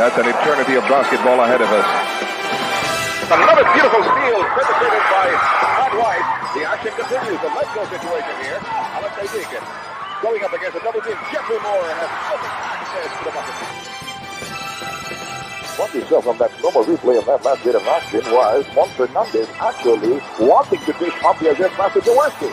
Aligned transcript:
That's 0.00 0.16
an 0.16 0.24
eternity 0.32 0.80
of 0.80 0.84
basketball 0.88 1.44
ahead 1.44 1.60
of 1.60 1.68
us. 1.68 1.84
Another 3.28 3.68
beautiful 3.76 4.00
steal 4.00 4.40
perpetrated 4.56 5.04
by 5.12 5.28
Todd 5.60 5.92
White. 5.92 6.24
The 6.56 6.64
action 6.64 6.96
continues. 6.96 7.36
The 7.44 7.52
let's 7.52 7.68
go 7.76 7.84
situation 7.84 8.32
here. 8.40 8.56
Alexei 8.96 9.28
Deacon 9.28 9.60
going 10.24 10.40
up 10.40 10.56
against 10.56 10.80
a 10.80 10.82
double 10.88 11.04
team. 11.04 11.20
Jeffrey 11.28 11.60
Moore 11.60 11.84
has 12.00 12.08
perfect 12.32 12.48
access 12.80 13.12
to 13.12 13.28
the 13.28 13.32
bucket. 13.36 13.52
What 15.76 15.92
you 15.92 16.00
saw 16.08 16.24
from 16.24 16.40
that 16.40 16.48
normal 16.64 16.88
replay 16.88 17.20
of 17.20 17.28
that 17.28 17.44
last 17.44 17.60
bit 17.60 17.76
of 17.76 17.84
action 17.84 18.24
was 18.32 18.64
Juan 18.72 18.88
Fernandez 18.96 19.52
actually 19.60 20.16
wanting 20.40 20.80
to 20.80 20.92
dish 20.96 21.12
up 21.28 21.36
the 21.44 21.52
against 21.52 21.76
Master 21.76 22.00
Jaworski. 22.00 22.48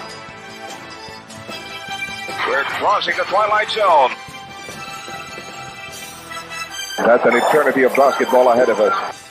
We're 2.43 2.67
crossing 2.75 3.15
the 3.15 3.23
twilight 3.23 3.71
zone. 3.71 4.11
That's 6.97 7.25
an 7.25 7.37
eternity 7.37 7.83
of 7.83 7.95
basketball 7.95 8.51
ahead 8.51 8.69
of 8.69 8.79
us. 8.81 9.23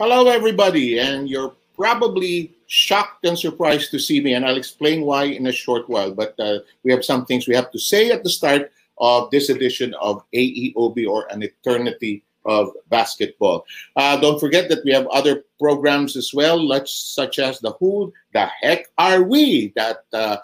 Hello, 0.00 0.28
everybody, 0.28 0.98
and 0.98 1.28
you're 1.28 1.54
probably 1.76 2.52
shocked 2.66 3.24
and 3.26 3.38
surprised 3.38 3.92
to 3.92 4.00
see 4.00 4.20
me, 4.20 4.34
and 4.34 4.44
I'll 4.44 4.56
explain 4.56 5.02
why 5.02 5.24
in 5.24 5.46
a 5.46 5.52
short 5.52 5.88
while. 5.88 6.10
But 6.10 6.34
uh, 6.40 6.60
we 6.82 6.90
have 6.90 7.04
some 7.04 7.26
things 7.26 7.46
we 7.46 7.54
have 7.54 7.70
to 7.70 7.78
say 7.78 8.10
at 8.10 8.24
the 8.24 8.30
start 8.30 8.72
of 8.98 9.30
this 9.30 9.48
edition 9.48 9.94
of 10.00 10.24
AEOB 10.34 11.06
or 11.08 11.26
An 11.30 11.44
Eternity 11.44 12.24
of 12.44 12.70
Basketball. 12.88 13.64
Uh, 13.94 14.16
don't 14.16 14.40
forget 14.40 14.68
that 14.68 14.84
we 14.84 14.92
have 14.92 15.06
other 15.08 15.44
programs 15.60 16.16
as 16.16 16.34
well, 16.34 16.58
such 16.86 17.38
as 17.38 17.60
the 17.60 17.72
Who 17.78 18.12
the 18.32 18.46
Heck 18.60 18.88
Are 18.98 19.22
We? 19.22 19.72
That 19.76 20.04
uh, 20.12 20.38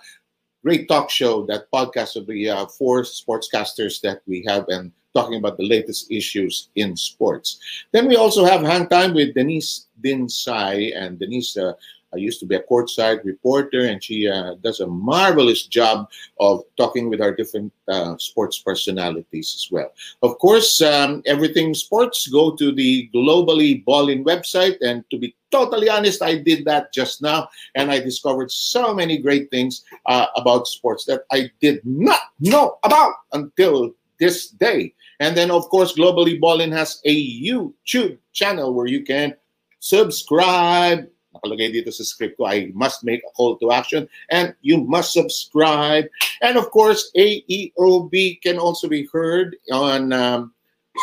great 0.67 0.89
talk 0.89 1.09
show, 1.09 1.47
that 1.47 1.71
podcast 1.71 2.17
of 2.17 2.27
the 2.27 2.51
uh, 2.51 2.67
four 2.67 3.03
sportscasters 3.03 4.01
that 4.01 4.21
we 4.27 4.43
have 4.49 4.67
and 4.67 4.91
talking 5.15 5.39
about 5.39 5.57
the 5.57 5.69
latest 5.69 6.11
issues 6.11 6.71
in 6.75 6.97
sports. 6.97 7.61
Then 7.93 8.09
we 8.09 8.17
also 8.17 8.45
have 8.45 8.63
Hang 8.63 8.89
Time 8.89 9.15
with 9.15 9.33
Denise 9.33 9.87
Dinsai. 10.03 10.91
And 10.97 11.21
Denise 11.21 11.57
uh, 11.57 11.75
used 12.17 12.41
to 12.41 12.47
be 12.47 12.57
a 12.57 12.63
courtside 12.63 13.25
reporter, 13.25 13.87
and 13.87 14.03
she 14.03 14.29
uh, 14.29 14.55
does 14.63 14.81
a 14.81 14.87
marvelous 14.87 15.67
job 15.67 16.09
of 16.41 16.65
talking 16.77 17.09
with 17.09 17.21
our 17.21 17.35
different 17.35 17.73
uh, 17.89 18.17
sports 18.19 18.59
personalities 18.59 19.55
as 19.57 19.69
well. 19.71 19.93
Of 20.23 20.39
course, 20.39 20.83
um, 20.83 21.23
everything 21.27 21.75
sports, 21.75 22.27
go 22.27 22.55
to 22.57 22.73
the 22.73 23.11
Globally 23.15 23.85
Ballin 23.85 24.25
website. 24.25 24.77
And 24.81 25.05
to 25.11 25.19
be 25.19 25.35
totally 25.51 25.89
honest, 25.89 26.23
I 26.23 26.37
did 26.39 26.65
that 26.65 26.93
just 26.93 27.23
now, 27.23 27.49
and 27.75 27.91
I 27.91 28.01
discovered 28.01 28.51
so 28.51 28.95
many 28.95 29.19
great 29.19 29.51
things 29.51 29.85
uh, 30.07 30.27
about 30.37 30.67
sports 30.67 31.05
that 31.07 31.23
I 31.31 31.51
did 31.61 31.81
not 31.85 32.21
know 32.41 32.79
about 32.85 33.15
until 33.33 33.93
this 34.19 34.49
day. 34.49 34.95
And 35.21 35.37
then, 35.37 35.51
of 35.51 35.69
course, 35.69 35.95
Globally 35.95 36.41
Ballin 36.41 36.73
has 36.73 37.01
a 37.05 37.43
YouTube 37.43 38.19
channel 38.33 38.75
where 38.75 38.87
you 38.87 39.03
can 39.03 39.35
subscribe. 39.81 41.09
Nakalagay 41.37 41.73
dito 41.73 41.93
sa 41.93 42.05
script 42.05 42.37
ko, 42.37 42.49
I 42.49 42.73
must 42.75 43.05
make 43.05 43.21
a 43.23 43.33
call 43.37 43.57
to 43.61 43.73
action 43.73 44.09
and 44.31 44.55
you 44.63 44.81
must 44.81 45.13
subscribe. 45.13 46.09
And 46.41 46.57
of 46.57 46.71
course, 46.71 47.13
AEOB 47.17 48.43
can 48.43 48.59
also 48.59 48.89
be 48.89 49.09
heard 49.13 49.57
on 49.73 50.13
um, 50.13 50.53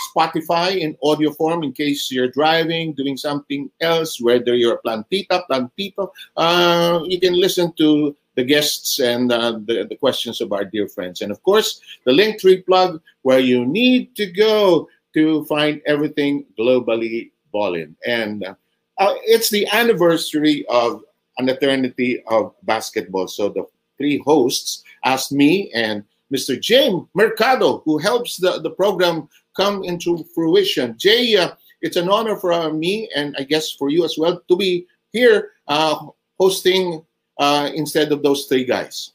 Spotify 0.10 0.78
in 0.82 0.98
audio 1.04 1.32
form 1.32 1.64
in 1.64 1.72
case 1.72 2.12
you're 2.12 2.30
driving, 2.30 2.94
doing 2.94 3.18
something 3.18 3.70
else, 3.82 4.20
whether 4.20 4.56
you're 4.56 4.76
a 4.76 4.82
plantita, 4.82 5.46
plantito. 5.50 6.10
Uh, 6.36 7.02
you 7.06 7.20
can 7.20 7.40
listen 7.40 7.74
to 7.78 8.16
the 8.36 8.44
guests 8.44 9.00
and 9.00 9.32
uh, 9.32 9.60
the, 9.66 9.86
the 9.88 9.96
questions 9.96 10.42
of 10.42 10.52
our 10.52 10.66
dear 10.66 10.88
friends. 10.88 11.22
And 11.22 11.32
of 11.32 11.42
course, 11.44 11.82
the 12.06 12.12
Linktree 12.12 12.66
plug 12.66 13.02
where 13.22 13.40
you 13.40 13.66
need 13.66 14.16
to 14.16 14.26
go 14.26 14.90
to 15.14 15.46
find 15.46 15.82
everything 15.86 16.46
globally 16.58 17.32
ballin. 17.52 17.96
And 18.06 18.44
uh, 18.44 18.56
uh, 19.04 19.16
it's 19.24 19.50
the 19.50 19.68
anniversary 19.74 20.66
of 20.70 21.04
an 21.38 21.50
eternity 21.50 22.24
of 22.28 22.54
basketball. 22.64 23.28
So 23.28 23.50
the 23.50 23.66
three 23.98 24.20
hosts 24.20 24.84
asked 25.04 25.32
me 25.32 25.72
and 25.74 26.04
Mr. 26.34 26.60
James 26.60 27.04
Mercado, 27.14 27.80
who 27.86 27.98
helps 27.98 28.38
the, 28.38 28.62
the 28.62 28.72
program 28.72 29.28
come 29.56 29.84
into 29.84 30.24
fruition. 30.34 30.96
Jay, 30.98 31.36
uh, 31.36 31.52
it's 31.82 31.98
an 31.98 32.10
honor 32.10 32.38
for 32.38 32.54
uh, 32.54 32.70
me 32.70 33.10
and 33.16 33.36
I 33.38 33.44
guess 33.44 33.72
for 33.72 33.90
you 33.90 34.06
as 34.06 34.16
well 34.18 34.42
to 34.48 34.56
be 34.56 34.88
here 35.12 35.52
uh, 35.68 36.08
hosting 36.40 37.06
uh, 37.40 37.70
instead 37.76 38.12
of 38.12 38.24
those 38.24 38.46
three 38.46 38.64
guys. 38.64 39.12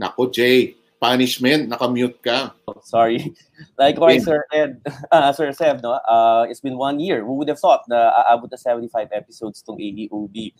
Nako, 0.00 0.32
Jay, 0.32 0.74
punishment, 1.02 1.66
nakamute 1.66 2.22
ka. 2.22 2.54
Oh, 2.70 2.78
sorry. 2.86 3.34
Likewise, 3.78 4.22
Sir 4.22 4.46
Ed, 4.54 4.78
uh, 5.10 5.32
Sir 5.36 5.50
Sev, 5.50 5.82
no? 5.82 5.98
Uh, 6.06 6.46
it's 6.48 6.62
been 6.62 6.78
one 6.78 7.02
year. 7.02 7.26
Who 7.26 7.34
would 7.42 7.50
have 7.50 7.58
thought 7.58 7.82
na 7.90 8.14
aabot 8.30 8.46
na 8.46 8.56
75 8.56 9.10
episodes 9.10 9.58
tong 9.66 9.82
AEOB? 9.82 10.54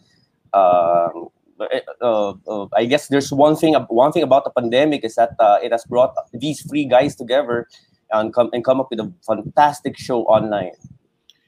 Uh, 0.53 1.31
uh, 2.03 2.35
uh, 2.51 2.67
I 2.75 2.91
guess 2.91 3.07
there's 3.07 3.31
one 3.31 3.55
thing 3.55 3.79
one 3.87 4.11
thing 4.11 4.27
about 4.27 4.43
the 4.43 4.51
pandemic 4.51 5.05
is 5.07 5.15
that 5.15 5.39
uh, 5.39 5.63
it 5.63 5.71
has 5.71 5.87
brought 5.87 6.11
these 6.35 6.67
three 6.67 6.91
guys 6.91 7.15
together 7.15 7.71
and 8.11 8.35
come 8.35 8.51
and 8.53 8.67
come 8.67 8.83
up 8.83 8.91
with 8.91 8.99
a 8.99 9.07
fantastic 9.23 9.97
show 9.97 10.27
online. 10.27 10.75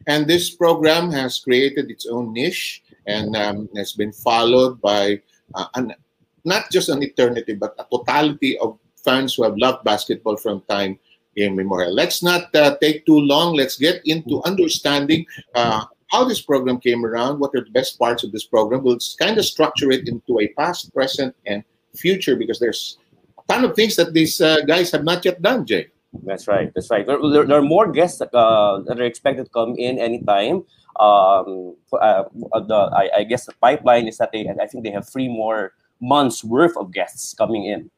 And 0.07 0.31
this 0.31 0.55
program 0.55 1.11
has 1.11 1.43
created 1.43 1.91
its 1.91 2.07
own 2.07 2.33
niche 2.33 2.81
and 3.11 3.35
um, 3.35 3.69
has 3.75 3.93
been 3.93 4.13
followed 4.13 4.81
by 4.81 5.19
uh, 5.59 5.67
an, 5.75 5.99
not 6.45 6.71
just 6.71 6.89
an 6.89 7.03
eternity, 7.03 7.55
but 7.59 7.75
a 7.79 7.85
totality 7.91 8.57
of 8.59 8.79
fans 9.05 9.35
who 9.35 9.45
have 9.45 9.57
loved 9.57 9.85
basketball 9.85 10.37
from 10.37 10.63
time 10.69 10.99
immemorial. 11.37 11.93
Let's 11.93 12.23
not 12.23 12.55
uh, 12.55 12.77
take 12.81 13.07
too 13.07 13.19
long. 13.19 13.55
Let's 13.55 13.77
get 13.77 14.03
into 14.05 14.43
understanding 14.45 15.27
uh, 15.55 15.85
how 16.11 16.25
this 16.25 16.41
program 16.41 16.79
came 16.79 17.05
around, 17.05 17.39
what 17.41 17.51
are 17.55 17.65
the 17.65 17.71
best 17.71 17.99
parts 17.99 18.25
of 18.25 18.33
this 18.33 18.45
program. 18.45 18.83
We'll 18.83 18.99
kind 19.19 19.39
of 19.39 19.45
structure 19.45 19.91
it 19.91 20.09
into 20.09 20.41
a 20.41 20.49
past, 20.55 20.95
present, 20.95 21.35
and 21.47 21.65
future 21.95 22.37
because 22.37 22.59
there's 22.59 22.99
a 23.39 23.53
ton 23.53 23.65
of 23.65 23.75
things 23.75 23.97
that 23.97 24.15
these 24.15 24.41
uh, 24.41 24.61
guys 24.63 24.91
have 24.93 25.05
not 25.05 25.25
yet 25.25 25.43
done, 25.43 25.67
Jay. 25.67 25.89
That's 26.23 26.47
right. 26.47 26.71
That's 26.75 26.91
right. 26.91 27.05
There, 27.05 27.19
there, 27.33 27.45
there 27.45 27.59
are 27.59 27.63
more 27.63 27.91
guests 27.91 28.19
that, 28.19 28.33
uh, 28.33 28.81
that 28.87 29.01
are 29.01 29.05
expected 29.05 29.45
to 29.47 29.51
come 29.51 29.75
in 29.77 29.99
anytime. 29.99 30.65
Um, 31.01 31.75
uh, 31.93 32.23
the, 32.31 32.91
I, 32.95 33.11
I, 33.19 33.25
guess 33.25 33.47
the 33.47 33.53
pipeline 33.61 34.07
is 34.07 34.19
that 34.19 34.31
they, 34.31 34.49
I 34.49 34.67
think 34.69 34.85
they 34.85 34.93
have 34.93 35.09
three 35.09 35.27
more 35.27 35.73
months 36.01 36.45
worth 36.45 36.77
of 36.77 36.93
guests 36.93 37.35
coming 37.35 37.65
in. 37.65 37.91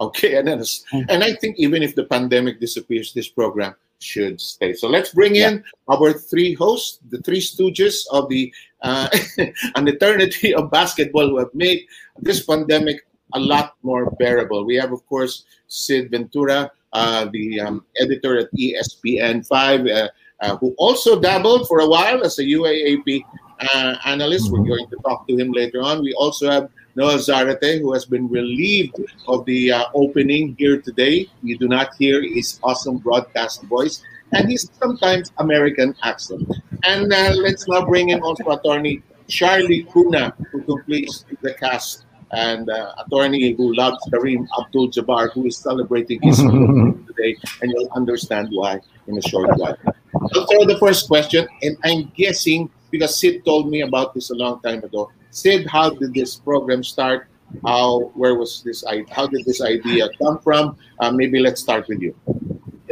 Okay, 0.00 0.36
and 0.36 0.48
then, 0.48 0.62
and 1.08 1.22
I 1.22 1.34
think 1.34 1.56
even 1.58 1.82
if 1.82 1.94
the 1.94 2.04
pandemic 2.04 2.60
disappears, 2.60 3.12
this 3.12 3.28
program 3.28 3.76
should 4.00 4.40
stay. 4.40 4.74
So 4.74 4.88
let's 4.88 5.10
bring 5.10 5.36
in 5.36 5.62
yeah. 5.64 5.94
our 5.94 6.12
three 6.12 6.52
hosts, 6.52 6.98
the 7.08 7.18
three 7.22 7.40
stooges 7.40 8.02
of 8.10 8.28
the 8.28 8.52
uh, 8.82 9.08
an 9.76 9.88
eternity 9.88 10.52
of 10.52 10.70
basketball 10.70 11.28
who 11.28 11.38
have 11.38 11.54
made 11.54 11.86
this 12.20 12.44
pandemic 12.44 13.06
a 13.32 13.40
lot 13.40 13.74
more 13.82 14.10
bearable. 14.18 14.64
We 14.64 14.76
have, 14.76 14.92
of 14.92 15.04
course, 15.06 15.44
Sid 15.68 16.10
Ventura, 16.10 16.70
uh, 16.92 17.26
the 17.32 17.60
um, 17.60 17.84
editor 18.00 18.38
at 18.38 18.52
ESPN 18.52 19.46
5, 19.46 19.86
uh, 19.86 20.08
uh, 20.40 20.56
who 20.58 20.74
also 20.78 21.20
dabbled 21.20 21.66
for 21.66 21.80
a 21.80 21.88
while 21.88 22.22
as 22.24 22.38
a 22.38 22.44
UAAP 22.44 23.24
uh, 23.60 23.96
analyst. 24.04 24.50
We're 24.50 24.64
going 24.64 24.88
to 24.88 24.96
talk 24.96 25.26
to 25.28 25.36
him 25.36 25.52
later 25.52 25.82
on. 25.82 26.02
We 26.02 26.12
also 26.14 26.50
have 26.50 26.70
Noah 26.96 27.16
Zarate, 27.16 27.80
who 27.80 27.92
has 27.92 28.04
been 28.04 28.28
relieved 28.28 28.96
of 29.26 29.44
the 29.46 29.72
uh, 29.72 29.84
opening 29.94 30.54
here 30.58 30.80
today. 30.80 31.28
You 31.42 31.58
do 31.58 31.68
not 31.68 31.94
hear 31.96 32.22
his 32.22 32.60
awesome 32.62 32.98
broadcast 32.98 33.62
voice 33.64 34.02
and 34.32 34.50
his 34.50 34.70
sometimes 34.80 35.32
American 35.38 35.94
accent. 36.02 36.48
And 36.84 37.12
uh, 37.12 37.32
let's 37.36 37.66
now 37.68 37.84
bring 37.84 38.10
in 38.10 38.20
also 38.20 38.50
attorney 38.50 39.02
Charlie 39.28 39.84
Kuna, 39.92 40.34
who 40.52 40.62
completes 40.62 41.24
the 41.42 41.54
cast, 41.54 42.04
and 42.32 42.68
uh, 42.68 42.94
attorney 43.06 43.52
who 43.52 43.74
loves 43.74 43.96
Kareem 44.12 44.46
Abdul 44.58 44.90
Jabbar, 44.90 45.32
who 45.32 45.46
is 45.46 45.56
celebrating 45.56 46.20
his 46.22 46.38
today, 47.06 47.36
and 47.62 47.72
you'll 47.72 47.90
understand 47.94 48.48
why 48.50 48.80
in 49.06 49.16
a 49.16 49.22
short 49.22 49.48
while. 49.56 49.76
So, 50.32 50.64
the 50.66 50.76
first 50.80 51.08
question, 51.08 51.46
and 51.62 51.76
I'm 51.84 52.12
guessing 52.16 52.70
because 52.94 53.18
Sid 53.18 53.44
told 53.44 53.68
me 53.68 53.80
about 53.80 54.14
this 54.14 54.30
a 54.30 54.36
long 54.36 54.62
time 54.62 54.84
ago. 54.84 55.10
Sid, 55.30 55.66
how 55.66 55.90
did 55.90 56.14
this 56.14 56.36
program 56.36 56.84
start? 56.84 57.26
How, 57.66 58.12
where 58.14 58.36
was 58.36 58.62
this? 58.62 58.84
How 59.10 59.26
did 59.26 59.44
this 59.44 59.60
idea 59.60 60.08
come 60.22 60.38
from? 60.38 60.76
Uh, 61.00 61.10
maybe 61.10 61.40
let's 61.40 61.60
start 61.60 61.88
with 61.88 62.00
you. 62.00 62.14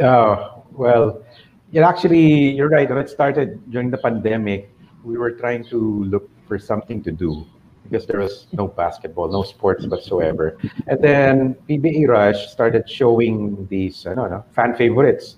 Uh, 0.03 0.59
well, 0.71 1.23
yeah, 1.71 1.87
actually, 1.87 2.51
you're 2.51 2.67
right. 2.67 2.89
When 2.89 2.97
it 2.97 3.09
started 3.09 3.63
during 3.71 3.91
the 3.91 3.97
pandemic, 3.97 4.69
we 5.05 5.17
were 5.17 5.31
trying 5.31 5.63
to 5.71 6.03
look 6.03 6.29
for 6.49 6.59
something 6.59 7.01
to 7.03 7.11
do 7.11 7.47
because 7.83 8.05
there 8.05 8.19
was 8.19 8.47
no 8.51 8.67
basketball, 8.67 9.31
no 9.31 9.43
sports 9.43 9.87
whatsoever. 9.87 10.57
And 10.87 11.01
then 11.01 11.55
PBA 11.69 12.09
Rush 12.09 12.51
started 12.51 12.89
showing 12.89 13.67
these, 13.69 14.05
I 14.05 14.15
don't 14.15 14.31
know, 14.31 14.43
fan 14.51 14.75
favorites 14.75 15.37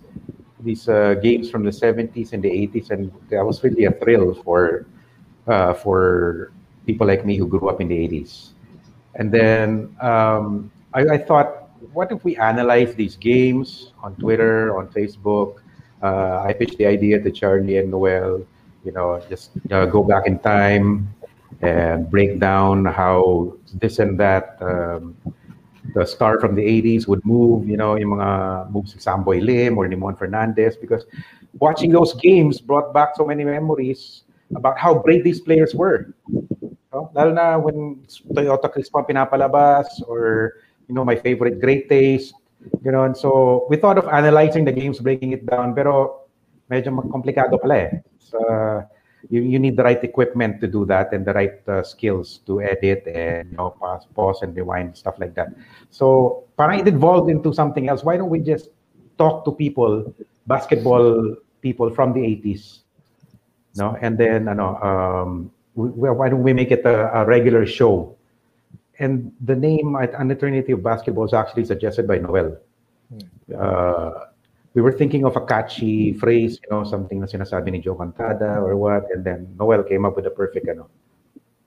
these 0.66 0.90
uh, 0.90 1.14
games 1.22 1.50
from 1.50 1.64
the 1.64 1.72
70s 1.72 2.34
and 2.34 2.44
the 2.44 2.50
80s, 2.50 2.90
and 2.90 3.12
that 3.30 3.46
was 3.46 3.64
really 3.64 3.86
a 3.86 3.92
thrill 3.92 4.34
for 4.34 4.86
uh, 5.48 5.74
for 5.74 6.52
people 6.86 7.08
like 7.08 7.26
me 7.26 7.38
who 7.38 7.48
grew 7.48 7.70
up 7.70 7.80
in 7.80 7.88
the 7.88 7.96
80s. 7.96 8.50
And 9.16 9.32
then 9.32 9.96
um, 10.02 10.72
I, 10.94 11.02
I, 11.06 11.18
thought, 11.18 11.70
what 11.94 12.12
if 12.12 12.24
we 12.24 12.36
analyze 12.38 12.96
these 12.96 13.16
games 13.16 13.94
on 14.04 14.16
Twitter, 14.16 14.78
on 14.78 14.88
Facebook? 14.90 15.62
Uh, 16.02 16.44
I 16.46 16.54
pitched 16.54 16.78
the 16.78 16.86
idea 16.86 17.22
to 17.22 17.32
Charlie 17.32 17.78
and 17.78 17.92
Noel, 17.92 18.46
you 18.84 18.92
know, 18.92 19.22
just 19.30 19.52
uh, 19.72 19.86
go 19.86 20.04
back 20.04 20.28
in 20.28 20.40
time 20.40 21.10
and 21.62 22.10
break 22.10 22.40
down 22.40 22.86
how 22.86 23.54
this 23.74 24.00
and 24.00 24.20
that 24.20 24.58
um, 24.62 25.16
the 25.96 26.06
star 26.06 26.40
from 26.40 26.54
the 26.56 26.62
80s 26.62 27.08
would 27.08 27.24
move, 27.26 27.68
you 27.68 27.80
know, 27.80 27.96
yung 27.96 28.20
mga 28.20 28.70
moves 28.70 28.92
ni 28.94 29.00
Samboy 29.00 29.40
Lim 29.40 29.80
or 29.80 29.88
ni 29.88 29.96
Mon 29.96 30.14
Fernandez 30.16 30.76
because 30.76 31.08
watching 31.64 31.90
those 31.90 32.14
games 32.20 32.60
brought 32.60 32.92
back 32.94 33.16
so 33.16 33.24
many 33.24 33.48
memories 33.48 34.28
about 34.54 34.78
how 34.78 34.94
great 34.94 35.24
these 35.24 35.40
players 35.40 35.74
were. 35.74 36.12
No? 36.92 37.10
Lalo 37.16 37.32
na 37.32 37.56
when 37.58 38.04
Toyota 38.28 38.68
Crispa 38.68 39.08
pinapalabas 39.08 39.88
or, 40.06 40.60
you 40.88 40.94
know, 40.94 41.08
my 41.08 41.16
favorite 41.16 41.64
Great 41.64 41.88
Taste, 41.88 42.36
you 42.84 42.92
know, 42.92 43.08
and 43.08 43.16
so 43.16 43.66
we 43.70 43.78
thought 43.80 43.98
of 43.98 44.12
analyzing 44.12 44.68
the 44.68 44.76
games, 44.76 45.00
breaking 45.00 45.32
it 45.32 45.48
down, 45.48 45.74
pero 45.74 46.28
medyo 46.70 46.92
komplikado 47.08 47.56
pala 47.56 47.88
eh. 47.88 47.92
So, 48.20 48.38
you, 49.30 49.42
you 49.42 49.60
need 49.60 49.78
the 49.78 49.84
right 49.84 50.04
equipment 50.04 50.62
to 50.62 50.68
do 50.68 50.86
that 50.86 51.14
and 51.14 51.26
the 51.26 51.34
right 51.34 51.68
uh, 51.68 51.84
skills 51.84 52.40
to 52.46 52.62
edit 52.62 53.08
and 53.08 53.52
you 53.52 53.58
know 53.58 53.72
pause, 53.72 54.06
pause 54.14 54.42
and 54.42 54.56
rewind 54.56 54.98
stuff 54.98 55.16
like 55.20 55.34
that. 55.36 55.50
So 55.90 56.44
parang 56.58 56.80
it 56.80 56.88
evolved 56.88 57.30
into 57.30 57.54
something 57.54 57.90
else. 57.90 58.04
Why 58.04 58.18
don't 58.18 58.30
we 58.30 58.40
just 58.40 58.70
talk 59.18 59.46
to 59.46 59.52
people 59.52 60.14
basketball 60.48 61.36
people 61.62 61.90
from 61.90 62.14
the 62.14 62.20
80s 62.22 62.86
no? 63.76 63.98
And 64.02 64.18
then 64.18 64.48
ano 64.48 64.80
um 64.80 65.52
we, 65.76 66.10
why 66.10 66.30
don't 66.30 66.44
we 66.44 66.54
make 66.54 66.72
it 66.72 66.86
a, 66.86 67.12
a 67.12 67.26
regular 67.26 67.66
show? 67.66 68.16
And 69.00 69.32
the 69.44 69.56
name 69.56 69.96
an 69.96 70.32
eternity 70.32 70.72
of 70.72 70.82
basketball 70.82 71.26
is 71.26 71.34
actually 71.34 71.66
suggested 71.66 72.08
by 72.08 72.18
noel. 72.18 72.56
Hmm. 73.12 73.20
uh, 73.54 74.34
we 74.76 74.82
were 74.82 74.92
thinking 74.92 75.24
of 75.24 75.36
a 75.36 75.42
catchy 75.42 76.14
phrase, 76.14 76.60
you 76.62 76.70
know, 76.70 76.84
something 76.84 77.20
na 77.20 77.26
sinasabi 77.26 77.72
ni 77.72 77.80
Joe 77.80 77.96
Cantada 77.96 78.60
or 78.60 78.76
what, 78.76 79.08
and 79.10 79.24
then 79.24 79.48
Noel 79.58 79.82
came 79.84 80.04
up 80.04 80.20
with 80.20 80.26
the 80.26 80.36
perfect, 80.36 80.68
ano, 80.68 80.92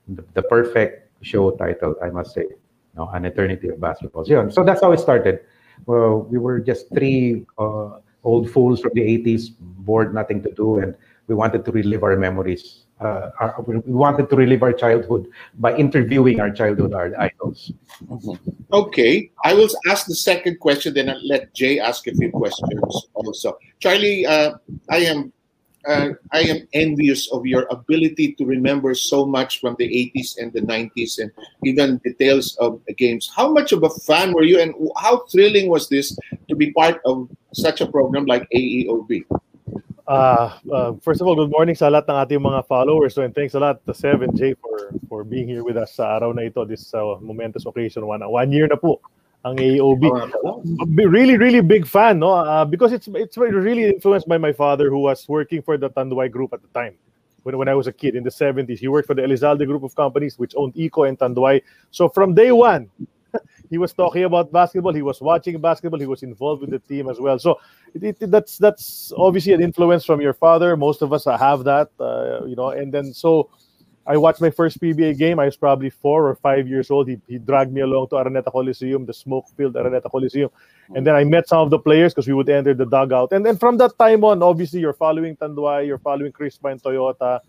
the, 0.07 0.23
the 0.35 0.43
perfect 0.45 1.09
show 1.21 1.51
title, 1.57 1.97
I 2.05 2.13
must 2.13 2.37
say, 2.37 2.45
you 2.45 2.95
know, 2.95 3.09
An 3.09 3.25
Eternity 3.25 3.69
of 3.69 3.81
Basketball. 3.81 4.25
So, 4.25 4.31
yun. 4.31 4.51
so 4.51 4.63
that's 4.63 4.81
how 4.81 4.93
it 4.93 4.99
started. 4.99 5.41
Well, 5.87 6.29
we 6.29 6.37
were 6.37 6.59
just 6.59 6.93
three 6.93 7.45
uh, 7.57 7.97
old 8.23 8.49
fools 8.51 8.79
from 8.79 8.91
the 8.93 9.01
80s, 9.01 9.57
bored, 9.59 10.13
nothing 10.13 10.43
to 10.43 10.51
do, 10.53 10.77
and 10.77 10.93
we 11.25 11.33
wanted 11.33 11.65
to 11.65 11.71
relive 11.71 12.03
our 12.03 12.15
memories 12.15 12.85
uh, 12.99 13.31
our, 13.39 13.55
we 13.61 13.79
wanted 13.93 14.29
to 14.29 14.35
relive 14.35 14.63
our 14.63 14.73
childhood 14.73 15.27
by 15.59 15.75
interviewing 15.75 16.39
our 16.39 16.51
childhood 16.51 16.93
idols. 16.93 17.71
Okay, 18.73 19.31
I 19.43 19.53
will 19.53 19.69
ask 19.89 20.05
the 20.05 20.15
second 20.15 20.59
question, 20.59 20.93
then 20.93 21.09
I'll 21.09 21.27
let 21.27 21.53
Jay 21.53 21.79
ask 21.79 22.07
a 22.07 22.13
few 22.13 22.31
questions 22.31 23.07
also. 23.13 23.57
Charlie, 23.79 24.25
uh, 24.25 24.55
I 24.89 24.97
am 24.97 25.31
uh, 25.87 26.09
I 26.31 26.41
am 26.41 26.67
envious 26.73 27.31
of 27.31 27.45
your 27.45 27.65
ability 27.71 28.33
to 28.33 28.45
remember 28.45 28.93
so 28.93 29.25
much 29.25 29.61
from 29.61 29.75
the 29.79 29.87
80s 29.87 30.37
and 30.37 30.51
the 30.51 30.61
90s 30.61 31.19
and 31.19 31.31
even 31.63 31.97
details 32.03 32.57
of 32.59 32.81
the 32.85 32.93
games. 32.93 33.31
How 33.33 33.51
much 33.51 33.71
of 33.71 33.83
a 33.83 33.89
fan 33.89 34.33
were 34.33 34.43
you, 34.43 34.59
and 34.59 34.75
how 34.97 35.25
thrilling 35.31 35.69
was 35.69 35.87
this 35.87 36.17
to 36.49 36.55
be 36.55 36.71
part 36.71 36.99
of 37.05 37.29
such 37.53 37.79
a 37.81 37.87
program 37.87 38.25
like 38.25 38.47
AEOB? 38.53 39.23
Uh, 40.09 40.57
uh, 40.73 40.93
first 41.03 41.21
of 41.21 41.27
all, 41.27 41.35
good 41.35 41.51
morning 41.51 41.77
sa 41.77 41.85
lahat 41.85 42.09
ng 42.09 42.17
ating 42.17 42.41
mga 42.41 42.65
followers. 42.65 43.13
So, 43.13 43.21
and 43.21 43.29
thanks 43.29 43.53
a 43.53 43.61
lot 43.61 43.85
to 43.85 43.93
7J 43.93 44.57
for 44.57 44.89
for 45.05 45.21
being 45.21 45.45
here 45.45 45.61
with 45.61 45.77
us 45.77 45.93
sa 45.93 46.17
araw 46.17 46.33
na 46.33 46.49
ito, 46.49 46.65
this 46.65 46.89
uh, 46.97 47.21
momentous 47.21 47.69
occasion. 47.69 48.01
One, 48.09 48.25
one 48.25 48.49
year 48.49 48.65
na 48.65 48.73
po 48.73 49.05
ang 49.45 49.61
AOB. 49.61 50.09
Really, 50.97 51.37
really 51.37 51.61
big 51.61 51.85
fan, 51.85 52.17
no? 52.17 52.41
Uh, 52.41 52.65
because 52.65 52.89
it's 52.89 53.05
it's 53.13 53.37
really 53.37 53.85
influenced 53.93 54.25
by 54.25 54.41
my 54.41 54.49
father 54.49 54.89
who 54.89 55.05
was 55.05 55.29
working 55.29 55.61
for 55.61 55.77
the 55.77 55.93
Tanduay 55.93 56.33
Group 56.33 56.57
at 56.57 56.65
the 56.65 56.71
time. 56.73 56.97
When, 57.45 57.61
when 57.61 57.69
I 57.69 57.77
was 57.77 57.85
a 57.85 57.93
kid 57.93 58.17
in 58.17 58.25
the 58.25 58.33
70s, 58.33 58.81
he 58.81 58.89
worked 58.89 59.05
for 59.05 59.13
the 59.13 59.21
Elizalde 59.21 59.61
Group 59.69 59.85
of 59.85 59.93
companies, 59.93 60.41
which 60.41 60.57
owned 60.57 60.73
Eco 60.73 61.05
and 61.05 61.21
Tanduay. 61.21 61.61
So 61.93 62.09
from 62.09 62.33
day 62.33 62.49
one, 62.49 62.89
he 63.69 63.77
was 63.77 63.93
talking 63.93 64.23
about 64.23 64.51
basketball. 64.51 64.93
He 64.93 65.01
was 65.01 65.21
watching 65.21 65.59
basketball. 65.59 65.99
He 65.99 66.05
was 66.05 66.23
involved 66.23 66.61
with 66.61 66.71
the 66.71 66.79
team 66.79 67.09
as 67.09 67.19
well. 67.19 67.37
So 67.39 67.59
it, 67.93 68.17
it, 68.19 68.31
that's 68.31 68.57
that's 68.57 69.13
obviously 69.17 69.53
an 69.53 69.61
influence 69.61 70.05
from 70.05 70.21
your 70.21 70.33
father. 70.33 70.75
Most 70.75 71.01
of 71.01 71.13
us 71.13 71.25
have 71.25 71.63
that, 71.65 71.89
uh, 71.99 72.45
you 72.45 72.55
know. 72.55 72.69
And 72.69 72.93
then 72.93 73.13
so 73.13 73.49
I 74.07 74.17
watched 74.17 74.41
my 74.41 74.49
first 74.49 74.81
PBA 74.81 75.17
game. 75.17 75.39
I 75.39 75.45
was 75.45 75.55
probably 75.55 75.89
four 75.89 76.27
or 76.27 76.35
five 76.35 76.67
years 76.67 76.89
old. 76.89 77.07
He, 77.07 77.19
he 77.27 77.37
dragged 77.37 77.71
me 77.71 77.81
along 77.81 78.07
to 78.09 78.15
Araneta 78.15 78.51
Coliseum, 78.51 79.05
the 79.05 79.13
smoke-filled 79.13 79.75
Araneta 79.75 80.09
Coliseum, 80.09 80.49
and 80.95 81.05
then 81.05 81.15
I 81.15 81.23
met 81.23 81.47
some 81.47 81.59
of 81.59 81.69
the 81.69 81.79
players 81.79 82.13
because 82.13 82.27
we 82.27 82.33
would 82.33 82.49
enter 82.49 82.73
the 82.73 82.85
dugout. 82.85 83.31
And 83.31 83.45
then 83.45 83.57
from 83.57 83.77
that 83.77 83.97
time 83.99 84.23
on, 84.23 84.41
obviously 84.41 84.79
you're 84.79 84.93
following 84.93 85.35
Tanduay, 85.35 85.85
you're 85.85 85.99
following 85.99 86.31
Crispa 86.31 86.71
and 86.71 86.81
Toyota 86.81 87.41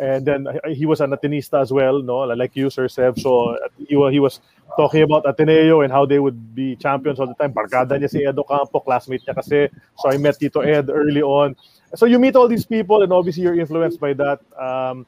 and 0.00 0.24
then 0.26 0.46
he 0.68 0.86
was 0.86 1.00
an 1.00 1.10
Atenista 1.10 1.60
as 1.60 1.72
well, 1.72 2.02
no, 2.02 2.18
like 2.20 2.54
you, 2.54 2.70
Sir 2.70 2.88
Sev. 2.88 3.18
So 3.18 3.58
he, 3.78 3.96
he 4.10 4.20
was 4.20 4.40
talking 4.76 5.02
about 5.02 5.24
Ateneo 5.26 5.80
and 5.82 5.92
how 5.92 6.04
they 6.06 6.18
would 6.18 6.54
be 6.54 6.76
champions 6.76 7.20
all 7.20 7.26
the 7.26 7.34
time. 7.34 7.52
Barkada 7.52 7.98
niya 7.98 8.10
si 8.10 8.26
Edo 8.26 8.42
Campo, 8.42 8.80
classmate 8.80 9.24
niya 9.26 9.34
kasi. 9.34 9.68
So 9.98 10.10
I 10.10 10.16
met 10.16 10.38
Tito 10.38 10.60
Ed 10.60 10.90
early 10.90 11.22
on. 11.22 11.56
So 11.94 12.06
you 12.06 12.18
meet 12.18 12.36
all 12.36 12.48
these 12.48 12.66
people, 12.66 13.02
and 13.02 13.12
obviously 13.12 13.42
you're 13.44 13.58
influenced 13.58 14.00
by 14.00 14.12
that. 14.14 14.40
Um, 14.58 15.06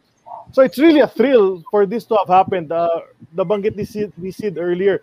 so 0.52 0.62
it's 0.62 0.78
really 0.78 1.00
a 1.00 1.08
thrill 1.08 1.62
for 1.70 1.86
this 1.86 2.04
to 2.06 2.16
have 2.16 2.28
happened. 2.28 2.72
Uh, 2.72 3.00
nabanggit 3.36 3.76
ni 3.76 3.84
Sid, 3.84 4.12
ni 4.16 4.30
Sid 4.30 4.58
earlier, 4.58 5.02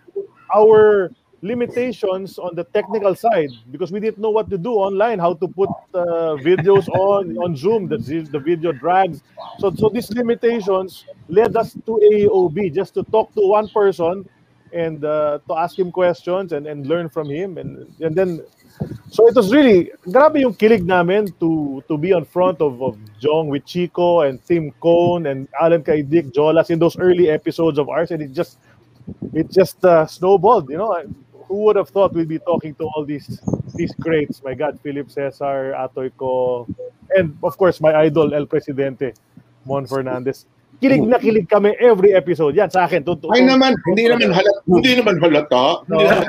our 0.53 1.11
limitations 1.41 2.39
on 2.39 2.55
the 2.55 2.63
technical 2.63 3.13
side 3.13 3.49
because 3.71 3.91
we 3.91 3.99
didn't 3.99 4.17
know 4.17 4.31
what 4.31 4.49
to 4.49 4.57
do 4.57 4.73
online, 4.73 5.19
how 5.19 5.33
to 5.35 5.47
put 5.47 5.69
uh, 5.93 6.33
videos 6.41 6.89
on 6.89 7.37
on 7.37 7.55
Zoom, 7.55 7.87
the, 7.87 7.97
the 7.97 8.39
video 8.39 8.71
drags. 8.71 9.21
So, 9.59 9.71
so 9.75 9.89
these 9.89 10.09
limitations 10.09 11.05
led 11.29 11.55
us 11.55 11.73
to 11.73 11.93
AOB 12.11 12.73
just 12.73 12.95
to 12.95 13.03
talk 13.03 13.33
to 13.35 13.41
one 13.41 13.69
person 13.69 14.27
and 14.73 15.03
uh, 15.03 15.39
to 15.47 15.55
ask 15.55 15.77
him 15.77 15.91
questions 15.91 16.53
and, 16.53 16.67
and 16.67 16.87
learn 16.87 17.09
from 17.09 17.29
him. 17.29 17.57
And, 17.57 17.93
and 17.99 18.15
then, 18.15 18.43
so 19.09 19.27
it 19.27 19.35
was 19.35 19.53
really, 19.53 19.91
grabe 20.07 20.41
yung 20.41 20.53
kilig 20.53 20.85
namin 20.85 21.33
to, 21.39 21.83
to 21.87 21.97
be 21.97 22.13
on 22.13 22.25
front 22.25 22.61
of, 22.61 22.81
of 22.81 22.97
Jong 23.19 23.49
with 23.49 23.65
Chico 23.65 24.21
and 24.21 24.43
Tim 24.45 24.71
Cone 24.79 25.25
and 25.25 25.47
Alan 25.59 25.83
Kaidik, 25.83 26.31
Jolas 26.31 26.69
in 26.69 26.79
those 26.79 26.97
early 26.97 27.29
episodes 27.29 27.79
of 27.79 27.89
ours. 27.89 28.11
And 28.11 28.21
it 28.21 28.33
just, 28.33 28.59
it 29.33 29.49
just 29.51 29.83
uh, 29.83 30.05
snowballed, 30.05 30.69
you 30.69 30.77
know 30.77 30.93
who 31.47 31.63
would 31.63 31.75
have 31.75 31.89
thought 31.89 32.13
we'd 32.13 32.27
be 32.27 32.39
talking 32.39 32.75
to 32.75 32.83
all 32.83 33.05
these 33.05 33.39
these 33.73 33.93
greats? 33.95 34.43
My 34.43 34.53
God, 34.53 34.79
Philip 34.83 35.09
Cesar, 35.09 35.73
Atoy 35.73 36.11
Ko, 36.17 36.67
and 37.15 37.37
of 37.43 37.57
course 37.57 37.79
my 37.79 37.95
idol 37.95 38.33
El 38.33 38.45
Presidente, 38.45 39.13
Mon 39.65 39.87
Fernandez. 39.87 40.45
Kilig 40.77 41.09
na 41.09 41.17
kilig 41.17 41.49
kami 41.49 41.73
every 41.81 42.13
episode. 42.13 42.53
Yan 42.53 42.69
sa 42.69 42.85
akin. 42.85 43.01
Totoo. 43.01 43.33
Ay 43.33 43.41
naman, 43.41 43.73
hindi 43.89 44.05
naman 44.05 44.29
halata. 44.29 44.61
Hindi 44.69 44.91
naman 44.93 45.15
halata. 45.17 45.65
Hindi 45.89 46.05
naman. 46.05 46.25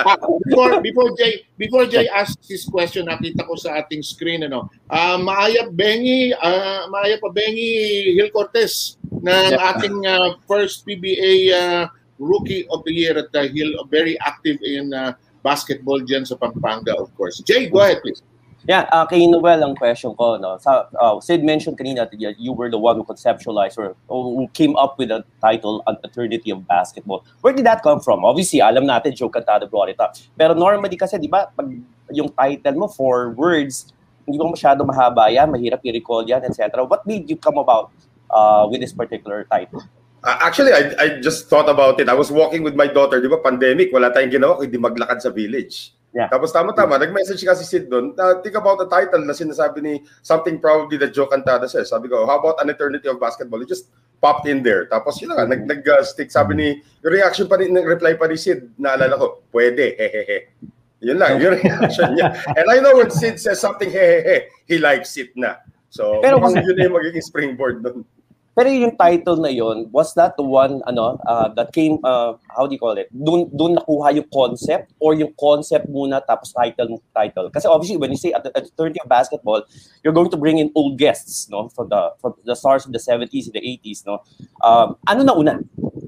Ah, 0.00 0.16
before 0.48 0.72
before 0.80 1.10
Jay 1.20 1.44
before 1.60 1.84
Jay 1.84 2.08
asks 2.08 2.48
his 2.48 2.64
question, 2.64 3.12
nakita 3.12 3.44
ko 3.44 3.60
sa 3.60 3.76
ating 3.76 4.00
screen 4.00 4.48
ano. 4.48 4.72
Uh, 4.88 5.20
Maaya 5.20 5.68
Bengi, 5.68 6.32
uh, 6.32 6.88
Maaya 6.88 7.20
pa 7.20 7.28
Bengi 7.28 8.16
Gil 8.16 8.32
Cortez 8.32 8.96
na 9.20 9.52
ating 9.76 10.08
uh, 10.08 10.40
first 10.48 10.88
PBA 10.88 11.52
uh, 11.52 11.84
rookie 12.16 12.64
of 12.72 12.80
the 12.88 12.92
year 12.92 13.20
at 13.20 13.28
uh, 13.36 13.44
Hill, 13.52 13.76
very 13.92 14.16
active 14.24 14.56
in 14.64 14.96
uh, 14.96 15.12
basketball 15.44 16.00
dyan 16.00 16.24
sa 16.24 16.40
Pampanga, 16.40 16.96
of 16.96 17.12
course. 17.20 17.44
Jay, 17.44 17.68
go 17.68 17.84
ahead, 17.84 18.00
please. 18.00 18.24
Yeah, 18.66 18.90
uh, 18.90 19.06
kay 19.06 19.22
Noel 19.30 19.62
ang 19.62 19.78
question 19.78 20.10
ko. 20.18 20.42
No? 20.42 20.58
Sa, 20.58 20.90
uh, 20.98 21.22
Sid 21.22 21.46
mentioned 21.46 21.78
kanina 21.78 22.02
that 22.02 22.18
you 22.18 22.50
were 22.50 22.66
the 22.66 22.78
one 22.78 22.98
who 22.98 23.06
conceptualized 23.06 23.78
or, 23.78 23.94
who 24.10 24.50
came 24.58 24.74
up 24.74 24.98
with 24.98 25.14
the 25.14 25.22
title, 25.40 25.86
An 25.86 25.96
Eternity 26.02 26.50
of 26.50 26.66
Basketball. 26.66 27.22
Where 27.46 27.54
did 27.54 27.64
that 27.66 27.86
come 27.86 28.02
from? 28.02 28.26
Obviously, 28.26 28.58
alam 28.58 28.90
natin, 28.90 29.14
Joe 29.14 29.30
Cantado 29.30 29.70
brought 29.70 29.94
it 29.94 30.02
up. 30.02 30.18
Pero 30.34 30.54
normally 30.54 30.98
kasi, 30.98 31.14
di 31.18 31.30
ba, 31.30 31.46
pag 31.46 31.70
yung 32.10 32.28
title 32.34 32.74
mo, 32.74 32.86
four 32.90 33.30
words, 33.38 33.94
hindi 34.26 34.42
mo 34.42 34.50
masyado 34.50 34.82
mahaba 34.82 35.30
yan, 35.30 35.46
mahirap 35.46 35.78
i-recall 35.86 36.26
yan, 36.26 36.42
etc. 36.42 36.82
What 36.82 37.06
made 37.06 37.30
you 37.30 37.38
come 37.38 37.62
about 37.62 37.94
uh, 38.34 38.66
with 38.66 38.82
this 38.82 38.92
particular 38.92 39.46
title? 39.46 39.86
Uh, 40.26 40.42
actually, 40.42 40.74
I, 40.74 40.90
I 40.98 41.06
just 41.22 41.46
thought 41.46 41.70
about 41.70 42.02
it. 42.02 42.10
I 42.10 42.18
was 42.18 42.34
walking 42.34 42.66
with 42.66 42.74
my 42.74 42.90
daughter, 42.90 43.22
di 43.22 43.30
ba, 43.30 43.38
pandemic, 43.38 43.94
wala 43.94 44.10
tayong 44.10 44.34
ginawa, 44.34 44.58
kundi 44.58 44.74
maglakad 44.74 45.22
sa 45.22 45.30
village. 45.30 45.94
Yeah. 46.16 46.32
Tapos 46.32 46.48
tama-tama, 46.48 46.96
nag-message 46.96 47.44
kasi 47.44 47.60
Sid 47.68 47.92
doon, 47.92 48.16
uh, 48.16 48.40
think 48.40 48.56
about 48.56 48.80
the 48.80 48.88
title 48.88 49.20
na 49.20 49.36
sinasabi 49.36 49.84
ni 49.84 49.94
something 50.24 50.56
probably 50.56 50.96
that 50.96 51.12
Joe 51.12 51.28
Cantada 51.28 51.68
says. 51.68 51.92
Sabi 51.92 52.08
ko, 52.08 52.24
how 52.24 52.40
about 52.40 52.56
an 52.64 52.72
eternity 52.72 53.04
of 53.04 53.20
basketball? 53.20 53.60
It 53.60 53.68
just 53.68 53.92
popped 54.16 54.48
in 54.48 54.64
there. 54.64 54.88
Tapos 54.88 55.20
yun 55.20 55.36
nga, 55.36 55.44
nag, 55.44 55.68
nag-stick. 55.68 56.32
Sabi 56.32 56.56
ni, 56.56 56.68
yung 57.04 57.12
reaction 57.12 57.44
pa 57.44 57.60
ni, 57.60 57.68
reply 57.68 58.16
pa 58.16 58.32
ni 58.32 58.40
Sid, 58.40 58.80
naalala 58.80 59.20
ko, 59.20 59.44
pwede, 59.52 59.92
hehehe. 59.92 60.56
Yun 61.04 61.20
lang, 61.20 61.36
yung 61.36 61.60
reaction 61.60 62.16
niya. 62.16 62.32
And 62.48 62.64
I 62.64 62.80
know 62.80 62.96
when 62.96 63.12
Sid 63.12 63.36
says 63.36 63.60
something, 63.60 63.92
hehehe, 63.92 64.48
he 64.64 64.80
likes 64.80 65.20
it 65.20 65.36
na. 65.36 65.60
So, 65.92 66.24
Pero, 66.24 66.40
yun 66.40 66.80
yung 66.80 66.96
magiging 66.96 67.28
springboard 67.28 67.84
doon. 67.84 68.08
Pero 68.56 68.72
yung 68.72 68.96
title 68.96 69.36
na 69.36 69.52
yon 69.52 69.92
was 69.92 70.16
that 70.16 70.32
the 70.40 70.42
one 70.42 70.80
ano 70.88 71.20
uh, 71.28 71.52
that 71.60 71.76
came 71.76 72.00
uh, 72.08 72.32
how 72.56 72.64
do 72.64 72.72
you 72.72 72.80
call 72.80 72.96
it? 72.96 73.12
Doon 73.12 73.52
doon 73.52 73.76
nakuha 73.76 74.16
yung 74.16 74.24
concept 74.32 74.96
or 74.96 75.12
yung 75.12 75.36
concept 75.36 75.84
muna 75.92 76.24
tapos 76.24 76.56
title 76.56 76.96
title. 77.12 77.52
Kasi 77.52 77.68
obviously 77.68 78.00
when 78.00 78.08
you 78.08 78.16
say 78.16 78.32
at 78.32 78.48
the, 78.48 78.50
at 78.56 78.64
the 78.64 78.72
30 78.72 79.04
of 79.04 79.12
basketball, 79.12 79.60
you're 80.00 80.16
going 80.16 80.32
to 80.32 80.40
bring 80.40 80.56
in 80.56 80.72
old 80.72 80.96
guests, 80.96 81.52
no? 81.52 81.68
From 81.76 81.92
the 81.92 82.16
from 82.16 82.32
the 82.48 82.56
stars 82.56 82.88
of 82.88 82.96
the 82.96 83.02
70s 83.02 83.52
and 83.52 83.60
the 83.60 83.60
80s, 83.60 84.08
no? 84.08 84.24
Um, 84.64 84.96
ano 85.04 85.20
na 85.20 85.36
una? 85.36 85.60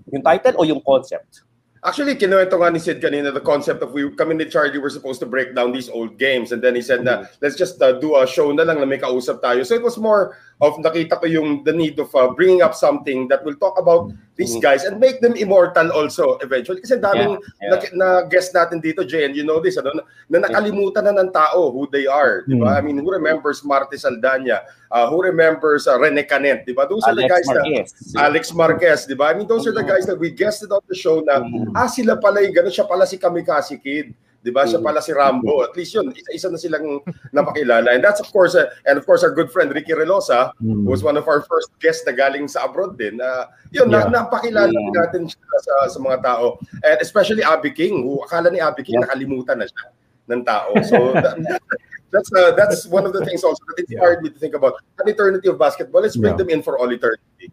Yung 0.08 0.24
title 0.24 0.56
o 0.56 0.64
yung 0.64 0.80
concept? 0.80 1.44
Actually, 1.84 2.18
kinuwento 2.18 2.58
nga 2.58 2.72
ni 2.74 2.82
Sid 2.82 2.98
kanina 2.98 3.30
the 3.30 3.44
concept 3.44 3.84
of 3.86 3.94
we 3.94 4.02
kami 4.18 4.34
ni 4.34 4.50
Charlie 4.50 4.82
were 4.82 4.90
supposed 4.90 5.22
to 5.22 5.28
break 5.30 5.54
down 5.54 5.70
these 5.70 5.86
old 5.86 6.18
games 6.18 6.50
and 6.50 6.58
then 6.58 6.74
he 6.74 6.82
said 6.82 7.06
na 7.06 7.30
let's 7.38 7.54
just 7.54 7.78
uh, 7.78 7.94
do 8.02 8.18
a 8.18 8.26
show 8.26 8.50
na 8.50 8.66
lang 8.66 8.82
na 8.82 8.88
may 8.88 8.98
kausap 8.98 9.38
tayo. 9.38 9.62
So 9.62 9.78
it 9.78 9.84
was 9.84 9.94
more 9.94 10.34
of 10.60 10.74
nakita 10.82 11.22
ko 11.22 11.26
yung 11.26 11.62
the 11.62 11.70
need 11.70 11.98
of 12.02 12.10
uh, 12.18 12.34
bringing 12.34 12.62
up 12.62 12.74
something 12.74 13.30
that 13.30 13.44
will 13.46 13.54
talk 13.54 13.78
about 13.78 14.10
these 14.34 14.58
mm-hmm. 14.58 14.66
guys 14.66 14.82
and 14.82 14.98
make 14.98 15.22
them 15.22 15.34
immortal 15.38 15.90
also 15.94 16.34
eventually. 16.42 16.82
Kasi 16.82 16.98
daming 16.98 17.38
yeah, 17.62 17.78
yeah. 17.78 17.90
Na, 17.94 17.98
na 17.98 18.08
guest 18.26 18.54
natin 18.54 18.82
dito, 18.82 19.06
Jay, 19.06 19.22
and 19.22 19.38
you 19.38 19.46
know 19.46 19.62
this, 19.62 19.78
ano, 19.78 19.94
na 20.26 20.38
nakalimutan 20.42 21.06
na 21.06 21.14
ng 21.14 21.30
tao 21.30 21.70
who 21.70 21.86
they 21.90 22.06
are. 22.10 22.42
Di 22.46 22.58
ba? 22.58 22.74
Mm-hmm. 22.74 22.78
I 22.78 22.80
mean, 22.82 22.98
who 22.98 23.10
remembers 23.10 23.62
Marty 23.62 23.98
Saldana? 23.98 24.66
Uh, 24.90 25.06
who 25.10 25.22
remembers 25.22 25.86
uh, 25.86 25.98
Rene 25.98 26.22
Canet? 26.26 26.66
Di 26.66 26.74
ba? 26.74 26.90
Those 26.90 27.06
Alex 27.06 27.14
are 27.14 27.22
the 27.22 27.28
guys 27.30 27.46
Marquez. 27.46 27.88
na, 28.14 28.18
Alex 28.26 28.42
Marquez, 28.54 29.00
di 29.06 29.14
ba? 29.14 29.30
I 29.30 29.34
mean, 29.38 29.46
those 29.46 29.62
mm-hmm. 29.62 29.70
are 29.70 29.78
the 29.78 29.86
mm-hmm. 29.86 29.94
guys 29.94 30.06
that 30.10 30.18
we 30.18 30.34
guested 30.34 30.74
on 30.74 30.82
the 30.90 30.94
show 30.94 31.22
na, 31.22 31.38
mm-hmm. 31.38 31.78
ah, 31.78 31.86
sila 31.86 32.18
pala 32.18 32.42
yung 32.42 32.54
gano'n, 32.54 32.74
siya 32.74 32.86
pala 32.86 33.06
si 33.06 33.14
Kamikaze 33.14 33.78
Kid. 33.78 34.10
'Di 34.48 34.56
ba? 34.56 34.64
Siya 34.64 34.80
pala 34.80 35.04
si 35.04 35.12
Rambo. 35.12 35.60
At 35.60 35.76
least 35.76 35.92
'yun, 35.92 36.08
isa-isa 36.16 36.48
na 36.48 36.56
silang 36.56 37.04
napakilala. 37.36 37.92
And 37.92 38.00
that's 38.00 38.24
of 38.24 38.32
course 38.32 38.56
uh, 38.56 38.72
and 38.88 38.96
of 38.96 39.04
course 39.04 39.20
our 39.20 39.36
good 39.36 39.52
friend 39.52 39.68
Ricky 39.68 39.92
Relosa, 39.92 40.56
mm. 40.56 40.88
who 40.88 40.88
was 40.88 41.04
one 41.04 41.20
of 41.20 41.28
our 41.28 41.44
first 41.44 41.68
guests 41.84 42.08
na 42.08 42.16
galing 42.16 42.48
sa 42.48 42.64
abroad 42.64 42.96
din. 42.96 43.20
Uh, 43.20 43.52
'yun, 43.68 43.92
yeah. 43.92 44.08
na, 44.08 44.24
napakilala 44.24 44.72
yeah. 44.72 45.04
natin 45.04 45.28
siya 45.28 45.56
sa, 45.60 45.74
sa 45.92 45.98
mga 46.00 46.24
tao. 46.24 46.56
And 46.80 46.96
especially 47.04 47.44
Abby 47.44 47.76
King, 47.76 48.00
who 48.08 48.24
akala 48.24 48.48
ni 48.48 48.64
Abby 48.64 48.88
King 48.88 49.04
yeah. 49.04 49.04
nakalimutan 49.04 49.60
na 49.60 49.68
siya 49.68 49.84
ng 50.32 50.42
tao. 50.48 50.72
So 50.88 51.12
that, 51.12 51.36
that's 52.12 52.32
uh, 52.32 52.56
that's 52.56 52.88
one 52.88 53.04
of 53.04 53.12
the 53.12 53.20
things 53.28 53.44
also 53.44 53.60
that 53.68 53.84
inspired 53.84 54.24
yeah. 54.24 54.24
me 54.24 54.32
to 54.32 54.40
think 54.40 54.56
about 54.56 54.80
an 55.04 55.12
eternity 55.12 55.52
of 55.52 55.60
basketball. 55.60 56.00
Let's 56.00 56.16
bring 56.16 56.40
yeah. 56.40 56.40
them 56.40 56.48
in 56.48 56.64
for 56.64 56.80
all 56.80 56.88
eternity. 56.88 57.52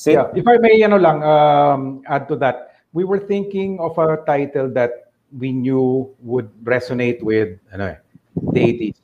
Yeah, 0.00 0.32
if 0.32 0.48
I 0.48 0.56
may, 0.56 0.80
ano 0.80 0.96
lang, 0.96 1.20
um, 1.20 2.00
add 2.08 2.24
to 2.32 2.36
that, 2.40 2.72
we 2.96 3.04
were 3.04 3.20
thinking 3.20 3.76
of 3.84 4.00
a 4.00 4.24
title 4.24 4.72
that 4.72 5.09
we 5.36 5.52
knew 5.52 6.10
would 6.20 6.50
resonate 6.64 7.22
with 7.22 7.58
ano 7.72 7.94
eh, 7.94 7.98
80s. 8.38 8.98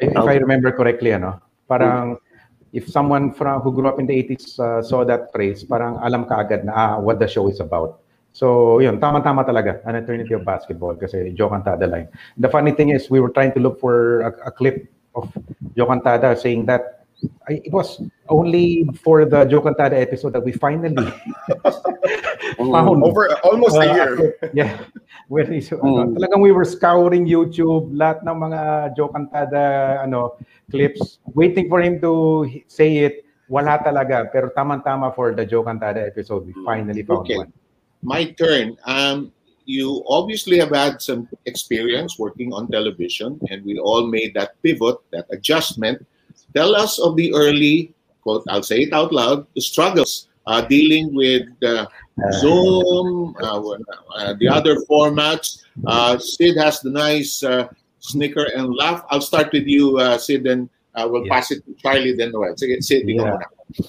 If 0.00 0.16
I 0.16 0.36
remember 0.36 0.72
correctly, 0.72 1.14
ano, 1.14 1.40
parang 1.68 2.18
if 2.74 2.90
someone 2.90 3.32
from 3.32 3.62
who 3.62 3.72
grew 3.72 3.88
up 3.88 4.00
in 4.02 4.06
the 4.06 4.14
80s 4.14 4.58
uh, 4.58 4.82
saw 4.82 5.04
that 5.06 5.30
phrase, 5.32 5.62
parang 5.64 6.02
alam 6.02 6.26
ka 6.26 6.42
agad 6.42 6.66
na 6.66 6.72
ah, 6.74 6.92
what 6.98 7.22
the 7.22 7.28
show 7.30 7.46
is 7.48 7.60
about. 7.62 8.02
So, 8.34 8.80
yun, 8.82 8.98
tama-tama 8.98 9.46
talaga, 9.46 9.78
an 9.86 9.94
eternity 9.94 10.34
of 10.34 10.42
basketball 10.42 10.98
kasi 10.98 11.30
Joe 11.38 11.54
Cantada 11.54 11.86
line. 11.86 12.10
The 12.34 12.50
funny 12.50 12.74
thing 12.74 12.90
is, 12.90 13.06
we 13.06 13.22
were 13.22 13.30
trying 13.30 13.54
to 13.54 13.60
look 13.62 13.78
for 13.78 14.26
a, 14.26 14.50
a 14.50 14.50
clip 14.50 14.90
of 15.14 15.30
Joe 15.78 15.86
Cantada 15.86 16.34
saying 16.34 16.66
that 16.66 17.03
I, 17.48 17.60
it 17.64 17.72
was 17.72 18.00
only 18.28 18.88
for 19.02 19.24
the 19.24 19.44
Joe 19.44 19.60
Cantada 19.60 20.00
episode 20.00 20.32
that 20.32 20.44
we 20.44 20.52
finally 20.52 20.94
found 22.56 23.02
over 23.02 23.32
almost 23.44 23.76
a 23.76 23.90
uh, 23.90 23.94
year. 23.94 24.36
yeah. 24.54 24.80
Where 25.28 25.50
is, 25.50 25.70
mm. 25.70 25.80
ano, 25.80 26.12
talagang 26.12 26.40
we 26.42 26.52
were 26.52 26.64
scouring 26.64 27.26
YouTube, 27.26 27.92
lahat 27.92 28.24
ng 28.24 28.36
mga 28.36 28.60
Joe 28.96 29.08
Cantada 29.08 30.02
ano, 30.04 30.36
clips, 30.70 31.18
waiting 31.32 31.68
for 31.68 31.80
him 31.80 32.00
to 32.00 32.44
say 32.68 33.08
it. 33.08 33.24
Wala 33.48 33.76
talaga. 33.80 34.28
Pero 34.32 34.48
tamang-tama 34.56 35.12
for 35.12 35.36
the 35.36 35.44
Joe 35.44 35.64
Cantada 35.64 36.00
episode, 36.00 36.48
we 36.48 36.52
finally 36.64 37.04
found 37.04 37.28
okay. 37.28 37.38
one. 37.44 37.52
My 38.04 38.32
turn. 38.36 38.76
Um, 38.84 39.32
you 39.64 40.04
obviously 40.08 40.60
have 40.60 40.76
had 40.76 41.00
some 41.00 41.28
experience 41.46 42.18
working 42.18 42.52
on 42.52 42.68
television, 42.68 43.40
and 43.48 43.64
we 43.64 43.78
all 43.80 44.04
made 44.06 44.36
that 44.36 44.60
pivot, 44.60 44.96
that 45.12 45.24
adjustment 45.32 46.04
Tell 46.54 46.74
us 46.74 46.98
of 46.98 47.16
the 47.16 47.34
early, 47.34 47.94
quote, 48.22 48.44
I'll 48.48 48.62
say 48.62 48.86
it 48.86 48.92
out 48.92 49.12
loud, 49.12 49.46
the 49.54 49.60
struggles 49.60 50.28
uh, 50.46 50.62
dealing 50.62 51.14
with 51.14 51.48
uh, 51.62 51.86
Zoom, 52.38 53.34
uh, 53.40 53.58
uh 53.58 54.34
the 54.38 54.48
other 54.48 54.76
formats. 54.88 55.64
Uh, 55.86 56.18
Sid 56.18 56.56
has 56.56 56.80
the 56.80 56.90
nice 56.90 57.42
uh, 57.42 57.68
snicker 57.98 58.46
and 58.54 58.74
laugh. 58.74 59.04
I'll 59.10 59.24
start 59.24 59.52
with 59.52 59.66
you, 59.66 59.98
Sid, 60.18 60.46
and 60.46 60.68
we'll 60.96 61.26
yeah. 61.26 61.32
pass 61.32 61.50
it 61.50 61.64
to 61.66 61.74
Charlie, 61.74 62.14
then 62.14 62.32
Noel. 62.32 62.54
Sige, 62.54 62.82
Sid, 62.82 63.08
yeah. 63.08 63.38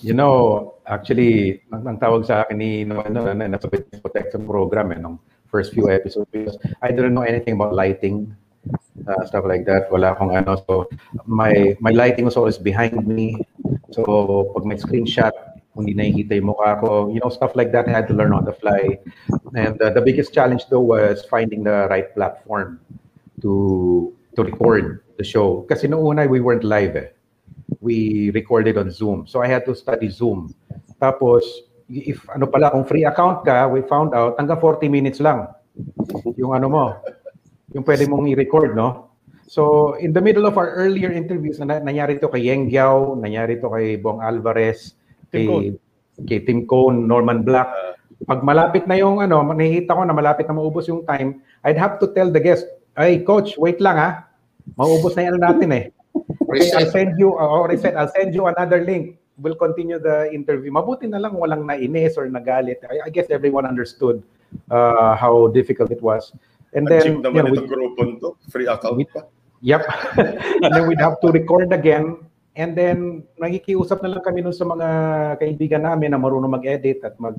You 0.01 0.13
know, 0.13 0.75
actually, 0.87 1.61
ang, 1.69 1.85
ang 1.85 1.97
tawag 1.99 2.25
sa 2.25 2.41
akin 2.41 2.57
ni 2.57 2.83
Noel 2.87 3.11
no, 3.13 3.27
na 3.29 3.45
nasa 3.45 3.69
protection 3.69 4.47
program 4.47 4.95
eh, 4.95 4.97
nung 4.97 5.19
first 5.45 5.77
few 5.77 5.91
episodes 5.91 6.25
because 6.31 6.57
I 6.81 6.89
didn't 6.89 7.13
know 7.13 7.27
anything 7.27 7.53
about 7.53 7.77
lighting 7.77 8.33
uh, 9.07 9.25
stuff 9.25 9.45
like 9.45 9.65
that. 9.65 9.91
Wala 9.91 10.15
akong 10.15 10.35
ano. 10.35 10.57
So, 10.67 10.89
my, 11.25 11.75
my 11.79 11.91
lighting 11.91 12.25
was 12.25 12.37
always 12.37 12.57
behind 12.57 13.07
me. 13.07 13.37
So, 13.91 14.51
pag 14.53 14.65
may 14.65 14.75
screenshot, 14.75 15.33
hindi 15.75 15.93
nakikita 15.93 16.39
yung 16.39 16.55
mukha 16.55 16.79
ko. 16.79 17.11
You 17.11 17.19
know, 17.19 17.29
stuff 17.29 17.55
like 17.55 17.71
that 17.71 17.87
I 17.87 17.91
had 17.91 18.07
to 18.07 18.15
learn 18.15 18.33
on 18.33 18.45
the 18.45 18.53
fly. 18.53 18.99
And 19.53 19.81
uh, 19.81 19.91
the 19.91 20.01
biggest 20.01 20.33
challenge 20.33 20.67
though 20.69 20.81
was 20.81 21.23
finding 21.27 21.63
the 21.63 21.87
right 21.91 22.07
platform 22.15 22.79
to 23.43 24.13
to 24.35 24.43
record 24.43 25.03
the 25.19 25.23
show. 25.23 25.67
Kasi 25.67 25.87
noong 25.87 26.15
una, 26.15 26.27
we 26.27 26.39
weren't 26.39 26.63
live 26.63 26.95
eh. 26.95 27.11
We 27.83 28.31
recorded 28.31 28.77
on 28.77 28.91
Zoom. 28.91 29.27
So 29.27 29.43
I 29.43 29.47
had 29.47 29.67
to 29.67 29.75
study 29.75 30.07
Zoom. 30.07 30.55
Tapos, 30.99 31.43
if 31.91 32.23
ano 32.31 32.47
pala, 32.47 32.71
kung 32.71 32.87
free 32.87 33.03
account 33.03 33.43
ka, 33.43 33.67
we 33.67 33.83
found 33.83 34.15
out, 34.15 34.39
hanggang 34.39 34.59
40 34.59 34.87
minutes 34.87 35.19
lang 35.19 35.51
yung 36.37 36.55
ano 36.55 36.67
mo, 36.69 36.85
yung 37.75 37.83
pwede 37.83 38.07
mong 38.07 38.31
i-record, 38.31 38.71
no? 38.71 39.11
So, 39.45 39.93
in 39.99 40.15
the 40.15 40.23
middle 40.23 40.47
of 40.47 40.55
our 40.57 40.71
earlier 40.73 41.11
interviews, 41.11 41.59
na 41.59 41.77
nangyari 41.77 42.17
to 42.23 42.31
kay 42.31 42.47
Yeng 42.47 42.71
Giao, 42.71 43.19
nangyari 43.19 43.59
to 43.59 43.67
kay 43.69 43.99
Bong 43.99 44.23
Alvarez, 44.23 44.95
kay, 45.29 45.75
kay 46.23 46.39
Tim 46.47 46.65
Cone, 46.65 47.03
Norman 47.05 47.43
Black. 47.43 47.67
Pag 48.25 48.41
malapit 48.41 48.87
na 48.87 48.95
yung 48.95 49.19
ano, 49.21 49.43
nakikita 49.43 49.93
ko 49.93 50.01
na 50.07 50.15
malapit 50.15 50.47
na 50.47 50.55
maubos 50.55 50.87
yung 50.87 51.03
time, 51.05 51.43
I'd 51.67 51.77
have 51.77 51.99
to 51.99 52.09
tell 52.15 52.31
the 52.31 52.39
guest, 52.41 52.65
ay, 52.95 53.21
coach, 53.21 53.59
wait 53.59 53.83
lang 53.83 53.99
ha. 53.99 54.09
Maubos 54.79 55.13
na 55.19 55.29
yan 55.29 55.37
natin 55.43 55.69
eh. 55.75 55.85
Okay, 56.45 56.71
I'll 56.71 56.93
send 56.93 57.19
you, 57.19 57.35
or 57.35 57.67
I 57.67 57.75
said, 57.75 57.99
I'll 57.99 58.13
send 58.15 58.31
you 58.31 58.47
another 58.47 58.79
link. 58.79 59.19
We'll 59.35 59.59
continue 59.59 59.99
the 59.99 60.31
interview. 60.31 60.71
Mabuti 60.71 61.09
na 61.11 61.19
lang 61.19 61.35
walang 61.35 61.67
nainis 61.67 62.15
or 62.15 62.29
nagalit. 62.31 62.79
I, 62.87 63.03
I 63.03 63.09
guess 63.11 63.27
everyone 63.27 63.67
understood 63.67 64.23
uh, 64.71 65.19
how 65.19 65.51
difficult 65.51 65.91
it 65.91 65.99
was. 65.99 66.31
And 66.75 66.83
then, 66.85 67.23
naman 67.23 67.47
yeah, 67.47 67.55
itong 67.55 67.71
grupon 67.71 68.09
to. 68.19 68.35
Free 68.51 68.67
account 68.67 68.99
pa. 69.15 69.23
Yep. 69.63 69.81
and 70.63 70.71
then 70.75 70.85
we'd 70.85 70.99
have 70.99 71.17
to 71.23 71.31
record 71.31 71.71
again 71.71 72.19
And 72.55 72.71
then, 72.71 73.27
nakikiusap 73.35 73.99
na 73.99 74.15
lang 74.15 74.23
kami 74.23 74.39
nun 74.39 74.55
sa 74.55 74.63
mga 74.63 74.87
kaibigan 75.43 75.83
namin 75.83 76.15
na 76.15 76.19
marunong 76.19 76.55
mag-edit 76.55 77.03
at 77.03 77.19
mag 77.19 77.35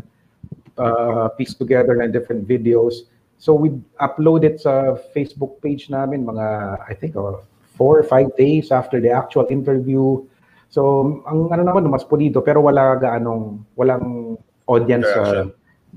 uh, 0.76 1.32
piece 1.40 1.56
together 1.56 1.96
ng 1.96 2.12
different 2.12 2.44
videos. 2.44 3.08
So 3.40 3.56
we 3.56 3.72
upload 3.96 4.44
it 4.44 4.60
sa 4.60 5.00
Facebook 5.16 5.64
page 5.64 5.88
namin 5.88 6.28
mga, 6.28 6.46
I 6.84 6.92
think, 6.92 7.16
uh, 7.16 7.40
four 7.80 7.96
or 7.96 8.04
five 8.04 8.28
days 8.36 8.68
after 8.68 9.00
the 9.00 9.08
actual 9.08 9.48
interview. 9.48 10.20
So, 10.68 11.24
ang 11.24 11.48
ano 11.48 11.64
naman, 11.64 11.88
mas 11.88 12.04
pulido, 12.04 12.44
pero 12.44 12.60
wala 12.60 13.00
gaanong, 13.00 13.64
walang 13.72 14.36
audience. 14.68 15.08
Uh, 15.16 15.48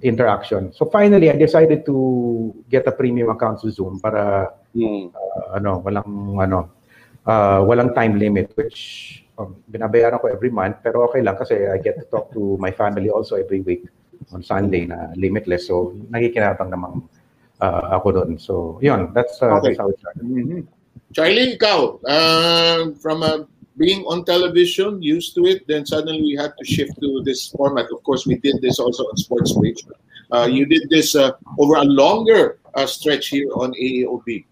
interaction. 0.01 0.72
So 0.74 0.86
finally, 0.88 1.29
I 1.29 1.36
decided 1.36 1.86
to 1.86 1.98
get 2.69 2.88
a 2.88 2.93
premium 2.93 3.29
account 3.29 3.62
sa 3.62 3.69
Zoom 3.69 4.00
para 4.00 4.53
mm. 4.75 5.12
uh, 5.12 5.60
ano, 5.60 5.84
walang 5.84 6.39
ano, 6.39 6.60
uh, 7.27 7.60
walang 7.67 7.93
time 7.96 8.17
limit 8.17 8.51
which 8.55 9.24
um, 9.38 9.55
binabayaran 9.67 10.22
ko 10.22 10.27
every 10.27 10.50
month 10.50 10.79
pero 10.84 11.08
okay 11.08 11.22
lang 11.22 11.36
kasi 11.36 11.67
I 11.67 11.77
get 11.79 12.00
to 12.00 12.05
talk 12.08 12.31
to 12.34 12.55
my 12.60 12.72
family 12.72 13.10
also 13.10 13.36
every 13.36 13.60
week 13.62 13.88
on 14.31 14.43
Sunday 14.43 14.88
na 14.88 15.12
limitless. 15.15 15.67
So 15.67 15.96
nakikinabang 16.12 16.72
namang 16.72 17.03
uh, 17.60 18.00
ako 18.00 18.08
doon. 18.24 18.31
So 18.39 18.79
yun, 18.81 19.12
that's, 19.12 19.41
uh, 19.41 19.60
okay. 19.60 19.75
that's 19.75 19.79
how 19.79 19.89
it 19.89 20.00
started. 20.00 20.24
Mm-hmm. 20.24 20.62
Charlie, 21.10 21.58
ikaw, 21.58 21.98
uh, 22.05 22.93
from 23.01 23.25
uh, 23.25 23.50
being 23.79 24.03
on 24.05 24.25
television, 24.25 25.01
used 25.01 25.33
to 25.36 25.45
it, 25.48 25.65
then 25.67 25.86
suddenly 25.86 26.21
we 26.21 26.36
had 26.36 26.53
to 26.59 26.65
shift 26.65 27.00
to 27.00 27.24
this 27.24 27.48
format. 27.48 27.88
Of 27.91 28.03
course, 28.03 28.27
we 28.27 28.36
did 28.38 28.62
this 28.62 28.77
also 28.77 29.03
on 29.03 29.15
Sports 29.15 29.57
Page. 29.57 29.83
Uh, 30.31 30.48
you 30.51 30.65
did 30.65 30.89
this 30.89 31.15
uh, 31.15 31.31
over 31.57 31.75
a 31.75 31.83
longer 31.83 32.59
uh, 32.75 32.86
stretch 32.86 33.29
here 33.29 33.50
on 33.55 33.71
AAOB. 33.74 34.45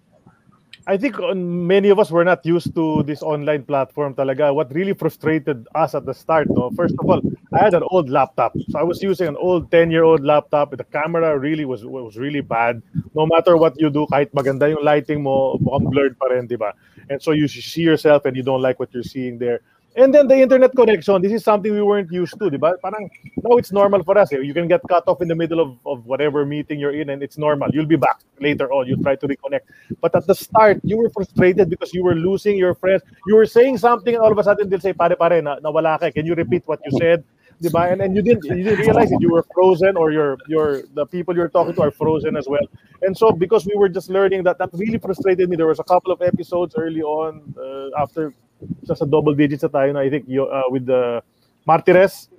I 0.87 0.95
think 0.95 1.19
uh, 1.19 1.35
many 1.35 1.89
of 1.89 1.99
us 1.99 2.09
were 2.09 2.23
not 2.23 2.45
used 2.45 2.73
to 2.75 3.03
this 3.03 3.21
online 3.21 3.63
platform 3.63 4.15
talaga. 4.15 4.55
What 4.55 4.73
really 4.73 4.93
frustrated 4.93 5.67
us 5.75 5.93
at 5.93 6.05
the 6.05 6.13
start, 6.13 6.47
no? 6.49 6.71
First 6.71 6.95
of 6.97 7.09
all, 7.09 7.19
I 7.51 7.59
had 7.59 7.73
an 7.73 7.83
old 7.91 8.09
laptop. 8.09 8.55
So 8.71 8.79
I 8.79 8.83
was 8.83 9.03
using 9.03 9.27
an 9.27 9.35
old 9.35 9.69
10-year-old 9.69 10.23
laptop. 10.23 10.71
The 10.71 10.87
camera 10.87 11.37
really 11.37 11.65
was 11.65 11.83
was 11.83 12.15
really 12.15 12.39
bad. 12.39 12.81
No 13.13 13.27
matter 13.27 13.59
what 13.59 13.75
you 13.75 13.91
do, 13.91 14.07
kahit 14.07 14.31
maganda 14.31 14.71
yung 14.71 14.79
lighting 14.79 15.27
mo, 15.27 15.59
mukhang 15.59 15.91
blurred 15.91 16.15
pa 16.15 16.31
rin, 16.31 16.47
di 16.47 16.55
ba? 16.55 16.71
And 17.11 17.19
so 17.19 17.35
you 17.35 17.51
see 17.51 17.83
yourself 17.83 18.23
and 18.23 18.39
you 18.39 18.43
don't 18.43 18.63
like 18.63 18.79
what 18.79 18.87
you're 18.95 19.03
seeing 19.03 19.43
there. 19.43 19.59
And 19.95 20.13
then 20.13 20.27
the 20.27 20.37
internet 20.37 20.75
connection, 20.75 21.21
this 21.23 21.31
is 21.31 21.43
something 21.43 21.73
we 21.73 21.81
weren't 21.81 22.11
used 22.11 22.37
to, 22.39 22.51
ba? 22.51 22.75
Parang 22.83 23.09
now 23.37 23.57
it's 23.57 23.71
normal 23.71 24.03
for 24.03 24.15
us. 24.17 24.31
Eh? 24.31 24.37
You 24.39 24.53
can 24.53 24.67
get 24.67 24.81
cut 24.87 25.03
off 25.07 25.21
in 25.21 25.27
the 25.27 25.35
middle 25.35 25.59
of, 25.59 25.77
of 25.87 26.05
whatever 26.05 26.45
meeting 26.45 26.79
you're 26.79 26.93
in 26.93 27.09
and 27.09 27.23
it's 27.23 27.37
normal. 27.37 27.69
You'll 27.73 27.87
be 27.87 27.95
back 27.95 28.19
later 28.39 28.71
on. 28.71 28.87
You 28.87 28.97
try 29.01 29.15
to 29.15 29.27
reconnect. 29.27 29.61
But 29.99 30.15
at 30.15 30.27
the 30.27 30.35
start, 30.35 30.81
you 30.83 30.97
were 30.97 31.09
frustrated 31.09 31.69
because 31.71 31.95
you 31.95 32.03
were 32.03 32.13
losing 32.13 32.57
your 32.57 32.75
friends. 32.75 33.01
You 33.25 33.35
were 33.35 33.47
saying 33.47 33.79
something 33.79 34.13
and 34.13 34.23
all 34.23 34.31
of 34.31 34.37
a 34.37 34.43
sudden 34.43 34.69
they'll 34.69 34.79
say, 34.79 34.93
pare 34.93 35.15
pare, 35.15 35.41
na, 35.41 35.57
nawala 35.59 35.99
ka. 35.99 36.11
Can 36.11 36.27
you 36.27 36.35
repeat 36.35 36.61
what 36.67 36.79
you 36.85 36.97
said? 36.99 37.23
Ba? 37.71 37.89
And, 37.89 38.01
and 38.01 38.15
you 38.15 38.21
didn't 38.21 38.45
you 38.45 38.63
didn't 38.63 38.85
realize 38.85 39.11
it. 39.11 39.19
You 39.19 39.31
were 39.31 39.43
frozen 39.51 39.97
or 39.97 40.11
your 40.11 40.37
your 40.47 40.83
the 40.93 41.07
people 41.07 41.35
you're 41.35 41.49
talking 41.49 41.73
to 41.73 41.81
are 41.81 41.89
frozen 41.89 42.37
as 42.37 42.47
well. 42.47 42.67
And 43.01 43.17
so 43.17 43.31
because 43.31 43.65
we 43.65 43.75
were 43.75 43.89
just 43.89 44.11
learning 44.11 44.43
that, 44.43 44.59
that 44.59 44.69
really 44.73 44.99
frustrated 44.99 45.49
me. 45.49 45.55
There 45.55 45.65
was 45.65 45.79
a 45.79 45.83
couple 45.83 46.11
of 46.11 46.21
episodes 46.21 46.75
early 46.77 47.01
on 47.01 47.55
uh, 47.57 47.99
after 47.99 48.35
sa, 48.85 48.93
sa 48.95 49.05
double 49.05 49.35
digits 49.35 49.63
na 49.63 49.71
tayo 49.71 49.89
na 49.93 50.01
I 50.01 50.09
think 50.09 50.25
uh, 50.29 50.67
with 50.69 50.85
the 50.85 51.21
Martires 51.67 52.31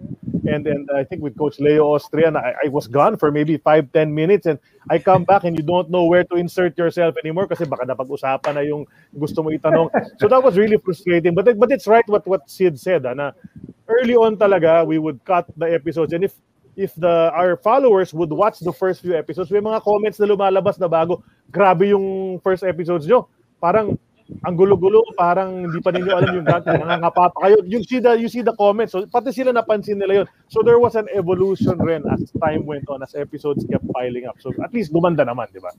and 0.49 0.65
and 0.65 0.89
I 0.89 1.05
think 1.05 1.21
with 1.21 1.37
Coach 1.37 1.61
Leo 1.61 1.93
Austria, 1.93 2.33
I, 2.33 2.65
I 2.65 2.69
was 2.73 2.89
gone 2.89 3.21
for 3.21 3.29
maybe 3.31 3.61
5 3.61 3.93
10 3.93 4.09
minutes 4.09 4.49
and 4.49 4.57
I 4.89 4.99
come 4.99 5.29
back 5.29 5.45
and 5.45 5.53
you 5.53 5.63
don't 5.63 5.93
know 5.93 6.09
where 6.09 6.25
to 6.25 6.35
insert 6.41 6.79
yourself 6.81 7.15
anymore 7.21 7.45
kasi 7.45 7.69
baka 7.69 7.85
napag-usapan 7.85 8.57
na 8.57 8.65
yung 8.65 8.89
gusto 9.13 9.45
mo 9.45 9.53
itanong. 9.53 9.93
So 10.17 10.33
that 10.33 10.41
was 10.41 10.57
really 10.57 10.81
frustrating. 10.81 11.37
But 11.37 11.53
but 11.61 11.69
it's 11.69 11.85
right 11.85 12.07
what 12.09 12.25
what 12.25 12.49
Sid 12.49 12.81
said, 12.81 13.05
ah, 13.05 13.13
na 13.13 13.37
early 13.85 14.17
on 14.17 14.41
talaga 14.41 14.89
we 14.89 14.97
would 14.97 15.21
cut 15.29 15.45
the 15.61 15.69
episodes 15.69 16.17
and 16.17 16.25
if 16.25 16.33
if 16.79 16.97
the 16.97 17.29
our 17.37 17.61
followers 17.61 18.17
would 18.17 18.33
watch 18.33 18.65
the 18.65 18.73
first 18.73 19.05
few 19.05 19.13
episodes, 19.13 19.53
may 19.53 19.61
mga 19.61 19.85
comments 19.85 20.17
na 20.17 20.31
lumalabas 20.31 20.81
na 20.81 20.89
bago, 20.89 21.21
grabe 21.53 21.93
yung 21.93 22.39
first 22.41 22.65
episodes 22.65 23.05
nyo. 23.05 23.29
Parang 23.61 23.99
ang 24.45 24.55
gulo-gulo, 24.57 25.17
parang 25.17 25.65
hindi 25.65 25.81
pa 25.81 25.89
ninyo 25.89 26.13
alam 26.13 26.33
yung 26.37 26.49
dati, 26.49 26.69
nangangapa 26.69 27.33
pa 27.33 27.39
kayo. 27.49 27.65
You 27.65 27.81
see 27.81 27.99
the, 27.99 28.13
you 28.21 28.29
see 28.29 28.45
the 28.45 28.53
comments, 28.53 28.93
so 28.93 29.05
pati 29.09 29.33
sila 29.33 29.57
napansin 29.57 29.97
nila 29.97 30.25
yun. 30.25 30.29
So 30.53 30.61
there 30.61 30.79
was 30.79 30.95
an 31.01 31.09
evolution 31.17 31.81
rin 31.81 32.05
as 32.13 32.29
time 32.37 32.69
went 32.69 32.85
on, 32.93 33.01
as 33.03 33.17
episodes 33.17 33.65
kept 33.65 33.89
piling 33.97 34.29
up. 34.29 34.37
So 34.45 34.53
at 34.61 34.73
least 34.77 34.93
gumanda 34.93 35.25
naman, 35.25 35.49
di 35.49 35.61
ba? 35.65 35.73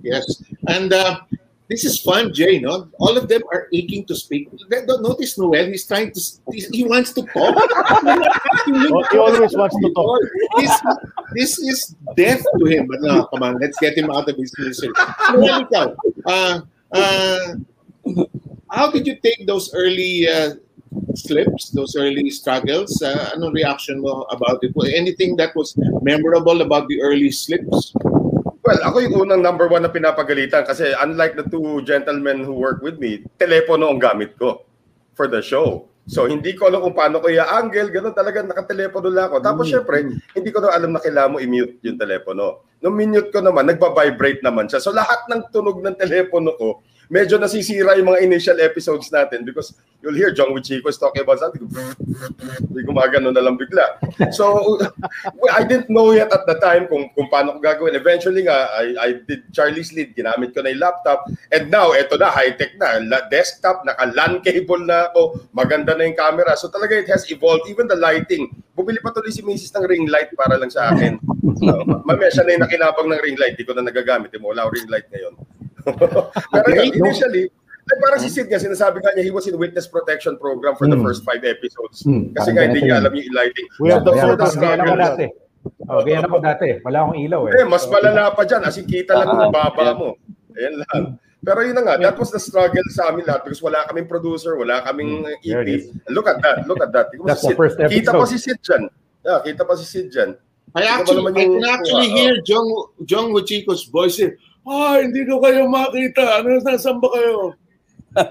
Yes. 0.00 0.24
And 0.72 0.88
uh, 0.92 1.20
this 1.68 1.84
is 1.84 2.00
fun, 2.00 2.32
Jay, 2.32 2.58
no? 2.58 2.88
All 2.98 3.16
of 3.16 3.28
them 3.28 3.40
are 3.52 3.68
aching 3.72 4.04
to 4.08 4.16
speak. 4.16 4.48
Don't 4.68 5.02
notice 5.02 5.38
Noel, 5.38 5.68
he's 5.68 5.86
trying 5.86 6.12
to, 6.12 6.20
he 6.52 6.84
wants 6.84 7.12
to 7.12 7.22
talk. 7.28 7.56
he 9.12 9.18
always 9.20 9.52
wants 9.52 9.76
to 9.76 9.88
talk. 9.92 10.20
This, 10.56 10.72
this 11.34 11.52
is 11.60 11.96
death 12.16 12.42
to 12.58 12.64
him. 12.66 12.88
But 12.88 13.00
no, 13.00 13.24
come 13.28 13.42
on, 13.42 13.60
let's 13.60 13.78
get 13.80 13.96
him 13.96 14.10
out 14.10 14.28
of 14.28 14.36
his 14.36 14.52
misery. 14.58 14.92
Noel, 15.36 15.64
ikaw, 15.64 15.96
uh, 16.24 16.60
uh, 16.92 17.54
how 18.70 18.90
did 18.90 19.06
you 19.06 19.16
take 19.20 19.46
those 19.46 19.72
early 19.74 20.28
uh, 20.28 20.56
slips, 21.14 21.70
those 21.70 21.96
early 21.96 22.30
struggles? 22.30 23.00
Uh, 23.02 23.30
ano 23.34 23.50
reaction 23.50 24.00
mo 24.00 24.24
about 24.30 24.62
it? 24.62 24.72
Anything 24.94 25.36
that 25.36 25.54
was 25.54 25.76
memorable 26.02 26.62
about 26.62 26.88
the 26.88 27.00
early 27.02 27.30
slips? 27.30 27.92
Well, 28.62 28.78
ako 28.86 29.02
yung 29.02 29.14
unang 29.26 29.42
number 29.42 29.66
one 29.66 29.82
na 29.82 29.90
pinapagalitan 29.90 30.62
kasi 30.62 30.94
unlike 31.02 31.34
the 31.34 31.42
two 31.50 31.82
gentlemen 31.82 32.46
who 32.46 32.54
work 32.54 32.78
with 32.78 33.02
me, 33.02 33.26
telepono 33.42 33.90
ang 33.90 33.98
gamit 33.98 34.38
ko 34.38 34.62
for 35.18 35.26
the 35.26 35.42
show. 35.42 35.90
So, 36.10 36.26
hindi 36.26 36.58
ko 36.58 36.66
alam 36.66 36.82
kung 36.82 36.98
paano 36.98 37.22
ko 37.22 37.30
i-angle, 37.30 37.94
ganun 37.94 38.10
talaga, 38.10 38.42
nakatelepono 38.42 39.06
lang 39.06 39.30
ako. 39.30 39.36
Tapos, 39.38 39.66
mm. 39.66 39.70
syempre, 39.70 39.96
hindi 40.34 40.50
ko 40.50 40.58
na 40.58 40.74
alam 40.74 40.90
na 40.90 41.02
kailangan 41.02 41.30
mo 41.30 41.38
i-mute 41.38 41.78
yung 41.86 41.94
telepono. 41.94 42.66
Nung 42.82 42.98
minute 42.98 43.30
ko 43.30 43.38
naman, 43.38 43.70
nagba-vibrate 43.70 44.42
naman 44.42 44.66
siya. 44.66 44.82
So, 44.82 44.90
lahat 44.90 45.30
ng 45.30 45.54
tunog 45.54 45.78
ng 45.78 45.94
telepono 45.94 46.58
ko, 46.58 46.82
medyo 47.08 47.38
nasisira 47.38 47.96
yung 47.98 48.12
mga 48.12 48.22
initial 48.22 48.58
episodes 48.60 49.10
natin 49.10 49.42
because 49.42 49.74
you'll 50.02 50.18
hear 50.18 50.34
John 50.34 50.50
Wichiko 50.50 50.90
is 50.90 50.98
talking 50.98 51.22
about 51.22 51.38
something. 51.38 51.70
Hindi 51.70 52.80
gumagano 52.82 53.30
na 53.30 53.40
lang 53.40 53.56
bigla. 53.56 54.02
So, 54.34 54.76
I 55.54 55.62
didn't 55.62 55.88
know 55.88 56.10
yet 56.10 56.34
at 56.34 56.44
the 56.44 56.58
time 56.58 56.90
kung, 56.90 57.08
kung 57.14 57.30
paano 57.30 57.56
ko 57.56 57.58
gagawin. 57.62 57.94
Eventually 57.94 58.44
nga, 58.44 58.66
I, 58.74 58.84
I 58.98 59.08
did 59.22 59.46
Charlie's 59.54 59.94
lead. 59.94 60.18
Ginamit 60.18 60.52
ko 60.52 60.66
na 60.66 60.74
yung 60.74 60.82
laptop. 60.82 61.30
And 61.54 61.70
now, 61.70 61.94
eto 61.94 62.18
na, 62.18 62.34
high-tech 62.34 62.74
na. 62.76 62.98
La, 63.06 63.30
desktop, 63.30 63.86
naka-LAN 63.86 64.42
cable 64.42 64.82
na 64.82 65.08
ako. 65.14 65.46
Maganda 65.54 65.94
na 65.94 66.04
yung 66.04 66.18
camera. 66.18 66.58
So 66.58 66.66
talaga 66.68 66.98
it 66.98 67.08
has 67.08 67.24
evolved. 67.30 67.70
Even 67.70 67.86
the 67.86 67.96
lighting. 67.96 68.50
Bumili 68.74 68.98
pa 68.98 69.14
tuloy 69.14 69.30
si 69.30 69.44
Mrs. 69.46 69.70
ng 69.78 69.86
ring 69.86 70.10
light 70.10 70.34
para 70.34 70.58
lang 70.58 70.72
sa 70.72 70.90
akin. 70.90 71.20
So, 71.62 71.84
mamaya 71.86 72.32
siya 72.32 72.42
na 72.42 72.58
yung 72.58 72.64
nakinabang 72.66 73.06
ng 73.06 73.22
ring 73.22 73.38
light. 73.38 73.54
Di 73.54 73.62
ko 73.62 73.76
na 73.76 73.86
nagagamit. 73.86 74.34
Wala 74.34 74.66
ring 74.66 74.90
light 74.90 75.06
ngayon. 75.14 75.38
Pero 76.52 76.66
okay, 76.68 76.90
initially, 76.94 77.50
like 77.50 78.00
parang 78.00 78.20
si 78.22 78.30
Sid 78.30 78.46
nga, 78.46 78.62
sinasabi 78.62 79.02
nga 79.02 79.10
niya, 79.14 79.26
he 79.26 79.32
was 79.34 79.46
in 79.50 79.58
witness 79.58 79.90
protection 79.90 80.38
program 80.38 80.78
for 80.78 80.86
hmm. 80.86 80.94
the 80.94 81.00
first 81.02 81.26
five 81.26 81.42
episodes. 81.42 82.06
Hmm. 82.06 82.30
Kasi 82.34 82.54
nga, 82.54 82.62
hindi 82.66 82.86
niya 82.86 83.02
alam 83.02 83.12
yung 83.12 83.34
lighting. 83.34 83.66
We 83.82 83.90
have 83.90 84.06
the 84.06 84.14
photos. 84.14 84.54
Ganyan 84.54 84.86
ako 84.86 84.96
dati. 84.98 85.26
Oh, 85.90 86.00
ganyan 86.02 86.26
ako 86.26 86.38
dati. 86.42 86.68
Wala 86.86 86.96
akong 87.06 87.18
ilaw 87.18 87.42
eh. 87.50 87.52
Eh, 87.62 87.66
mas 87.66 87.84
malala 87.90 88.30
pa 88.34 88.42
dyan. 88.46 88.62
As 88.62 88.78
in, 88.78 88.86
kita 88.86 89.12
lang 89.18 89.30
uh, 89.30 89.50
baba 89.50 89.94
mo. 89.94 90.14
Ayan 90.54 90.82
lang. 90.82 91.18
Pero 91.42 91.58
yun 91.66 91.74
na 91.74 91.82
nga, 91.82 91.94
that 91.98 92.14
was 92.14 92.30
the 92.30 92.38
struggle 92.38 92.86
sa 92.94 93.10
amin 93.10 93.26
lahat 93.26 93.42
because 93.42 93.58
wala 93.58 93.82
kaming 93.90 94.06
producer, 94.06 94.54
wala 94.54 94.78
kaming 94.86 95.26
hmm. 95.26 95.42
EP. 95.42 95.90
Look 96.06 96.30
at 96.30 96.38
that, 96.38 96.70
look 96.70 96.78
at 96.78 96.94
that. 96.94 97.10
That's 97.26 97.42
si 97.42 97.50
the 97.50 97.58
first 97.58 97.82
episode. 97.82 97.98
Kita 97.98 98.10
pa 98.14 98.24
si 98.30 98.38
Sid 98.38 98.58
dyan. 98.62 98.82
Yeah, 99.26 99.40
kita 99.42 99.62
pa 99.66 99.74
si 99.74 99.86
Sid 99.86 100.06
dyan. 100.14 100.38
I 100.72 100.86
actually, 100.86 101.26
I 101.26 101.32
can 101.34 101.64
actually 101.66 102.08
hear 102.14 102.40
John, 102.46 102.64
John 103.04 103.34
Wichiko's 103.34 103.84
voice. 103.90 104.22
Ah, 104.62 105.02
hindi 105.02 105.26
ko 105.26 105.42
kayo 105.42 105.66
makita. 105.66 106.38
Ano, 106.38 106.62
nasan 106.62 107.02
ba 107.02 107.08
kayo? 107.10 107.58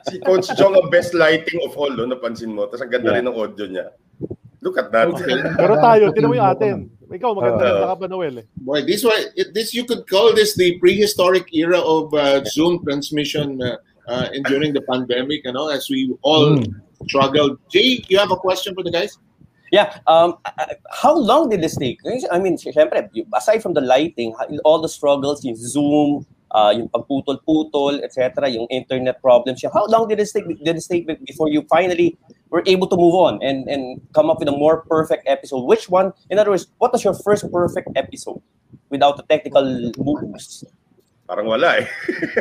si 0.09 0.21
Coach 0.21 0.53
Jong 0.55 0.77
ang 0.77 0.93
best 0.93 1.17
lighting 1.17 1.57
of 1.65 1.73
all, 1.73 1.89
no? 1.89 2.05
napansin 2.05 2.53
mo. 2.53 2.69
Tapos 2.69 2.85
ang 2.85 2.93
ganda 2.93 3.11
yeah. 3.11 3.17
rin 3.19 3.25
ng 3.27 3.37
audio 3.37 3.65
niya. 3.65 3.85
Look 4.61 4.77
at 4.77 4.93
that. 4.93 5.09
Okay. 5.09 5.41
Pero 5.61 5.73
tayo, 5.81 6.13
tinan 6.13 6.29
mo 6.29 6.37
yung 6.37 6.51
atin. 6.53 6.75
Ikaw, 7.11 7.31
maganda 7.33 7.65
uh, 7.65 7.79
ka 7.91 7.95
pa, 7.97 8.05
Noel. 8.07 8.35
Eh. 8.39 8.45
Boy, 8.61 8.85
this 8.85 9.03
one, 9.03 9.19
this 9.51 9.73
you 9.73 9.83
could 9.83 10.07
call 10.07 10.31
this 10.31 10.55
the 10.55 10.77
prehistoric 10.79 11.49
era 11.51 11.81
of 11.81 12.13
uh, 12.13 12.39
Zoom 12.45 12.79
transmission 12.85 13.59
uh, 13.59 13.81
uh, 14.07 14.29
during 14.47 14.71
the 14.71 14.85
pandemic, 14.87 15.43
you 15.43 15.51
know, 15.51 15.67
as 15.67 15.89
we 15.89 16.13
all 16.21 16.61
mm. 16.61 16.69
struggled. 17.09 17.57
Jay, 17.67 18.05
you 18.07 18.15
have 18.21 18.31
a 18.31 18.39
question 18.39 18.71
for 18.77 18.85
the 18.85 18.93
guys? 18.93 19.17
Yeah. 19.71 19.97
Um, 20.05 20.35
how 20.91 21.15
long 21.15 21.49
did 21.49 21.61
this 21.61 21.77
take? 21.77 21.99
I 22.29 22.39
mean, 22.39 22.57
syempre, 22.57 23.07
aside 23.33 23.63
from 23.63 23.73
the 23.73 23.81
lighting, 23.81 24.35
all 24.65 24.81
the 24.81 24.89
struggles, 24.89 25.45
yung 25.45 25.55
Zoom, 25.55 26.25
uh, 26.51 26.73
yung 26.75 26.89
pagputol-putol, 26.89 28.03
etc., 28.03 28.49
yung 28.49 28.67
internet 28.67 29.21
problems, 29.21 29.63
how 29.73 29.87
long 29.87 30.09
did 30.09 30.19
this 30.19 30.33
take, 30.33 30.45
did 30.47 30.75
this 30.75 30.87
take 30.87 31.07
before 31.25 31.47
you 31.47 31.63
finally 31.69 32.17
were 32.49 32.63
able 32.67 32.85
to 32.87 32.97
move 32.97 33.15
on 33.15 33.39
and, 33.41 33.67
and 33.69 34.01
come 34.13 34.29
up 34.29 34.39
with 34.39 34.49
a 34.49 34.51
more 34.51 34.83
perfect 34.91 35.23
episode? 35.25 35.63
Which 35.63 35.89
one, 35.89 36.11
in 36.29 36.37
other 36.37 36.51
words, 36.51 36.67
what 36.77 36.91
was 36.91 37.03
your 37.03 37.13
first 37.13 37.49
perfect 37.49 37.89
episode 37.95 38.41
without 38.89 39.15
the 39.15 39.23
technical 39.23 39.63
moves? 39.97 40.65
Parang 41.31 41.47
wala 41.47 41.79
eh. 41.79 41.87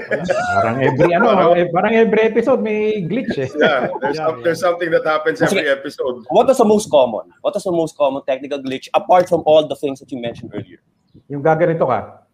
parang 0.59 0.83
every 0.83 1.15
ano, 1.15 1.55
eh, 1.55 1.71
parang 1.71 1.95
every 1.95 2.27
episode 2.27 2.59
may 2.59 3.07
glitch 3.07 3.39
eh. 3.39 3.47
Yeah, 3.55 3.87
there's, 4.03 4.19
yeah, 4.19 4.27
some, 4.27 4.43
there's 4.43 4.59
something 4.59 4.91
that 4.91 5.07
happens 5.07 5.39
every 5.39 5.71
episode. 5.71 6.27
What 6.27 6.51
was 6.51 6.59
the 6.59 6.67
most 6.67 6.91
common? 6.91 7.31
What 7.39 7.55
was 7.55 7.63
the 7.63 7.71
most 7.71 7.95
common 7.95 8.27
technical 8.27 8.59
glitch 8.59 8.91
apart 8.91 9.31
from 9.31 9.47
all 9.47 9.63
the 9.63 9.79
things 9.79 10.03
that 10.03 10.11
you 10.11 10.19
mentioned 10.19 10.51
earlier? 10.51 10.83
Yung 11.31 11.39
gaganito 11.39 11.87
ka. 11.87 12.27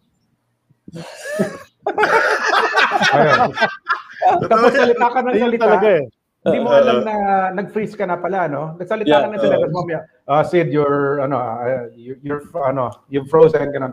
Ayun. 3.21 3.53
Tapos 4.49 4.73
salita 4.73 5.07
ka 5.13 5.21
ng 5.29 5.37
salita. 5.37 5.65
Talaga 5.69 5.89
eh. 5.93 6.09
Hindi 6.47 6.59
mo 6.63 6.71
alam 6.71 7.03
na 7.03 7.17
nag-freeze 7.51 7.99
ka 7.99 8.07
na 8.07 8.17
pala, 8.17 8.47
no? 8.47 8.79
Nagsalita 8.79 9.11
yeah, 9.11 9.23
ka 9.27 9.29
na 9.35 9.39
sila, 9.43 9.55
uh, 9.59 9.71
mamaya, 9.71 10.01
uh, 10.31 10.43
Sid, 10.47 10.71
you're, 10.71 11.19
ano, 11.19 11.37
uh, 11.37 11.91
you're, 11.99 12.21
you're, 12.23 12.43
ano, 12.63 12.95
you're 13.11 13.27
frozen, 13.27 13.75
ganun. 13.75 13.93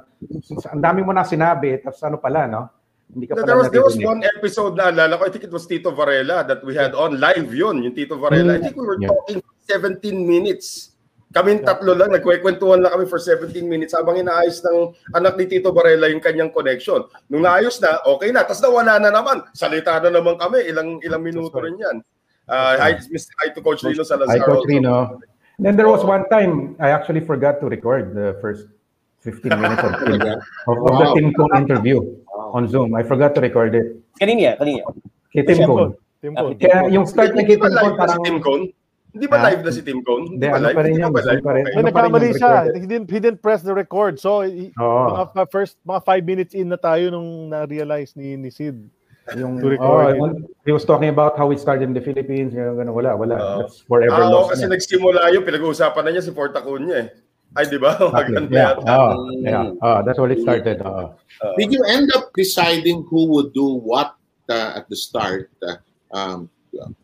Ang 0.70 0.84
dami 0.86 1.02
mo 1.02 1.12
na 1.12 1.26
sinabi, 1.26 1.82
tapos 1.82 2.00
ano 2.06 2.22
pala, 2.22 2.46
no? 2.46 2.62
Hindi 3.10 3.26
ka 3.30 3.42
pala 3.42 3.46
there 3.46 3.58
was, 3.58 3.70
there 3.74 3.86
was 3.86 3.98
one 3.98 4.22
episode 4.38 4.78
na 4.78 4.94
alala 4.94 5.18
ko, 5.18 5.26
I 5.26 5.32
think 5.34 5.46
it 5.50 5.54
was 5.54 5.66
Tito 5.66 5.90
Varela 5.94 6.46
that 6.46 6.62
we 6.62 6.78
had 6.78 6.94
on 6.94 7.18
live 7.18 7.50
yun, 7.54 7.82
yung 7.82 7.98
Tito 7.98 8.18
Varela. 8.18 8.58
I 8.58 8.62
think 8.62 8.78
we 8.78 8.86
were 8.86 9.02
yeah. 9.02 9.10
talking 9.10 9.42
17 9.70 10.02
minutes. 10.22 10.94
Kaming 11.34 11.66
tatlo 11.66 11.98
lang, 11.98 12.14
nagkwekwentuhan 12.14 12.86
lang 12.86 12.94
kami 12.94 13.10
for 13.10 13.18
17 13.18 13.66
minutes 13.66 13.98
habang 13.98 14.22
inaayos 14.22 14.62
ng 14.62 14.94
anak 15.18 15.34
ni 15.34 15.50
Tito 15.50 15.74
Varela 15.74 16.06
yung 16.06 16.22
kanyang 16.22 16.54
connection. 16.54 17.10
Nung 17.26 17.42
naayos 17.42 17.82
na, 17.82 18.06
okay 18.06 18.30
na. 18.30 18.46
Tapos 18.46 18.62
nawala 18.62 19.02
na 19.02 19.10
naman. 19.10 19.42
Salita 19.58 19.98
na 19.98 20.14
naman 20.14 20.38
kami. 20.38 20.62
Ilang 20.70 21.02
ilang 21.02 21.26
minuto 21.26 21.58
rin 21.58 21.74
yan. 21.74 22.06
Uh, 22.48 22.78
hi, 22.78 22.94
Mr. 23.08 23.32
Hi 23.40 23.50
to 23.56 23.62
Coach 23.62 23.84
Rino 23.84 24.04
Salazar. 24.04 24.38
Hi, 24.38 24.44
Coach 24.44 24.68
Rino. 24.68 25.20
then 25.60 25.76
there 25.78 25.88
was 25.88 26.04
one 26.04 26.28
time 26.28 26.76
I 26.80 26.90
actually 26.90 27.22
forgot 27.22 27.62
to 27.62 27.68
record 27.68 28.16
the 28.16 28.38
first 28.42 28.68
15 29.22 29.62
minutes 29.62 29.84
of, 29.84 29.94
of, 30.68 30.78
of 30.84 30.94
the 31.00 31.08
Tim 31.16 31.34
Cone 31.34 31.56
interview 31.56 32.04
on 32.52 32.68
Zoom. 32.68 32.96
I 32.96 33.04
forgot 33.04 33.34
to 33.36 33.42
record 33.42 33.76
it. 33.76 33.96
Kanina, 34.20 34.60
kanina. 34.60 34.84
Kay 35.32 35.44
Tim 35.48 35.64
Cone. 35.66 35.96
Tim 36.22 36.36
Cone. 36.36 36.60
Kaya 36.60 36.92
yung 36.92 37.08
start 37.08 37.32
na 37.32 37.48
kay 37.48 37.56
Tim 37.56 37.72
Cone 37.72 37.96
parang... 37.96 38.20
Tim 38.24 38.40
Cone? 38.44 38.76
Hindi 39.14 39.30
ba 39.30 39.38
live 39.46 39.62
na 39.62 39.72
si 39.72 39.82
Tim 39.86 40.02
Cone? 40.04 40.26
Hindi 40.36 40.48
ba 40.50 40.58
ano 40.58 40.66
live? 40.68 40.76
Pa 40.76 40.82
rin 40.84 41.00
yan, 41.00 41.12
pa 41.14 41.22
live? 41.22 41.46
Ano 41.46 41.86
nagkamali 41.86 42.30
siya. 42.34 42.54
He 42.74 42.84
didn't, 42.90 43.08
he 43.08 43.20
didn't 43.22 43.40
press 43.46 43.62
the 43.62 43.72
record. 43.72 44.20
So, 44.20 44.42
he, 44.42 44.74
oh. 44.82 45.30
mga 45.32 45.48
first, 45.54 45.78
mga 45.86 46.02
five 46.04 46.24
minutes 46.26 46.58
in 46.58 46.74
na 46.74 46.82
tayo 46.82 47.14
nung 47.14 47.54
na-realize 47.54 48.18
ni, 48.18 48.36
ni 48.36 48.50
Sid. 48.50 48.84
Yung, 49.32 49.56
oh, 49.80 50.36
he 50.66 50.72
was 50.72 50.84
talking 50.84 51.08
about 51.08 51.38
how 51.38 51.50
he 51.50 51.58
started 51.58 51.88
in 51.88 51.96
the 51.96 52.04
Philippines. 52.04 52.54
Yung, 52.54 52.76
gano, 52.76 52.92
wala, 52.92 53.16
wala. 53.16 53.36
Uh, 53.36 53.58
That's 53.64 53.80
forever 53.88 54.20
ah, 54.20 54.28
lost. 54.28 54.52
kasi 54.52 54.68
niya. 54.68 54.76
nagsimula 54.76 55.20
yun, 55.32 55.44
pinag-uusapan 55.48 56.02
na 56.04 56.10
niya 56.12 56.24
si 56.28 56.32
Fort 56.36 56.52
Acuna 56.52 57.08
eh. 57.08 57.08
Ay, 57.56 57.72
di 57.72 57.80
ba? 57.80 57.96
Maganda 58.12 58.52
yeah. 58.52 58.76
Oh, 58.84 59.32
yeah. 59.40 59.72
Oh, 59.80 60.04
that's 60.04 60.20
where 60.20 60.28
it 60.28 60.44
started. 60.44 60.84
Uh, 60.84 61.16
Did 61.56 61.72
you 61.72 61.80
end 61.88 62.12
up 62.18 62.36
deciding 62.36 63.08
who 63.08 63.32
would 63.32 63.56
do 63.56 63.80
what 63.80 64.20
uh, 64.50 64.76
at 64.76 64.90
the 64.92 64.98
start? 64.98 65.48
Uh, 65.64 65.80
um, 66.12 66.50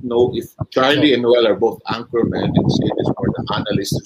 know 0.01 0.33
if 0.33 0.49
Charlie 0.73 1.13
and 1.13 1.21
Noel 1.21 1.45
are 1.45 1.55
both 1.55 1.77
anchormen 1.93 2.49
and 2.49 2.67
Sid 2.67 2.93
is 2.97 3.09
for 3.13 3.29
the 3.29 3.41
analysts. 3.53 4.01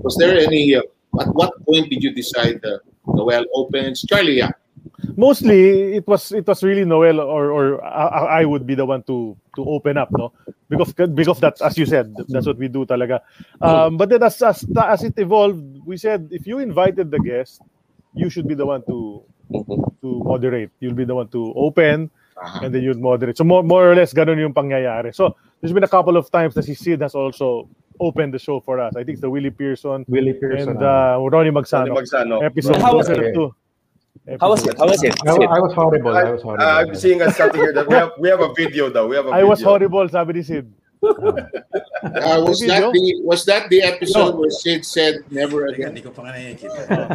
Was 0.00 0.16
there 0.16 0.34
any? 0.34 0.74
Uh, 0.74 0.82
at 1.20 1.28
what 1.36 1.52
point 1.68 1.92
did 1.92 2.02
you 2.02 2.16
decide 2.16 2.64
uh, 2.64 2.80
Noel 3.06 3.44
opens? 3.52 4.00
Charlie, 4.08 4.40
yeah 4.40 4.56
mostly 5.16 5.96
it 5.96 6.06
was 6.06 6.32
it 6.32 6.46
was 6.46 6.62
really 6.62 6.84
Noel 6.84 7.20
or 7.20 7.50
or 7.50 7.84
I, 7.84 8.42
I 8.42 8.44
would 8.44 8.66
be 8.66 8.74
the 8.74 8.86
one 8.86 9.02
to 9.04 9.36
to 9.56 9.64
open 9.64 9.96
up 9.96 10.10
no? 10.12 10.32
Because 10.68 10.92
because 10.92 11.40
that's 11.40 11.60
as 11.60 11.76
you 11.76 11.86
said 11.86 12.14
that's 12.28 12.46
what 12.46 12.58
we 12.58 12.68
do 12.68 12.86
talaga. 12.86 13.20
Um, 13.60 13.96
but 13.96 14.08
then 14.08 14.22
as, 14.22 14.40
as 14.42 14.64
as 14.76 15.04
it 15.04 15.18
evolved 15.18 15.62
we 15.84 15.96
said 15.96 16.28
if 16.30 16.46
you 16.46 16.58
invited 16.58 17.10
the 17.10 17.20
guest 17.20 17.62
you 18.14 18.30
should 18.30 18.46
be 18.46 18.54
the 18.54 18.66
one 18.66 18.82
to 18.86 19.24
to 20.00 20.22
moderate. 20.24 20.70
You'll 20.80 20.94
be 20.94 21.04
the 21.04 21.14
one 21.14 21.28
to 21.28 21.52
open 21.56 22.10
uh-huh. 22.36 22.60
and 22.64 22.74
then 22.74 22.82
you'd 22.82 23.00
moderate. 23.00 23.36
So 23.36 23.44
more, 23.44 23.62
more 23.62 23.90
or 23.90 23.94
less 23.94 24.12
ganun 24.12 24.38
yung 24.38 24.54
pangyayari. 24.54 25.14
So 25.14 25.36
there's 25.60 25.72
been 25.72 25.84
a 25.84 25.88
couple 25.88 26.16
of 26.16 26.30
times 26.30 26.54
that 26.54 26.64
si 26.64 26.74
Sid 26.74 27.00
has 27.00 27.14
also 27.14 27.68
opened 28.00 28.34
the 28.34 28.38
show 28.38 28.60
for 28.60 28.80
us. 28.80 28.96
I 28.96 29.04
think 29.04 29.16
it's 29.16 29.20
the 29.20 29.30
Willie 29.30 29.50
Pearson 29.50 30.04
Willie 30.08 30.32
Pearson 30.34 30.70
and 30.70 30.82
uh, 30.82 31.18
Ronnie 31.20 31.50
Magsano, 31.50 31.88
Ronnie 31.88 32.00
Magsano. 32.02 32.42
episode 32.42 32.76
How 32.80 32.96
was 32.96 33.08
it? 33.08 33.34
How 34.40 34.50
was 34.50 34.62
it? 34.66 34.78
How 34.78 34.86
was 34.86 35.02
it? 35.02 35.14
I, 35.26 35.34
I 35.34 35.58
was 35.58 35.74
horrible. 35.74 36.14
I, 36.14 36.30
was 36.30 36.42
horrible. 36.42 36.64
I'm 36.64 36.94
seeing 36.94 37.20
us 37.22 37.36
something 37.36 37.58
here 37.60 37.72
that 37.74 37.88
we 37.88 37.94
have 37.94 38.12
we 38.18 38.28
have 38.30 38.40
a 38.40 38.54
video 38.54 38.88
though. 38.88 39.08
We 39.08 39.16
have 39.16 39.26
a 39.26 39.30
I 39.30 39.42
was 39.42 39.62
horrible, 39.62 40.08
sabi 40.08 40.38
ni 40.38 40.42
Sid. 40.42 40.70
Uh, 41.02 42.38
was 42.46 42.62
that 42.62 42.86
the 42.94 43.04
was 43.26 43.42
that 43.46 43.66
the 43.66 43.82
episode 43.82 44.38
where 44.38 44.50
Sid 44.50 44.86
said 44.86 45.26
never 45.30 45.66
again? 45.66 45.90
Hindi 45.90 46.06
ko 46.06 46.14
pa 46.14 46.22
nga 46.22 46.38
nakikita. 46.38 47.10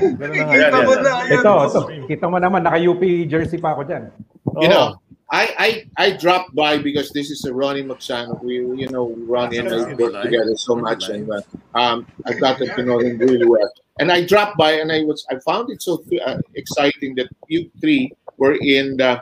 Ito, 1.32 1.52
ito. 1.72 1.82
Kita 2.12 2.28
mo 2.28 2.36
naman 2.44 2.68
naka-UP 2.68 3.00
jersey 3.32 3.60
pa 3.64 3.72
ako 3.72 3.88
diyan. 3.88 4.12
You 4.60 4.68
know, 4.68 5.00
I, 5.30 5.86
I 5.98 6.06
I 6.06 6.18
dropped 6.18 6.56
by 6.56 6.78
because 6.78 7.12
this 7.12 7.30
is 7.32 7.44
a 7.46 7.54
Ronnie 7.54 7.84
Magsano. 7.84 8.42
We 8.42 8.56
you 8.56 8.90
know 8.90 9.14
Ronnie 9.28 9.58
and 9.58 9.68
I 9.68 9.94
work 9.96 10.24
together 10.24 10.56
so 10.56 10.76
much, 10.76 11.10
and 11.10 11.30
uh, 11.30 11.42
um, 11.76 12.08
I 12.26 12.34
got 12.34 12.60
to 12.60 12.84
know 12.84 13.00
him 13.00 13.18
really 13.18 13.46
well. 13.46 13.70
And 14.00 14.12
I 14.12 14.24
dropped 14.26 14.58
by 14.58 14.74
and 14.74 14.92
I 14.92 15.04
was 15.04 15.26
I 15.30 15.40
found 15.40 15.70
it 15.70 15.82
so 15.82 16.04
uh, 16.26 16.38
exciting 16.56 17.16
that 17.16 17.28
you 17.48 17.70
three 17.82 18.14
were 18.38 18.56
in 18.62 18.98
the, 18.98 19.22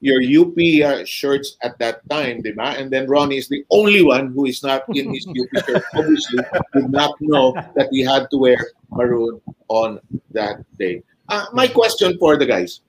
your 0.00 0.20
UP 0.20 0.58
uh, 0.84 1.04
shirts 1.04 1.56
at 1.62 1.78
that 1.78 2.08
time, 2.10 2.42
diba? 2.42 2.76
And 2.78 2.90
then 2.90 3.08
Ronnie 3.08 3.38
is 3.38 3.48
the 3.48 3.64
only 3.70 4.02
one 4.02 4.32
who 4.32 4.46
is 4.46 4.62
not 4.62 4.82
in 4.94 5.14
his 5.14 5.26
UP 5.26 5.64
shirt. 5.64 5.82
Obviously, 5.94 6.44
did 6.74 6.90
not 6.90 7.14
know 7.20 7.52
that 7.76 7.88
he 7.92 8.02
had 8.02 8.28
to 8.30 8.38
wear 8.38 8.58
maroon 8.90 9.40
on 9.68 10.00
that 10.32 10.56
day. 10.78 11.02
Uh, 11.28 11.46
my 11.52 11.68
question 11.68 12.18
for 12.18 12.36
the 12.36 12.44
guys. 12.44 12.80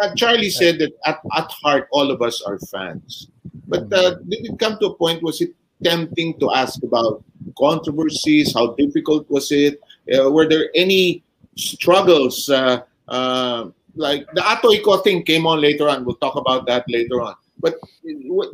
Uh, 0.00 0.14
Charlie 0.14 0.50
said 0.50 0.78
that 0.78 0.92
at, 1.04 1.20
at 1.36 1.50
heart, 1.50 1.88
all 1.92 2.10
of 2.10 2.22
us 2.22 2.40
are 2.42 2.58
fans. 2.58 3.28
But 3.68 3.92
uh, 3.92 4.16
did 4.28 4.46
it 4.46 4.58
come 4.58 4.78
to 4.80 4.86
a 4.86 4.94
point, 4.94 5.22
was 5.22 5.40
it 5.40 5.54
tempting 5.82 6.38
to 6.40 6.52
ask 6.52 6.82
about 6.82 7.24
controversies? 7.58 8.54
How 8.54 8.74
difficult 8.74 9.28
was 9.30 9.52
it? 9.52 9.80
Uh, 10.12 10.30
were 10.30 10.48
there 10.48 10.70
any 10.74 11.22
struggles? 11.56 12.48
Uh, 12.48 12.82
uh, 13.08 13.68
like 13.94 14.26
the 14.34 14.40
Atoiko 14.40 15.04
thing 15.04 15.22
came 15.22 15.46
on 15.46 15.60
later 15.60 15.88
on. 15.88 16.04
We'll 16.04 16.16
talk 16.16 16.36
about 16.36 16.66
that 16.66 16.84
later 16.88 17.20
on. 17.20 17.34
But 17.60 17.76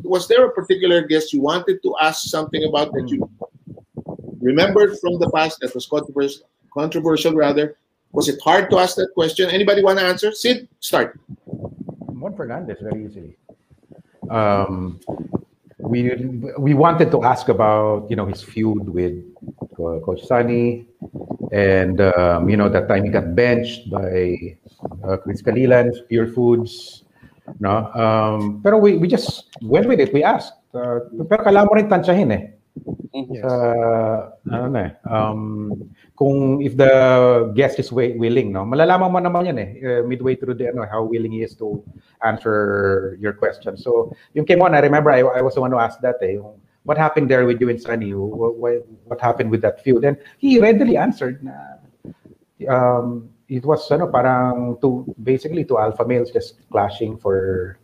was 0.02 0.28
there 0.28 0.44
a 0.44 0.52
particular 0.52 1.02
guest 1.02 1.32
you 1.32 1.40
wanted 1.40 1.82
to 1.82 1.94
ask 2.00 2.28
something 2.28 2.64
about 2.64 2.92
that 2.92 3.08
you 3.08 3.30
remembered 4.40 4.98
from 4.98 5.18
the 5.18 5.30
past 5.30 5.60
that 5.60 5.74
was 5.74 5.86
controversial? 5.86 6.48
Controversial, 6.74 7.34
rather. 7.34 7.76
Was 8.12 8.28
it 8.28 8.40
hard 8.42 8.70
to 8.70 8.78
ask 8.78 8.96
that 8.96 9.12
question? 9.14 9.50
Anybody 9.50 9.82
want 9.82 9.98
to 9.98 10.04
answer? 10.04 10.32
Sid, 10.32 10.68
start. 10.80 11.20
Juan 12.18 12.34
Fernandez, 12.34 12.78
very 12.80 13.04
easily. 13.04 13.36
Um, 14.30 15.00
we 15.78 16.10
we 16.58 16.74
wanted 16.74 17.10
to 17.12 17.22
ask 17.22 17.48
about 17.48 18.10
you 18.10 18.16
know 18.16 18.26
his 18.26 18.42
feud 18.42 18.88
with 18.88 19.22
Coach 19.76 20.26
Sunny, 20.26 20.86
and 21.52 22.00
um, 22.00 22.48
you 22.48 22.56
know 22.56 22.68
that 22.68 22.88
time 22.88 23.04
he 23.04 23.10
got 23.10 23.34
benched 23.34 23.88
by 23.90 24.58
uh, 25.06 25.16
Chris 25.18 25.40
Kalilan, 25.40 25.94
Pure 26.08 26.34
Foods. 26.34 27.04
No, 27.60 27.88
um, 27.94 28.60
pero 28.60 28.76
we, 28.76 28.98
we 28.98 29.08
just 29.08 29.48
went 29.62 29.88
with 29.88 30.00
it. 30.00 30.12
We 30.12 30.22
asked. 30.22 30.52
Uh, 30.74 31.08
pero 31.24 31.40
kailangan 31.40 31.68
mo 31.70 31.74
rin 31.80 31.88
tansyahin 31.88 32.28
eh. 32.34 32.42
Yes. 33.12 33.44
Uh, 33.44 34.30
ano 34.52 34.66
na 34.68 34.80
eh. 34.84 34.92
Um, 35.08 35.72
kung 36.16 36.60
if 36.60 36.76
the 36.76 37.52
guest 37.54 37.78
is 37.78 37.92
willing, 37.92 38.52
no, 38.52 38.64
malalaman 38.64 39.10
mo 39.10 39.18
naman 39.18 39.48
yan 39.48 39.58
eh, 39.58 39.70
uh, 39.80 40.02
midway 40.04 40.36
through 40.36 40.54
the, 40.54 40.68
ano, 40.68 40.84
how 40.84 41.02
willing 41.02 41.32
he 41.32 41.42
is 41.42 41.54
to 41.56 41.82
answer 42.24 43.16
your 43.20 43.32
question. 43.32 43.76
So, 43.76 44.12
yung 44.34 44.44
came 44.44 44.60
on, 44.62 44.74
I 44.74 44.80
remember 44.80 45.10
I, 45.10 45.20
I 45.20 45.42
was 45.42 45.54
the 45.54 45.60
one 45.60 45.72
who 45.72 45.78
asked 45.78 46.02
that 46.02 46.16
eh, 46.22 46.36
yung, 46.36 46.60
what 46.84 46.96
happened 46.96 47.30
there 47.30 47.44
with 47.44 47.60
you 47.60 47.68
and 47.68 47.80
Sunny? 47.80 48.14
What, 48.14 48.56
what, 48.56 48.86
what 49.04 49.20
happened 49.20 49.50
with 49.50 49.60
that 49.62 49.82
feud? 49.82 50.04
And 50.04 50.16
he 50.38 50.60
readily 50.60 50.96
answered 50.96 51.44
na, 51.44 51.52
um, 52.68 53.28
it 53.48 53.64
was 53.64 53.90
ano, 53.90 54.08
parang 54.08 54.78
to, 54.80 55.04
basically 55.22 55.64
two 55.64 55.78
alpha 55.78 56.04
males 56.04 56.30
just 56.30 56.54
clashing 56.70 57.16
for 57.16 57.78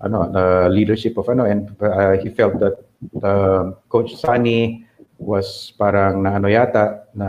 ano, 0.00 0.30
the 0.30 0.68
leadership 0.68 1.16
of 1.16 1.28
ano, 1.28 1.44
and 1.44 1.74
uh, 1.82 2.12
he 2.16 2.28
felt 2.28 2.58
that 2.60 2.85
uh, 3.22 3.72
Coach 3.88 4.16
Sunny 4.16 4.86
was 5.18 5.72
parang 5.80 6.20
na 6.20 6.36
ano 6.36 6.48
yata 6.48 7.08
na 7.16 7.28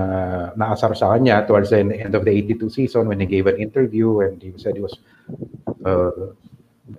naasar 0.59 0.91
sa 0.91 1.15
kanya 1.15 1.47
towards 1.47 1.71
the 1.71 1.79
end 1.79 2.15
of 2.15 2.27
the 2.27 2.31
82 2.31 2.69
season 2.69 3.07
when 3.07 3.19
he 3.19 3.25
gave 3.25 3.47
an 3.47 3.55
interview 3.55 4.19
and 4.27 4.43
he 4.43 4.51
said 4.59 4.75
he 4.75 4.83
was 4.83 4.99
uh, 5.87 6.35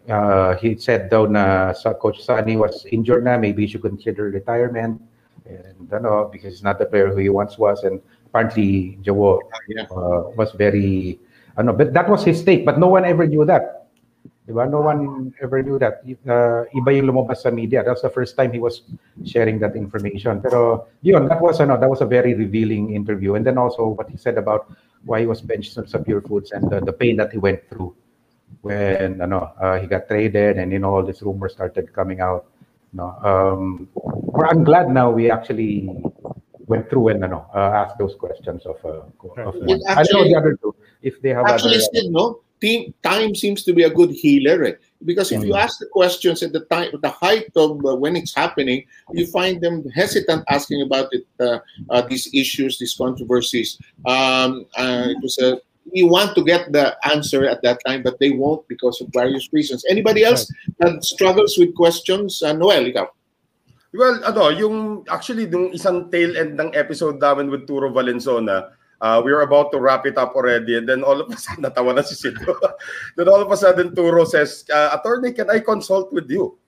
uh, 0.09 0.57
he 0.57 0.77
said 0.81 1.13
daw 1.13 1.29
na 1.29 1.77
sa 1.77 1.93
coach 1.93 2.25
Sunny 2.25 2.57
was 2.57 2.89
injured 2.89 3.25
na 3.25 3.37
maybe 3.37 3.65
he 3.65 3.69
should 3.69 3.85
consider 3.85 4.33
retirement. 4.33 5.01
And 5.49 5.89
ano 5.93 6.29
because 6.29 6.61
he's 6.61 6.65
not 6.65 6.77
the 6.77 6.85
player 6.85 7.09
who 7.09 7.21
he 7.25 7.33
once 7.33 7.57
was 7.57 7.85
and 7.85 8.01
apparently 8.29 9.01
Joe 9.01 9.41
uh, 9.89 10.29
was 10.37 10.53
very 10.53 11.17
ano 11.57 11.73
but 11.73 11.97
that 11.97 12.09
was 12.09 12.25
his 12.25 12.45
take 12.45 12.69
but 12.69 12.77
no 12.77 12.89
one 12.89 13.09
ever 13.09 13.25
knew 13.25 13.49
that 13.49 13.88
Diba? 14.49 14.65
No 14.65 14.81
one 14.81 15.35
ever 15.43 15.63
knew 15.63 15.79
that. 15.79 16.01
Uh, 16.25 16.65
iba 16.73 16.97
yung 16.97 17.13
lumabas 17.13 17.45
sa 17.45 17.51
media. 17.53 17.85
That 17.85 18.01
was 18.01 18.03
the 18.03 18.09
first 18.09 18.33
time 18.33 18.51
he 18.51 18.59
was 18.59 18.81
sharing 19.29 19.61
that 19.61 19.77
information. 19.77 20.41
Pero 20.41 20.89
yun, 21.03 21.29
that 21.29 21.41
was, 21.41 21.61
ano, 21.61 21.77
that 21.77 21.91
was 21.91 22.01
a 22.01 22.09
very 22.09 22.33
revealing 22.33 22.95
interview. 22.95 23.35
And 23.35 23.45
then 23.45 23.59
also 23.59 23.89
what 23.89 24.09
he 24.09 24.17
said 24.17 24.39
about 24.39 24.73
why 25.05 25.21
he 25.21 25.27
was 25.27 25.45
benched 25.45 25.77
sa 25.77 25.99
Pure 25.99 26.23
Foods 26.23 26.53
and 26.53 26.65
the, 26.71 26.81
the 26.81 26.93
pain 26.93 27.17
that 27.21 27.31
he 27.31 27.39
went 27.39 27.61
through 27.69 27.95
when 28.63 29.21
ano, 29.21 29.53
uh, 29.61 29.79
he 29.79 29.87
got 29.87 30.09
traded 30.09 30.59
and 30.59 30.73
you 30.73 30.79
know 30.79 30.97
all 30.97 31.05
these 31.05 31.23
rumors 31.23 31.53
started 31.53 31.93
coming 31.93 32.21
out. 32.21 32.47
No, 32.93 33.13
um, 33.23 33.89
well, 33.95 34.49
I'm 34.51 34.65
glad 34.65 34.89
now 34.89 35.11
we 35.11 35.31
actually 35.31 35.93
went 36.67 36.89
through 36.89 37.09
and 37.09 37.25
ano, 37.25 37.47
uh, 37.55 37.85
asked 37.85 37.99
those 37.99 38.17
questions 38.17 38.65
of, 38.65 38.77
uh, 38.85 39.05
of 39.45 39.57
It 39.69 39.81
I 39.89 40.03
know 40.11 40.25
the 40.25 40.35
other 40.35 40.57
two 40.57 40.75
if 41.03 41.21
they 41.21 41.31
have 41.31 41.45
Actually, 41.47 41.77
other, 41.77 41.89
Sid, 41.93 42.11
no, 42.11 42.41
team, 42.61 42.95
time 43.03 43.35
seems 43.35 43.65
to 43.65 43.73
be 43.73 43.85
a 43.85 43.91
good 43.91 44.11
healer. 44.11 44.65
eh. 44.65 44.75
Because 45.05 45.31
if 45.31 45.45
you 45.47 45.55
Mm. 45.55 45.63
ask 45.63 45.79
the 45.79 45.87
questions 45.87 46.43
at 46.43 46.51
the 46.51 46.67
time, 46.67 46.91
at 46.93 47.03
the 47.03 47.15
height 47.15 47.55
of 47.55 47.79
uh, 47.87 47.95
when 47.95 48.17
it's 48.19 48.35
happening, 48.35 48.83
you 49.15 49.27
find 49.31 49.63
them 49.63 49.87
hesitant 49.95 50.43
asking 50.51 50.83
about 50.83 51.07
it, 51.15 51.23
uh, 51.39 51.59
uh, 51.91 52.03
these 52.03 52.27
issues, 52.35 52.79
these 52.79 52.99
controversies. 52.99 53.79
Um, 54.03 54.67
uh, 54.75 55.15
it 55.15 55.23
was 55.23 55.39
a, 55.39 55.63
you 55.95 56.11
want 56.11 56.35
to 56.35 56.43
get 56.43 56.73
the 56.75 56.99
answer 57.07 57.47
at 57.47 57.63
that 57.63 57.79
time, 57.87 58.03
but 58.03 58.19
they 58.19 58.31
won't 58.31 58.67
because 58.67 59.01
of 59.01 59.09
various 59.15 59.49
reasons. 59.55 59.87
Anybody 59.89 60.25
else 60.25 60.51
that 60.83 61.05
struggles 61.05 61.57
with 61.57 61.75
questions? 61.79 62.43
Uh, 62.43 62.53
Noel, 62.53 62.91
ikaw. 62.91 63.07
Well, 63.95 64.21
ano, 64.21 64.53
yung 64.53 65.09
actually 65.09 65.49
yung 65.49 65.73
isang 65.73 66.13
tail 66.13 66.37
end 66.37 66.61
ng 66.61 66.77
episode 66.77 67.17
namin 67.17 67.49
with 67.49 67.65
Turo 67.65 67.89
Valenzuela, 67.89 68.77
uh, 69.01 69.23
we 69.25 69.33
were 69.33 69.43
about 69.43 69.71
to 69.73 69.81
wrap 69.81 70.07
it 70.07 70.19
up 70.19 70.35
already 70.35 70.77
and 70.77 70.89
then 70.89 71.03
all 71.03 71.21
of 71.21 71.31
a 71.31 71.37
sudden, 71.37 71.65
natawa 71.69 71.95
na 71.95 72.03
si 72.03 72.15
Sido. 72.15 72.59
then 73.17 73.29
all 73.29 73.41
of 73.41 73.51
a 73.51 73.57
sudden, 73.57 73.95
Turo 73.95 74.27
says, 74.27 74.65
uh, 74.73 74.99
Attorney, 74.99 75.33
can 75.33 75.51
I 75.51 75.61
consult 75.61 76.13
with 76.13 76.31
you? 76.31 76.59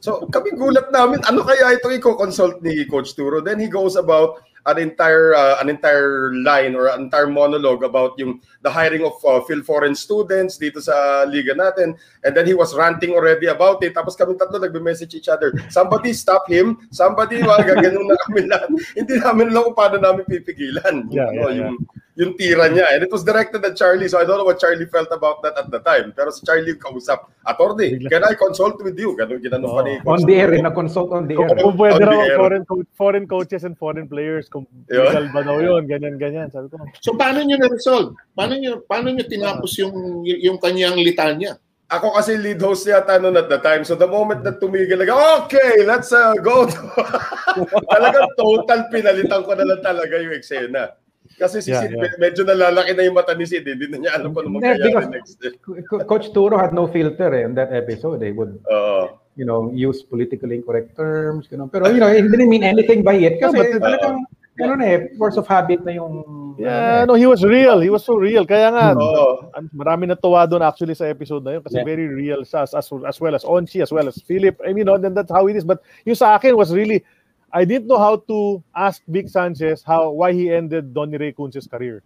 So 0.00 0.26
kami 0.30 0.54
gulat 0.54 0.94
namin, 0.94 1.26
ano 1.26 1.42
kaya 1.42 1.74
ito 1.74 1.90
i-consult 1.90 2.62
ni 2.62 2.86
Coach 2.86 3.18
Turo? 3.18 3.42
Then 3.42 3.58
he 3.58 3.66
goes 3.66 3.98
about 3.98 4.38
an 4.66 4.78
entire 4.78 5.34
uh, 5.34 5.60
an 5.60 5.68
entire 5.68 6.34
line 6.42 6.74
or 6.74 6.88
an 6.88 7.06
entire 7.06 7.28
monologue 7.28 7.84
about 7.84 8.18
yung 8.18 8.40
the 8.62 8.70
hiring 8.70 9.04
of 9.04 9.14
uh, 9.22 9.40
Phil 9.46 9.62
Foreign 9.62 9.94
students 9.94 10.58
dito 10.58 10.82
sa 10.82 11.22
liga 11.28 11.54
natin. 11.54 11.94
And 12.24 12.34
then 12.34 12.46
he 12.46 12.54
was 12.54 12.74
ranting 12.74 13.14
already 13.14 13.46
about 13.46 13.82
it. 13.84 13.94
Tapos 13.94 14.18
kami 14.18 14.34
tatlo 14.34 14.58
nagbe-message 14.58 15.14
each 15.14 15.30
other. 15.30 15.54
Somebody 15.70 16.10
stop 16.16 16.48
him. 16.50 16.78
Somebody 16.90 17.44
wag 17.44 17.68
ganun 17.68 18.08
na 18.08 18.16
kami 18.26 18.40
lahat. 18.50 18.68
Hindi 18.96 19.14
namin 19.22 19.54
alam 19.54 19.70
kung 19.70 19.78
paano 19.78 19.96
namin 20.02 20.24
pipigilan. 20.26 21.06
Yeah, 21.12 21.30
yeah, 21.30 21.50
yeah. 21.52 21.70
yung 21.70 21.76
yung 22.18 22.34
tira 22.34 22.66
niya 22.66 22.90
and 22.92 23.06
it 23.06 23.10
was 23.14 23.22
directed 23.22 23.62
at 23.62 23.78
Charlie 23.78 24.10
so 24.10 24.18
I 24.18 24.26
don't 24.26 24.42
know 24.42 24.48
what 24.48 24.58
Charlie 24.58 24.90
felt 24.90 25.08
about 25.14 25.40
that 25.46 25.54
at 25.54 25.70
the 25.70 25.78
time 25.78 26.10
pero 26.12 26.34
si 26.34 26.42
Charlie 26.42 26.74
yung 26.74 26.82
kausap 26.82 27.30
attorney 27.46 28.02
can 28.10 28.26
I 28.26 28.34
consult 28.34 28.82
with 28.82 28.98
you 28.98 29.14
ganun 29.14 29.38
ginanong 29.38 29.70
pa 29.70 29.82
ni 29.86 29.94
on 30.02 30.26
the 30.26 30.34
air, 30.34 30.50
eh, 30.54 30.62
na-consult 30.62 31.10
on 31.12 31.24
the 31.28 31.36
air. 31.36 31.54
Kung 31.60 31.76
pwede 31.78 32.02
raw 32.02 32.20
foreign, 32.36 32.64
co- 32.64 32.90
foreign 32.96 33.26
coaches 33.28 33.62
and 33.64 33.76
foreign 33.76 34.08
players, 34.08 34.48
kung 34.48 34.66
legal 34.88 35.30
ba 35.30 35.40
daw 35.44 35.60
yun, 35.60 35.86
ganyan-ganyan. 35.86 36.50
Sabi 36.50 36.72
ko, 36.72 36.80
So 36.98 37.14
paano 37.14 37.44
nyo 37.44 37.56
na-resolve? 37.60 38.16
Paano 38.34 38.58
nyo, 38.58 38.82
paano 38.88 39.12
nyo 39.12 39.24
tinapos 39.24 39.70
yung, 39.78 40.24
yung 40.24 40.58
kanyang 40.58 40.98
litanya? 40.98 41.60
Ako 41.88 42.20
kasi 42.20 42.36
lead 42.36 42.60
host 42.60 42.84
yata 42.84 43.16
noon 43.16 43.40
at 43.40 43.48
the 43.48 43.56
time. 43.64 43.80
So 43.80 43.96
the 43.96 44.04
moment 44.04 44.44
na 44.44 44.52
tumigil, 44.52 45.00
like, 45.00 45.08
okay, 45.08 45.88
let's 45.88 46.12
uh, 46.12 46.36
go. 46.36 46.68
to 46.68 46.76
Talagang 47.96 48.28
total 48.36 48.92
pinalitan 48.92 49.40
ko 49.40 49.56
na 49.56 49.64
lang 49.64 49.80
talaga 49.80 50.20
yung 50.20 50.36
eksena. 50.36 50.92
Kasi 51.38 51.62
si 51.62 51.70
Yeah, 51.70 51.86
Sid, 51.86 51.94
yeah. 51.94 52.02
med- 52.02 52.18
medyo 52.18 52.42
nalalaki 52.42 52.90
na 52.92 53.02
yung 53.06 53.14
mata 53.14 53.30
ni 53.32 53.46
Sid. 53.46 53.62
Hindi 53.62 53.86
na 53.86 53.96
niya 54.02 54.12
alam 54.18 54.34
kung 54.34 54.50
ano 54.50 54.58
Yeah, 54.58 54.74
mangyayari 54.74 55.06
next. 55.14 55.38
Co- 55.86 56.02
Coach 56.02 56.34
Turo 56.34 56.58
had 56.58 56.74
no 56.74 56.90
filter 56.90 57.30
eh, 57.32 57.46
in 57.46 57.54
that 57.54 57.70
episode. 57.70 58.18
They 58.18 58.34
would, 58.34 58.58
Oo. 58.66 59.22
you 59.38 59.46
know, 59.46 59.70
use 59.70 60.02
politically 60.02 60.58
incorrect 60.58 60.98
terms, 60.98 61.46
you 61.48 61.56
know. 61.56 61.70
Pero, 61.70 61.86
you 61.88 62.02
know, 62.02 62.10
he 62.10 62.26
didn't 62.26 62.50
mean 62.50 62.66
anything 62.66 63.06
by 63.06 63.14
it. 63.14 63.38
Kasi 63.38 63.54
Yeah, 63.54 63.78
but- 63.78 63.86
talagang, 63.86 64.16
ano 64.58 64.72
na 64.74 64.84
eh, 64.90 64.98
force 65.14 65.38
of 65.38 65.46
habit 65.46 65.86
na 65.86 65.94
yung... 65.94 66.18
yeah, 66.58 67.06
no, 67.06 67.14
he 67.14 67.30
was 67.30 67.46
real. 67.46 67.78
He 67.78 67.86
was 67.94 68.02
so 68.02 68.18
real. 68.18 68.42
Kaya 68.42 68.74
nga, 68.74 68.98
ang- 69.54 69.70
marami 69.70 70.10
natuwa 70.10 70.42
doon 70.50 70.66
actually 70.66 70.98
sa 70.98 71.06
episode 71.06 71.46
na 71.46 71.54
yun 71.54 71.62
kasi 71.62 71.78
Yeah. 71.78 71.86
very 71.86 72.10
real 72.10 72.42
siya 72.42 72.66
as, 72.66 72.74
as, 72.74 72.90
as 73.06 73.22
well 73.22 73.38
as 73.38 73.46
Onchi, 73.46 73.78
as 73.78 73.94
well 73.94 74.10
as 74.10 74.18
Philip. 74.26 74.58
I 74.66 74.74
mean, 74.74 74.82
you 74.82 74.88
know, 74.90 74.98
then 74.98 75.14
that's 75.14 75.30
how 75.30 75.46
it 75.46 75.54
is. 75.54 75.62
But 75.62 75.86
yung 76.02 76.18
sa 76.18 76.34
akin 76.34 76.58
was 76.58 76.74
really, 76.74 77.06
I 77.52 77.64
didn't 77.64 77.88
know 77.88 77.98
how 77.98 78.16
to 78.28 78.62
ask 78.74 79.02
Vic 79.06 79.28
Sanchez 79.28 79.82
how 79.82 80.10
why 80.10 80.32
he 80.32 80.50
ended 80.52 80.94
Donny 80.94 81.16
Ray 81.18 81.32
Kunz's 81.32 81.66
career. 81.66 82.02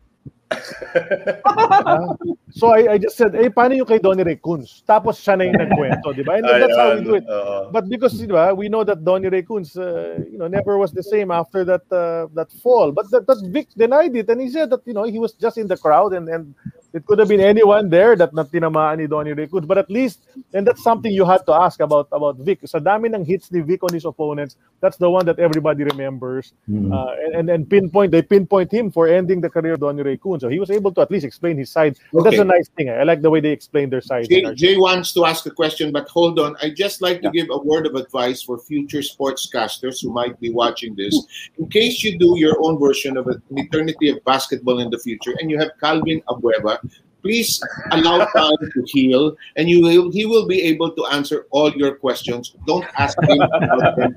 So 2.53 2.69
I, 2.69 2.93
I 2.93 2.99
just 2.99 3.17
said, 3.17 3.35
eh, 3.35 3.49
paano 3.49 3.73
yung 3.73 3.89
kay 3.89 3.99
Donny 3.99 4.23
Ray 4.23 4.37
Kunz? 4.37 4.85
Tapos 4.85 5.17
siya 5.17 5.41
na 5.41 5.49
yung 5.49 5.57
nagkwento, 5.57 6.13
di 6.13 6.21
ba? 6.21 6.37
And 6.37 6.45
that's 6.45 6.77
how 6.77 6.93
we 6.93 7.01
do 7.01 7.15
it. 7.17 7.25
But 7.73 7.89
because 7.89 8.13
di 8.13 8.29
ba, 8.29 8.53
we 8.53 8.69
know 8.69 8.85
that 8.85 9.05
Donny 9.05 9.33
Ray 9.33 9.43
Kunz, 9.43 9.73
uh, 9.73 10.21
you 10.29 10.37
know, 10.37 10.49
never 10.49 10.77
was 10.77 10.93
the 10.93 11.03
same 11.03 11.33
after 11.33 11.65
that 11.65 11.89
uh, 11.89 12.29
that 12.37 12.53
fall. 12.61 12.93
But 12.93 13.09
that, 13.11 13.27
that 13.27 13.41
Vic 13.49 13.73
denied 13.73 14.17
it, 14.17 14.29
and 14.29 14.37
he 14.41 14.53
said 14.53 14.69
that 14.69 14.85
you 14.85 14.93
know 14.93 15.05
he 15.05 15.19
was 15.19 15.33
just 15.33 15.57
in 15.57 15.67
the 15.67 15.81
crowd, 15.81 16.13
and 16.13 16.29
and 16.29 16.53
it 16.93 17.07
could 17.07 17.19
have 17.19 17.29
been 17.29 17.41
anyone 17.41 17.89
there 17.89 18.17
that 18.17 18.37
na 18.37 18.45
tinamaan 18.45 19.01
ni 19.01 19.09
Donny 19.09 19.33
Ray 19.33 19.49
Kunz. 19.49 19.67
But 19.67 19.81
at 19.81 19.89
least, 19.89 20.21
and 20.53 20.69
that's 20.69 20.85
something 20.85 21.09
you 21.09 21.25
had 21.25 21.49
to 21.49 21.57
ask 21.57 21.81
about 21.81 22.13
about 22.13 22.37
Vic. 22.37 22.61
Sa 22.69 22.85
dami 22.85 23.09
ng 23.09 23.25
hits 23.25 23.49
ni 23.49 23.65
Vic 23.65 23.81
on 23.81 23.97
his 23.97 24.05
opponents, 24.05 24.61
that's 24.85 25.01
the 25.01 25.09
one 25.09 25.25
that 25.25 25.41
everybody 25.41 25.89
remembers. 25.89 26.53
Hmm. 26.69 26.93
Uh, 26.93 27.17
and, 27.17 27.33
and 27.35 27.47
and 27.49 27.63
pinpoint 27.65 28.13
they 28.13 28.21
pinpoint 28.21 28.69
him 28.69 28.93
for 28.93 29.09
ending 29.09 29.41
the 29.41 29.49
career 29.49 29.75
of 29.75 29.81
Donny 29.81 30.05
Ray 30.05 30.21
Kunz. 30.21 30.42
So 30.43 30.49
he 30.49 30.59
was 30.59 30.73
able 30.73 30.91
to 30.91 31.01
at 31.01 31.09
least 31.09 31.25
explain 31.25 31.57
his 31.57 31.71
side. 31.71 31.97
And 32.13 32.25
That's 32.27 32.39
a 32.39 32.45
nice 32.45 32.69
thing. 32.77 32.89
Eh? 32.89 32.95
I 32.95 33.05
like 33.05 33.23
the 33.23 33.31
way 33.31 33.39
they 33.39 33.53
explain 33.53 33.91
their 33.91 34.01
side. 34.01 34.29
Jay, 34.29 34.43
Jay 34.55 34.77
wants 34.77 35.13
to 35.13 35.25
ask 35.25 35.47
a 35.47 35.53
question, 35.53 35.93
but 35.93 36.09
hold 36.09 36.41
on. 36.41 36.57
I 36.61 36.71
just 36.71 37.01
like 37.01 37.23
to 37.23 37.31
give 37.31 37.47
a 37.49 37.59
word 37.59 37.87
of 37.87 37.95
advice 37.95 38.43
for 38.43 38.59
future 38.59 38.99
sportscasters 38.99 40.03
who 40.03 40.11
might 40.13 40.41
be 40.41 40.51
watching 40.51 40.97
this. 40.97 41.15
In 41.59 41.69
case 41.69 42.03
you 42.03 42.19
do 42.19 42.37
your 42.39 42.57
own 42.59 42.77
version 42.81 43.17
of 43.17 43.29
an 43.29 43.41
eternity 43.53 44.09
of 44.09 44.25
basketball 44.25 44.81
in 44.81 44.91
the 44.91 44.99
future, 44.99 45.33
and 45.39 45.49
you 45.49 45.61
have 45.61 45.71
Calvin 45.79 46.21
Abueva, 46.29 46.79
please 47.23 47.63
allow 47.93 48.25
time 48.25 48.59
to 48.75 48.83
heal, 48.87 49.37
and 49.55 49.71
you 49.71 49.81
will 49.81 50.11
he 50.11 50.27
will 50.27 50.49
be 50.49 50.61
able 50.63 50.91
to 50.91 51.07
answer 51.07 51.47
all 51.51 51.71
your 51.75 51.95
questions. 51.95 52.57
Don't 52.67 52.87
ask 52.99 53.17
him 53.23 53.41
about 53.41 53.97
them 53.97 54.13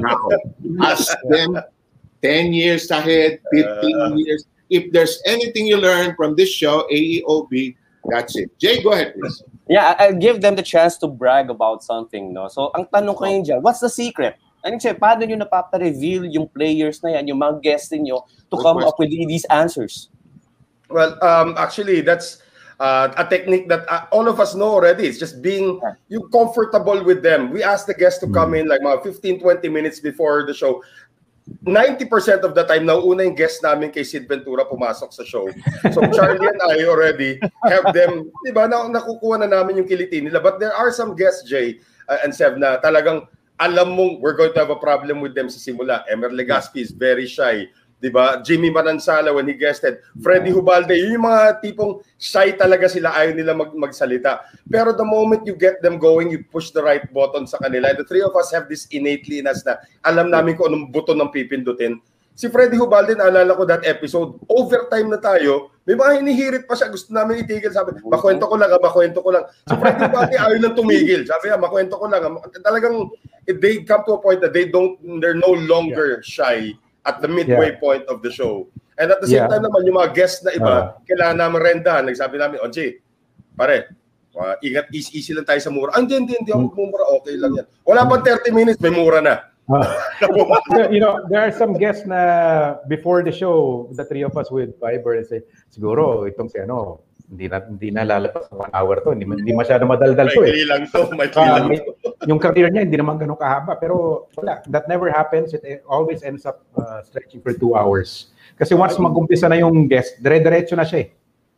now. 0.00 0.28
Ask 0.82 1.16
them 1.30 1.56
10 2.22 2.52
years 2.52 2.90
ahead, 2.90 3.40
15 3.52 4.00
uh, 4.00 4.14
years. 4.16 4.44
If 4.70 4.92
there's 4.94 5.20
anything 5.26 5.66
you 5.66 5.76
learn 5.76 6.14
from 6.14 6.36
this 6.38 6.48
show, 6.48 6.86
AEOB, 6.90 7.76
that's 8.08 8.36
it. 8.38 8.54
Jay, 8.58 8.82
go 8.82 8.92
ahead, 8.92 9.14
please. 9.18 9.42
Yeah, 9.68 9.94
I- 9.98 10.06
I'll 10.06 10.18
give 10.18 10.40
them 10.40 10.54
the 10.56 10.62
chance 10.62 10.96
to 10.98 11.06
brag 11.06 11.50
about 11.50 11.82
something, 11.82 12.32
no? 12.32 12.48
So, 12.48 12.70
ang 12.74 12.86
tanong 12.86 13.16
ko 13.18 13.24
yun 13.26 13.42
dyan, 13.44 13.60
what's 13.62 13.82
the 13.82 13.90
secret? 13.90 14.38
Ano 14.62 14.76
siya, 14.78 14.94
paano 14.94 15.26
nyo 15.26 15.36
napapa-reveal 15.42 16.26
yung 16.30 16.46
players 16.48 17.02
na 17.02 17.18
yan, 17.18 17.34
yung 17.34 17.40
mga 17.40 17.62
guests 17.62 17.90
niyo 17.90 18.24
to 18.50 18.56
Good 18.56 18.62
come 18.62 18.78
up 18.82 18.94
question. 18.96 19.20
with 19.20 19.28
these 19.28 19.46
answers? 19.50 20.08
Well, 20.90 21.18
um, 21.22 21.54
actually, 21.56 22.02
that's 22.02 22.42
uh, 22.80 23.12
a 23.16 23.24
technique 23.24 23.68
that 23.68 23.86
uh, 23.88 24.06
all 24.10 24.26
of 24.26 24.40
us 24.40 24.54
know 24.54 24.74
already. 24.80 25.06
It's 25.06 25.18
just 25.18 25.40
being 25.40 25.78
you 26.08 26.28
comfortable 26.32 27.04
with 27.04 27.22
them. 27.22 27.50
We 27.50 27.62
ask 27.62 27.86
the 27.86 27.94
guests 27.94 28.18
to 28.20 28.28
come 28.32 28.54
in 28.54 28.66
like 28.66 28.80
mga 28.80 29.04
15, 29.04 29.40
20 29.40 29.68
minutes 29.68 30.00
before 30.00 30.44
the 30.46 30.54
show. 30.54 30.82
90% 31.66 32.46
of 32.46 32.54
the 32.54 32.64
time, 32.64 32.86
nauuna 32.86 33.26
yung 33.26 33.36
guest 33.36 33.60
namin 33.60 33.90
kay 33.90 34.06
Sid 34.06 34.24
Ventura 34.24 34.64
pumasok 34.64 35.10
sa 35.12 35.24
show. 35.26 35.50
So 35.92 36.00
Charlie 36.14 36.46
and 36.46 36.62
I 36.62 36.86
already 36.86 37.36
have 37.66 37.92
them, 37.92 38.30
di 38.46 38.52
ba, 38.54 38.70
na, 38.70 38.88
nakukuha 38.88 39.44
na 39.44 39.48
namin 39.50 39.82
yung 39.82 39.88
kiliti 39.88 40.22
nila. 40.22 40.40
But 40.40 40.62
there 40.62 40.72
are 40.72 40.88
some 40.94 41.12
guests, 41.18 41.44
Jay 41.44 41.82
uh, 42.08 42.22
and 42.24 42.32
Sev, 42.32 42.56
na 42.56 42.80
talagang 42.80 43.28
alam 43.60 43.92
mong 43.92 44.24
we're 44.24 44.38
going 44.38 44.56
to 44.56 44.60
have 44.62 44.72
a 44.72 44.80
problem 44.80 45.20
with 45.20 45.36
them 45.36 45.52
sa 45.52 45.60
simula. 45.60 46.02
Emer 46.08 46.32
Legaspi 46.32 46.80
is 46.80 46.96
very 46.96 47.28
shy. 47.28 47.68
Di 48.00 48.08
ba? 48.08 48.40
Jimmy 48.40 48.72
Manansala 48.72 49.28
when 49.28 49.44
he 49.44 49.52
guested. 49.52 50.00
Freddy 50.24 50.48
Hubalde, 50.48 50.96
yun 50.96 51.20
yung 51.20 51.28
mga 51.28 51.60
tipong 51.60 52.00
shy 52.16 52.56
talaga 52.56 52.88
sila, 52.88 53.12
ayaw 53.12 53.36
nila 53.36 53.52
mag 53.52 53.76
magsalita. 53.76 54.40
Pero 54.64 54.96
the 54.96 55.04
moment 55.04 55.44
you 55.44 55.52
get 55.52 55.84
them 55.84 56.00
going, 56.00 56.32
you 56.32 56.40
push 56.48 56.72
the 56.72 56.80
right 56.80 57.04
button 57.12 57.44
sa 57.44 57.60
kanila. 57.60 57.92
The 57.92 58.08
three 58.08 58.24
of 58.24 58.32
us 58.32 58.48
have 58.56 58.72
this 58.72 58.88
innately 58.88 59.44
in 59.44 59.46
us 59.46 59.60
na 59.68 59.76
alam 60.00 60.32
namin 60.32 60.56
kung 60.56 60.72
anong 60.72 60.88
button 60.88 61.20
ng 61.20 61.28
pipindutin. 61.28 62.00
Si 62.32 62.48
Freddy 62.48 62.80
Hubalde, 62.80 63.12
naalala 63.12 63.52
ko 63.52 63.68
that 63.68 63.84
episode, 63.84 64.40
overtime 64.48 65.12
na 65.12 65.20
tayo, 65.20 65.76
may 65.84 65.92
mga 65.92 66.24
hinihirit 66.24 66.64
pa 66.64 66.72
siya, 66.72 66.88
gusto 66.88 67.12
namin 67.12 67.44
itigil. 67.44 67.68
Sabi, 67.68 68.00
makwento 68.00 68.48
ko 68.48 68.56
lang, 68.56 68.72
ah, 68.72 68.80
makwento 68.80 69.20
ko 69.20 69.28
lang. 69.28 69.44
Si 69.68 69.76
Freddy 69.76 70.08
Hubalde, 70.08 70.36
ayaw 70.40 70.56
lang 70.56 70.72
tumigil. 70.72 71.28
Sabi, 71.28 71.52
ah, 71.52 71.60
makwento 71.60 72.00
ko 72.00 72.08
lang. 72.08 72.24
ah." 72.24 72.40
Talagang, 72.64 73.12
they 73.44 73.84
come 73.84 74.08
to 74.08 74.16
a 74.16 74.20
point 74.24 74.40
that 74.40 74.56
they 74.56 74.64
don't, 74.64 74.96
they're 75.20 75.36
no 75.36 75.52
longer 75.52 76.24
shy 76.24 76.72
at 77.04 77.20
the 77.20 77.28
midway 77.28 77.72
Yeah. 77.74 77.80
point 77.80 78.04
of 78.06 78.20
the 78.20 78.30
show. 78.30 78.68
And 79.00 79.08
at 79.08 79.20
the 79.24 79.28
same 79.28 79.44
Yeah. 79.44 79.52
time 79.52 79.64
naman, 79.64 79.88
yung 79.88 79.96
mga 79.96 80.12
guests 80.12 80.44
na 80.44 80.52
iba, 80.52 81.00
kailangan 81.08 81.36
namin 81.40 81.58
rendahan. 81.60 82.04
Nagsabi 82.04 82.36
namin, 82.36 82.60
Oji, 82.60 83.00
pare, 83.56 83.96
uh, 84.36 84.54
ingat, 84.60 84.92
easy, 84.92 85.16
easy 85.16 85.32
lang 85.32 85.48
tayo 85.48 85.60
sa 85.60 85.72
mura. 85.72 85.96
Ah, 85.96 86.04
hindi, 86.04 86.20
hindi, 86.20 86.36
hindi 86.36 86.52
ako 86.52 86.68
mumura. 86.76 87.04
Okay 87.20 87.40
lang 87.40 87.56
yan. 87.56 87.66
Wala 87.88 88.04
pang 88.04 88.20
30 88.20 88.52
minutes, 88.52 88.80
may 88.80 88.92
mura 88.92 89.24
na. 89.24 89.40
you 90.90 90.98
know, 90.98 91.22
there 91.30 91.40
are 91.40 91.54
some 91.54 91.78
guests 91.78 92.02
na 92.04 92.82
before 92.90 93.22
the 93.22 93.30
show, 93.30 93.86
the 93.94 94.04
three 94.04 94.26
of 94.26 94.34
us 94.36 94.50
with 94.50 94.74
Viber 94.82 95.16
and 95.16 95.26
say, 95.26 95.40
siguro 95.70 96.26
itong 96.26 96.50
si 96.50 96.58
ano, 96.58 97.00
hindi 97.30 97.46
na 97.46 97.56
hindi 97.62 97.88
na 97.94 98.02
lalabas 98.02 98.50
ng 98.50 98.58
one 98.58 98.72
hour 98.74 98.94
to. 99.00 99.14
Hindi, 99.14 99.22
hindi 99.24 99.54
masyado 99.54 99.86
madaldal 99.86 100.26
to 100.28 100.42
eh. 100.42 100.66
lang 100.66 100.82
to, 100.90 101.06
Ah, 101.38 101.62
lang 101.62 101.70
may- 101.70 101.78
to. 101.78 101.94
yung 102.30 102.36
career 102.36 102.68
niya 102.68 102.82
hindi 102.84 102.98
naman 102.98 103.16
ganun 103.16 103.38
kahaba 103.38 103.78
pero 103.78 104.26
wala 104.34 104.60
that 104.68 104.84
never 104.84 105.08
happens 105.08 105.54
it 105.54 105.62
always 105.86 106.20
ends 106.20 106.44
up 106.44 106.60
uh, 106.76 107.00
stretching 107.00 107.40
for 107.40 107.54
two 107.54 107.72
hours 107.72 108.34
kasi 108.60 108.76
once 108.76 108.98
mag-umpisa 108.98 109.48
na 109.48 109.56
yung 109.56 109.88
guest 109.88 110.20
dire-diretso 110.20 110.76
na 110.76 110.84
siya 110.84 111.06
eh 111.06 111.08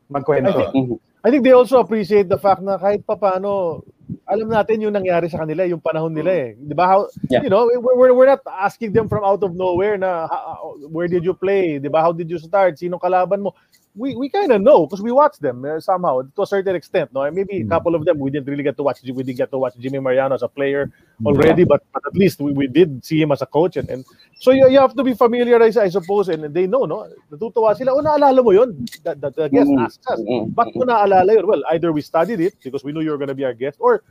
magkwento. 0.06 0.52
I 0.52 0.68
think, 0.70 0.87
I 1.24 1.28
think 1.32 1.42
they 1.42 1.56
also 1.56 1.80
appreciate 1.80 2.28
the 2.28 2.37
fact 2.37 2.61
na 2.61 2.76
kahit 2.76 3.00
papano 3.02 3.80
alam 4.28 4.44
natin 4.46 4.85
yung 4.85 4.92
nangyari 4.92 5.24
sa 5.26 5.40
kanila, 5.40 5.64
yung 5.64 5.80
panahon 5.80 6.12
nila 6.12 6.30
eh. 6.30 6.48
'Di 6.54 6.74
ba? 6.76 6.85
How 6.85 7.00
Yeah. 7.32 7.40
you 7.40 7.48
know, 7.48 7.64
we're, 7.80 8.12
we're 8.12 8.28
not 8.28 8.44
asking 8.61 8.92
them 8.92 9.08
from 9.08 9.24
out 9.24 9.40
of 9.40 9.56
nowhere 9.56 9.96
na 9.96 10.28
"Ha- 10.28 10.61
where 10.92 11.08
did 11.08 11.24
you 11.24 11.32
play? 11.32 11.80
'Di 11.80 11.88
ba? 11.88 12.04
How 12.04 12.12
did 12.12 12.28
you 12.28 12.37
start? 12.37 12.76
Sinong 12.76 13.00
kalaban 13.00 13.40
mo? 13.40 13.56
We 13.94 14.16
we 14.16 14.31
kind 14.33 14.50
of 14.52 14.62
know 14.64 14.87
because 14.87 15.02
we 15.02 15.12
watched 15.12 15.42
them 15.42 15.66
uh, 15.68 15.78
somehow 15.78 16.22
to 16.24 16.42
a 16.42 16.46
certain 16.46 16.74
extent, 16.74 17.12
no? 17.12 17.28
And 17.28 17.37
maybe 17.37 17.61
a 17.61 17.66
couple 17.68 17.94
of 17.94 18.07
them 18.07 18.18
we 18.18 18.31
didn't 18.31 18.48
really 18.48 18.62
get 18.64 18.76
to 18.78 18.83
watch. 18.83 19.02
We 19.05 19.12
didn't 19.12 19.37
get 19.37 19.50
to 19.52 19.59
watch 19.59 19.76
Jimmy 19.76 19.98
Mariano 20.00 20.35
as 20.35 20.40
a 20.40 20.48
player 20.48 20.90
already, 21.26 21.64
but, 21.64 21.85
but 21.92 22.00
at 22.07 22.14
least 22.16 22.40
we, 22.40 22.52
we 22.52 22.66
did 22.68 23.05
see 23.05 23.20
him 23.20 23.33
as 23.33 23.42
a 23.42 23.46
coach, 23.46 23.76
and, 23.76 23.90
and 23.90 24.07
so 24.40 24.50
you, 24.50 24.66
you 24.70 24.81
have 24.81 24.96
to 24.96 25.05
be 25.05 25.12
familiarized, 25.12 25.76
I 25.76 25.90
suppose, 25.90 26.31
and 26.31 26.55
they 26.55 26.66
know, 26.66 26.87
no? 26.87 27.07
Natutuwa 27.31 27.76
sila. 27.76 27.92
O 27.92 28.00
naalala 28.00 28.42
mo 28.42 28.50
yun? 28.52 28.87
That, 29.05 29.20
that 29.20 29.37
the 29.37 29.48
guest 29.48 29.68
Mm. 29.68 29.85
asked 29.85 30.07
us. 30.09 30.20
Mm. 30.20 30.55
Ba't 30.55 30.74
mo 30.74 30.85
naalala 30.88 31.28
yun? 31.37 31.46
Well, 31.46 31.62
either 31.70 31.92
we 31.92 32.00
studied 32.00 32.40
it 32.40 32.55
because 32.64 32.83
we 32.83 32.92
knew 32.92 33.02
you 33.02 33.11
were 33.11 33.18
going 33.18 33.28
to 33.28 33.35
be 33.37 33.44
our 33.44 33.52
guest, 33.52 33.76
or 33.78 34.02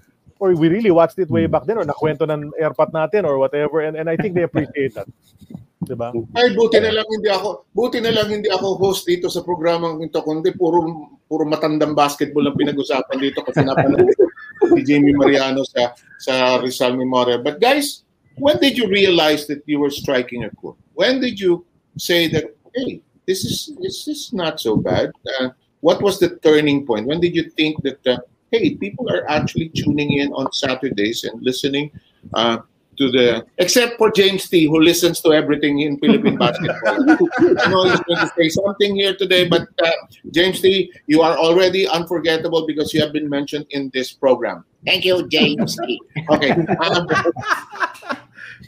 or 0.41 0.57
we 0.57 0.73
really 0.73 0.89
watched 0.89 1.21
it 1.21 1.29
way 1.29 1.45
back 1.45 1.69
then, 1.69 1.77
or 1.77 1.85
nakwento 1.85 2.25
ng 2.25 2.49
airpat 2.57 2.89
natin, 2.89 3.29
or 3.29 3.37
whatever, 3.37 3.85
and, 3.85 3.93
and 3.93 4.09
I 4.09 4.17
think 4.17 4.33
they 4.33 4.41
appreciate 4.41 4.97
that. 4.97 5.05
Diba? 5.85 6.09
Ay, 6.37 6.53
buti 6.57 6.81
na 6.81 6.93
lang 6.93 7.05
hindi 7.09 7.29
ako, 7.29 7.69
buti 7.73 8.01
na 8.01 8.13
lang 8.13 8.29
hindi 8.29 8.49
ako 8.49 8.77
host 8.77 9.05
dito 9.05 9.29
sa 9.29 9.45
programang 9.45 10.01
ito, 10.01 10.21
kundi 10.21 10.53
puro 10.53 11.09
puro 11.25 11.45
matandang 11.45 11.97
basketball 11.97 12.45
ang 12.45 12.57
pinag-usapan 12.57 13.17
dito 13.17 13.41
kasi 13.41 13.65
napanood 13.65 14.05
ko 14.13 14.23
si 14.77 14.81
Jamie 14.85 15.17
Mariano 15.17 15.65
sa 15.65 15.93
sa 16.21 16.61
Rizal 16.61 16.97
Memorial. 16.97 17.41
But 17.41 17.57
guys, 17.57 18.05
when 18.37 18.61
did 18.61 18.77
you 18.77 18.85
realize 18.89 19.49
that 19.49 19.65
you 19.65 19.81
were 19.81 19.89
striking 19.89 20.45
a 20.45 20.53
chord? 20.53 20.77
When 20.93 21.17
did 21.17 21.41
you 21.41 21.65
say 21.97 22.29
that, 22.29 22.53
hey, 22.77 23.01
this 23.25 23.41
is 23.41 23.73
this 23.81 24.05
is 24.05 24.33
not 24.33 24.61
so 24.61 24.77
bad? 24.77 25.09
Uh, 25.25 25.49
what 25.81 26.01
was 26.01 26.21
the 26.21 26.37
turning 26.45 26.85
point? 26.85 27.09
When 27.09 27.19
did 27.19 27.33
you 27.33 27.49
think 27.57 27.81
that, 27.83 28.01
uh, 28.05 28.21
hey, 28.51 28.75
people 28.75 29.09
are 29.09 29.27
actually 29.29 29.69
tuning 29.69 30.13
in 30.19 30.31
on 30.33 30.51
Saturdays 30.51 31.23
and 31.23 31.41
listening 31.41 31.89
uh, 32.33 32.57
to 32.97 33.09
the 33.09 33.45
except 33.57 33.97
for 33.97 34.11
James 34.11 34.47
T, 34.49 34.65
who 34.65 34.79
listens 34.81 35.21
to 35.21 35.31
everything 35.33 35.79
in 35.79 35.97
Philippine 35.99 36.37
basketball. 36.43 36.99
I 37.59 37.69
know 37.71 37.89
he's 37.89 38.01
going 38.01 38.19
to 38.19 38.31
say 38.37 38.49
something 38.49 38.95
here 38.95 39.15
today, 39.15 39.47
but 39.47 39.67
uh, 39.83 39.89
James 40.31 40.59
T, 40.61 40.91
you 41.07 41.21
are 41.21 41.37
already 41.37 41.87
unforgettable 41.87 42.67
because 42.67 42.93
you 42.93 43.01
have 43.01 43.13
been 43.13 43.29
mentioned 43.29 43.65
in 43.71 43.89
this 43.93 44.11
program. 44.11 44.65
Thank 44.85 45.05
you, 45.05 45.27
James 45.29 45.77
T. 45.77 46.01
Okay. 46.29 46.51
Um, 46.51 47.07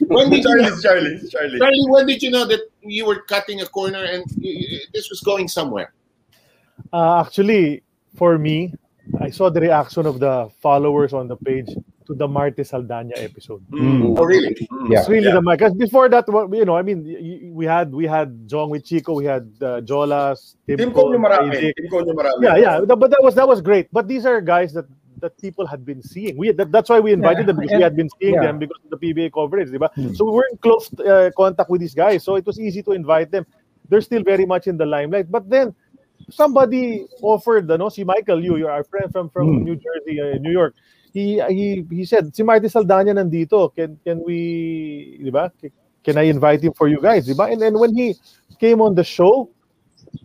when 0.08 0.30
did 0.30 0.42
you 0.42 0.56
Charlie, 0.58 0.80
Charlie, 0.82 1.28
Charlie. 1.30 1.58
Charlie, 1.58 1.84
when 1.88 2.06
did 2.06 2.22
you 2.22 2.30
know 2.30 2.46
that 2.46 2.60
you 2.80 3.04
were 3.04 3.20
cutting 3.28 3.60
a 3.60 3.66
corner 3.66 4.02
and 4.04 4.24
you, 4.38 4.52
you- 4.52 4.80
this 4.94 5.10
was 5.10 5.20
going 5.20 5.48
somewhere? 5.48 5.92
Uh, 6.92 7.20
actually, 7.20 7.82
for 8.16 8.38
me, 8.38 8.72
I 9.20 9.30
saw 9.30 9.50
the 9.50 9.60
reaction 9.60 10.06
of 10.06 10.18
the 10.20 10.48
followers 10.60 11.12
on 11.12 11.28
the 11.28 11.36
page 11.36 11.68
to 12.06 12.14
the 12.14 12.28
Marte 12.28 12.64
Saldana 12.66 13.12
episode. 13.16 13.62
Mm. 13.70 14.16
Oh, 14.18 14.24
really? 14.24 14.56
Yeah. 14.88 15.00
It's 15.00 15.08
really 15.08 15.28
Yeah. 15.28 15.40
the 15.40 15.42
because 15.42 15.74
before 15.74 16.08
that, 16.08 16.28
what- 16.28 16.52
you 16.52 16.64
know, 16.64 16.76
I 16.76 16.82
mean, 16.82 17.04
y- 17.04 17.16
y- 17.20 17.50
we 17.52 17.64
had 17.64 17.92
we 17.92 18.04
had 18.06 18.46
Jong 18.48 18.68
with 18.70 18.84
Chico, 18.84 19.14
we 19.14 19.24
had 19.24 19.48
uh, 19.60 19.80
Jolas, 19.84 20.56
Team 20.68 20.92
ko 20.92 21.08
nyo 21.12 21.18
marami. 21.18 21.56
Isaac. 21.56 21.76
Team 21.76 21.88
ko 21.88 22.00
nyo 22.00 22.12
marami. 22.12 22.42
Yeah, 22.44 22.56
yeah, 22.56 22.80
but 22.84 23.08
that 23.10 23.22
was 23.22 23.34
that 23.36 23.48
was 23.48 23.60
great. 23.60 23.88
But 23.92 24.08
these 24.08 24.24
are 24.26 24.40
guys 24.40 24.72
that 24.74 24.84
that 25.20 25.36
people 25.40 25.64
had 25.64 25.84
been 25.86 26.02
seeing. 26.02 26.36
We 26.36 26.52
that, 26.52 26.68
that's 26.72 26.90
why 26.92 27.00
we 27.00 27.12
invited 27.12 27.44
Yeah, 27.48 27.52
them 27.52 27.56
because 27.60 27.76
we 27.76 27.82
had 27.82 27.96
been 27.96 28.10
seeing 28.20 28.34
yeah. 28.36 28.42
them 28.52 28.58
because 28.58 28.80
of 28.84 28.90
the 28.92 29.00
PBA 29.00 29.32
coverage, 29.32 29.68
diba? 29.72 29.88
Hmm. 29.96 30.12
So 30.12 30.24
we 30.28 30.32
were 30.32 30.44
in 30.52 30.58
close 30.60 30.92
uh, 31.00 31.30
contact 31.36 31.70
with 31.70 31.80
these 31.80 31.94
guys, 31.94 32.24
so 32.24 32.36
it 32.36 32.44
was 32.44 32.60
easy 32.60 32.82
to 32.84 32.92
invite 32.92 33.30
them. 33.30 33.46
They're 33.88 34.04
still 34.04 34.22
very 34.24 34.44
much 34.44 34.66
in 34.66 34.76
the 34.76 34.84
limelight, 34.84 35.30
but 35.30 35.48
then 35.48 35.72
somebody 36.30 37.06
offered, 37.22 37.68
no, 37.68 37.88
si 37.88 38.04
Michael 38.04 38.42
Yu, 38.42 38.56
you're 38.56 38.70
our 38.70 38.84
friend 38.84 39.12
from 39.12 39.28
from 39.30 39.60
Hmm. 39.60 39.64
New 39.64 39.76
Jersey, 39.76 40.20
uh, 40.20 40.38
New 40.38 40.52
York. 40.52 40.74
He 41.12 41.40
he 41.48 41.86
he 41.90 42.04
said, 42.04 42.34
si 42.34 42.42
Marty 42.42 42.68
Saldana 42.68 43.14
nandito. 43.14 43.70
Can 43.74 43.98
can 44.02 44.22
we, 44.24 45.20
di 45.22 45.30
ba? 45.30 45.52
Can 46.02 46.18
I 46.18 46.26
invite 46.26 46.60
him 46.62 46.74
for 46.74 46.88
you 46.88 47.00
guys, 47.00 47.26
di 47.26 47.34
ba? 47.34 47.48
And 47.48 47.62
then 47.62 47.78
when 47.78 47.94
he 47.94 48.14
came 48.58 48.82
on 48.82 48.94
the 48.94 49.04
show, 49.04 49.48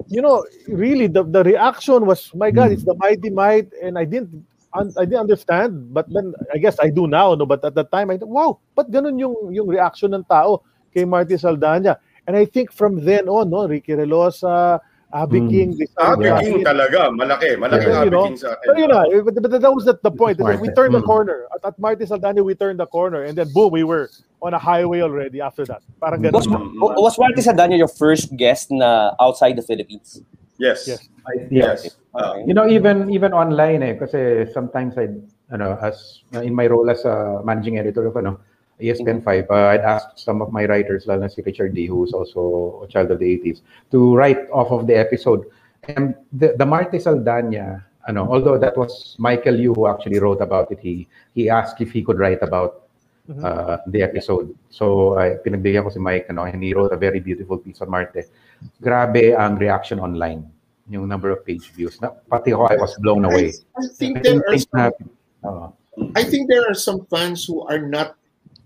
you 0.08 0.22
know, 0.22 0.46
really 0.68 1.08
the, 1.08 1.24
the 1.24 1.44
reaction 1.44 2.06
was, 2.06 2.34
my 2.34 2.52
God, 2.52 2.72
it's 2.72 2.84
the 2.84 2.96
mighty 2.96 3.30
might, 3.30 3.70
and 3.82 3.98
I 3.98 4.06
didn't 4.06 4.46
I 4.74 5.06
didn't 5.06 5.26
understand, 5.26 5.94
but 5.94 6.06
then 6.14 6.34
I 6.54 6.58
guess 6.58 6.78
I 6.80 6.90
do 6.90 7.08
now, 7.08 7.34
no. 7.34 7.46
But 7.46 7.66
at 7.66 7.74
the 7.74 7.86
time, 7.86 8.12
I 8.12 8.18
thought, 8.18 8.30
wow, 8.30 8.60
but 8.76 8.92
ganun 8.92 9.18
yung 9.18 9.50
yung 9.50 9.66
reaction 9.66 10.14
ng 10.14 10.26
tao 10.30 10.62
kay 10.94 11.06
Marty 11.06 11.38
Saldana. 11.38 11.98
And 12.30 12.38
I 12.38 12.46
think 12.46 12.70
from 12.72 13.02
then 13.02 13.26
on, 13.30 13.50
no, 13.50 13.66
Ricky 13.66 13.94
Relosa, 13.94 14.78
Abby 15.10 15.42
Mm. 15.42 15.50
King, 15.50 15.70
Rizal 15.74 16.06
Abby 16.14 16.26
Gasin, 16.30 16.42
King 16.46 16.64
talaga. 16.66 17.00
Malaki. 17.10 17.50
Malaki 17.58 17.86
Yeah. 17.90 17.98
Abby 17.98 18.06
You 18.06 18.12
know, 18.14 18.26
King 18.30 18.38
sa 18.38 18.48
akin. 18.54 18.66
Pero 18.70 18.78
yun 18.78 18.90
na, 18.94 19.02
eh, 19.10 19.22
but, 19.26 19.34
but 19.42 19.52
that 19.62 19.74
was 19.74 19.86
the, 19.90 19.98
the 20.06 20.14
point. 20.14 20.38
Marty. 20.38 20.62
We 20.62 20.70
turned 20.70 20.94
the 20.94 21.02
Mm. 21.02 21.10
corner. 21.10 21.50
At, 21.56 21.74
at 21.74 21.76
Marty 21.82 22.06
Saldana, 22.06 22.44
we 22.46 22.54
turned 22.54 22.78
the 22.80 22.86
corner. 22.86 23.26
And 23.26 23.34
then 23.34 23.50
boom, 23.50 23.74
we 23.74 23.82
were 23.84 24.10
on 24.46 24.54
a 24.54 24.62
highway 24.62 25.02
already 25.02 25.42
after 25.42 25.66
that. 25.66 25.82
Parang 25.98 26.22
ganun. 26.22 26.46
Was, 26.46 26.46
was 26.78 27.16
Marty 27.18 27.42
Saldana 27.42 27.74
your 27.76 27.90
first 27.90 28.38
guest 28.38 28.70
na 28.70 29.18
outside 29.18 29.58
the 29.58 29.66
Philippines? 29.66 30.22
Yes. 30.62 30.86
Yes. 30.86 31.10
I- 31.26 31.48
yes. 31.50 31.90
Yes. 31.90 31.98
Uh, 32.14 32.38
You 32.46 32.54
know, 32.54 32.70
even 32.70 33.10
even 33.10 33.34
online 33.34 33.82
eh, 33.82 33.94
kasi 33.98 34.46
sometimes 34.54 34.94
I, 34.98 35.10
ano, 35.50 35.78
as 35.82 36.22
in 36.38 36.54
my 36.54 36.66
role 36.70 36.86
as 36.90 37.02
a 37.06 37.42
managing 37.42 37.78
editor 37.82 38.06
of 38.06 38.14
ano, 38.18 38.38
ESPN 38.82 39.24
5, 39.24 39.48
uh, 39.50 39.54
I'd 39.54 39.82
ask 39.82 40.08
some 40.16 40.42
of 40.42 40.52
my 40.52 40.66
writers, 40.66 41.06
lalo 41.08 41.22
na 41.22 41.28
si 41.28 41.42
Richard 41.42 41.76
D, 41.76 41.86
who's 41.86 42.14
also 42.14 42.82
a 42.84 42.88
child 42.88 43.12
of 43.12 43.20
the 43.20 43.26
80s, 43.26 43.62
to 43.92 44.16
write 44.16 44.50
off 44.52 44.72
of 44.72 44.88
the 44.88 44.96
episode. 44.96 45.46
And 45.84 46.16
the, 46.32 46.56
the 46.58 46.66
Marte 46.66 47.02
Saldana, 47.02 47.86
ano, 48.08 48.28
although 48.28 48.58
that 48.58 48.78
was 48.78 49.16
Michael 49.20 49.60
Yu 49.60 49.74
who 49.74 49.88
actually 49.88 50.20
wrote 50.20 50.42
about 50.42 50.72
it, 50.72 50.80
he 50.80 51.08
he 51.36 51.50
asked 51.50 51.82
if 51.82 51.92
he 51.92 52.04
could 52.04 52.20
write 52.20 52.42
about 52.42 52.90
uh, 53.44 53.78
the 53.88 54.02
episode. 54.02 54.56
So, 54.70 55.14
uh, 55.14 55.38
pinagbigyan 55.46 55.84
ko 55.84 55.90
si 55.90 56.00
Mike, 56.00 56.28
ano, 56.30 56.44
and 56.44 56.64
he 56.64 56.74
wrote 56.74 56.92
a 56.92 56.98
very 56.98 57.20
beautiful 57.20 57.58
piece 57.58 57.82
on 57.82 57.90
Marte. 57.90 58.26
Grabe 58.82 59.38
ang 59.38 59.56
reaction 59.58 60.00
online, 60.00 60.44
yung 60.90 61.08
number 61.08 61.30
of 61.32 61.46
page 61.46 61.70
views. 61.72 62.02
Na, 62.02 62.10
pati 62.10 62.52
ako, 62.52 62.66
I 62.68 62.78
was 62.78 62.98
blown 63.00 63.26
away. 63.26 63.54
I 63.78 63.88
think 63.96 64.24
there 64.24 64.42
didn't 64.42 64.50
are 64.50 64.58
some, 64.58 64.74
na, 64.74 64.90
Oo. 65.46 65.68
I 66.16 66.24
think 66.24 66.48
there 66.48 66.64
are 66.68 66.76
some 66.76 67.06
fans 67.12 67.46
who 67.46 67.68
are 67.68 67.80
not 67.80 68.19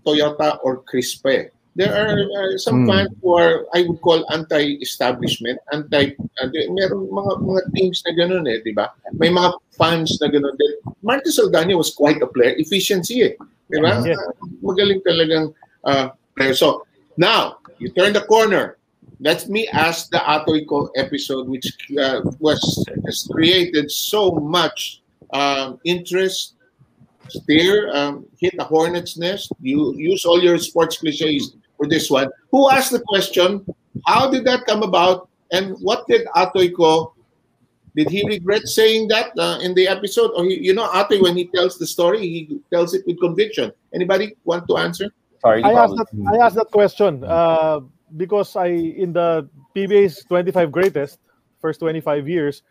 Toyota 0.04 0.58
or 0.62 0.84
Crispe. 0.84 1.50
There 1.74 1.90
are 1.90 2.14
uh, 2.14 2.54
some 2.54 2.86
Hmm. 2.86 2.90
fans 2.90 3.10
who 3.18 3.34
are 3.34 3.66
I 3.74 3.82
would 3.82 3.98
call 3.98 4.22
anti-establishment, 4.30 5.58
anti 5.74 6.14
uh, 6.38 6.46
meron 6.70 7.10
mga 7.10 7.32
mga 7.42 7.62
teams 7.74 7.98
na 8.06 8.14
ganoon 8.14 8.46
eh, 8.46 8.62
'di 8.62 8.78
ba? 8.78 8.94
May 9.18 9.34
mga 9.34 9.58
fans 9.74 10.14
na 10.22 10.30
ganoon 10.30 10.54
din. 10.54 10.74
Marty 11.02 11.34
Saldana 11.34 11.74
was 11.74 11.90
quite 11.90 12.22
a 12.22 12.30
player, 12.30 12.54
efficiency 12.62 13.26
eh, 13.26 13.34
'di 13.74 13.78
ba? 13.82 13.98
Yeah. 14.06 14.14
Uh, 14.14 14.30
magaling 14.62 15.02
talagang 15.02 15.50
uh, 15.82 16.14
player. 16.38 16.54
So, 16.54 16.86
now 17.18 17.58
you 17.82 17.90
turn 17.90 18.14
the 18.14 18.22
corner. 18.22 18.78
Let 19.18 19.50
me 19.50 19.66
ask 19.74 20.10
the 20.14 20.22
Atoy 20.22 20.70
Ko 20.70 20.94
episode, 20.94 21.50
which 21.50 21.66
uh, 21.98 22.22
was 22.38 22.62
has 23.02 23.26
created 23.26 23.90
so 23.90 24.30
much 24.38 25.02
um, 25.34 25.82
interest, 25.82 26.54
steer, 27.28 27.94
um, 27.94 28.26
hit 28.38 28.54
a 28.58 28.64
hornet's 28.64 29.16
nest. 29.16 29.52
You 29.60 29.94
use 29.96 30.24
all 30.24 30.42
your 30.42 30.58
sports 30.58 30.98
cliches 30.98 31.56
for 31.76 31.88
this 31.88 32.10
one. 32.10 32.30
Who 32.50 32.70
asked 32.70 32.92
the 32.92 33.00
question? 33.00 33.64
How 34.06 34.30
did 34.30 34.44
that 34.44 34.66
come 34.66 34.82
about? 34.82 35.28
And 35.52 35.76
what 35.80 36.06
did 36.08 36.26
Atoy 36.36 36.74
Ko? 36.74 37.14
Did 37.96 38.10
he 38.10 38.26
regret 38.26 38.66
saying 38.66 39.08
that 39.08 39.30
uh, 39.38 39.58
in 39.62 39.74
the 39.74 39.86
episode? 39.86 40.32
Or 40.34 40.44
he, 40.44 40.58
you 40.58 40.74
know, 40.74 40.88
Atoy, 40.90 41.22
when 41.22 41.36
he 41.36 41.46
tells 41.46 41.78
the 41.78 41.86
story, 41.86 42.20
he 42.20 42.60
tells 42.72 42.92
it 42.92 43.06
with 43.06 43.20
conviction. 43.20 43.70
Anybody 43.94 44.34
want 44.44 44.66
to 44.68 44.76
answer? 44.78 45.10
Sorry, 45.40 45.62
I 45.62 45.72
asked 45.72 45.94
that 45.96 46.08
I 46.32 46.36
asked 46.44 46.56
that 46.56 46.70
question 46.72 47.22
uh, 47.22 47.80
because 48.16 48.56
I 48.56 48.68
in 48.68 49.12
the 49.12 49.48
PBA's 49.76 50.24
25 50.24 50.72
greatest 50.72 51.18
first 51.60 51.80
25 51.80 52.28
years, 52.28 52.62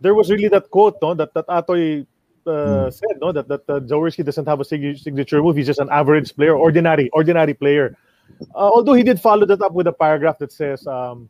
there 0.00 0.14
was 0.14 0.30
really 0.30 0.48
that 0.48 0.70
quote, 0.70 0.96
no, 1.02 1.14
that 1.14 1.34
that 1.34 1.46
Atoy 1.46 2.06
uh, 2.46 2.90
said, 2.90 3.18
no, 3.20 3.32
that 3.32 3.48
that 3.48 3.68
uh, 3.68 3.80
Jaworski 3.80 4.24
doesn't 4.24 4.46
have 4.46 4.60
a 4.60 4.64
sig- 4.64 4.98
signature 4.98 5.42
move. 5.42 5.56
He's 5.56 5.66
just 5.66 5.80
an 5.80 5.88
average 5.90 6.34
player, 6.34 6.54
ordinary, 6.56 7.10
ordinary 7.10 7.54
player. 7.54 7.96
Uh, 8.54 8.70
although 8.74 8.94
he 8.94 9.02
did 9.02 9.20
follow 9.20 9.46
that 9.46 9.60
up 9.62 9.72
with 9.72 9.86
a 9.86 9.92
paragraph 9.92 10.38
that 10.38 10.52
says, 10.52 10.86
um, 10.86 11.28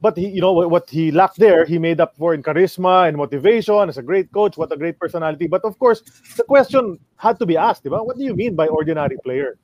but 0.00 0.16
he, 0.16 0.28
you 0.28 0.40
know, 0.40 0.52
what, 0.52 0.90
he 0.90 1.12
lacked 1.12 1.38
there, 1.38 1.64
he 1.64 1.78
made 1.78 2.00
up 2.00 2.16
for 2.16 2.34
in 2.34 2.42
charisma 2.42 3.08
and 3.08 3.16
motivation. 3.16 3.88
As 3.88 3.98
a 3.98 4.02
great 4.02 4.32
coach, 4.32 4.56
what 4.56 4.72
a 4.72 4.76
great 4.76 4.98
personality. 4.98 5.46
But 5.46 5.64
of 5.64 5.78
course, 5.78 6.02
the 6.36 6.42
question 6.42 6.98
had 7.16 7.38
to 7.38 7.46
be 7.46 7.56
asked, 7.56 7.84
diba? 7.84 8.04
What 8.04 8.18
do 8.18 8.24
you 8.24 8.34
mean 8.34 8.56
by 8.56 8.66
ordinary 8.66 9.16
player? 9.24 9.58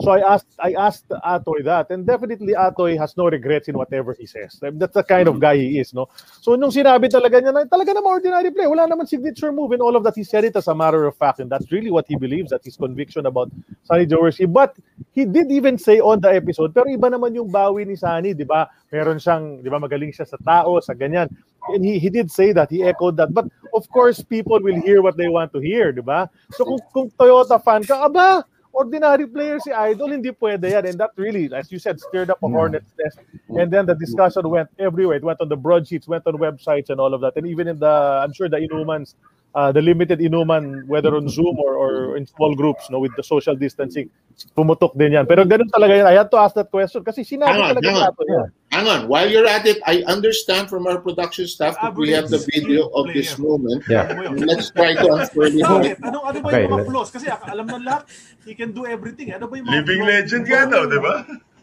So 0.00 0.10
I 0.10 0.20
asked 0.22 0.54
I 0.58 0.72
asked 0.74 1.08
Atoy 1.10 1.64
that 1.64 1.90
and 1.90 2.06
definitely 2.06 2.54
Atoy 2.54 2.98
has 2.98 3.16
no 3.16 3.26
regrets 3.26 3.68
in 3.68 3.76
whatever 3.76 4.14
he 4.14 4.26
says. 4.26 4.58
That's 4.62 4.94
the 4.94 5.02
kind 5.02 5.28
of 5.28 5.40
guy 5.40 5.56
he 5.56 5.78
is, 5.78 5.94
no? 5.94 6.08
So 6.40 6.54
nung 6.54 6.70
sinabi 6.70 7.10
talaga 7.10 7.42
niya 7.42 7.50
na 7.50 7.64
talaga 7.66 7.94
naman 7.94 8.22
ordinary 8.22 8.50
play, 8.50 8.66
wala 8.66 8.86
naman 8.86 9.08
signature 9.08 9.50
move 9.50 9.72
and 9.72 9.82
all 9.82 9.96
of 9.96 10.04
that, 10.04 10.14
he 10.14 10.22
said 10.22 10.44
it 10.44 10.54
as 10.56 10.68
a 10.68 10.74
matter 10.74 11.06
of 11.06 11.16
fact 11.16 11.40
and 11.40 11.50
that's 11.50 11.70
really 11.72 11.90
what 11.90 12.06
he 12.06 12.16
believes, 12.16 12.50
that 12.50 12.62
his 12.62 12.76
conviction 12.76 13.26
about 13.26 13.50
Sunny 13.84 14.06
Jaworski. 14.06 14.50
But 14.50 14.76
he 15.12 15.24
did 15.24 15.50
even 15.50 15.78
say 15.78 16.00
on 16.00 16.20
the 16.20 16.30
episode, 16.30 16.74
pero 16.74 16.86
iba 16.86 17.10
naman 17.10 17.34
yung 17.34 17.50
bawi 17.50 17.86
ni 17.86 17.96
Sunny, 17.96 18.34
di 18.34 18.44
ba? 18.44 18.70
Meron 18.90 19.18
siyang, 19.18 19.62
di 19.62 19.68
ba, 19.70 19.78
magaling 19.78 20.14
siya 20.14 20.26
sa 20.26 20.38
tao, 20.38 20.78
sa 20.80 20.94
ganyan. 20.94 21.30
And 21.74 21.84
he, 21.84 21.98
he 21.98 22.10
did 22.10 22.30
say 22.30 22.52
that, 22.52 22.70
he 22.70 22.82
echoed 22.82 23.16
that. 23.16 23.32
But 23.32 23.46
of 23.72 23.88
course, 23.90 24.22
people 24.22 24.60
will 24.60 24.80
hear 24.82 25.02
what 25.02 25.16
they 25.16 25.28
want 25.28 25.52
to 25.54 25.60
hear, 25.60 25.92
di 25.92 26.02
ba? 26.02 26.28
So 26.52 26.64
kung, 26.64 26.80
kung 26.92 27.10
Toyota 27.14 27.62
fan 27.62 27.82
ka, 27.82 28.04
aba, 28.04 28.44
ordinary 28.74 29.26
player 29.26 29.58
si 29.62 29.70
Idol, 29.72 30.10
hindi 30.12 30.30
pwede 30.34 30.68
yan. 30.70 30.84
And 30.86 30.98
that 30.98 31.10
really, 31.16 31.48
as 31.54 31.70
you 31.70 31.78
said, 31.78 32.00
stirred 32.00 32.30
up 32.30 32.42
a 32.42 32.48
hornet's 32.48 32.90
nest. 32.98 33.18
And 33.48 33.70
then 33.70 33.86
the 33.86 33.94
discussion 33.94 34.48
went 34.50 34.68
everywhere. 34.78 35.16
It 35.16 35.24
went 35.24 35.40
on 35.40 35.48
the 35.48 35.56
broadsheets, 35.56 36.08
went 36.08 36.26
on 36.26 36.34
websites 36.34 36.90
and 36.90 37.00
all 37.00 37.14
of 37.14 37.20
that. 37.22 37.36
And 37.36 37.46
even 37.46 37.68
in 37.68 37.78
the, 37.78 37.88
I'm 38.22 38.32
sure 38.32 38.48
the 38.48 38.58
Inumans, 38.58 39.14
uh, 39.54 39.70
the 39.72 39.80
limited 39.80 40.18
Inuman, 40.18 40.84
whether 40.86 41.14
on 41.14 41.28
Zoom 41.28 41.56
or, 41.58 41.74
or 41.74 42.16
in 42.16 42.26
small 42.26 42.54
groups, 42.54 42.90
no, 42.90 42.98
with 42.98 43.14
the 43.16 43.22
social 43.22 43.54
distancing, 43.54 44.10
pumutok 44.56 44.98
din 44.98 45.12
yan. 45.12 45.26
Pero 45.26 45.44
ganun 45.46 45.70
talaga 45.70 45.94
yan. 45.94 46.06
I 46.06 46.18
had 46.18 46.30
to 46.30 46.36
ask 46.36 46.54
that 46.58 46.70
question 46.70 47.04
kasi 47.06 47.22
sinabi 47.22 47.54
talaga 47.54 48.10
nato 48.10 48.22
yan. 48.26 48.50
Hang 48.74 48.88
on. 48.90 49.00
While 49.06 49.30
you're 49.30 49.46
at 49.46 49.62
it, 49.70 49.78
I 49.86 50.02
understand 50.10 50.66
from 50.66 50.90
our 50.90 50.98
production 50.98 51.46
staff 51.46 51.78
that 51.78 51.94
we 51.94 52.10
have 52.10 52.26
the 52.26 52.42
video 52.42 52.90
of 52.90 53.06
this 53.14 53.38
moment. 53.38 53.86
Yeah. 53.86 54.10
Let's 54.34 54.74
try 54.74 54.98
to 54.98 55.06
unfurl 55.14 55.54
it. 55.54 55.62
Bakit? 55.62 55.96
Ano, 56.02 56.26
ano 56.26 56.38
ba 56.42 56.48
Okay, 56.50 56.66
yung 56.66 56.74
mga 56.74 56.78
let's- 56.82 56.90
flaws? 56.90 57.10
Kasi 57.14 57.26
alam 57.30 57.66
na 57.70 57.78
lahat, 57.78 58.02
he 58.42 58.58
can 58.58 58.74
do 58.74 58.82
everything. 58.82 59.30
Ano 59.30 59.46
ba 59.46 59.54
yung 59.54 59.70
mga 59.70 59.74
Living 59.78 60.00
flaws? 60.02 60.10
legend 60.10 60.44
ka, 60.50 60.58
no? 60.66 60.78
Di 60.90 60.98
ba? 60.98 61.14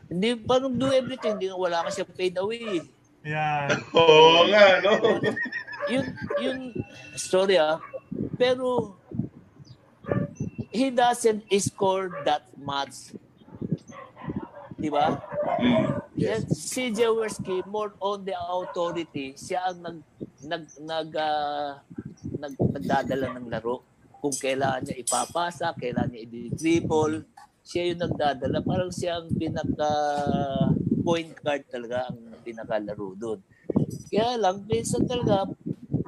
Hindi, 0.07 0.29
parang 0.39 0.71
do 0.71 0.87
everything. 0.87 1.35
Hindi, 1.35 1.51
wala 1.51 1.83
ka 1.83 1.89
siya 1.91 2.05
paid 2.07 2.35
away. 2.39 2.79
Yan. 3.27 3.67
Oo 3.91 4.47
nga, 4.47 4.65
no? 4.79 4.91
Yun, 5.91 6.05
yun, 6.39 6.57
sorry 7.19 7.59
ah. 7.59 7.83
Pero, 8.39 8.95
he 10.71 10.87
doesn't 10.89 11.43
score 11.59 12.23
that 12.23 12.47
much. 12.55 13.11
Di 14.81 14.89
ba? 14.89 15.13
Yes. 16.17 16.49
Si 16.49 16.89
Jaworski, 16.89 17.61
more 17.69 17.93
on 18.01 18.25
the 18.25 18.33
authority, 18.33 19.37
siya 19.37 19.69
ang 19.69 19.85
nag, 19.85 19.97
nag, 20.41 20.63
nag, 20.81 21.09
ah, 21.21 21.77
nag, 22.41 22.53
nagdadala 22.57 23.37
ng 23.37 23.47
laro. 23.53 23.85
Kung 24.17 24.33
kailangan 24.33 24.89
niya 24.89 25.01
ipapasa, 25.05 25.77
kailangan 25.77 26.09
niya 26.09 26.21
i-dribble, 26.25 27.29
siya 27.61 27.93
yung 27.93 28.01
nagdadala. 28.09 28.57
Parang 28.65 28.89
siya 28.89 29.21
ang 29.21 29.29
pinaka 29.37 29.89
point 31.05 31.33
guard 31.41 31.65
talaga 31.69 32.09
ang 32.09 32.41
pinakalaro 32.41 33.13
doon. 33.17 33.39
Kaya 34.09 34.37
lang, 34.41 34.65
minsan 34.65 35.05
talaga, 35.05 35.45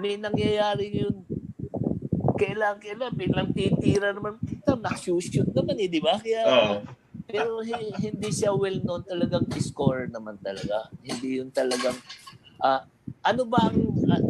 may 0.01 0.17
nangyayari 0.17 1.05
yun. 1.05 1.25
Kailangan, 2.37 2.81
kailangan, 2.81 3.13
biglang 3.17 3.49
titira 3.53 4.09
naman. 4.09 4.41
Ito, 4.41 4.77
nakshoot 4.81 5.53
naman 5.53 5.77
eh, 5.77 5.87
di 5.89 6.01
ba? 6.01 6.17
Kaya, 6.17 6.41
Oo. 6.49 7.02
Pero 7.33 7.65
hi- 7.65 7.97
hindi 7.97 8.29
siya 8.29 8.53
well-known 8.53 9.01
talagang 9.09 9.49
scorer 9.57 10.05
naman 10.05 10.37
talaga. 10.37 10.85
Hindi 11.01 11.41
yun 11.41 11.49
talagang, 11.49 11.97
ah, 12.61 12.85
ano 13.25 13.41
ba 13.49 13.73
ang, 13.73 13.89
ah, 14.13 14.21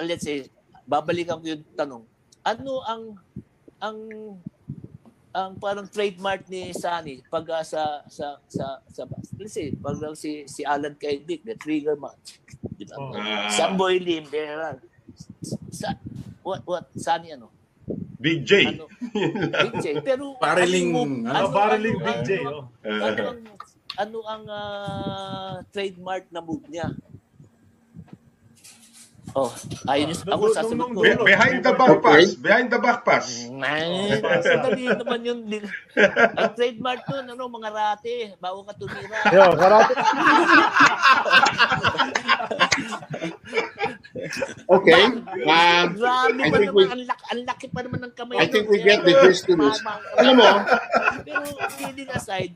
let's 0.00 0.24
say, 0.24 0.48
babalikan 0.88 1.36
ko 1.44 1.52
yung 1.52 1.68
tanong, 1.76 2.08
ano 2.40 2.72
ang, 2.88 3.02
ang, 3.76 3.98
ang 5.36 5.52
parang 5.60 5.84
trademark 5.84 6.48
ni 6.48 6.72
Sunny 6.72 7.20
pag 7.28 7.44
ah, 7.52 7.60
sa 7.60 8.00
sa 8.08 8.40
sa 8.48 8.80
sa 8.88 9.04
let's 9.36 9.52
say 9.52 9.68
pag 9.76 10.00
lang 10.00 10.16
si 10.16 10.48
si 10.48 10.64
Alan 10.64 10.96
Kaidik 10.96 11.44
the 11.44 11.52
trigger 11.60 11.92
man 11.92 12.16
di 12.80 12.88
ba? 12.88 12.96
Oh. 12.96 13.12
Samboy 13.52 14.00
Lim 14.00 14.24
there 14.32 14.80
sa 15.68 15.92
what 16.40 16.64
what 16.64 16.88
Sunny 16.96 17.36
ano 17.36 17.52
Big 18.26 18.42
J. 18.42 18.52
ano 18.74 18.90
Big 19.70 19.74
J 19.78 19.86
pero 20.02 20.34
Barreling, 20.42 20.90
ano, 21.22 21.30
ano, 21.30 21.46
barreling 21.54 21.98
Big 22.02 22.18
ano, 22.18 22.26
J, 22.26 22.30
ano, 22.42 22.58
oh. 22.58 23.06
ano 23.06 23.22
ang 23.22 23.40
ano 23.96 24.18
ang 24.26 24.44
ah, 24.50 25.54
trademark 25.70 26.26
na 26.34 26.42
move 26.42 26.66
niya 26.66 26.90
Oh, 29.36 29.52
ayun 29.92 30.16
yung, 30.16 30.20
ako 30.32 30.44
Nung- 30.48 30.56
sasagot 30.56 30.88
ko. 30.96 31.00
Be- 31.04 31.28
behind 31.28 31.60
the 31.60 31.76
back 31.76 32.00
pass. 32.00 32.32
Behind 32.40 32.68
the 32.72 32.80
back 32.80 33.04
pass. 33.04 33.44
Ay, 33.44 34.16
Sandali 34.40 34.88
naman 34.88 35.20
yun. 35.20 35.38
Ang 36.40 36.52
trademark 36.56 37.04
nun, 37.04 37.36
ano, 37.36 37.44
mga 37.44 37.68
rate, 37.68 38.32
bago 38.40 38.64
ka 38.64 38.72
tumira. 38.80 39.20
Yo, 39.28 39.44
karate. 39.52 39.92
Okay. 44.72 45.02
Um, 45.04 45.86
Grabe 45.94 46.40
I 46.40 46.48
think 46.50 46.72
naman, 46.72 46.74
we- 46.74 46.88
ang, 46.90 47.02
laki, 47.04 47.24
ang 47.30 47.40
laki 47.44 47.66
pa 47.68 47.80
naman 47.84 48.00
ng 48.08 48.12
kamay. 48.16 48.40
I 48.40 48.48
think 48.48 48.72
we 48.72 48.80
get 48.80 49.04
the 49.04 49.14
gist 49.20 49.44
to 49.46 49.54
this. 49.54 49.78
Alam 50.16 50.40
mo, 50.40 50.48
Pero 51.22 51.44
kidding 51.76 52.10
aside, 52.10 52.52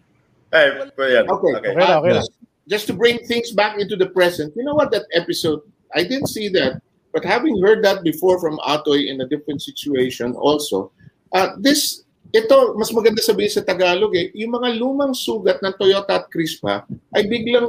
pero 0.49 0.89
yan. 1.07 1.29
Okay. 1.29 1.53
Okay. 1.61 1.71
Okay 1.71 1.75
na, 1.77 1.85
Uh, 1.85 2.01
okay 2.03 2.13
just, 2.17 2.33
just 2.67 2.85
to 2.89 2.95
bring 2.97 3.21
things 3.29 3.53
back 3.53 3.79
into 3.79 3.95
the 3.95 4.09
present, 4.11 4.51
you 4.57 4.65
know 4.65 4.75
what 4.75 4.91
that 4.91 5.05
episode, 5.15 5.61
I 5.95 6.07
didn't 6.07 6.31
see 6.31 6.49
that, 6.55 6.83
but 7.11 7.27
having 7.27 7.59
heard 7.59 7.83
that 7.83 8.03
before 8.03 8.39
from 8.39 8.59
Atoy 8.63 9.11
in 9.11 9.21
a 9.21 9.27
different 9.27 9.63
situation 9.63 10.35
also, 10.39 10.93
uh, 11.35 11.55
this, 11.59 12.07
ito, 12.31 12.75
mas 12.79 12.95
maganda 12.95 13.19
sabihin 13.19 13.51
sa 13.51 13.67
Tagalog 13.67 14.15
eh, 14.15 14.31
yung 14.39 14.55
mga 14.55 14.79
lumang 14.79 15.15
sugat 15.15 15.59
ng 15.59 15.75
Toyota 15.75 16.23
at 16.23 16.31
Crispa 16.31 16.87
ay 17.15 17.27
biglang 17.27 17.67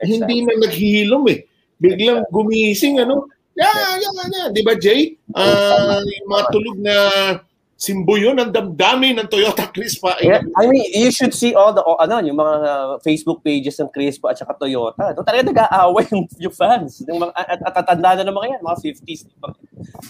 hindi 0.00 0.46
na 0.46 0.54
naghihilom 0.56 1.24
eh. 1.28 1.44
Biglang 1.78 2.26
gumising, 2.30 3.02
ano? 3.02 3.30
Yeah, 3.58 3.98
yeah, 3.98 4.26
yeah. 4.30 4.48
Di 4.54 4.62
ba, 4.62 4.78
Jay? 4.78 5.18
Ah, 5.34 5.98
yung 5.98 6.28
mga 6.30 6.44
tulog 6.54 6.76
na 6.78 6.94
simboyo 7.78 8.34
ng 8.34 8.50
damdamin 8.50 9.22
ng 9.22 9.30
Toyota 9.30 9.70
Crispa. 9.70 10.18
Yeah, 10.18 10.42
I 10.58 10.66
mean, 10.66 10.82
you 10.90 11.14
should 11.14 11.30
see 11.30 11.54
all 11.54 11.70
the 11.70 11.78
oh, 11.86 11.94
ano, 12.02 12.18
yung 12.18 12.34
mga 12.34 12.54
uh, 12.66 12.98
Facebook 13.06 13.46
pages 13.46 13.78
ng 13.78 13.86
Crispo 13.94 14.26
at 14.26 14.34
saka 14.34 14.58
Toyota. 14.58 15.14
No, 15.14 15.22
talaga 15.22 15.46
nag-aaway 15.46 16.02
yung, 16.12 16.26
yung 16.42 16.54
fans. 16.58 17.06
Yung 17.06 17.22
mga, 17.22 17.32
at, 17.38 17.62
at 17.62 17.72
tatanda 17.78 18.26
na 18.26 18.34
mga 18.34 18.58
yan, 18.58 18.66
mga 18.66 18.78
50s. 18.82 19.30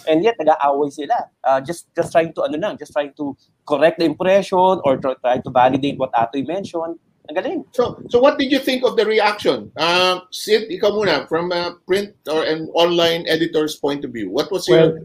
And 0.09 0.25
yet, 0.25 0.41
nag-aaway 0.41 0.89
sila. 0.89 1.29
Uh, 1.45 1.61
just 1.61 1.93
just 1.93 2.09
trying 2.09 2.33
to, 2.33 2.49
ano 2.49 2.57
lang, 2.57 2.81
just 2.81 2.97
trying 2.97 3.13
to 3.21 3.37
correct 3.69 4.01
the 4.01 4.09
impression 4.09 4.81
or 4.81 4.97
try, 4.97 5.13
try 5.21 5.37
to 5.37 5.51
validate 5.53 6.01
what 6.01 6.09
Atoy 6.17 6.49
mentioned. 6.49 6.97
Ang 7.29 7.37
galing. 7.37 7.61
So, 7.77 8.01
so 8.09 8.17
what 8.17 8.41
did 8.41 8.49
you 8.49 8.65
think 8.65 8.81
of 8.89 8.97
the 8.97 9.05
reaction? 9.05 9.69
Uh, 9.77 10.25
Sid, 10.33 10.73
ikaw 10.73 10.97
muna, 10.97 11.29
from 11.29 11.53
a 11.53 11.77
print 11.85 12.17
or 12.25 12.41
an 12.41 12.73
online 12.73 13.29
editor's 13.29 13.77
point 13.77 14.09
of 14.09 14.17
view. 14.17 14.33
What 14.33 14.49
was 14.49 14.65
Well, 14.65 14.97
your... 14.97 15.05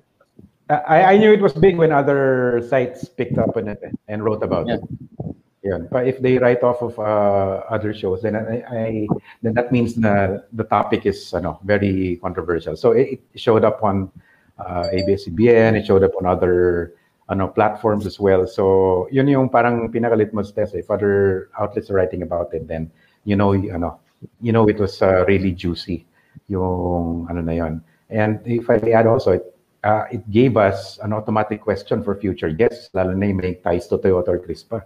I, 0.70 1.14
I 1.14 1.18
knew 1.18 1.32
it 1.34 1.41
was 1.41 1.53
big 1.53 1.78
when 1.78 1.91
other 1.91 2.61
sites 2.70 3.05
picked 3.09 3.38
up 3.38 3.57
on 3.57 3.68
it 3.68 3.82
and 4.07 4.24
wrote 4.24 4.43
about 4.43 4.68
Yeah. 4.68 4.76
it. 4.76 5.36
Yun. 5.64 5.88
But 5.89 6.07
if 6.07 6.20
they 6.20 6.38
write 6.38 6.61
off 6.61 6.82
of 6.82 6.99
uh, 6.99 7.64
other 7.72 7.93
shows, 7.93 8.22
then 8.22 8.36
I, 8.36 8.64
I 8.68 9.07
then 9.41 9.53
that 9.53 9.72
means 9.72 9.95
the 9.95 10.43
the 10.51 10.66
topic 10.66 11.05
is 11.05 11.34
ano, 11.34 11.59
very 11.64 12.20
controversial. 12.22 12.76
So 12.76 12.91
it, 12.91 13.24
it 13.34 13.39
showed 13.39 13.64
up 13.64 13.80
on 13.82 14.11
uh, 14.59 14.88
ABS-CBN, 14.91 15.80
it 15.80 15.86
showed 15.88 16.03
up 16.03 16.11
on 16.20 16.26
other 16.28 16.93
ano 17.30 17.47
platforms 17.47 18.05
as 18.05 18.20
well. 18.20 18.45
So 18.45 19.07
yun 19.09 19.28
yung 19.32 19.47
parang 19.47 19.88
test. 19.88 20.76
If 20.76 20.91
other 20.91 21.47
outlets 21.57 21.89
are 21.89 21.95
writing 21.95 22.24
about 22.24 22.53
it, 22.53 22.68
then 22.68 22.91
you 23.24 23.38
know, 23.38 23.55
y- 23.55 23.72
ano, 23.72 23.99
you 24.41 24.51
know 24.51 24.68
it 24.68 24.78
was 24.80 25.01
uh, 25.01 25.24
really 25.28 25.51
juicy 25.55 26.05
yung 26.49 27.28
ano 27.32 27.39
na 27.39 27.53
yun. 27.53 27.82
And 28.09 28.41
if 28.43 28.70
I 28.70 28.84
add 28.91 29.07
also, 29.07 29.32
it, 29.39 29.53
uh, 29.84 30.06
it 30.10 30.24
gave 30.32 30.58
us 30.58 30.98
an 31.04 31.14
automatic 31.14 31.62
question 31.62 32.04
for 32.04 32.16
future 32.16 32.50
guests, 32.50 32.90
lalo 32.96 33.14
na 33.14 33.28
yung 33.28 33.38
may 33.38 33.56
ties 33.60 33.88
to 33.88 34.00
Toyota 34.00 34.34
or 34.34 34.40
Crispa. 34.40 34.84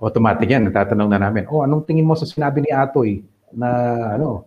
Automatic 0.00 0.48
yan, 0.48 0.68
natatanong 0.68 1.10
na 1.10 1.18
namin, 1.18 1.48
oh, 1.48 1.64
anong 1.64 1.88
tingin 1.88 2.04
mo 2.04 2.14
sa 2.14 2.28
sinabi 2.28 2.60
ni 2.60 2.70
Atoy 2.70 3.24
na 3.56 3.68
ano, 4.20 4.44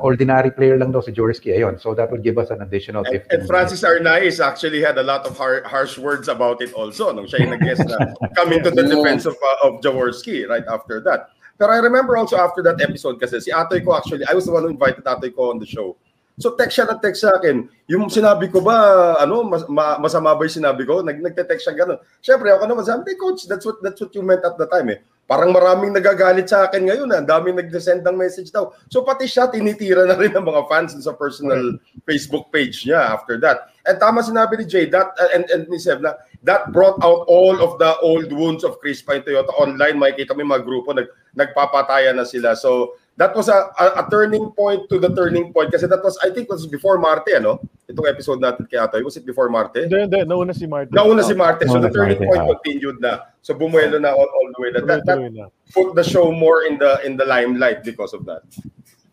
ordinary 0.00 0.50
player 0.50 0.78
lang 0.78 0.92
daw 0.92 1.00
si 1.00 1.12
Jaworski. 1.12 1.50
Ayun, 1.50 1.80
so 1.80 1.92
that 1.94 2.10
would 2.10 2.22
give 2.22 2.38
us 2.38 2.50
an 2.50 2.62
additional 2.62 3.02
And, 3.04 3.20
15 3.28 3.40
and 3.40 3.42
Francis 3.46 3.82
Arnaiz 3.82 4.40
actually 4.40 4.80
had 4.80 4.96
a 4.98 5.02
lot 5.02 5.26
of 5.26 5.36
har- 5.36 5.66
harsh 5.66 5.98
words 5.98 6.28
about 6.28 6.62
it 6.62 6.72
also 6.72 7.12
nung 7.12 7.26
siya 7.26 7.44
yung 7.44 7.52
nag-guest 7.58 7.84
na 7.88 7.98
coming 8.38 8.62
to 8.62 8.70
the 8.70 8.86
defense 8.86 9.26
of, 9.26 9.36
uh, 9.36 9.68
of 9.68 9.80
Jaworski 9.80 10.48
right 10.48 10.64
after 10.68 11.00
that. 11.02 11.34
Pero 11.58 11.74
I 11.74 11.82
remember 11.82 12.16
also 12.16 12.38
after 12.38 12.62
that 12.62 12.78
episode 12.78 13.18
kasi 13.18 13.42
si 13.42 13.50
Atoy 13.50 13.82
ko 13.82 13.98
actually, 13.98 14.22
I 14.30 14.32
was 14.32 14.46
the 14.46 14.54
one 14.54 14.62
who 14.62 14.70
invited 14.70 15.02
Atoy 15.02 15.34
ko 15.34 15.50
on 15.50 15.58
the 15.58 15.66
show. 15.66 15.98
So 16.38 16.54
text 16.54 16.78
siya 16.78 16.86
na 16.86 16.96
text 17.02 17.26
sa 17.26 17.34
akin. 17.36 17.66
Yung 17.90 18.06
sinabi 18.06 18.46
ko 18.48 18.62
ba, 18.62 19.18
ano, 19.18 19.42
mas, 19.42 19.66
ma, 19.66 19.98
masama 19.98 20.32
ba 20.32 20.46
yung 20.46 20.58
sinabi 20.62 20.86
ko? 20.86 21.02
Nag, 21.02 21.18
nagte-text 21.18 21.66
siya 21.66 21.74
ganun. 21.74 21.98
Siyempre, 22.22 22.54
ako 22.54 22.64
naman 22.70 22.86
sabi, 22.86 23.12
hey 23.12 23.18
coach, 23.18 23.50
that's 23.50 23.66
what, 23.66 23.82
that's 23.82 23.98
what 23.98 24.14
you 24.14 24.22
meant 24.22 24.46
at 24.46 24.54
the 24.54 24.70
time 24.70 24.88
eh. 24.94 25.02
parang 25.28 25.52
maraming 25.52 25.92
nagagalit 25.92 26.48
sa 26.48 26.64
akin 26.64 26.88
ngayon. 26.88 27.12
ah. 27.12 27.20
Ang 27.20 27.28
daming 27.28 27.60
nag-send 27.60 28.00
ng 28.00 28.16
message 28.16 28.48
daw. 28.48 28.72
So 28.88 29.04
pati 29.04 29.28
siya, 29.28 29.52
tinitira 29.52 30.08
na 30.08 30.16
rin 30.16 30.32
ng 30.36 30.42
mga 30.42 30.64
fans 30.72 30.96
sa 30.96 31.12
personal 31.12 31.76
Facebook 32.08 32.48
page 32.48 32.88
niya 32.88 33.12
after 33.12 33.36
that. 33.44 33.68
And 33.84 34.00
tama 34.00 34.24
sinabi 34.24 34.56
ni 34.56 34.64
Jay, 34.64 34.88
that, 34.88 35.12
uh, 35.20 35.30
and, 35.36 35.44
and 35.52 35.68
ni 35.68 35.76
Seb 35.76 36.00
na, 36.00 36.16
that 36.48 36.72
brought 36.72 36.96
out 37.04 37.28
all 37.28 37.60
of 37.60 37.76
the 37.76 37.92
old 38.00 38.32
wounds 38.32 38.64
of 38.64 38.80
Chris 38.80 39.04
Pine 39.04 39.20
Toyota 39.20 39.52
online. 39.60 40.00
Makikita 40.00 40.32
mo 40.32 40.40
yung 40.40 40.52
mga 40.56 40.64
grupo, 40.64 40.96
nag, 40.96 41.12
nagpapatayan 41.36 42.16
na 42.16 42.24
sila. 42.24 42.56
So 42.56 42.96
that 43.18 43.34
was 43.34 43.48
a, 43.50 43.68
a, 43.78 44.06
a 44.06 44.10
turning 44.10 44.50
point 44.54 44.88
to 44.88 44.98
the 44.98 45.10
turning 45.10 45.52
point 45.52 45.74
kasi 45.74 45.86
that 45.90 46.02
was, 46.02 46.16
I 46.22 46.30
think, 46.30 46.48
was 46.48 46.66
before 46.66 46.98
Marte, 46.98 47.34
ano? 47.34 47.58
Itong 47.90 48.06
episode 48.06 48.38
natin 48.38 48.70
kay 48.70 48.78
Atoy. 48.78 49.02
Was 49.02 49.18
it 49.18 49.26
before 49.26 49.50
Marte? 49.50 49.90
Hindi, 49.90 50.06
hindi. 50.06 50.22
Nauna 50.22 50.54
si 50.54 50.70
Martin. 50.70 50.94
Nauna 50.94 51.26
si 51.26 51.34
Marte. 51.34 51.66
So 51.66 51.82
Nauna 51.82 51.82
the 51.82 51.90
si 51.90 51.98
turning 51.98 52.18
point 52.22 52.42
ah. 52.46 52.48
continued 52.54 53.02
na. 53.02 53.26
So 53.42 53.58
bumuelo 53.58 53.98
na 53.98 54.14
all, 54.14 54.30
all 54.30 54.48
the 54.54 54.58
way. 54.62 54.70
That, 54.70 54.86
that, 54.86 55.02
that 55.04 55.50
put 55.74 55.98
the 55.98 56.06
show 56.06 56.30
more 56.30 56.62
in 56.62 56.78
the 56.78 57.02
in 57.02 57.18
the 57.18 57.26
limelight 57.26 57.82
because 57.82 58.14
of 58.14 58.22
that. 58.30 58.46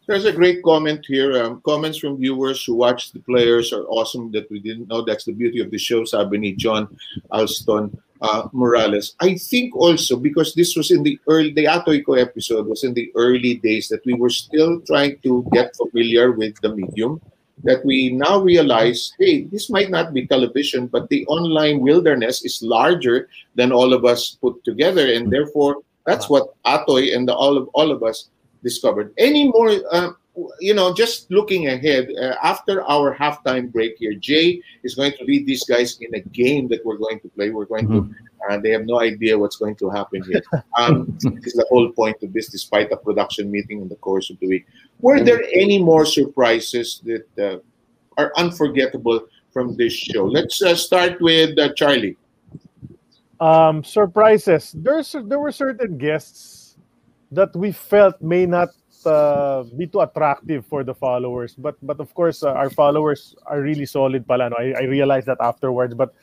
There's 0.06 0.30
a 0.30 0.32
great 0.32 0.62
comment 0.62 1.02
here. 1.10 1.42
Um, 1.42 1.66
comments 1.66 1.98
from 1.98 2.22
viewers 2.22 2.62
who 2.62 2.78
watch 2.78 3.10
the 3.10 3.26
players 3.26 3.74
are 3.74 3.90
awesome 3.90 4.30
that 4.38 4.46
we 4.54 4.62
didn't 4.62 4.86
know. 4.86 5.02
That's 5.02 5.26
the 5.26 5.34
beauty 5.34 5.66
of 5.66 5.74
the 5.74 5.82
show, 5.82 6.06
sabi 6.06 6.38
ni 6.38 6.54
John 6.54 6.86
Alston 7.34 7.90
uh, 8.26 8.50
Morales. 8.52 9.16
I 9.22 9.38
think 9.38 9.76
also 9.76 10.18
because 10.18 10.54
this 10.56 10.76
was 10.76 10.90
in 10.90 11.04
the 11.04 11.20
early, 11.28 11.54
the 11.54 11.66
Atoyko 11.66 12.20
episode 12.20 12.66
was 12.66 12.84
in 12.84 12.94
the 12.94 13.12
early 13.16 13.56
days 13.62 13.88
that 13.90 14.06
we 14.06 14.14
were 14.14 14.34
still 14.34 14.82
trying 14.82 15.20
to 15.22 15.46
get 15.54 15.76
familiar 15.78 16.32
with 16.32 16.60
the 16.62 16.74
medium, 16.74 17.22
that 17.64 17.86
we 17.86 18.10
now 18.10 18.42
realize, 18.42 19.14
hey, 19.20 19.46
this 19.54 19.70
might 19.70 19.90
not 19.90 20.14
be 20.14 20.26
television, 20.26 20.88
but 20.88 21.08
the 21.10 21.26
online 21.28 21.80
wilderness 21.82 22.44
is 22.44 22.62
larger 22.62 23.30
than 23.54 23.72
all 23.72 23.94
of 23.94 24.06
us 24.06 24.38
put 24.42 24.64
together. 24.66 25.06
And 25.14 25.32
therefore, 25.32 25.86
that's 26.06 26.30
what 26.30 26.54
Atoy 26.66 27.16
and 27.16 27.28
the, 27.28 27.34
all, 27.34 27.58
of, 27.58 27.70
all 27.74 27.92
of 27.92 28.04
us 28.04 28.30
discovered. 28.64 29.14
Any 29.18 29.50
more, 29.50 29.70
uh, 29.92 30.12
you 30.60 30.74
know, 30.74 30.94
just 30.94 31.32
looking 31.32 31.68
ahead, 31.68 32.10
uh, 32.22 32.36
after 32.44 32.84
our 32.84 33.16
halftime 33.16 33.72
break 33.72 33.98
here, 33.98 34.14
Jay 34.14 34.62
is 34.84 34.96
going 34.96 35.14
to 35.14 35.24
lead 35.24 35.46
these 35.46 35.64
guys 35.64 35.98
in 36.02 36.14
a 36.16 36.20
game 36.20 36.68
that 36.70 36.86
we're 36.86 36.98
going 36.98 37.20
to 37.22 37.30
play. 37.30 37.50
We're 37.52 37.66
going 37.66 37.88
to, 37.88 38.14
uh, 38.50 38.58
they 38.58 38.72
have 38.72 38.86
no 38.86 39.00
idea 39.00 39.38
what's 39.38 39.56
going 39.56 39.76
to 39.78 39.90
happen 39.90 40.24
here. 40.24 40.42
Um, 40.78 41.18
this 41.22 41.48
is 41.48 41.54
the 41.54 41.66
whole 41.70 41.90
point 41.92 42.22
of 42.22 42.34
this, 42.34 42.50
despite 42.50 42.92
a 42.92 42.98
production 42.98 43.50
meeting 43.50 43.82
in 43.82 43.88
the 43.88 43.96
course 43.96 44.30
of 44.30 44.38
the 44.40 44.48
week. 44.48 44.66
Were 45.00 45.22
there 45.24 45.44
any 45.54 45.82
more 45.82 46.06
surprises 46.06 47.02
that 47.06 47.28
uh, 47.40 47.60
are 48.18 48.34
unforgettable 48.36 49.22
from 49.52 49.78
this 49.78 49.94
show? 49.94 50.26
Let's 50.26 50.62
uh, 50.62 50.76
start 50.76 51.22
with 51.22 51.58
uh, 51.58 51.72
Charlie. 51.74 52.18
um, 53.40 53.84
surprises. 53.84 54.74
There's 54.76 55.16
there 55.26 55.40
were 55.40 55.52
certain 55.52 55.98
guests 55.98 56.78
that 57.32 57.56
we 57.56 57.72
felt 57.72 58.22
may 58.22 58.46
not 58.46 58.70
uh, 59.06 59.64
be 59.78 59.88
too 59.88 60.02
attractive 60.02 60.66
for 60.66 60.84
the 60.84 60.94
followers, 60.94 61.56
but 61.56 61.78
but 61.82 62.00
of 62.00 62.14
course 62.14 62.44
uh, 62.44 62.54
our 62.54 62.70
followers 62.70 63.36
are 63.46 63.62
really 63.62 63.86
solid 63.86 64.28
pala. 64.28 64.50
No? 64.50 64.58
I, 64.58 64.74
I 64.80 64.84
realized 64.86 65.28
that 65.28 65.38
afterwards, 65.40 65.94
but 65.94 66.14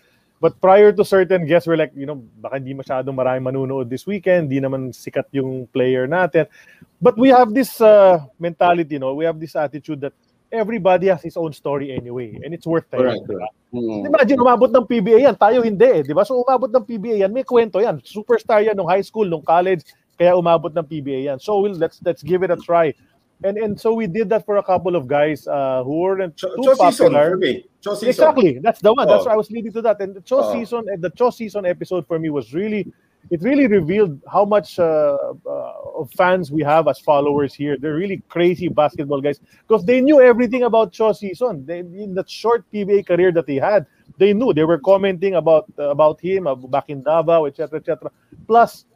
but 0.43 0.59
prior 0.59 0.91
to 0.91 1.05
certain 1.07 1.47
guests, 1.47 1.71
we're 1.71 1.79
like, 1.79 1.95
you 1.95 2.05
know, 2.05 2.19
baka 2.43 2.59
hindi 2.59 2.75
masyadong 2.75 3.15
marami 3.15 3.47
manunood 3.47 3.87
this 3.87 4.11
weekend, 4.11 4.51
di 4.51 4.59
naman 4.59 4.91
sikat 4.91 5.31
yung 5.31 5.71
player 5.71 6.11
natin. 6.11 6.51
But 6.99 7.15
we 7.15 7.31
have 7.31 7.55
this 7.55 7.79
uh, 7.79 8.19
mentality, 8.43 8.99
no? 8.99 9.15
We 9.15 9.23
have 9.23 9.39
this 9.39 9.55
attitude 9.55 10.03
that 10.03 10.15
everybody 10.51 11.15
has 11.15 11.23
his 11.23 11.39
own 11.39 11.55
story 11.55 11.95
anyway, 11.95 12.43
and 12.43 12.51
it's 12.51 12.67
worth 12.67 12.91
telling. 12.91 13.23
Correct, 13.23 13.55
correct. 13.55 13.55
Mm. 13.73 14.11
Imagine, 14.11 14.39
umabot 14.43 14.69
ng 14.69 14.85
PBA 14.85 15.31
yan. 15.31 15.37
Tayo 15.39 15.63
hindi 15.65 15.87
eh, 15.87 16.03
di 16.05 16.13
ba? 16.13 16.27
So 16.27 16.43
umabot 16.43 16.69
ng 16.69 16.85
PBA 16.85 17.25
yan, 17.25 17.33
may 17.33 17.47
kwento 17.47 17.79
yan. 17.79 18.03
Superstar 18.03 18.61
yan 18.67 18.75
nung 18.75 18.91
high 18.91 19.01
school, 19.07 19.25
nung 19.31 19.47
college, 19.47 19.87
kaya 20.23 20.39
umabot 20.39 20.71
ng 20.71 20.87
PBA 20.87 21.27
yan. 21.27 21.39
So 21.43 21.59
we'll, 21.59 21.75
let's 21.75 21.99
let's 22.07 22.23
give 22.23 22.47
it 22.47 22.55
a 22.55 22.57
try. 22.63 22.95
And 23.43 23.59
and 23.59 23.75
so 23.75 23.91
we 23.91 24.07
did 24.07 24.31
that 24.31 24.47
for 24.47 24.63
a 24.63 24.63
couple 24.63 24.95
of 24.95 25.11
guys 25.11 25.51
uh, 25.51 25.83
who 25.83 25.99
weren't 25.99 26.39
Cho, 26.39 26.55
too 26.55 26.63
Cho 26.63 26.77
popular. 26.79 27.35
for 27.35 27.43
me. 27.43 27.67
Cho 27.83 27.99
season. 27.99 28.09
Exactly. 28.15 28.63
That's 28.63 28.79
the 28.79 28.95
one. 28.95 29.11
That's 29.11 29.27
Oh. 29.27 29.35
why 29.35 29.35
I 29.35 29.37
was 29.37 29.51
leading 29.51 29.75
to 29.75 29.83
that. 29.83 29.99
And 29.99 30.15
the 30.15 30.23
Cho 30.23 30.47
Oh. 30.47 30.53
season 30.55 30.87
and 30.87 31.03
the 31.03 31.11
Cho 31.11 31.35
season 31.35 31.67
episode 31.67 32.07
for 32.07 32.23
me 32.23 32.31
was 32.31 32.55
really 32.55 32.87
it 33.35 33.43
really 33.43 33.67
revealed 33.67 34.19
how 34.31 34.45
much 34.45 34.79
uh, 34.79 35.19
uh, 35.47 35.99
of 35.99 36.11
fans 36.15 36.51
we 36.55 36.63
have 36.63 36.87
as 36.87 36.99
followers 37.03 37.55
here. 37.55 37.75
They're 37.79 37.95
really 37.99 38.23
crazy 38.31 38.67
basketball 38.71 39.19
guys 39.23 39.39
because 39.67 39.83
they 39.87 40.01
knew 40.03 40.23
everything 40.23 40.63
about 40.63 40.95
Cho 40.95 41.11
season. 41.11 41.67
They, 41.67 41.81
in 41.83 42.15
that 42.15 42.31
short 42.31 42.63
PBA 42.71 43.07
career 43.07 43.31
that 43.35 43.47
he 43.51 43.57
had, 43.59 43.87
they 44.19 44.35
knew. 44.35 44.55
They 44.55 44.65
were 44.67 44.79
commenting 44.79 45.35
about 45.35 45.67
about 45.79 46.23
him 46.23 46.47
uh, 46.47 46.55
back 46.55 46.91
in 46.95 47.03
Davao, 47.03 47.47
etc., 47.47 47.79
etc. 47.83 48.11
Plus, 48.47 48.87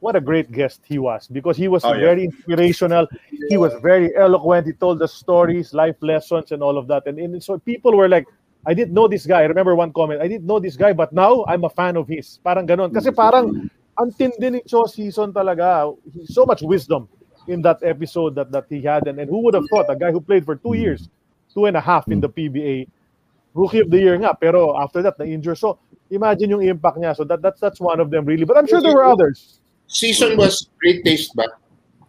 what 0.00 0.16
a 0.16 0.20
great 0.20 0.50
guest 0.52 0.80
he 0.84 0.98
was 0.98 1.26
because 1.28 1.56
he 1.56 1.68
was 1.68 1.84
Oh, 1.84 1.92
yeah. 1.94 2.00
very 2.00 2.24
inspirational. 2.24 3.06
He 3.48 3.56
was 3.56 3.72
very 3.82 4.14
eloquent. 4.16 4.66
He 4.66 4.72
told 4.72 4.98
the 4.98 5.08
stories, 5.08 5.72
life 5.74 5.96
lessons, 6.00 6.52
and 6.52 6.62
all 6.62 6.78
of 6.78 6.86
that. 6.88 7.06
And, 7.06 7.18
and 7.18 7.42
so 7.42 7.58
people 7.58 7.96
were 7.96 8.08
like, 8.08 8.26
I 8.66 8.74
didn't 8.74 8.94
know 8.94 9.06
this 9.06 9.26
guy. 9.26 9.42
I 9.42 9.44
remember 9.46 9.74
one 9.74 9.92
comment, 9.92 10.20
I 10.20 10.28
didn't 10.28 10.46
know 10.46 10.58
this 10.58 10.76
guy, 10.76 10.92
but 10.92 11.12
now 11.12 11.44
I'm 11.46 11.64
a 11.64 11.70
fan 11.70 11.96
of 11.96 12.08
his. 12.08 12.38
Parang 12.44 12.66
ganon. 12.66 12.92
Kasi 12.92 13.10
parang 13.12 13.70
ang 13.98 14.10
tindi 14.12 14.50
ni 14.50 14.60
Cho 14.66 14.86
season 14.86 15.32
talaga. 15.32 15.94
So 16.26 16.44
much 16.44 16.62
wisdom 16.62 17.08
in 17.46 17.62
that 17.62 17.78
episode 17.82 18.34
that, 18.34 18.50
that 18.50 18.66
he 18.68 18.82
had. 18.82 19.06
And, 19.06 19.20
and 19.20 19.30
who 19.30 19.38
would 19.46 19.54
have 19.54 19.64
thought, 19.70 19.86
a 19.88 19.94
guy 19.94 20.10
who 20.10 20.20
played 20.20 20.44
for 20.44 20.56
two 20.56 20.74
years, 20.74 21.08
two 21.54 21.66
and 21.66 21.76
a 21.76 21.80
half 21.80 22.08
in 22.08 22.20
the 22.20 22.28
PBA, 22.28 22.88
rookie 23.54 23.80
of 23.80 23.90
the 23.90 23.98
year 23.98 24.14
nga, 24.18 24.36
pero 24.38 24.76
after 24.76 25.00
that, 25.00 25.18
na-injure. 25.18 25.54
So 25.54 25.78
imagine 26.10 26.50
yung 26.50 26.62
impact 26.62 26.98
niya. 26.98 27.16
So 27.16 27.24
that, 27.24 27.40
that's, 27.42 27.60
that's 27.60 27.80
one 27.80 28.00
of 28.00 28.10
them 28.10 28.24
really. 28.26 28.44
But 28.44 28.58
I'm 28.58 28.66
sure 28.66 28.82
there 28.82 28.94
were 28.94 29.04
others. 29.06 29.60
Season 29.86 30.36
was 30.36 30.68
great 30.80 31.04
taste 31.04 31.34
back. 31.36 31.50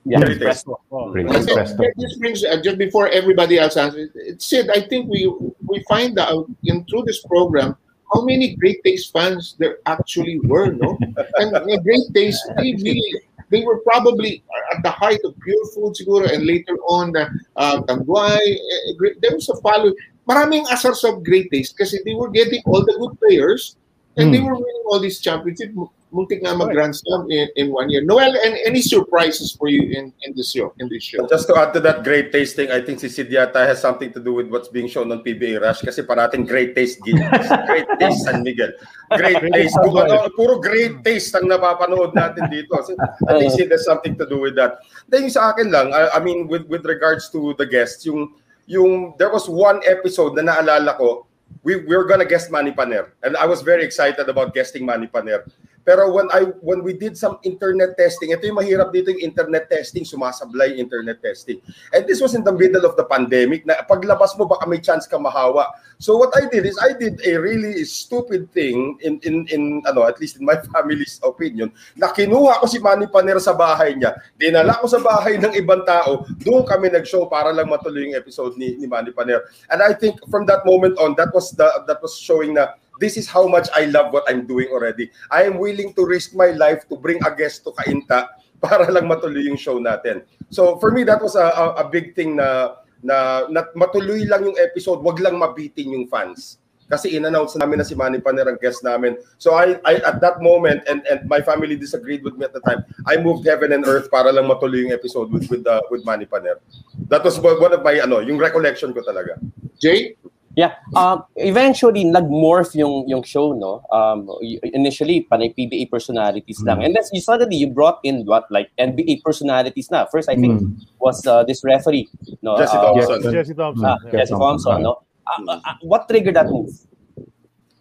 Yeah, 0.05 0.19
Great 0.19 0.39
taste. 0.39 0.65
Presto. 0.65 0.79
Great. 1.11 1.27
I 1.29 1.41
think 1.43 1.51
Presto. 1.51 1.83
This 1.97 2.17
brings 2.17 2.43
uh, 2.43 2.61
just 2.63 2.77
before 2.77 3.09
everybody 3.09 3.59
else 3.59 3.75
answers. 3.75 4.09
It 4.15 4.41
said, 4.41 4.69
I 4.69 4.81
think 4.81 5.09
we 5.09 5.27
we 5.67 5.83
find 5.89 6.17
out 6.17 6.49
in 6.63 6.85
through 6.85 7.03
this 7.03 7.21
program 7.27 7.75
how 8.13 8.23
many 8.23 8.55
Great 8.55 8.79
Taste 8.83 9.11
fans 9.11 9.55
there 9.59 9.79
actually 9.85 10.39
were, 10.47 10.71
no? 10.71 10.97
and 11.43 11.55
uh, 11.55 11.65
Great 11.83 12.07
Taste, 12.15 12.39
they 12.55 12.71
really 12.79 13.19
they 13.49 13.63
were 13.63 13.79
probably 13.79 14.43
at 14.73 14.83
the 14.83 14.91
height 14.91 15.19
of 15.23 15.35
pure 15.39 15.65
food 15.75 15.95
siguro, 15.95 16.31
and 16.31 16.45
later 16.45 16.75
on, 16.87 17.15
uh, 17.15 17.29
uh, 17.55 17.81
Tanduay, 17.83 18.39
uh, 18.39 18.93
great- 18.97 19.19
there 19.21 19.35
was 19.35 19.47
a 19.49 19.55
follow. 19.59 19.91
Maraming 20.27 20.67
asars 20.67 21.03
of 21.07 21.23
Great 21.23 21.51
Taste 21.51 21.77
kasi 21.77 21.99
they 22.03 22.15
were 22.15 22.27
getting 22.27 22.59
all 22.67 22.83
the 22.83 22.95
good 22.99 23.15
players 23.19 23.75
and 24.17 24.33
they 24.33 24.41
were 24.43 24.55
winning 24.55 24.83
all 24.87 24.99
these 24.99 25.19
championships. 25.21 25.71
Muntik 26.17 26.41
nga 26.41 26.57
mag-Grand 26.57 26.97
Slam 26.97 27.29
in, 27.29 27.45
in 27.53 27.69
one 27.69 27.93
year. 27.93 28.01
Noel, 28.01 28.33
and 28.33 28.57
any 28.65 28.81
surprises 28.81 29.53
for 29.53 29.69
you 29.69 29.85
in, 29.93 30.09
in 30.25 30.33
this 30.33 30.49
show? 30.49 30.73
In 30.81 30.89
this 30.89 31.05
show? 31.05 31.29
Just 31.29 31.45
to 31.45 31.53
add 31.53 31.77
to 31.77 31.79
that 31.85 32.01
great 32.01 32.33
tasting, 32.33 32.73
I 32.73 32.81
think 32.81 32.97
si 32.97 33.05
Sid 33.05 33.29
yata 33.29 33.61
has 33.61 33.77
something 33.77 34.09
to 34.17 34.19
do 34.19 34.33
with 34.33 34.49
what's 34.49 34.65
being 34.65 34.89
shown 34.89 35.13
on 35.13 35.21
PBA 35.21 35.61
Rush 35.61 35.85
kasi 35.85 36.01
parating 36.01 36.49
great 36.49 36.73
taste 36.73 37.05
games. 37.05 37.21
great 37.69 37.85
taste 38.01 38.25
San 38.25 38.41
Miguel. 38.41 38.73
Great 39.13 39.45
taste. 39.53 39.77
Kung 39.77 39.93
ano, 39.93 40.25
puro 40.33 40.57
great 40.57 41.05
taste 41.05 41.37
ang 41.37 41.45
napapanood 41.45 42.17
natin 42.17 42.49
dito. 42.49 42.73
So, 42.81 42.97
I 43.29 43.37
think 43.37 43.53
Sid 43.53 43.69
has 43.69 43.85
something 43.85 44.17
to 44.17 44.25
do 44.25 44.41
with 44.41 44.57
that. 44.57 44.81
Then 45.05 45.29
yung 45.29 45.37
sa 45.37 45.53
akin 45.53 45.69
lang, 45.69 45.93
I, 45.93 46.17
I 46.17 46.19
mean 46.25 46.49
with 46.49 46.65
with 46.65 46.81
regards 46.89 47.29
to 47.37 47.53
the 47.61 47.69
guests, 47.69 48.09
yung 48.09 48.33
yung 48.65 49.13
there 49.21 49.29
was 49.29 49.45
one 49.45 49.85
episode 49.85 50.33
na 50.33 50.49
naalala 50.49 50.97
ko, 50.97 51.29
we 51.61 51.77
we 51.85 51.93
were 51.93 52.09
gonna 52.09 52.25
guest 52.25 52.49
Manny 52.49 52.73
Paner 52.73 53.13
and 53.21 53.37
I 53.37 53.45
was 53.45 53.61
very 53.61 53.85
excited 53.85 54.25
about 54.25 54.57
guesting 54.57 54.81
Manny 54.81 55.05
Paner. 55.05 55.45
Pero 55.87 56.11
when 56.11 56.27
I 56.35 56.51
when 56.59 56.83
we 56.83 56.91
did 56.91 57.15
some 57.15 57.39
internet 57.47 57.95
testing, 57.95 58.35
ito 58.35 58.43
yung 58.43 58.59
mahirap 58.59 58.91
dito 58.91 59.07
yung 59.07 59.23
internet 59.23 59.71
testing, 59.71 60.03
sumasablay 60.03 60.75
internet 60.75 61.23
testing. 61.23 61.63
And 61.95 62.03
this 62.03 62.19
was 62.19 62.35
in 62.35 62.43
the 62.43 62.51
middle 62.51 62.83
of 62.83 62.99
the 62.99 63.07
pandemic 63.07 63.63
na 63.63 63.87
paglabas 63.87 64.35
mo 64.35 64.43
baka 64.43 64.67
may 64.67 64.83
chance 64.83 65.07
ka 65.07 65.15
mahawa. 65.15 65.71
So 65.95 66.19
what 66.19 66.35
I 66.35 66.51
did 66.51 66.67
is 66.67 66.75
I 66.75 66.91
did 66.91 67.23
a 67.23 67.39
really 67.39 67.87
stupid 67.87 68.51
thing 68.51 68.99
in 68.99 69.23
in 69.23 69.47
in 69.47 69.79
ano 69.87 70.03
at 70.03 70.19
least 70.19 70.35
in 70.35 70.43
my 70.43 70.59
family's 70.75 71.23
opinion 71.23 71.71
na 71.95 72.11
kinuha 72.11 72.59
ko 72.59 72.67
si 72.67 72.83
Manny 72.83 73.07
Paner 73.07 73.39
sa 73.39 73.55
bahay 73.55 73.95
niya. 73.95 74.11
Dinala 74.35 74.83
ko 74.83 74.91
sa 74.91 74.99
bahay 74.99 75.39
ng 75.39 75.55
ibang 75.55 75.87
tao. 75.87 76.27
Doon 76.43 76.67
kami 76.67 76.91
nag-show 76.91 77.31
para 77.31 77.55
lang 77.55 77.71
matuloy 77.71 78.11
yung 78.11 78.19
episode 78.19 78.59
ni 78.59 78.75
ni 78.75 78.91
Manny 78.91 79.15
Paner. 79.15 79.47
And 79.71 79.79
I 79.79 79.95
think 79.95 80.19
from 80.27 80.43
that 80.51 80.67
moment 80.67 80.99
on 80.99 81.15
that 81.15 81.31
was 81.31 81.55
the 81.55 81.71
that 81.87 82.03
was 82.03 82.19
showing 82.19 82.59
na 82.59 82.75
this 82.99 83.17
is 83.17 83.27
how 83.27 83.47
much 83.47 83.69
I 83.73 83.85
love 83.85 84.13
what 84.13 84.23
I'm 84.27 84.45
doing 84.45 84.67
already. 84.69 85.09
I 85.31 85.43
am 85.43 85.57
willing 85.57 85.93
to 85.93 86.05
risk 86.05 86.35
my 86.35 86.51
life 86.53 86.87
to 86.89 86.95
bring 86.97 87.21
a 87.25 87.31
guest 87.33 87.63
to 87.65 87.71
Kainta 87.71 88.27
para 88.63 88.89
lang 88.89 89.05
matuloy 89.05 89.45
yung 89.45 89.57
show 89.57 89.77
natin. 89.77 90.25
So 90.49 90.77
for 90.81 90.91
me, 90.91 91.03
that 91.05 91.21
was 91.21 91.35
a, 91.35 91.53
a, 91.53 91.65
a 91.81 91.89
big 91.89 92.15
thing 92.17 92.35
na, 92.35 92.77
na, 93.03 93.45
na 93.49 93.69
matuloy 93.77 94.25
lang 94.25 94.45
yung 94.45 94.57
episode, 94.57 95.01
wag 95.05 95.21
lang 95.21 95.37
mabitin 95.37 95.93
yung 95.93 96.07
fans. 96.09 96.57
Kasi 96.87 97.19
in-announce 97.19 97.59
namin 97.59 97.83
na 97.83 97.85
si 97.85 97.99
Manny 97.99 98.23
Paner 98.23 98.47
ang 98.47 98.55
guest 98.55 98.79
namin. 98.79 99.19
So 99.35 99.59
I, 99.59 99.75
I 99.83 99.99
at 100.07 100.23
that 100.23 100.39
moment, 100.39 100.87
and, 100.87 101.03
and 101.11 101.27
my 101.27 101.43
family 101.43 101.75
disagreed 101.75 102.23
with 102.23 102.39
me 102.39 102.47
at 102.47 102.55
the 102.55 102.63
time, 102.63 102.87
I 103.03 103.19
moved 103.19 103.43
heaven 103.43 103.75
and 103.75 103.83
earth 103.83 104.07
para 104.07 104.31
lang 104.31 104.47
matuloy 104.47 104.87
yung 104.87 104.95
episode 104.95 105.27
with 105.27 105.51
with, 105.51 105.67
uh, 105.67 105.83
with 105.91 106.07
Manny 106.07 106.23
Paner. 106.23 106.63
That 107.11 107.27
was 107.27 107.43
one 107.43 107.75
of 107.75 107.83
my, 107.83 107.99
ano, 107.99 108.23
yung 108.23 108.39
recollection 108.39 108.95
ko 108.95 109.03
talaga. 109.03 109.35
Jay? 109.83 110.15
Yeah, 110.57 110.73
uh, 110.97 111.21
eventually 111.37 112.01
nag-morph 112.01 112.73
yung 112.73 113.05
yung 113.05 113.21
show, 113.21 113.53
no? 113.53 113.85
Um, 113.93 114.25
initially, 114.73 115.21
panay 115.29 115.53
PBA 115.53 115.85
personalities 115.85 116.57
lang. 116.65 116.81
Mm. 116.81 116.85
And 116.89 116.91
then 116.97 117.05
you 117.13 117.21
suddenly 117.21 117.61
you 117.61 117.69
brought 117.69 118.01
in 118.01 118.25
what 118.25 118.49
like 118.49 118.73
NBA 118.81 119.21
personalities 119.21 119.93
na. 119.93 120.09
First, 120.09 120.33
I 120.33 120.33
think 120.33 120.57
Mm. 120.57 120.81
was 120.97 121.21
uh, 121.29 121.45
this 121.45 121.61
referee, 121.61 122.09
no? 122.41 122.57
Jesse 122.57 122.73
uh, 122.73 122.89
Thompson. 122.89 123.17
Jesse 123.29 123.53
Thompson. 123.53 123.85
Ah, 123.85 123.97
yeah. 124.01 124.11
Jesse 124.17 124.33
Thompson, 124.33 124.81
no? 124.81 125.05
Uh, 125.29 125.41
uh, 125.45 125.61
uh, 125.61 125.77
what 125.85 126.09
triggered 126.09 126.33
that 126.33 126.49
move? 126.49 126.73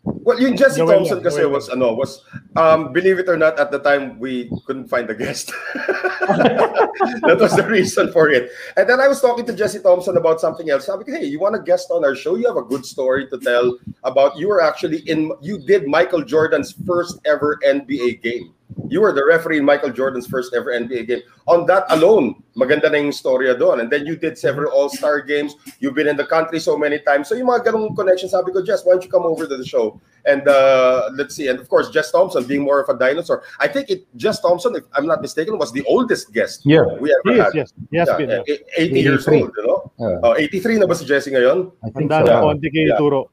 Well, 0.06 0.40
yung 0.40 0.56
Jesse 0.56 0.78
Thompson 0.78 1.18
lang, 1.18 1.26
kasi 1.26 1.42
Joel 1.42 1.50
was 1.50 1.68
ano 1.68 1.94
was 1.94 2.22
um 2.54 2.94
believe 2.94 3.18
it 3.18 3.28
or 3.28 3.36
not 3.36 3.58
at 3.58 3.70
the 3.70 3.78
time 3.78 4.18
we 4.18 4.50
couldn't 4.66 4.86
find 4.86 5.10
a 5.10 5.14
guest. 5.14 5.50
that 7.26 7.38
was 7.38 7.54
the 7.54 7.66
reason 7.66 8.10
for 8.14 8.30
it. 8.30 8.50
And 8.76 8.88
then 8.88 8.98
I 8.98 9.06
was 9.06 9.20
talking 9.20 9.46
to 9.46 9.54
Jesse 9.54 9.78
Thompson 9.82 10.16
about 10.16 10.40
something 10.40 10.70
else. 10.70 10.86
Sabi 10.86 11.04
ko, 11.04 11.14
hey, 11.14 11.26
you 11.26 11.38
want 11.38 11.54
a 11.54 11.62
guest 11.62 11.90
on 11.90 12.04
our 12.04 12.14
show? 12.14 12.34
You 12.34 12.46
have 12.46 12.58
a 12.58 12.66
good 12.66 12.86
story 12.86 13.26
to 13.30 13.38
tell 13.38 13.78
about 14.02 14.38
you 14.38 14.48
were 14.48 14.62
actually 14.62 15.06
in 15.10 15.30
you 15.42 15.58
did 15.58 15.86
Michael 15.86 16.22
Jordan's 16.22 16.74
first 16.86 17.18
ever 17.26 17.58
NBA 17.62 18.22
game. 18.22 18.55
You 18.88 19.00
were 19.00 19.12
the 19.12 19.24
referee 19.24 19.58
in 19.58 19.64
Michael 19.64 19.90
Jordan's 19.90 20.26
first 20.26 20.54
ever 20.54 20.70
NBA 20.70 21.06
game. 21.06 21.22
On 21.46 21.66
that 21.66 21.86
alone, 21.90 22.42
maganda 22.56 22.90
na 22.90 22.98
yung 22.98 23.10
storya 23.10 23.58
doon. 23.58 23.80
And 23.80 23.90
then 23.90 24.06
you 24.06 24.14
did 24.16 24.38
several 24.38 24.70
All-Star 24.70 25.22
games. 25.22 25.54
You've 25.80 25.94
been 25.94 26.06
in 26.06 26.16
the 26.16 26.26
country 26.26 26.58
so 26.60 26.76
many 26.78 26.98
times. 26.98 27.28
So 27.28 27.34
yung 27.34 27.46
mga 27.48 27.66
ganong 27.70 27.94
connections, 27.96 28.30
sabi 28.32 28.52
ko, 28.52 28.62
Jess, 28.62 28.84
why 28.84 28.92
don't 28.94 29.02
you 29.02 29.10
come 29.10 29.22
over 29.26 29.46
to 29.46 29.56
the 29.56 29.64
show? 29.66 29.98
And 30.26 30.46
uh, 30.46 31.10
let's 31.14 31.34
see. 31.34 31.46
And 31.46 31.58
of 31.58 31.68
course, 31.68 31.90
Jess 31.90 32.10
Thompson 32.10 32.42
being 32.44 32.62
more 32.62 32.78
of 32.82 32.88
a 32.90 32.98
dinosaur. 32.98 33.42
I 33.58 33.66
think 33.66 33.90
it 33.90 34.06
Jess 34.18 34.40
Thompson, 34.40 34.74
if 34.74 34.82
I'm 34.94 35.06
not 35.06 35.22
mistaken, 35.22 35.58
was 35.58 35.70
the 35.72 35.82
oldest 35.86 36.32
guest 36.34 36.62
Yeah. 36.66 36.82
we 36.98 37.14
ever 37.14 37.22
He 37.34 37.38
is, 37.38 37.44
had. 37.46 37.54
yes. 37.54 37.70
Has 37.70 38.08
Yeah, 38.10 38.16
been. 38.18 38.30
yeah. 38.30 38.54
eh, 38.54 38.82
80 38.90 39.00
years 39.00 39.22
83. 39.28 39.42
old, 39.42 39.50
you 39.56 39.64
know? 39.66 39.80
Yeah. 39.98 40.18
Oh, 40.26 40.34
83 40.34 40.78
na 40.82 40.86
ba 40.86 40.94
si 40.94 41.04
Jesse 41.06 41.30
ngayon? 41.30 41.70
I 41.82 41.90
think 41.90 42.10
Handa 42.10 42.26
so. 42.26 42.32
na 42.34 42.42
konti 42.42 42.68
kay 42.74 42.86
Yeah. 42.90 42.98
Turo. 42.98 43.30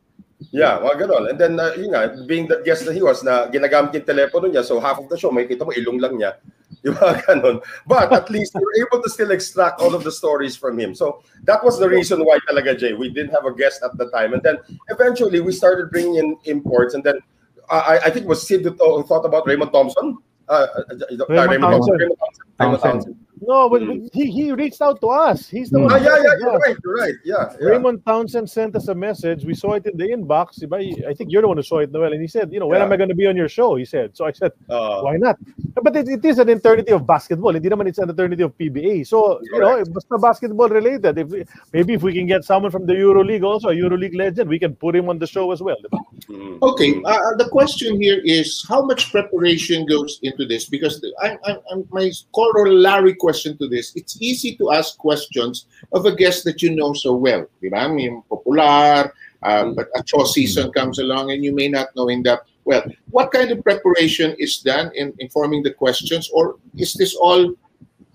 Yeah, 0.51 0.79
mga 0.79 1.05
ganon. 1.05 1.29
And 1.29 1.39
then, 1.39 1.59
uh, 1.59 1.71
yun 1.77 1.93
nga, 1.93 2.17
being 2.25 2.47
the 2.47 2.61
guest 2.65 2.85
that 2.85 2.93
he 2.93 3.01
was, 3.01 3.23
na 3.23 3.47
ginagamit 3.47 3.93
yung 3.93 4.07
telepono 4.07 4.49
niya, 4.49 4.63
so 4.63 4.79
half 4.79 4.99
of 4.99 5.07
the 5.09 5.17
show, 5.17 5.31
may 5.31 5.45
kita 5.45 5.65
mo, 5.65 5.71
ilong 5.71 6.01
lang 6.01 6.17
niya. 6.17 6.33
Yung 6.83 6.99
mga 6.99 7.23
ganon. 7.23 7.63
But 7.87 8.11
at 8.11 8.27
least 8.27 8.59
we're 8.59 8.83
able 8.83 8.99
to 9.03 9.07
still 9.07 9.31
extract 9.31 9.79
all 9.79 9.95
of 9.95 10.03
the 10.03 10.11
stories 10.11 10.57
from 10.57 10.75
him. 10.75 10.91
So 10.91 11.23
that 11.47 11.63
was 11.63 11.79
the 11.79 11.87
reason 11.87 12.19
why 12.25 12.39
talaga, 12.43 12.75
Jay, 12.75 12.91
we 12.91 13.07
didn't 13.07 13.31
have 13.31 13.45
a 13.45 13.55
guest 13.55 13.79
at 13.87 13.95
the 13.95 14.11
time. 14.11 14.33
And 14.33 14.43
then 14.43 14.57
eventually, 14.89 15.39
we 15.39 15.53
started 15.53 15.91
bringing 15.91 16.15
in 16.15 16.35
imports. 16.43 16.93
And 16.93 17.01
then, 17.01 17.23
uh, 17.69 17.83
I, 17.87 17.95
I 17.99 18.09
think 18.09 18.25
it 18.25 18.27
was 18.27 18.45
Sid 18.45 18.65
who 18.65 19.03
thought 19.07 19.23
about 19.23 19.47
Raymond 19.47 19.71
Thompson. 19.71 20.17
Uh, 20.49 20.67
uh, 20.75 20.83
uh, 20.91 21.25
Raymond 21.29 21.51
Raymond 21.51 21.71
Thompson. 21.71 21.95
Raymond 21.95 22.19
Thompson. 22.19 22.43
Raymond 22.59 22.81
Townsend. 22.81 23.15
Townsend. 23.15 23.15
No, 23.47 23.69
but 23.69 23.81
but 23.85 23.97
he, 24.13 24.25
he 24.31 24.51
reached 24.51 24.81
out 24.81 25.01
to 25.01 25.07
us. 25.07 25.47
He's 25.49 25.69
the 25.69 25.79
Mm. 25.79 25.83
one. 25.83 25.93
Ah, 25.93 25.99
who 25.99 26.05
yeah, 26.05 26.17
yeah, 26.23 26.33
you're 26.39 26.55
us. 26.55 26.61
right, 26.65 26.77
you're 26.83 26.95
right. 26.95 27.15
Yeah, 27.23 27.43
yeah. 27.59 27.67
Raymond 27.69 28.05
Townsend 28.05 28.49
sent 28.49 28.75
us 28.75 28.87
a 28.87 28.95
message. 28.95 29.43
We 29.45 29.53
saw 29.53 29.73
it 29.73 29.85
in 29.85 29.97
the 29.97 30.07
inbox. 30.15 30.59
Diba? 30.61 30.77
I 31.07 31.13
think 31.13 31.31
you're 31.31 31.41
the 31.41 31.47
one 31.47 31.57
who 31.57 31.63
saw 31.63 31.79
it, 31.79 31.91
Noel. 31.91 32.13
And 32.13 32.21
he 32.21 32.27
said, 32.27 32.51
you 32.53 32.59
know, 32.59 32.67
when 32.67 32.79
Yeah. 32.79 32.85
am 32.85 32.91
I 32.93 32.97
going 32.97 33.09
to 33.09 33.15
be 33.15 33.27
on 33.27 33.35
your 33.35 33.49
show? 33.49 33.75
He 33.75 33.85
said. 33.85 34.15
So 34.17 34.25
I 34.25 34.31
said, 34.31 34.51
Uh, 34.69 35.01
why 35.01 35.17
not? 35.17 35.37
But 35.81 35.95
it, 35.95 36.07
it 36.07 36.23
is 36.25 36.37
an 36.39 36.49
eternity 36.49 36.91
of 36.93 37.05
basketball. 37.05 37.53
Hindi 37.53 37.69
naman 37.69 37.87
it's 37.87 37.97
an 38.05 38.09
eternity 38.09 38.43
of 38.43 38.51
PBA. 38.57 39.05
So, 39.07 39.39
you 39.43 39.59
know, 39.59 39.73
Correct. 39.81 39.93
basta 39.93 40.17
basketball 40.17 40.69
related. 40.69 41.17
If 41.17 41.27
we- 41.33 41.45
maybe 41.73 41.93
if 41.97 42.03
we 42.03 42.13
can 42.13 42.27
get 42.27 42.43
someone 42.45 42.71
from 42.71 42.85
the 42.85 42.93
EuroLeague 42.93 43.43
also, 43.43 43.69
a 43.69 43.75
EuroLeague 43.75 44.15
legend, 44.15 44.47
we 44.49 44.59
can 44.59 44.75
put 44.75 44.95
him 44.95 45.09
on 45.09 45.17
the 45.19 45.27
show 45.27 45.51
as 45.51 45.61
well. 45.61 45.81
Mm. 46.29 46.61
Okay, 46.61 46.91
uh, 47.03 47.35
the 47.41 47.49
question 47.51 47.99
here 48.01 48.21
is 48.23 48.63
how 48.69 48.81
much 48.85 49.11
preparation 49.11 49.85
goes 49.85 50.19
into 50.21 50.45
this? 50.45 50.69
Because 50.69 51.01
the, 51.01 51.09
I, 51.21 51.29
I, 51.49 51.57
I'm, 51.71 51.83
my 51.91 52.09
corollary 52.33 53.13
question 53.15 53.32
to 53.33 53.67
this, 53.67 53.95
it's 53.95 54.21
easy 54.21 54.55
to 54.57 54.71
ask 54.71 54.97
questions 54.97 55.65
of 55.91 56.05
a 56.05 56.15
guest 56.15 56.43
that 56.45 56.61
you 56.61 56.75
know 56.75 56.93
so 56.93 57.15
well. 57.15 57.45
Di 57.61 57.69
ba? 57.69 57.89
Yung 57.89 58.21
popular, 58.29 59.13
um, 59.43 59.75
but 59.75 59.87
a 59.95 60.03
show 60.05 60.23
season 60.23 60.71
comes 60.71 60.99
along 60.99 61.31
and 61.31 61.43
you 61.43 61.53
may 61.53 61.67
not 61.67 61.89
know 61.95 62.07
in 62.09 62.23
depth. 62.23 62.49
Well, 62.65 62.83
what 63.11 63.31
kind 63.31 63.51
of 63.51 63.63
preparation 63.63 64.35
is 64.39 64.59
done 64.59 64.91
in 64.95 65.13
informing 65.19 65.63
the 65.63 65.73
questions, 65.73 66.29
or 66.31 66.55
is 66.77 66.93
this 66.93 67.15
all? 67.15 67.53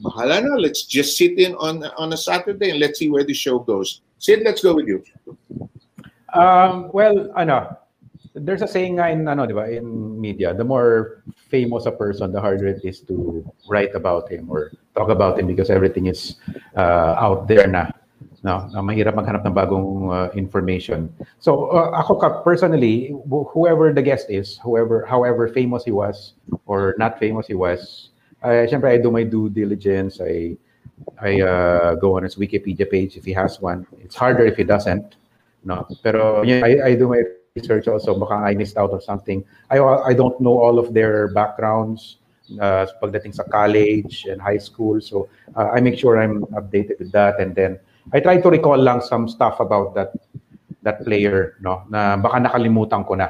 Bahala 0.00 0.46
na, 0.46 0.54
let's 0.54 0.86
just 0.86 1.18
sit 1.18 1.38
in 1.38 1.58
on 1.58 1.82
on 1.98 2.14
a 2.14 2.16
Saturday 2.16 2.70
and 2.70 2.78
let's 2.78 3.02
see 3.02 3.10
where 3.10 3.26
the 3.26 3.34
show 3.34 3.58
goes. 3.58 4.00
Sid, 4.18 4.46
let's 4.46 4.62
go 4.62 4.74
with 4.78 4.86
you. 4.86 5.02
Um, 6.32 6.90
well, 6.94 7.34
ano, 7.36 7.76
there's 8.40 8.62
a 8.62 8.68
saying 8.68 8.96
nga 8.96 9.10
in, 9.10 9.28
ano, 9.28 9.46
di 9.46 9.52
ba, 9.52 9.70
in 9.70 10.20
media, 10.20 10.54
the 10.54 10.64
more 10.64 11.22
famous 11.48 11.86
a 11.86 11.92
person, 11.92 12.32
the 12.32 12.40
harder 12.40 12.66
it 12.66 12.84
is 12.84 13.00
to 13.00 13.44
write 13.68 13.94
about 13.94 14.30
him 14.30 14.50
or 14.50 14.72
talk 14.94 15.08
about 15.08 15.38
him 15.38 15.46
because 15.46 15.70
everything 15.70 16.06
is 16.06 16.36
uh, 16.76 17.14
out 17.18 17.48
there 17.48 17.66
na. 17.66 17.90
No, 18.44 18.70
na 18.70 18.78
mahirap 18.78 19.18
maghanap 19.18 19.42
ng 19.46 19.54
bagong 19.54 20.14
uh, 20.14 20.30
information. 20.38 21.10
So, 21.42 21.74
uh, 21.74 21.90
ako 21.90 22.14
ka, 22.22 22.28
personally, 22.46 23.10
whoever 23.26 23.92
the 23.92 24.02
guest 24.02 24.30
is, 24.30 24.62
whoever, 24.62 25.04
however 25.04 25.48
famous 25.48 25.82
he 25.82 25.90
was 25.90 26.34
or 26.66 26.94
not 26.98 27.18
famous 27.18 27.50
he 27.50 27.54
was, 27.58 28.10
uh, 28.42 28.62
syempre, 28.70 28.94
I 28.94 28.98
do 29.02 29.10
my 29.10 29.24
due 29.24 29.50
diligence. 29.50 30.20
I, 30.22 30.54
I 31.20 31.42
uh, 31.42 31.94
go 31.96 32.16
on 32.16 32.22
his 32.22 32.36
Wikipedia 32.36 32.88
page 32.88 33.16
if 33.16 33.24
he 33.24 33.32
has 33.32 33.60
one. 33.60 33.86
It's 33.98 34.14
harder 34.14 34.46
if 34.46 34.56
he 34.56 34.62
doesn't. 34.62 35.16
No, 35.64 35.86
pero 36.02 36.42
yeah, 36.42 36.62
I, 36.64 36.94
I 36.94 36.94
do 36.94 37.08
my 37.08 37.22
research 37.58 37.90
also. 37.90 38.14
Baka 38.14 38.38
I 38.38 38.54
missed 38.54 38.78
out 38.78 38.94
on 38.94 39.02
something. 39.02 39.42
I 39.70 39.82
I 39.82 40.14
don't 40.14 40.38
know 40.38 40.54
all 40.54 40.78
of 40.78 40.94
their 40.94 41.34
backgrounds 41.34 42.22
uh, 42.56 42.86
pagdating 43.02 43.34
sa 43.34 43.44
college 43.44 44.24
and 44.30 44.40
high 44.40 44.62
school. 44.62 45.02
So 45.02 45.28
uh, 45.58 45.74
I 45.74 45.82
make 45.82 45.98
sure 45.98 46.16
I'm 46.16 46.46
updated 46.54 47.02
with 47.02 47.12
that, 47.12 47.42
and 47.42 47.52
then 47.52 47.76
I 48.14 48.22
try 48.22 48.40
to 48.40 48.48
recall 48.48 48.78
lang 48.78 49.02
some 49.02 49.28
stuff 49.28 49.60
about 49.60 49.92
that 49.98 50.14
that 50.86 51.04
player. 51.04 51.58
No, 51.60 51.84
na 51.90 52.16
baka 52.16 52.40
nakalimutan 52.40 53.02
ko 53.04 53.18
na 53.18 53.28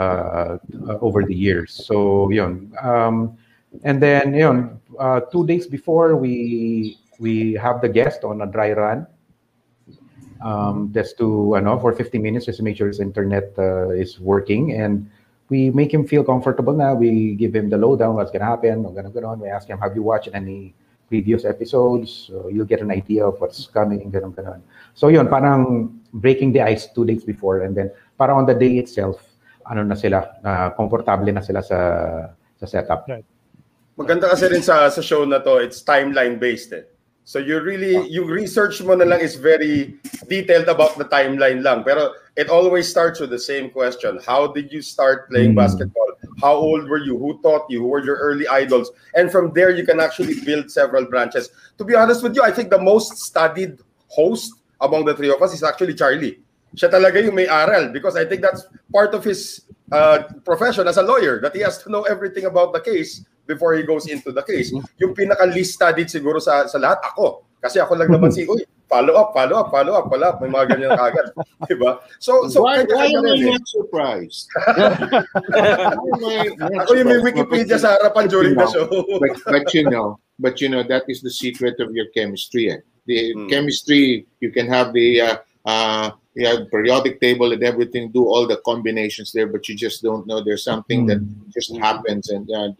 uh, 0.00 0.58
over 1.04 1.22
the 1.22 1.36
years. 1.36 1.70
So 1.70 2.30
yun. 2.32 2.72
Um, 2.80 3.36
and 3.82 4.02
then 4.02 4.34
yun, 4.34 4.78
uh, 4.98 5.20
two 5.30 5.46
days 5.46 5.66
before 5.66 6.16
we 6.16 6.96
we 7.18 7.54
have 7.54 7.78
the 7.78 7.90
guest 7.90 8.24
on 8.26 8.42
a 8.42 8.48
dry 8.48 8.72
run 8.72 9.06
um, 10.44 10.92
just 10.92 11.16
to 11.18 11.56
ano 11.56 11.80
for 11.80 11.92
50 11.92 12.20
minutes 12.20 12.46
just 12.46 12.60
to 12.60 12.64
make 12.64 12.76
sure 12.76 12.86
his 12.86 13.00
internet 13.00 13.50
uh, 13.58 13.88
is 13.90 14.20
working. 14.20 14.76
And 14.76 15.10
we 15.48 15.70
make 15.70 15.92
him 15.92 16.06
feel 16.06 16.22
comfortable 16.22 16.72
now 16.72 16.94
we 16.94 17.34
give 17.34 17.54
him 17.54 17.68
the 17.68 17.76
lowdown 17.76 18.14
what's 18.14 18.30
gonna 18.30 18.44
happen 18.44 18.82
what's 18.84 18.94
gonna 18.94 19.10
go 19.10 19.26
on. 19.26 19.40
We 19.40 19.48
ask 19.48 19.66
him 19.66 19.78
have 19.80 19.96
you 19.96 20.02
watched 20.02 20.28
any 20.32 20.74
previous 21.08 21.44
episodes? 21.44 22.28
So 22.28 22.48
you'll 22.48 22.68
get 22.68 22.80
an 22.80 22.92
idea 22.92 23.26
of 23.26 23.40
what's 23.40 23.66
coming 23.66 24.12
ganun, 24.12 24.36
ganun. 24.36 24.60
so 24.94 25.08
yun 25.08 25.28
parang 25.28 26.00
breaking 26.12 26.52
the 26.52 26.60
ice 26.60 26.86
two 26.94 27.04
days 27.04 27.24
before. 27.24 27.64
And 27.64 27.74
then 27.74 27.90
parang 28.16 28.44
on 28.44 28.46
the 28.46 28.54
day 28.54 28.78
itself 28.78 29.24
ano 29.64 29.82
na 29.82 29.96
sila 29.96 30.20
uh, 30.44 30.70
comfortable 30.76 31.32
na 31.32 31.40
sila 31.40 31.64
sa 31.64 31.78
sa 32.60 32.66
setup. 32.68 33.08
Maganda 33.94 34.26
kasi 34.26 34.50
rin 34.50 34.60
sa 34.60 34.90
sa 34.90 35.00
show 35.00 35.24
na 35.24 35.38
to, 35.38 35.62
it's 35.62 35.80
timeline 35.86 36.36
based 36.36 36.72
eh. 36.74 36.84
So 37.24 37.38
you 37.40 37.60
really 37.60 37.96
you 38.08 38.28
research 38.28 38.84
mo 38.84 38.92
na 38.92 39.08
lang 39.08 39.20
is 39.24 39.34
very 39.40 39.96
detailed 40.28 40.68
about 40.68 41.00
the 41.00 41.08
timeline 41.08 41.64
lang. 41.64 41.80
Pero 41.80 42.12
it 42.36 42.52
always 42.52 42.84
starts 42.84 43.16
with 43.16 43.32
the 43.32 43.40
same 43.40 43.72
question. 43.72 44.20
How 44.20 44.52
did 44.52 44.68
you 44.68 44.84
start 44.84 45.32
playing 45.32 45.56
Mm. 45.56 45.64
basketball? 45.64 46.12
How 46.44 46.52
old 46.52 46.84
were 46.84 47.00
you? 47.00 47.16
Who 47.16 47.40
taught 47.40 47.64
you? 47.72 47.80
Who 47.80 47.88
were 47.96 48.04
your 48.04 48.20
early 48.20 48.44
idols? 48.48 48.92
And 49.16 49.32
from 49.32 49.56
there 49.56 49.72
you 49.72 49.88
can 49.88 50.04
actually 50.04 50.36
build 50.44 50.68
several 50.68 51.08
branches. 51.08 51.48
To 51.80 51.84
be 51.84 51.96
honest 51.96 52.20
with 52.20 52.36
you, 52.36 52.44
I 52.44 52.52
think 52.52 52.68
the 52.68 52.80
most 52.80 53.16
studied 53.24 53.80
host 54.12 54.52
among 54.84 55.08
the 55.08 55.16
three 55.16 55.32
of 55.32 55.40
us 55.40 55.56
is 55.56 55.64
actually 55.64 55.96
Charlie. 55.96 56.44
Siya 56.76 56.92
talaga 56.92 57.24
yung 57.24 57.38
may 57.38 57.48
aral 57.48 57.88
because 57.88 58.20
I 58.20 58.28
think 58.28 58.42
that's 58.42 58.68
part 58.92 59.14
of 59.14 59.24
his 59.24 59.64
uh, 59.94 60.28
profession 60.44 60.84
as 60.90 61.00
a 61.00 61.06
lawyer 61.06 61.40
that 61.40 61.56
he 61.56 61.62
has 61.64 61.78
to 61.82 61.88
know 61.88 62.02
everything 62.04 62.44
about 62.44 62.74
the 62.74 62.82
case 62.84 63.24
before 63.46 63.74
he 63.74 63.82
goes 63.84 64.08
into 64.08 64.32
the 64.32 64.42
case. 64.42 64.72
Yung 64.98 65.12
pinaka 65.14 65.44
least 65.52 65.74
studied 65.76 66.08
siguro 66.08 66.40
sa 66.40 66.64
sa 66.66 66.78
lahat 66.80 67.00
ako. 67.12 67.44
Kasi 67.64 67.80
ako 67.80 67.96
lang 67.96 68.12
naman 68.12 68.28
si, 68.28 68.44
uy, 68.44 68.60
follow 68.92 69.16
up, 69.16 69.32
follow 69.32 69.56
up, 69.56 69.72
follow 69.72 69.96
up, 69.96 70.12
follow 70.12 70.26
up. 70.28 70.36
May 70.44 70.52
mga 70.52 70.76
ganyan 70.76 70.92
kagad. 71.00 71.32
diba? 71.72 71.96
So, 72.20 72.44
so 72.52 72.60
why, 72.60 72.84
why 72.84 73.08
kanya-kanya 73.08 73.16
am 73.16 73.24
I 73.24 73.32
rin 73.32 73.48
eh. 73.48 73.52
not 73.56 73.64
surprised? 73.64 74.44
Why 76.20 76.34
am 76.44 76.60
I 76.60 76.68
not 76.68 76.84
Ako 76.84 76.90
yung 76.92 77.08
may 77.08 77.18
surprised? 77.20 77.36
Wikipedia 77.36 77.76
sa 77.80 77.96
harapan 77.96 78.28
during 78.28 78.54
the 78.56 78.68
show. 78.68 78.84
but, 79.16 79.32
but 79.48 79.66
you 79.72 79.88
know, 79.88 80.20
but 80.38 80.60
you 80.60 80.68
know 80.68 80.84
that 80.84 81.08
is 81.08 81.24
the 81.24 81.32
secret 81.32 81.80
of 81.80 81.88
your 81.96 82.06
chemistry. 82.12 82.68
Eh? 82.68 82.80
The 83.08 83.32
Mm. 83.36 83.48
chemistry, 83.48 84.28
you 84.40 84.52
can 84.52 84.68
have 84.68 84.92
the 84.92 85.20
uh, 85.20 85.36
uh, 85.64 86.10
you 86.34 86.46
have 86.46 86.70
periodic 86.70 87.20
table 87.20 87.52
and 87.52 87.62
everything, 87.62 88.10
do 88.10 88.24
all 88.24 88.46
the 88.46 88.60
combinations 88.64 89.32
there, 89.32 89.46
but 89.46 89.68
you 89.68 89.74
just 89.74 90.02
don't 90.02 90.26
know. 90.26 90.42
There's 90.42 90.64
something 90.64 91.06
that 91.06 91.20
just 91.52 91.76
happens, 91.76 92.30
and 92.30 92.50
uh, 92.50 92.70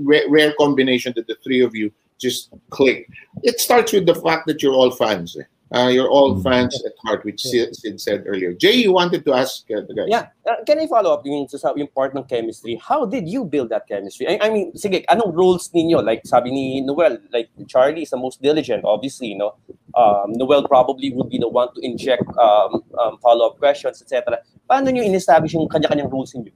rare, 0.00 0.28
rare 0.28 0.54
combination 0.58 1.12
that 1.16 1.26
the 1.26 1.36
three 1.42 1.60
of 1.60 1.74
you 1.74 1.92
just 2.18 2.50
click. 2.70 3.08
It 3.42 3.60
starts 3.60 3.92
with 3.92 4.06
the 4.06 4.14
fact 4.14 4.46
that 4.46 4.62
you're 4.62 4.74
all 4.74 4.90
fans. 4.90 5.36
Eh? 5.36 5.42
Uh, 5.70 5.86
you're 5.86 6.10
all 6.10 6.34
fans 6.42 6.74
at 6.84 6.92
heart, 7.06 7.24
which 7.24 7.42
Sid, 7.42 7.76
Sid 7.76 8.00
said 8.00 8.24
earlier. 8.26 8.52
Jay, 8.52 8.74
you 8.74 8.92
wanted 8.92 9.24
to 9.24 9.32
ask 9.32 9.62
uh, 9.70 9.86
the 9.86 9.94
guys. 9.94 10.10
Yeah. 10.10 10.26
Uh, 10.42 10.58
can 10.66 10.80
I 10.80 10.86
follow 10.88 11.14
up 11.14 11.22
yung, 11.24 11.46
sa 11.46 11.72
yung 11.76 11.86
part 11.94 12.10
ng 12.14 12.24
chemistry? 12.24 12.74
How 12.74 13.06
did 13.06 13.28
you 13.28 13.44
build 13.44 13.70
that 13.70 13.86
chemistry? 13.86 14.26
I, 14.26 14.38
I 14.42 14.50
mean, 14.50 14.74
sige, 14.74 15.06
anong 15.06 15.30
roles 15.30 15.70
ninyo? 15.70 16.02
Like 16.02 16.26
sabi 16.26 16.50
ni 16.50 16.80
Noel, 16.80 17.18
like 17.32 17.50
Charlie 17.68 18.02
is 18.02 18.10
the 18.10 18.18
most 18.18 18.42
diligent, 18.42 18.84
obviously, 18.84 19.34
no? 19.34 19.54
Um, 19.94 20.34
Noel 20.34 20.66
probably 20.66 21.12
would 21.14 21.30
be 21.30 21.38
the 21.38 21.48
one 21.48 21.68
to 21.74 21.80
inject 21.86 22.26
um, 22.34 22.82
um, 22.98 23.18
follow-up 23.22 23.58
questions, 23.58 24.02
etc. 24.02 24.42
Paano 24.68 24.90
nyo 24.90 25.06
in-establish 25.06 25.54
yung 25.54 25.68
kanya-kanyang 25.70 26.10
rules 26.10 26.34
ninyo? 26.34 26.50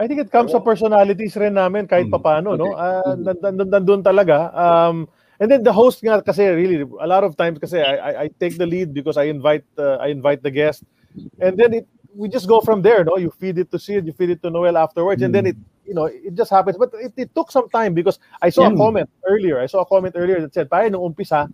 I 0.00 0.08
think 0.08 0.20
it 0.20 0.32
comes 0.32 0.56
sa 0.56 0.64
personalities 0.64 1.36
rin 1.36 1.60
namin 1.60 1.84
kahit 1.84 2.08
papano, 2.08 2.56
no? 2.56 2.72
Uh, 2.72 3.20
nandun 3.20 4.00
talaga. 4.00 4.48
Um, 4.56 5.04
And 5.40 5.50
then 5.50 5.64
the 5.64 5.72
host 5.72 6.04
nga 6.04 6.20
kasi 6.20 6.44
really 6.52 6.84
a 6.84 7.08
lot 7.08 7.24
of 7.24 7.32
times 7.32 7.56
kasi 7.56 7.80
I 7.80 7.96
I, 7.96 8.12
I 8.22 8.26
take 8.28 8.60
the 8.60 8.68
lead 8.68 8.92
because 8.92 9.16
I 9.16 9.32
invite 9.32 9.64
uh, 9.80 9.96
I 9.96 10.12
invite 10.12 10.44
the 10.44 10.52
guest 10.52 10.84
and 11.40 11.56
then 11.56 11.72
it 11.72 11.88
we 12.14 12.28
just 12.28 12.46
go 12.46 12.60
from 12.60 12.82
there 12.82 13.04
no 13.04 13.16
you 13.16 13.32
feed 13.32 13.56
it 13.56 13.72
to 13.72 13.78
Sid 13.78 14.04
you 14.04 14.12
feed 14.12 14.30
it 14.30 14.42
to 14.44 14.50
Noel 14.50 14.76
afterwards 14.76 15.22
mm. 15.22 15.26
and 15.26 15.34
then 15.34 15.46
it 15.46 15.56
you 15.86 15.94
know 15.94 16.04
it 16.04 16.34
just 16.36 16.50
happens 16.50 16.76
but 16.76 16.92
it, 16.94 17.16
it 17.16 17.34
took 17.34 17.50
some 17.50 17.68
time 17.72 17.94
because 17.94 18.18
I 18.42 18.50
saw 18.50 18.68
yeah. 18.68 18.74
a 18.74 18.76
comment 18.76 19.08
earlier 19.26 19.58
I 19.60 19.66
saw 19.66 19.80
a 19.80 19.88
comment 19.88 20.14
earlier 20.14 20.40
that 20.44 20.52
said 20.52 20.68
tayo 20.68 20.92
nung 20.92 21.14
umpisa 21.14 21.48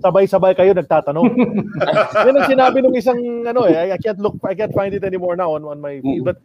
sabay-sabay 0.00 0.56
kayo 0.56 0.72
nagtatanong. 0.74 1.28
Yan 2.26 2.36
ang 2.38 2.50
sinabi 2.50 2.78
ng 2.82 2.94
isang 2.96 3.20
ano 3.46 3.68
eh, 3.68 3.92
I 3.92 3.98
can't 4.00 4.18
look 4.18 4.38
I 4.42 4.54
can't 4.56 4.74
find 4.74 4.94
it 4.94 5.04
anymore 5.04 5.36
now 5.36 5.54
on, 5.54 5.62
on 5.68 5.78
my 5.78 6.00
feed. 6.00 6.24
But 6.24 6.40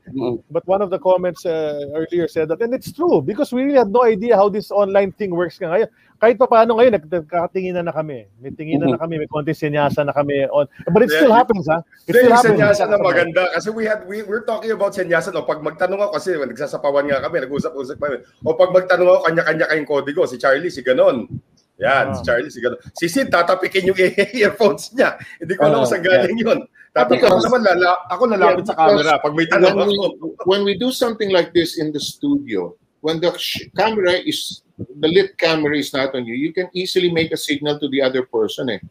but 0.51 0.65
one 0.67 0.81
of 0.81 0.89
the 0.89 0.99
comments 0.99 1.45
uh, 1.45 1.79
earlier 1.95 2.27
said 2.27 2.49
that 2.49 2.61
and 2.61 2.73
it's 2.73 2.91
true 2.91 3.21
because 3.21 3.49
we 3.49 3.63
really 3.63 3.79
had 3.79 3.89
no 3.89 4.03
idea 4.03 4.35
how 4.35 4.49
this 4.49 4.69
online 4.69 5.15
thing 5.15 5.33
works 5.33 5.57
nga 5.57 5.71
ngayon. 5.71 5.89
Kahit 6.19 6.35
pa 6.35 6.51
paano 6.51 6.75
ngayon 6.75 6.99
nagkakatingin 6.99 7.79
na, 7.79 7.87
na 7.87 7.95
kami. 7.95 8.27
May 8.43 8.51
tingin 8.51 8.83
na, 8.83 8.91
na 8.91 8.99
kami, 8.99 9.23
may 9.23 9.29
konti 9.31 9.55
senyasa 9.55 10.03
na 10.03 10.11
kami 10.11 10.43
on. 10.51 10.67
But 10.91 11.07
it 11.07 11.15
still 11.15 11.31
happens 11.31 11.63
ha. 11.71 11.79
It 12.11 12.19
still 12.19 12.35
happens. 12.35 12.59
Senyasa 12.59 12.91
na 12.91 12.99
maganda 12.99 13.47
kasi 13.55 13.71
we 13.71 13.87
had 13.87 14.03
we 14.03 14.27
we're 14.27 14.43
talking 14.43 14.75
about 14.75 14.91
senyasa 14.91 15.31
no 15.31 15.47
pag 15.47 15.63
magtanong 15.63 16.03
ako 16.03 16.11
kasi 16.19 16.35
nagsasapawan 16.35 17.07
nga 17.07 17.23
kami, 17.23 17.47
nag-usap-usap 17.47 17.97
kami. 18.03 18.19
O 18.43 18.51
pag 18.51 18.75
magtanong 18.75 19.07
ako 19.07 19.19
kanya-kanya 19.31 19.65
kayong 19.71 19.87
kodigo, 19.87 20.27
si 20.27 20.35
Charlie 20.35 20.67
si 20.67 20.83
ganon. 20.83 21.31
Yan, 21.79 22.11
si 22.11 22.21
Charlie, 22.27 22.51
si 22.51 22.59
gano'n. 22.59 22.79
Si 22.91 23.05
Sid, 23.07 23.31
tatapikin 23.31 23.87
yung 23.87 23.99
earphones 24.43 24.91
niya. 24.91 25.15
Hindi 25.39 25.55
ko 25.55 25.61
alam 25.63 25.83
uh, 25.83 25.87
saan 25.87 26.03
galing 26.03 26.35
yeah. 26.35 26.51
yun. 26.51 26.59
Tatapikin 26.91 27.31
ako 27.31 27.39
naman, 27.47 27.61
lala, 27.63 27.89
ako 28.11 28.23
lalapit 28.27 28.63
yeah, 28.67 28.71
sa 28.71 28.75
camera 28.75 29.11
pag 29.23 29.33
may 29.33 29.47
tanong 29.47 29.75
when 29.79 29.87
ako. 29.87 29.95
We, 29.95 30.29
when 30.51 30.61
we 30.67 30.73
do 30.75 30.91
something 30.91 31.31
like 31.31 31.55
this 31.55 31.79
in 31.79 31.95
the 31.95 32.03
studio, 32.03 32.75
when 32.99 33.23
the 33.23 33.31
camera 33.79 34.19
is, 34.19 34.67
the 34.75 35.07
lit 35.07 35.39
camera 35.39 35.71
is 35.79 35.95
not 35.95 36.11
on 36.11 36.27
you, 36.27 36.35
you 36.35 36.51
can 36.51 36.67
easily 36.75 37.07
make 37.07 37.31
a 37.31 37.39
signal 37.39 37.79
to 37.79 37.87
the 37.87 38.03
other 38.03 38.27
person 38.27 38.75
eh. 38.75 38.81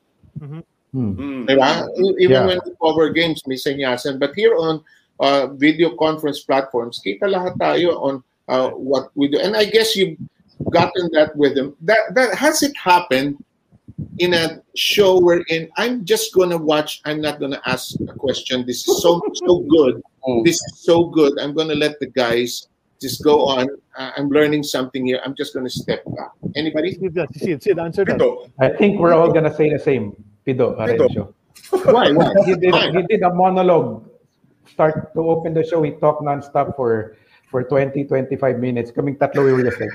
Mm-hmm. 0.41 0.62
Hmm. 0.89 1.45
Diba? 1.45 1.84
Even 2.16 2.32
yeah. 2.32 2.47
when 2.49 2.61
we 2.64 2.72
cover 2.80 3.12
games, 3.12 3.45
may 3.45 3.61
senyasan. 3.61 4.16
But 4.16 4.32
here 4.32 4.57
on 4.57 4.80
uh, 5.20 5.53
video 5.53 5.93
conference 5.97 6.41
platforms, 6.41 7.05
kita 7.05 7.28
lahat 7.28 7.61
tayo 7.61 8.01
on 8.01 8.14
uh, 8.49 8.72
what 8.72 9.12
we 9.12 9.28
do. 9.28 9.36
And 9.36 9.53
I 9.53 9.68
guess 9.68 9.93
you 9.93 10.16
gotten 10.71 11.11
that 11.13 11.35
with 11.37 11.57
him. 11.57 11.77
That 11.83 12.15
that 12.15 12.35
has 12.35 12.63
it 12.63 12.77
happened 12.77 13.43
in 14.19 14.35
a 14.35 14.63
show 14.77 15.21
wherein 15.21 15.69
I'm 15.77 16.05
just 16.05 16.35
gonna 16.35 16.57
watch. 16.59 17.01
I'm 17.05 17.21
not 17.21 17.41
gonna 17.41 17.61
ask 17.67 17.95
a 18.01 18.13
question. 18.13 18.67
This 18.67 18.87
is 18.87 19.03
so 19.03 19.23
so 19.35 19.61
good. 19.69 20.03
Mm. 20.27 20.45
This 20.45 20.57
is 20.57 20.85
so 20.85 21.05
good. 21.05 21.39
I'm 21.41 21.55
gonna 21.55 21.75
let 21.75 21.99
the 22.01 22.07
guys 22.07 22.69
just 23.01 23.23
go 23.23 23.47
on. 23.47 23.69
Uh, 23.97 24.11
I'm 24.17 24.29
learning 24.29 24.63
something 24.63 25.07
here. 25.07 25.21
I'm 25.25 25.35
just 25.35 25.55
gonna 25.55 25.71
step 25.71 26.05
back. 26.17 26.31
Anybody? 26.57 26.99
Sid, 27.35 27.63
Sid, 27.63 27.79
answer 27.79 28.05
that. 28.05 28.51
I 28.59 28.69
think 28.71 28.99
we're 28.99 29.15
all 29.15 29.33
gonna 29.33 29.55
say 29.55 29.71
the 29.71 29.79
same. 29.79 30.15
Pido, 30.47 30.77
Arencio. 30.79 31.35
Why? 31.93 32.13
Why? 32.13 32.33
He 32.45 32.55
did, 32.55 32.75
he 32.75 33.03
did 33.09 33.23
a 33.23 33.33
monologue. 33.33 34.09
Start 34.67 35.13
to 35.15 35.21
open 35.21 35.55
the 35.55 35.65
show. 35.65 35.83
He 35.83 35.93
talked 35.93 36.23
nonstop 36.23 36.77
for 36.77 37.17
for 37.51 37.64
20, 37.64 38.05
25 38.05 38.59
minutes. 38.59 38.90
Kaming 38.92 39.16
tatlo 39.18 39.44
we 39.44 39.53
were 39.53 39.64
just 39.64 39.80
like, 39.80 39.90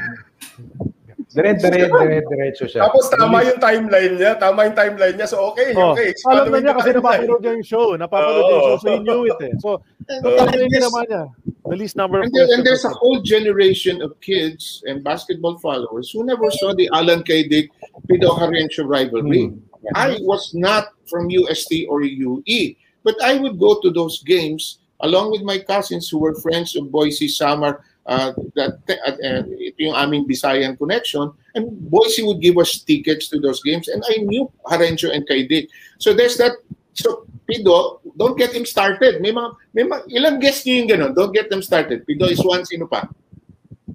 dire, 1.34 1.58
dire, 1.58 1.90
dire, 1.90 2.22
diretso 2.26 2.66
siya. 2.70 2.86
Tapos 2.86 3.10
tama 3.10 3.42
yung 3.42 3.60
timeline 3.62 4.14
niya. 4.18 4.38
Tama 4.38 4.70
yung 4.70 4.78
timeline 4.78 5.16
niya. 5.18 5.28
So 5.30 5.54
okay, 5.54 5.74
oh, 5.74 5.94
okay. 5.94 6.14
Alam 6.30 6.54
na 6.54 6.58
niya 6.62 6.74
kasi 6.78 6.90
napapanood 6.94 7.42
niya 7.42 7.54
yung 7.58 7.66
show. 7.66 7.88
Napapanood 7.98 8.46
oh. 8.46 8.50
yung 8.50 8.62
show. 8.62 8.78
So 8.78 8.88
he 8.90 9.00
knew 9.02 9.22
it 9.26 9.40
eh. 9.42 9.54
So, 9.62 9.70
napapanood 10.06 10.70
niya 10.70 10.82
naman 10.86 11.04
niya. 11.10 11.24
The 11.64 11.78
least 11.80 11.96
number 11.96 12.20
of 12.20 12.28
and, 12.28 12.34
there, 12.36 12.50
and 12.52 12.62
there's 12.62 12.84
a 12.84 12.92
whole 12.92 13.24
generation 13.24 14.04
of 14.04 14.20
kids 14.20 14.84
and 14.86 15.02
basketball 15.02 15.58
followers 15.58 16.12
who 16.12 16.28
never 16.28 16.52
saw 16.52 16.76
the 16.76 16.90
Alan 16.92 17.24
K. 17.24 17.48
Dick 17.48 17.72
Pido 18.06 18.36
Harencio 18.36 18.84
rivalry. 18.84 19.48
Hmm. 19.48 19.64
I 19.96 20.20
was 20.24 20.54
not 20.54 20.96
from 21.08 21.30
UST 21.30 21.88
or 21.90 22.04
UE, 22.04 22.76
but 23.04 23.16
I 23.24 23.36
would 23.40 23.60
go 23.60 23.80
to 23.82 23.92
those 23.92 24.24
games 24.24 24.83
along 25.02 25.32
with 25.32 25.42
my 25.42 25.60
cousins 25.60 26.10
who 26.10 26.20
were 26.20 26.36
friends 26.36 26.76
of 26.76 26.92
Boise 26.92 27.28
Samar, 27.28 27.84
uh, 28.06 28.34
that, 28.56 28.80
uh, 28.88 29.44
ito 29.58 29.80
yung 29.80 29.96
aming 29.96 30.28
Bisayan 30.28 30.78
connection, 30.78 31.32
and 31.56 31.72
Boise 31.90 32.24
would 32.24 32.42
give 32.42 32.58
us 32.58 32.84
tickets 32.84 33.28
to 33.30 33.40
those 33.40 33.64
games, 33.64 33.88
and 33.88 34.04
I 34.10 34.24
knew 34.24 34.52
Harencio 34.66 35.14
and 35.14 35.28
Kaidik. 35.28 35.70
So 36.00 36.14
there's 36.14 36.38
that, 36.38 36.54
so 36.94 37.26
Pido, 37.50 38.00
don't 38.18 38.38
get 38.38 38.54
him 38.54 38.66
started. 38.66 39.20
May 39.22 39.32
mga, 39.32 39.50
may 39.74 39.84
mga, 39.84 40.04
ilang 40.12 40.38
guests 40.40 40.64
niyo 40.64 40.84
yung 40.84 40.90
ganun, 40.90 41.12
don't 41.16 41.34
get 41.34 41.50
them 41.50 41.62
started. 41.62 42.08
Pido 42.08 42.28
is 42.32 42.40
one, 42.44 42.64
sino 42.64 42.88
pa? 42.88 43.08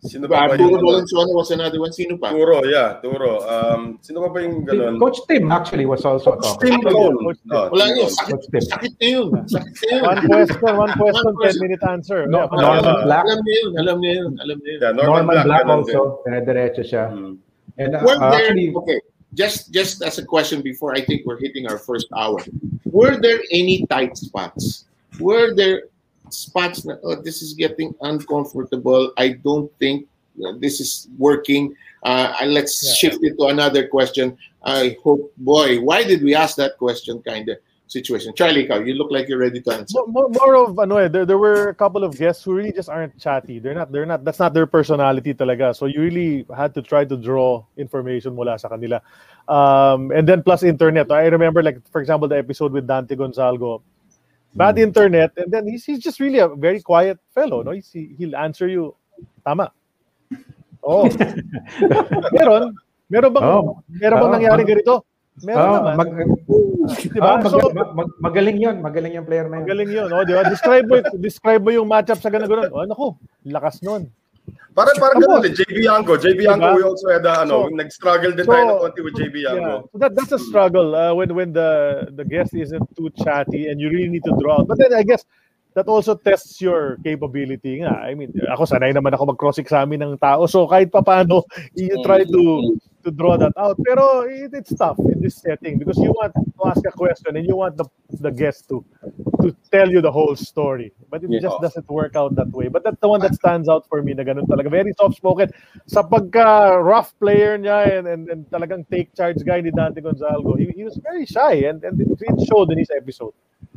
Sino 0.04 0.28
ba 0.30 0.46
ba 0.46 0.54
yung... 0.54 0.78
Valenzuela 0.78 1.32
was 1.34 1.50
another 1.50 1.80
one. 1.82 1.90
Sino 1.90 2.14
pa? 2.18 2.30
Turo, 2.30 2.62
yeah. 2.62 3.02
Turo. 3.02 3.42
Um, 3.42 3.98
sino 3.98 4.22
pa 4.22 4.28
ba 4.30 4.38
yung 4.44 4.62
ganun? 4.62 4.98
Coach 5.02 5.18
Tim 5.26 5.50
actually 5.50 5.86
was 5.86 6.06
also 6.06 6.38
Coach 6.38 6.58
Tim 6.62 6.78
Cole. 6.82 7.18
No, 7.48 7.72
Wala 7.74 7.90
yun. 7.96 8.06
Sakit, 8.06 8.62
sakit 8.62 8.94
na 9.02 9.06
yun. 9.06 9.30
Sakit 9.54 9.74
na 9.74 9.86
yun. 9.90 10.02
One 10.06 10.20
question, 10.26 10.72
one 10.78 10.92
question, 10.94 11.32
10-minute 11.34 11.82
answer. 11.88 12.20
No, 12.30 12.46
yeah, 12.46 12.62
Norman 12.62 12.86
uh, 12.86 13.02
Black. 13.02 13.24
Alam 13.26 13.40
niya 13.42 13.54
yun. 13.58 13.72
Alam 13.74 13.96
niya 13.98 14.12
yun. 14.14 14.32
Alam 14.38 14.56
niya 14.62 14.70
yun. 14.70 14.80
Yeah, 14.82 14.92
Norman, 14.94 15.10
Norman 15.26 15.36
Black, 15.42 15.64
Black 15.64 15.64
also. 15.66 16.00
Dire-diretso 16.22 16.82
siya. 16.86 17.04
Hmm. 17.10 17.34
And 17.78 17.94
uh, 17.94 18.02
Were 18.02 18.18
there, 18.18 18.54
actually, 18.54 18.74
okay, 18.74 18.98
just 19.34 19.70
just 19.72 20.02
as 20.02 20.18
a 20.18 20.24
question 20.24 20.62
before 20.62 20.94
I 20.94 21.00
think 21.02 21.22
we're 21.26 21.38
hitting 21.38 21.66
our 21.70 21.78
first 21.78 22.06
hour. 22.14 22.42
Were 22.90 23.18
there 23.18 23.38
any 23.50 23.86
tight 23.86 24.18
spots? 24.18 24.86
Were 25.20 25.54
there 25.54 25.90
spots 26.30 26.84
na, 26.84 26.96
oh, 27.04 27.20
this 27.20 27.42
is 27.42 27.54
getting 27.54 27.94
uncomfortable. 28.00 29.12
I 29.16 29.28
don't 29.42 29.70
think 29.78 30.06
this 30.58 30.80
is 30.80 31.08
working. 31.18 31.74
Uh, 32.02 32.32
let's 32.46 32.78
yeah. 32.84 32.94
shift 32.94 33.24
it 33.24 33.36
to 33.38 33.46
another 33.46 33.88
question. 33.88 34.38
I 34.62 34.96
hope, 35.02 35.32
boy, 35.36 35.80
why 35.80 36.04
did 36.04 36.22
we 36.22 36.34
ask 36.34 36.56
that 36.56 36.78
question 36.78 37.22
kind 37.22 37.48
of 37.48 37.58
situation? 37.88 38.34
Charlie, 38.34 38.68
you 38.86 38.94
look 38.94 39.10
like 39.10 39.28
you're 39.28 39.38
ready 39.38 39.60
to 39.62 39.72
answer. 39.72 39.98
More, 40.06 40.28
more 40.28 40.56
of 40.56 40.78
ano, 40.78 41.08
there, 41.08 41.26
there 41.26 41.38
were 41.38 41.70
a 41.70 41.74
couple 41.74 42.04
of 42.04 42.16
guests 42.16 42.44
who 42.44 42.54
really 42.54 42.72
just 42.72 42.88
aren't 42.88 43.18
chatty. 43.18 43.58
They're 43.58 43.74
not, 43.74 43.90
they're 43.90 44.06
not, 44.06 44.24
that's 44.24 44.38
not 44.38 44.54
their 44.54 44.66
personality 44.66 45.34
talaga. 45.34 45.74
So 45.74 45.86
you 45.86 46.00
really 46.00 46.46
had 46.54 46.74
to 46.74 46.82
try 46.82 47.04
to 47.04 47.16
draw 47.16 47.64
information 47.76 48.36
mula 48.36 48.58
sa 48.58 48.68
kanila. 48.68 49.00
Um, 49.48 50.12
and 50.12 50.28
then 50.28 50.42
plus 50.42 50.62
internet. 50.62 51.10
I 51.10 51.26
remember 51.26 51.62
like, 51.62 51.80
for 51.90 52.00
example, 52.00 52.28
the 52.28 52.38
episode 52.38 52.72
with 52.72 52.86
Dante 52.86 53.16
Gonzalgo 53.16 53.82
bad 54.58 54.74
mm. 54.74 54.90
internet, 54.90 55.30
and 55.38 55.48
then 55.54 55.70
he's, 55.70 55.86
he's 55.86 56.02
just 56.02 56.18
really 56.18 56.42
a 56.42 56.50
very 56.50 56.82
quiet 56.82 57.22
fellow. 57.30 57.62
No, 57.62 57.70
he's, 57.70 57.94
he'll 57.94 58.34
answer 58.34 58.66
you, 58.66 58.98
tama. 59.46 59.70
Oh. 60.82 61.06
meron, 62.34 62.74
meron 63.06 63.30
bang 63.34 63.44
oh. 63.46 63.82
meron 63.86 64.16
bang 64.18 64.30
oh. 64.30 64.34
nangyari 64.34 64.62
ganito? 64.66 64.94
Meron 65.46 65.62
oh, 65.62 65.74
naman. 65.78 65.94
Mag, 65.94 66.10
diba? 66.98 67.22
Oh, 67.22 67.38
mag, 67.38 67.46
so, 67.46 67.58
mag, 67.70 67.90
mag, 67.94 68.08
magaling 68.18 68.58
'yon, 68.58 68.76
magaling 68.82 69.14
yung 69.14 69.26
player 69.26 69.46
na 69.46 69.62
'yon. 69.62 69.64
Magaling 69.66 69.90
'yon, 69.94 70.08
oh, 70.10 70.24
di 70.26 70.34
ba? 70.34 70.42
Describe 70.46 70.86
mo 70.86 70.94
describe 71.18 71.62
mo 71.62 71.70
yung 71.70 71.86
matchup 71.86 72.18
sa 72.18 72.30
ganun 72.30 72.50
ganun. 72.50 72.70
Oh, 72.74 72.86
nako, 72.86 73.06
lakas 73.46 73.78
noon. 73.86 74.10
Parang 74.74 74.94
parang 75.00 75.18
ganun 75.18 75.42
din, 75.42 75.54
JB 75.58 75.76
Yanko. 75.84 76.14
JB 76.14 76.38
diba? 76.38 76.54
Yanko, 76.54 76.68
we 76.78 76.82
also 76.86 77.06
had 77.10 77.26
a, 77.26 77.42
ano, 77.42 77.66
so, 77.66 77.74
nag-struggle 77.74 78.32
din 78.32 78.46
so, 78.46 78.52
tayo 78.54 78.62
ng 78.62 78.78
konti 78.78 79.00
with 79.02 79.14
JB 79.18 79.34
Yanko. 79.42 79.58
Yeah. 79.58 79.90
So 79.90 79.96
that, 79.98 80.12
that's 80.14 80.32
a 80.32 80.38
struggle 80.38 80.94
uh, 80.94 81.12
when 81.14 81.34
when 81.34 81.50
the 81.50 82.06
the 82.14 82.22
guest 82.22 82.54
isn't 82.54 82.86
too 82.94 83.10
chatty 83.18 83.66
and 83.68 83.80
you 83.82 83.90
really 83.90 84.08
need 84.08 84.22
to 84.24 84.34
draw 84.38 84.62
out. 84.62 84.70
But 84.70 84.78
then 84.78 84.94
I 84.94 85.02
guess 85.02 85.26
that 85.74 85.86
also 85.86 86.16
tests 86.16 86.60
your 86.60 86.98
capability 87.04 87.80
nga. 87.80 87.92
I 87.92 88.14
mean, 88.14 88.32
ako 88.50 88.64
sanay 88.64 88.94
naman 88.94 89.14
ako 89.14 89.34
mag-cross-examine 89.34 90.02
ng 90.02 90.18
tao. 90.18 90.46
So 90.46 90.66
kahit 90.66 90.90
pa 90.90 91.04
paano, 91.04 91.44
you 91.78 92.00
try 92.02 92.24
to 92.24 92.42
to 93.04 93.10
draw 93.10 93.36
that 93.38 93.54
out. 93.56 93.78
Pero 93.86 94.26
it, 94.26 94.50
it's 94.52 94.74
tough 94.74 94.98
in 94.98 95.20
this 95.22 95.38
setting 95.38 95.78
because 95.78 95.98
you 95.98 96.10
want 96.10 96.34
to 96.34 96.42
ask 96.66 96.82
a 96.82 96.92
question 96.92 97.36
and 97.36 97.46
you 97.46 97.54
want 97.54 97.76
the 97.76 97.86
the 98.20 98.32
guest 98.32 98.68
to 98.68 98.84
to 99.40 99.54
tell 99.70 99.88
you 99.88 100.00
the 100.00 100.10
whole 100.10 100.34
story. 100.34 100.92
But 101.10 101.22
it 101.24 101.30
yeah. 101.30 101.40
just 101.40 101.60
doesn't 101.62 101.88
work 101.88 102.16
out 102.16 102.34
that 102.36 102.50
way. 102.50 102.68
But 102.68 102.82
that's 102.82 103.00
the 103.00 103.08
one 103.08 103.20
that 103.22 103.34
stands 103.34 103.68
out 103.68 103.86
for 103.88 104.02
me 104.02 104.12
na 104.14 104.26
ganun 104.26 104.50
talaga. 104.50 104.70
Very 104.70 104.92
soft-spoken. 104.98 105.54
Sa 105.86 106.02
pagka 106.02 106.80
rough 106.82 107.14
player 107.22 107.56
niya 107.56 107.98
and, 107.98 108.06
and, 108.06 108.22
and 108.28 108.40
talagang 108.50 108.88
take 108.90 109.14
charge 109.14 109.38
guy 109.46 109.60
ni 109.60 109.70
Dante 109.70 110.00
Gonzalgo, 110.00 110.58
he, 110.58 110.74
he 110.74 110.84
was 110.84 110.98
very 110.98 111.24
shy 111.24 111.70
and, 111.70 111.84
and 111.84 112.00
it 112.02 112.08
showed 112.50 112.70
in 112.74 112.78
his 112.78 112.90
episode. 112.90 113.32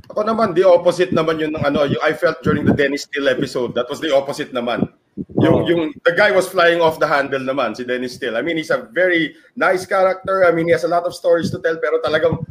Ako 0.09 0.25
naman, 0.25 0.57
the 0.57 0.65
opposite 0.65 1.13
naman 1.13 1.37
yun 1.37 1.53
ng 1.53 1.63
ano, 1.63 1.85
yung 1.85 2.01
I 2.01 2.11
felt 2.17 2.41
during 2.41 2.65
the 2.65 2.73
Dennis 2.73 3.05
Steele 3.05 3.29
episode. 3.29 3.75
That 3.77 3.85
was 3.87 4.01
the 4.01 4.09
opposite 4.09 4.49
naman. 4.51 4.89
Yung, 5.37 5.55
oh. 5.61 5.67
yung, 5.67 5.81
the 6.07 6.15
guy 6.15 6.31
was 6.31 6.47
flying 6.49 6.81
off 6.81 6.97
the 6.97 7.07
handle 7.07 7.39
naman, 7.43 7.77
si 7.77 7.83
Dennis 7.85 8.17
Steele. 8.17 8.35
I 8.35 8.41
mean, 8.41 8.57
he's 8.57 8.71
a 8.73 8.89
very 8.91 9.35
nice 9.55 9.85
character. 9.85 10.43
I 10.47 10.51
mean, 10.51 10.67
he 10.67 10.73
has 10.73 10.83
a 10.83 10.91
lot 10.91 11.05
of 11.05 11.13
stories 11.13 11.51
to 11.51 11.59
tell, 11.59 11.77
pero 11.77 12.01
talagang 12.01 12.41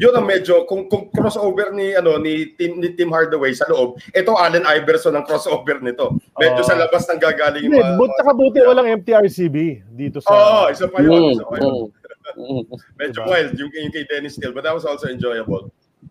Yun 0.00 0.16
ang 0.16 0.24
medyo 0.24 0.64
kung 0.64 0.88
kung 0.88 1.12
crossover 1.12 1.76
ni 1.76 1.92
ano 1.92 2.16
ni 2.16 2.56
Tim 2.56 2.80
ni 2.80 2.96
Tim 2.96 3.12
Hardaway 3.12 3.52
sa 3.52 3.68
loob, 3.68 4.00
ito 4.16 4.32
Allen 4.32 4.64
Iverson 4.64 5.12
ang 5.12 5.28
crossover 5.28 5.76
nito. 5.84 6.16
Medyo 6.40 6.62
Oh. 6.62 6.64
sa 6.64 6.78
labas 6.80 7.04
ng 7.04 7.20
gagaling 7.20 7.68
yung 7.68 7.74
Hindi, 7.76 7.84
mga, 7.84 8.00
but 8.00 8.10
saka 8.16 8.32
buti 8.32 8.58
walang 8.64 8.88
MTRCB 8.96 9.56
dito 9.92 10.24
sa... 10.24 10.32
Oo, 10.32 10.60
isa 10.72 10.88
pa 10.88 11.04
yun. 11.04 11.36
Isa 11.36 11.44
pa 11.44 11.56
Mm, 11.60 11.64
yun. 11.68 11.90
Medyo 13.02 13.20
wild 13.28 13.52
yung, 13.60 13.68
yung 13.74 13.92
kay 13.92 14.06
Dennis 14.08 14.40
Steele, 14.40 14.56
but 14.56 14.64
that 14.64 14.72
was 14.72 14.88
also 14.88 15.10
enjoyable. 15.10 15.68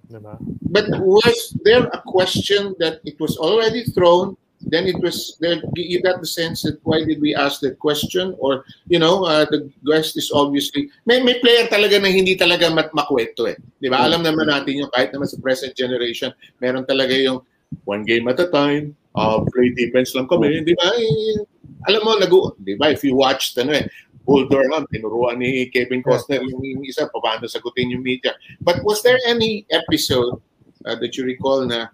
Diba? 0.09 0.37
But 0.73 0.89
was 1.01 1.53
there 1.63 1.85
a 1.93 2.01
question 2.01 2.75
that 2.79 3.01
it 3.05 3.19
was 3.19 3.37
already 3.37 3.85
thrown? 3.93 4.37
Then 4.59 4.91
it 4.91 4.99
was 4.99 5.37
there. 5.39 5.63
You 5.75 6.03
got 6.03 6.19
the 6.19 6.27
sense 6.27 6.67
that 6.67 6.83
why 6.83 7.05
did 7.05 7.21
we 7.21 7.31
ask 7.33 7.61
that 7.61 7.79
question? 7.79 8.35
Or 8.39 8.65
you 8.91 8.99
know, 8.99 9.23
uh, 9.23 9.45
the 9.47 9.71
guest 9.87 10.17
is 10.17 10.35
obviously 10.35 10.91
may 11.07 11.23
may 11.23 11.39
player 11.39 11.69
talaga 11.71 11.95
na 12.01 12.11
hindi 12.11 12.35
talaga 12.35 12.67
mat 12.67 12.91
makwento 12.91 13.47
eh. 13.47 13.55
Di 13.79 13.87
ba? 13.87 14.03
Alam 14.03 14.27
naman 14.27 14.51
natin 14.51 14.83
yung 14.83 14.91
kahit 14.91 15.15
naman 15.15 15.31
sa 15.31 15.39
present 15.39 15.71
generation, 15.79 16.35
meron 16.59 16.83
talaga 16.83 17.15
yung 17.15 17.39
one 17.85 18.03
game 18.03 18.27
at 18.27 18.41
a 18.43 18.51
time. 18.51 18.91
Uh, 19.15 19.41
play 19.47 19.71
defense 19.73 20.11
lang 20.13 20.27
kami, 20.27 20.61
di 20.61 20.75
ba? 20.75 20.91
Eh, 20.95 21.43
alam 21.87 22.03
mo, 22.03 22.13
nag 22.19 22.31
di 22.59 22.75
ba? 22.75 22.91
If 22.91 23.07
you 23.07 23.15
watched 23.15 23.55
ano 23.57 23.73
eh, 23.73 23.87
Bull 24.29 24.45
Durham, 24.45 24.85
tinuruan 24.93 25.41
ni 25.41 25.65
Kevin 25.73 26.05
Costner 26.05 26.45
yung, 26.45 26.85
isa, 26.85 27.09
paano 27.09 27.49
sagutin 27.49 27.89
yung 27.89 28.05
media. 28.05 28.37
But 28.61 28.85
was 28.85 29.01
there 29.01 29.17
any 29.25 29.65
episode 29.73 30.37
uh, 30.85 30.93
that 31.01 31.17
you 31.17 31.25
recall 31.25 31.65
na 31.65 31.89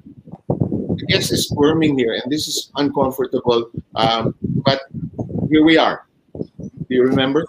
the 1.00 1.06
guest 1.08 1.32
is 1.32 1.48
squirming 1.48 1.96
here 1.96 2.12
and 2.20 2.28
this 2.28 2.52
is 2.52 2.76
uncomfortable, 2.76 3.72
um, 3.96 4.36
but 4.68 4.84
here 5.48 5.64
we 5.64 5.80
are. 5.80 6.04
Do 6.36 6.92
you 6.92 7.08
remember? 7.08 7.48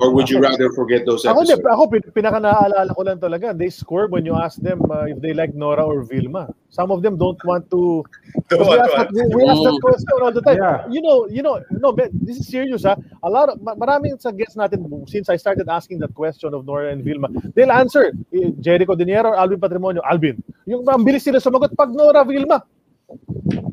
Or 0.00 0.08
would 0.16 0.30
you 0.30 0.40
rather 0.40 0.72
forget 0.72 1.04
those 1.04 1.20
Ako, 1.28 1.44
episodes? 1.44 1.68
ako 1.68 1.82
pin- 1.92 2.10
pinaka 2.16 2.40
naaalala 2.40 2.96
ko 2.96 3.02
lang 3.04 3.20
talaga, 3.20 3.52
they 3.52 3.68
squirm 3.68 4.08
when 4.08 4.24
you 4.24 4.32
ask 4.32 4.56
them 4.56 4.80
uh, 4.88 5.04
if 5.04 5.20
they 5.20 5.36
like 5.36 5.52
Nora 5.52 5.84
or 5.84 6.00
Vilma. 6.00 6.48
Some 6.72 6.88
of 6.88 7.04
them 7.04 7.20
don't 7.20 7.36
want 7.44 7.68
to. 7.68 8.00
Don't 8.48 8.64
we, 8.64 8.72
want 8.72 8.80
ask 8.80 8.88
to 8.88 8.96
that, 8.96 9.08
we, 9.12 9.20
we 9.36 9.44
ask 9.44 9.60
that 9.60 9.78
question 9.84 10.16
all 10.24 10.32
the 10.32 10.40
time. 10.40 10.56
Yeah. 10.56 10.88
You 10.88 11.04
know, 11.04 11.28
you 11.28 11.44
know, 11.44 11.60
no, 11.68 11.92
but 11.92 12.08
this 12.16 12.40
is 12.40 12.48
serious 12.48 12.88
ha. 12.88 12.96
A 13.20 13.28
lot 13.28 13.52
of 13.52 13.60
ma- 13.60 13.76
maraming 13.76 14.16
sa 14.16 14.32
guests 14.32 14.56
natin 14.56 14.80
since 15.12 15.28
I 15.28 15.36
started 15.36 15.68
asking 15.68 16.00
that 16.00 16.16
question 16.16 16.56
of 16.56 16.64
Nora 16.64 16.88
and 16.88 17.04
Vilma, 17.04 17.28
they'll 17.52 17.72
answer 17.76 18.16
eh, 18.32 18.48
Jericho 18.64 18.96
Diniero 18.96 19.28
or 19.28 19.36
Alvin 19.36 19.60
Patrimonio. 19.60 20.00
Alvin, 20.08 20.40
yung 20.64 20.88
ang 20.88 21.04
bilis 21.04 21.28
sila 21.28 21.36
sumagot 21.36 21.76
pag 21.76 21.92
Nora 21.92 22.24
Vilma. 22.24 22.64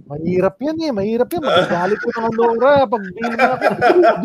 Mahirap 0.10 0.58
yan 0.58 0.78
eh, 0.82 0.92
mahirap 0.92 1.30
yan. 1.30 1.46
Magagalit 1.46 2.00
ko 2.02 2.10
ng 2.10 2.34
Nora 2.34 2.82
pag 2.90 3.04
Vilma. 3.14 3.50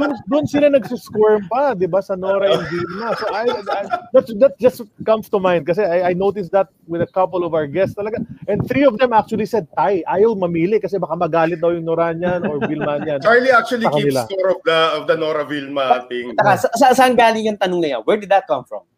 Doon, 0.00 0.10
doon 0.26 0.44
sila 0.48 0.66
nagsisquirm 0.72 1.44
pa, 1.52 1.76
di 1.76 1.84
ba, 1.84 2.00
sa 2.00 2.16
Nora 2.16 2.56
and 2.56 2.64
Vilma. 2.72 3.12
So 3.20 3.24
I, 3.28 3.44
I 3.52 3.82
that, 4.16 4.24
that 4.40 4.54
just 4.56 4.80
comes 5.04 5.28
to 5.28 5.36
mind 5.36 5.68
kasi 5.68 5.84
I, 5.84 6.10
I 6.10 6.12
noticed 6.16 6.56
that 6.56 6.72
with 6.88 7.04
a 7.04 7.10
couple 7.12 7.44
of 7.44 7.52
our 7.52 7.68
guests 7.68 7.92
talaga. 7.92 8.24
And 8.48 8.64
three 8.64 8.88
of 8.88 8.96
them 8.96 9.12
actually 9.12 9.44
said, 9.44 9.68
Tay, 9.76 10.00
ayaw 10.08 10.32
mamili 10.32 10.80
kasi 10.80 10.96
baka 10.96 11.12
magalit 11.20 11.60
daw 11.60 11.68
yung 11.68 11.84
Nora 11.84 12.16
niyan 12.16 12.48
or 12.48 12.64
Vilma 12.64 12.96
niyan. 13.04 13.20
Charlie 13.20 13.52
actually 13.52 13.84
keeps 13.92 14.16
score 14.16 14.56
of 14.56 14.60
the 14.64 14.78
of 14.96 15.04
the 15.04 15.16
Nora 15.20 15.44
Vilma 15.44 16.08
thing. 16.08 16.32
Taka, 16.32 16.64
sa, 16.64 16.68
sa, 16.72 16.86
saan 16.96 17.12
galing 17.12 17.44
yung 17.52 17.60
tanong 17.60 17.80
na 17.84 17.88
yan? 17.98 18.00
Where 18.08 18.16
did 18.16 18.32
that 18.32 18.48
come 18.48 18.64
from? 18.64 18.88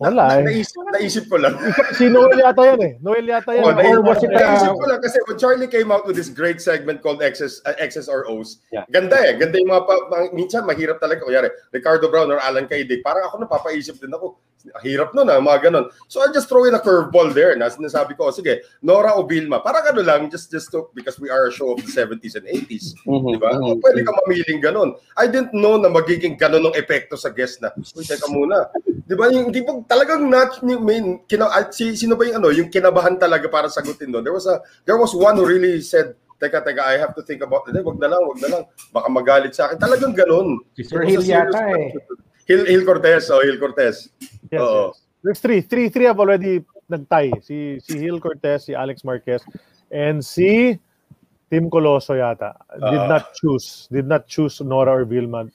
Wala 0.00 0.40
eh. 0.40 0.48
Naisip, 0.48 0.80
naisip 0.96 1.24
ko 1.28 1.36
lang. 1.36 1.60
Si 1.92 2.08
Noel 2.08 2.40
yata 2.40 2.64
yan 2.64 2.80
eh. 2.80 2.92
Noel 3.04 3.28
yata 3.28 3.52
yan. 3.52 3.68
Oh, 3.68 3.76
naisip, 3.76 3.92
Or 3.92 4.00
was 4.00 4.20
it, 4.24 4.32
uh, 4.32 4.40
naisip 4.40 4.72
ko 4.72 4.84
lang 4.88 5.00
kasi 5.04 5.16
when 5.28 5.36
Charlie 5.36 5.68
came 5.68 5.92
out 5.92 6.08
with 6.08 6.16
this 6.16 6.32
great 6.32 6.56
segment 6.56 7.04
called 7.04 7.20
XS, 7.20 7.60
uh, 7.68 7.76
XS 7.76 8.08
or 8.08 8.24
O's, 8.24 8.64
Yeah. 8.72 8.88
ganda 8.88 9.20
eh. 9.20 9.36
Ganda 9.36 9.60
yung 9.60 9.68
mga, 9.68 9.84
pa, 9.84 9.94
mga- 10.08 10.32
minsan 10.32 10.64
mahirap 10.64 10.96
talaga. 10.98 11.20
Kunyari, 11.20 11.52
Ricardo 11.68 12.08
Brown 12.08 12.32
or 12.32 12.40
Alan 12.40 12.64
Kaidig, 12.64 13.04
parang 13.04 13.28
ako 13.28 13.44
napapaisip 13.44 14.00
din 14.00 14.08
ako. 14.10 14.40
Hirap 14.84 15.16
nun 15.16 15.28
ah, 15.32 15.40
mga 15.40 15.70
ganun. 15.72 15.88
So 16.08 16.20
I 16.20 16.28
just 16.32 16.48
throw 16.48 16.68
in 16.68 16.76
a 16.76 16.82
curveball 16.82 17.32
there 17.32 17.56
na 17.56 17.72
sinasabi 17.72 18.16
ko, 18.16 18.28
oh, 18.28 18.34
sige, 18.34 18.60
Nora 18.84 19.16
o 19.16 19.24
Vilma. 19.24 19.64
Parang 19.64 19.88
ano 19.88 20.04
lang, 20.04 20.28
just, 20.28 20.52
just 20.52 20.68
to, 20.72 20.92
because 20.92 21.16
we 21.16 21.32
are 21.32 21.48
a 21.48 21.52
show 21.52 21.72
of 21.72 21.80
the 21.80 21.88
70s 21.88 22.36
and 22.36 22.44
80s. 22.44 22.92
Mhm, 23.08 23.36
Di 23.36 23.38
ba? 23.40 23.56
mhm. 23.56 23.80
Pwede 23.80 24.00
ka 24.04 24.12
mamiling 24.12 24.60
ganun. 24.60 24.90
I 25.16 25.26
didn't 25.26 25.56
know 25.56 25.80
na 25.80 25.88
magiging 25.88 26.36
ganun 26.36 26.68
ng 26.68 26.76
epekto 26.76 27.16
sa 27.16 27.32
guest 27.32 27.64
na, 27.64 27.72
uy, 27.72 28.04
teka 28.04 28.28
muna. 28.28 28.68
Di 28.84 29.16
ba? 29.16 29.32
Yung, 29.32 29.48
di 29.48 29.64
ba 29.64 29.80
talagang 29.88 30.28
not, 30.28 30.60
yung 30.60 30.84
main, 30.84 31.04
kina, 31.24 31.48
ah, 31.48 31.64
si, 31.72 31.96
sino 31.96 32.14
ba 32.14 32.28
yung 32.28 32.44
ano, 32.44 32.52
yung 32.52 32.68
kinabahan 32.68 33.16
talaga 33.16 33.48
para 33.48 33.72
sagutin 33.72 34.12
doon. 34.12 34.24
There 34.24 34.36
was 34.36 34.44
a, 34.44 34.60
there 34.84 35.00
was 35.00 35.16
one 35.16 35.40
who 35.40 35.48
really 35.48 35.80
said, 35.80 36.12
teka, 36.40 36.64
teka, 36.64 36.80
I 36.84 36.96
have 36.96 37.16
to 37.16 37.22
think 37.24 37.44
about 37.44 37.68
it. 37.68 37.76
Wag 37.80 38.00
na 38.00 38.08
lang, 38.08 38.22
wag 38.24 38.40
na 38.40 38.48
lang. 38.48 38.62
Baka 38.92 39.08
magalit 39.12 39.52
sa 39.52 39.68
akin. 39.68 39.76
Talagang 39.76 40.16
ganun. 40.16 40.64
Si 40.72 40.84
Sir 40.84 41.04
Hill 41.04 41.20
yata 41.20 41.52
eh. 41.76 41.92
question. 41.96 42.29
Hill, 42.50 42.66
Hill 42.66 42.84
Cortez, 42.84 43.30
oh, 43.30 43.38
Hill 43.46 43.58
Cortez. 43.62 44.10
Yes, 44.50 44.58
Oo. 44.60 44.90
yes. 45.22 45.38
Three. 45.38 45.62
Three, 45.62 45.86
three 45.88 46.10
have 46.10 46.18
already 46.18 46.66
nagtay. 46.90 47.38
Si, 47.46 47.78
si 47.78 47.94
Hill 48.02 48.18
Cortez, 48.18 48.66
si 48.66 48.74
Alex 48.74 49.06
Marquez, 49.06 49.46
and 49.94 50.18
si 50.18 50.74
Tim 51.46 51.70
Coloso 51.70 52.18
yata. 52.18 52.58
Did 52.74 53.06
Ah. 53.06 53.06
not 53.06 53.34
choose. 53.38 53.86
Did 53.94 54.10
not 54.10 54.26
choose 54.26 54.58
Nora 54.60 54.90
or 54.98 55.04
Vilma. 55.06 55.46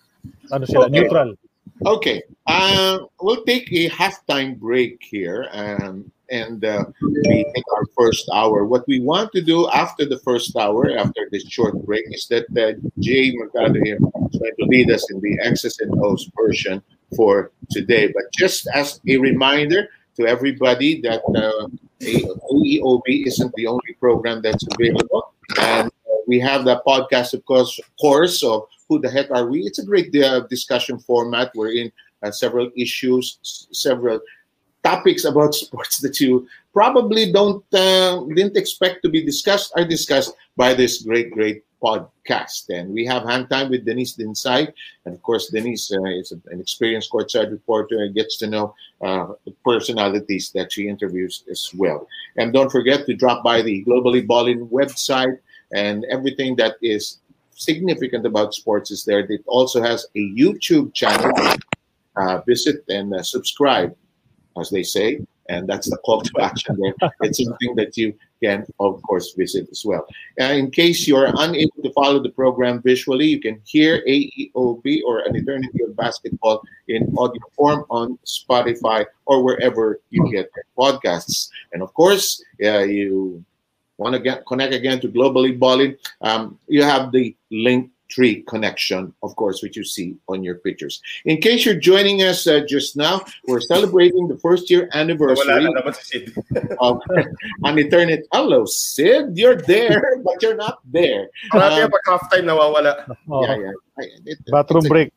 Ano 0.55 0.63
sila? 0.63 0.87
Okay. 0.87 0.95
Neutral. 0.95 1.35
Okay, 1.83 2.23
uh, 2.47 3.03
we'll 3.19 3.43
take 3.43 3.67
a 3.73 3.89
halftime 3.91 4.55
break 4.55 5.01
here, 5.03 5.49
um, 5.51 6.07
and 6.29 6.63
uh, 6.65 6.85
we 7.01 7.21
take 7.23 7.63
our 7.75 7.85
first 7.97 8.29
hour. 8.33 8.65
What 8.65 8.87
we 8.87 8.99
want 8.99 9.31
to 9.33 9.41
do 9.41 9.69
after 9.69 10.05
the 10.05 10.19
first 10.19 10.55
hour, 10.55 10.91
after 10.97 11.27
this 11.31 11.47
short 11.47 11.75
break, 11.85 12.05
is 12.09 12.27
that 12.27 12.45
uh, 12.57 12.79
Jay 12.99 13.33
Mercado 13.35 13.79
here 13.83 13.95
is 13.95 14.39
going 14.39 14.55
to 14.59 14.65
lead 14.65 14.91
us 14.91 15.09
in 15.11 15.19
the 15.21 15.37
X's 15.41 15.79
and 15.79 15.93
O's 16.03 16.29
version 16.35 16.81
for 17.15 17.51
today. 17.71 18.07
But 18.07 18.23
just 18.33 18.67
as 18.73 18.99
a 19.07 19.17
reminder 19.17 19.89
to 20.17 20.27
everybody 20.27 21.01
that 21.01 21.21
uh, 21.35 21.67
AEOB 22.01 23.27
isn't 23.27 23.53
the 23.55 23.67
only 23.67 23.93
program 23.99 24.41
that's 24.41 24.65
available, 24.73 25.33
and 25.59 25.87
uh, 25.87 26.15
we 26.27 26.39
have 26.39 26.65
the 26.65 26.81
podcast, 26.85 27.33
of 27.33 27.45
course, 27.45 27.79
course 27.99 28.43
of 28.43 28.67
who 28.89 28.99
the 28.99 29.09
heck 29.09 29.31
are 29.31 29.47
we? 29.47 29.61
It's 29.61 29.79
a 29.79 29.85
great 29.85 30.15
uh, 30.15 30.41
discussion 30.41 30.99
format. 30.99 31.51
We're 31.55 31.71
in 31.71 31.91
uh, 32.23 32.31
several 32.31 32.69
issues, 32.75 33.67
several 33.71 34.19
topics 34.85 35.25
about 35.25 35.55
sports 35.63 35.99
that 35.99 36.19
you 36.19 36.47
probably 36.73 37.31
don't 37.31 37.63
uh, 37.73 38.21
didn't 38.37 38.57
expect 38.57 39.01
to 39.03 39.09
be 39.09 39.21
discussed 39.31 39.73
are 39.75 39.85
discussed 39.85 40.33
by 40.55 40.73
this 40.73 41.01
great, 41.01 41.31
great 41.31 41.63
podcast. 41.85 42.69
And 42.69 42.93
we 42.93 43.05
have 43.05 43.23
hang 43.23 43.47
time 43.47 43.69
with 43.69 43.85
Denise 43.85 44.15
Dinsay, 44.15 44.71
and 45.05 45.13
of 45.15 45.21
course, 45.21 45.49
Denise 45.49 45.91
uh, 45.91 46.03
is 46.21 46.31
an 46.31 46.59
experienced 46.59 47.11
courtside 47.11 47.51
reporter 47.51 47.97
and 48.03 48.15
gets 48.15 48.37
to 48.37 48.47
know 48.47 48.73
uh, 49.01 49.27
personalities 49.63 50.51
that 50.55 50.71
she 50.73 50.87
interviews 50.87 51.43
as 51.49 51.69
well. 51.75 52.07
And 52.37 52.53
don't 52.53 52.71
forget 52.71 53.05
to 53.05 53.13
drop 53.13 53.43
by 53.43 53.61
the 53.61 53.83
Globally 53.85 54.25
balling 54.25 54.67
website 54.69 55.37
and 55.73 56.05
everything 56.09 56.55
that 56.57 56.75
is 56.81 57.19
significant 57.51 58.25
about 58.25 58.53
sports 58.53 58.91
is 58.91 59.05
there. 59.05 59.19
It 59.19 59.43
also 59.47 59.81
has 59.81 60.07
a 60.15 60.23
YouTube 60.41 60.93
channel. 60.93 61.31
Uh, 62.17 62.39
visit 62.47 62.81
and 62.87 63.13
uh, 63.13 63.21
subscribe, 63.21 63.93
as 64.59 64.69
they 64.69 64.83
say, 64.83 65.19
and 65.49 65.67
that's 65.67 65.89
the 65.89 65.97
call 65.97 66.21
to 66.21 66.31
action 66.41 66.77
there. 66.79 67.11
It's 67.21 67.43
something 67.43 67.75
that 67.75 67.97
you 67.97 68.13
can, 68.41 68.65
of 68.79 69.01
course, 69.03 69.33
visit 69.33 69.67
as 69.71 69.83
well. 69.85 70.05
Uh, 70.39 70.45
in 70.45 70.71
case 70.71 71.07
you're 71.07 71.31
unable 71.37 71.81
to 71.83 71.91
follow 71.93 72.21
the 72.21 72.29
program 72.29 72.81
visually, 72.81 73.27
you 73.27 73.39
can 73.39 73.61
hear 73.65 74.03
AEOB 74.07 75.01
or 75.05 75.19
An 75.19 75.35
Eternity 75.35 75.83
of 75.83 75.95
Basketball 75.95 76.61
in 76.87 77.13
audio 77.17 77.41
form 77.55 77.85
on 77.89 78.17
Spotify 78.25 79.05
or 79.25 79.43
wherever 79.43 79.99
you 80.09 80.31
get 80.31 80.49
podcasts. 80.77 81.49
And 81.73 81.81
of 81.81 81.93
course, 81.93 82.43
uh, 82.63 82.79
you 82.79 83.43
want 83.97 84.13
to 84.13 84.19
get 84.19 84.45
connect 84.45 84.73
again 84.73 84.99
to 84.99 85.07
globally 85.07 85.57
balling 85.57 85.95
um, 86.21 86.59
you 86.67 86.83
have 86.83 87.11
the 87.11 87.35
link 87.51 87.89
tree 88.07 88.43
connection 88.47 89.13
of 89.23 89.35
course 89.35 89.63
which 89.63 89.75
you 89.75 89.83
see 89.83 90.15
on 90.29 90.43
your 90.43 90.55
pictures 90.61 91.01
in 91.25 91.41
case 91.41 91.65
you're 91.65 91.73
joining 91.79 92.21
us 92.21 92.45
uh, 92.45 92.61
just 92.69 92.95
now 92.95 93.19
we're 93.47 93.59
celebrating 93.59 94.27
the 94.27 94.37
first 94.37 94.69
year 94.69 94.87
anniversary 94.93 95.65
na 95.65 95.73
naman 95.73 95.93
si 95.97 96.21
Sid. 96.21 96.37
of 96.85 97.01
an 97.65 97.75
eternity 97.81 98.21
hello 98.29 98.61
sid 98.69 99.33
you're 99.33 99.57
there 99.65 100.21
but 100.25 100.37
you're 100.41 100.55
not 100.57 100.79
there 100.85 101.27
Marami 101.49 101.85
Um, 101.85 101.91
pag 101.91 102.03
halftime 102.05 102.45
nawawala. 102.45 102.93
Oh, 103.29 103.41
yeah 103.41 103.57
yeah 103.69 103.75
it- 104.29 104.41
Bathroom 104.53 104.85
break. 104.85 105.09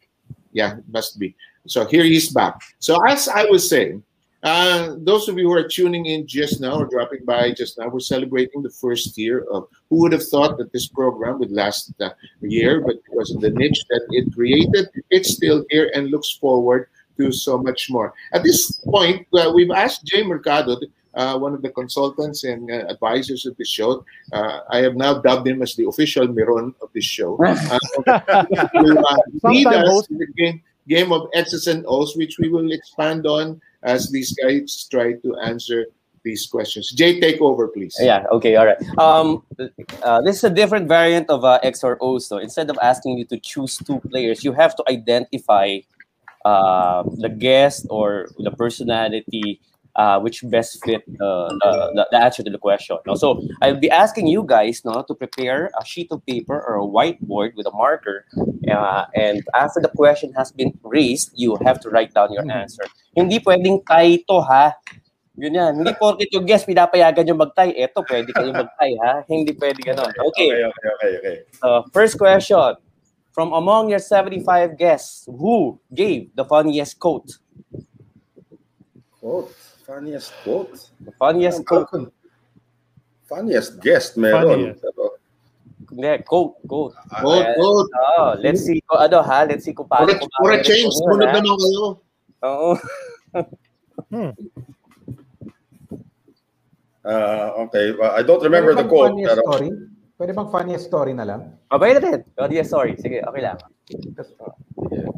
yeah, 0.57 0.80
must 0.89 1.18
be. 1.20 1.36
So 1.68 1.84
here 1.84 2.03
he's 2.05 2.32
back. 2.32 2.57
So 2.80 2.97
as 3.05 3.28
I 3.28 3.45
was 3.45 3.68
saying, 3.68 4.03
uh, 4.43 4.95
those 4.99 5.28
of 5.28 5.36
you 5.36 5.49
who 5.49 5.53
are 5.53 5.66
tuning 5.66 6.07
in 6.07 6.26
just 6.26 6.61
now 6.61 6.78
or 6.78 6.86
dropping 6.86 7.24
by 7.24 7.53
just 7.53 7.78
now, 7.78 7.89
we're 7.89 8.01
celebrating 8.01 8.62
the 8.62 8.70
first 8.70 9.18
year 9.18 9.45
of. 9.51 9.68
Who 9.91 9.97
would 10.01 10.12
have 10.12 10.26
thought 10.26 10.59
that 10.59 10.72
this 10.72 10.86
program 10.86 11.39
would 11.39 11.51
last 11.51 11.93
uh, 12.01 12.11
a 12.11 12.47
year? 12.47 12.80
But 12.80 12.97
because 13.05 13.34
of 13.34 13.41
the 13.41 13.51
niche 13.51 13.82
that 13.89 14.07
it 14.11 14.32
created, 14.34 14.89
it's 15.11 15.34
still 15.34 15.64
here 15.70 15.91
and 15.95 16.11
looks 16.11 16.30
forward 16.30 16.89
to 17.16 17.32
so 17.32 17.59
much 17.59 17.91
more. 17.91 18.14
At 18.32 18.45
this 18.45 18.72
point, 18.84 19.26
uh, 19.32 19.51
we've 19.55 19.70
asked 19.70 20.05
Jay 20.05 20.22
Mercado. 20.22 20.76
Uh, 21.14 21.36
one 21.36 21.53
of 21.53 21.62
the 21.62 21.70
consultants 21.70 22.45
and 22.45 22.70
uh, 22.70 22.84
advisors 22.89 23.45
of 23.45 23.57
the 23.57 23.64
show. 23.64 24.05
Uh, 24.32 24.61
I 24.70 24.78
have 24.78 24.95
now 24.95 25.18
dubbed 25.18 25.49
him 25.49 25.62
as 25.62 25.74
the 25.74 25.89
official 25.89 26.28
Miron 26.28 26.74
of 26.80 26.91
this 26.93 27.07
show. 27.07 27.36
Uh, 28.07 28.20
to, 28.22 29.05
uh, 29.05 29.16
lead 29.43 29.66
us 29.66 30.07
in 30.11 30.18
the 30.18 30.26
game 30.36 30.62
game 30.89 31.12
of 31.12 31.28
X's 31.34 31.66
and 31.66 31.84
O's, 31.86 32.16
which 32.16 32.39
we 32.39 32.49
will 32.49 32.72
expand 32.72 33.26
on 33.26 33.61
as 33.82 34.11
these 34.11 34.34
guys 34.34 34.89
try 34.91 35.12
to 35.12 35.36
answer 35.39 35.86
these 36.24 36.47
questions. 36.47 36.91
Jay, 36.93 37.20
take 37.20 37.41
over, 37.41 37.68
please. 37.68 37.97
Yeah. 38.01 38.24
Okay. 38.32 38.57
All 38.57 38.66
right. 38.66 38.80
Um, 38.99 39.43
uh, 40.03 40.20
this 40.22 40.39
is 40.39 40.45
a 40.45 40.51
different 40.51 40.89
variant 40.89 41.30
of 41.30 41.45
uh, 41.45 41.61
X 41.62 41.84
or 41.84 41.97
O. 42.01 42.18
So 42.18 42.39
instead 42.39 42.70
of 42.70 42.78
asking 42.82 43.18
you 43.18 43.24
to 43.26 43.39
choose 43.39 43.78
two 43.78 44.01
players, 44.11 44.43
you 44.43 44.53
have 44.53 44.74
to 44.76 44.84
identify 44.89 45.78
uh, 46.45 47.03
the 47.18 47.28
guest 47.28 47.86
or 47.91 48.28
the 48.39 48.51
personality 48.51 49.61
uh, 49.99 50.20
which 50.20 50.46
best 50.46 50.78
fit 50.84 51.03
uh, 51.20 51.51
the, 51.51 51.70
the, 51.94 52.07
the 52.12 52.18
answer 52.22 52.42
to 52.42 52.51
the 52.51 52.59
question. 52.59 52.96
No? 53.05 53.14
So 53.16 53.42
I'll 53.61 53.76
be 53.76 53.90
asking 53.90 54.28
you 54.28 54.44
guys 54.46 54.82
no, 54.84 55.03
to 55.03 55.14
prepare 55.14 55.70
a 55.78 55.84
sheet 55.84 56.09
of 56.11 56.24
paper 56.24 56.55
or 56.55 56.78
a 56.78 56.86
whiteboard 56.86 57.57
with 57.57 57.66
a 57.66 57.74
marker. 57.74 58.24
Uh, 58.70 59.05
and 59.14 59.42
after 59.55 59.80
the 59.80 59.90
question 59.90 60.32
has 60.34 60.53
been 60.53 60.72
raised, 60.84 61.32
you 61.34 61.59
have 61.64 61.80
to 61.80 61.90
write 61.90 62.14
down 62.14 62.32
your 62.32 62.49
answer. 62.51 62.84
Hindi 63.16 63.40
pwedeng 63.40 63.82
tie 63.82 64.22
to 64.30 64.40
ha. 64.40 64.72
Yun 65.34 65.55
yan. 65.55 65.72
Hindi 65.82 65.92
porket 66.01 66.30
yung 66.30 66.46
guest 66.46 66.66
pinapayagan 66.70 67.26
yung 67.26 67.42
mag-tie. 67.42 67.74
Eto, 67.74 68.07
pwede 68.07 68.30
kayo 68.30 68.55
mag-tie 68.55 68.94
ha. 69.03 69.26
Hindi 69.26 69.51
pwede 69.59 69.82
ganun. 69.82 70.14
Okay. 70.14 70.46
Okay, 70.46 70.62
okay, 70.62 70.88
okay. 70.94 71.12
okay. 71.18 71.36
Uh, 71.59 71.82
first 71.90 72.14
question. 72.14 72.78
From 73.34 73.55
among 73.55 73.94
your 73.94 74.03
75 74.03 74.74
guests, 74.74 75.22
who 75.30 75.78
gave 75.94 76.34
the 76.34 76.42
funniest 76.42 76.99
quote? 76.99 77.38
Quote. 79.22 79.55
Funniest 79.89 80.36
quote. 80.45 80.76
The 81.01 81.12
funniest 81.16 81.64
quote. 81.64 82.12
Funniest 83.24 83.80
guest 83.80 84.20
meron. 84.20 84.45
Funniest. 84.76 84.84
Pero, 84.84 85.03
Hindi, 85.89 86.12
quote, 86.28 86.61
quote. 86.68 86.93
Ah, 87.09 87.24
quote, 87.24 87.49
Ayan. 87.49 87.57
quote. 87.57 87.89
Oh, 88.20 88.30
let's 88.36 88.61
see 88.68 88.84
ko 88.84 89.01
ano 89.01 89.24
ha, 89.24 89.49
let's 89.49 89.64
see 89.64 89.72
kung 89.72 89.89
paano 89.89 90.12
For 90.12 90.20
a, 90.20 90.28
for 90.36 90.51
a 90.53 90.61
change, 90.61 90.93
sumunod 90.93 91.32
naman 91.32 91.57
kayo. 91.57 91.84
Oo. 92.45 92.70
uh, 97.09 97.49
okay, 97.64 97.97
well, 97.97 98.12
I 98.12 98.20
don't 98.20 98.45
remember 98.45 98.76
Pwede 98.76 98.84
the 98.84 98.84
bang 98.84 98.93
quote. 98.93 99.09
funniest 99.16 99.32
Pero, 99.32 99.41
story? 99.49 99.68
Pwede 100.20 100.32
bang 100.36 100.51
funniest 100.53 100.84
story 100.84 101.12
na 101.16 101.24
lang? 101.24 101.41
Abay 101.72 101.97
na 101.97 102.01
din. 102.05 102.20
Oh, 102.36 102.49
yes, 102.53 102.68
sorry. 102.68 102.93
Sige, 103.01 103.24
okay 103.24 103.41
lang. 103.41 103.57
Kasi, 104.12 104.36
yeah. 104.93 105.09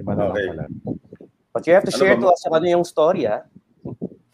Iba 0.00 0.16
na 0.16 0.32
Okay. 0.32 0.48
lang 0.48 0.56
pala. 0.56 0.64
But 1.52 1.62
you 1.68 1.76
have 1.76 1.84
to 1.84 1.92
Ano 1.92 2.00
share 2.00 2.16
ba- 2.16 2.22
to 2.24 2.28
us 2.32 2.40
kung 2.40 2.56
ano 2.56 2.64
yung 2.64 2.86
story, 2.88 3.28
ha? 3.28 3.44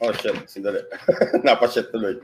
Oh 0.01 0.13
shit, 0.19 0.35
sandali. 0.51 0.83
Napashit 1.47 1.91
tuloy. 1.93 2.19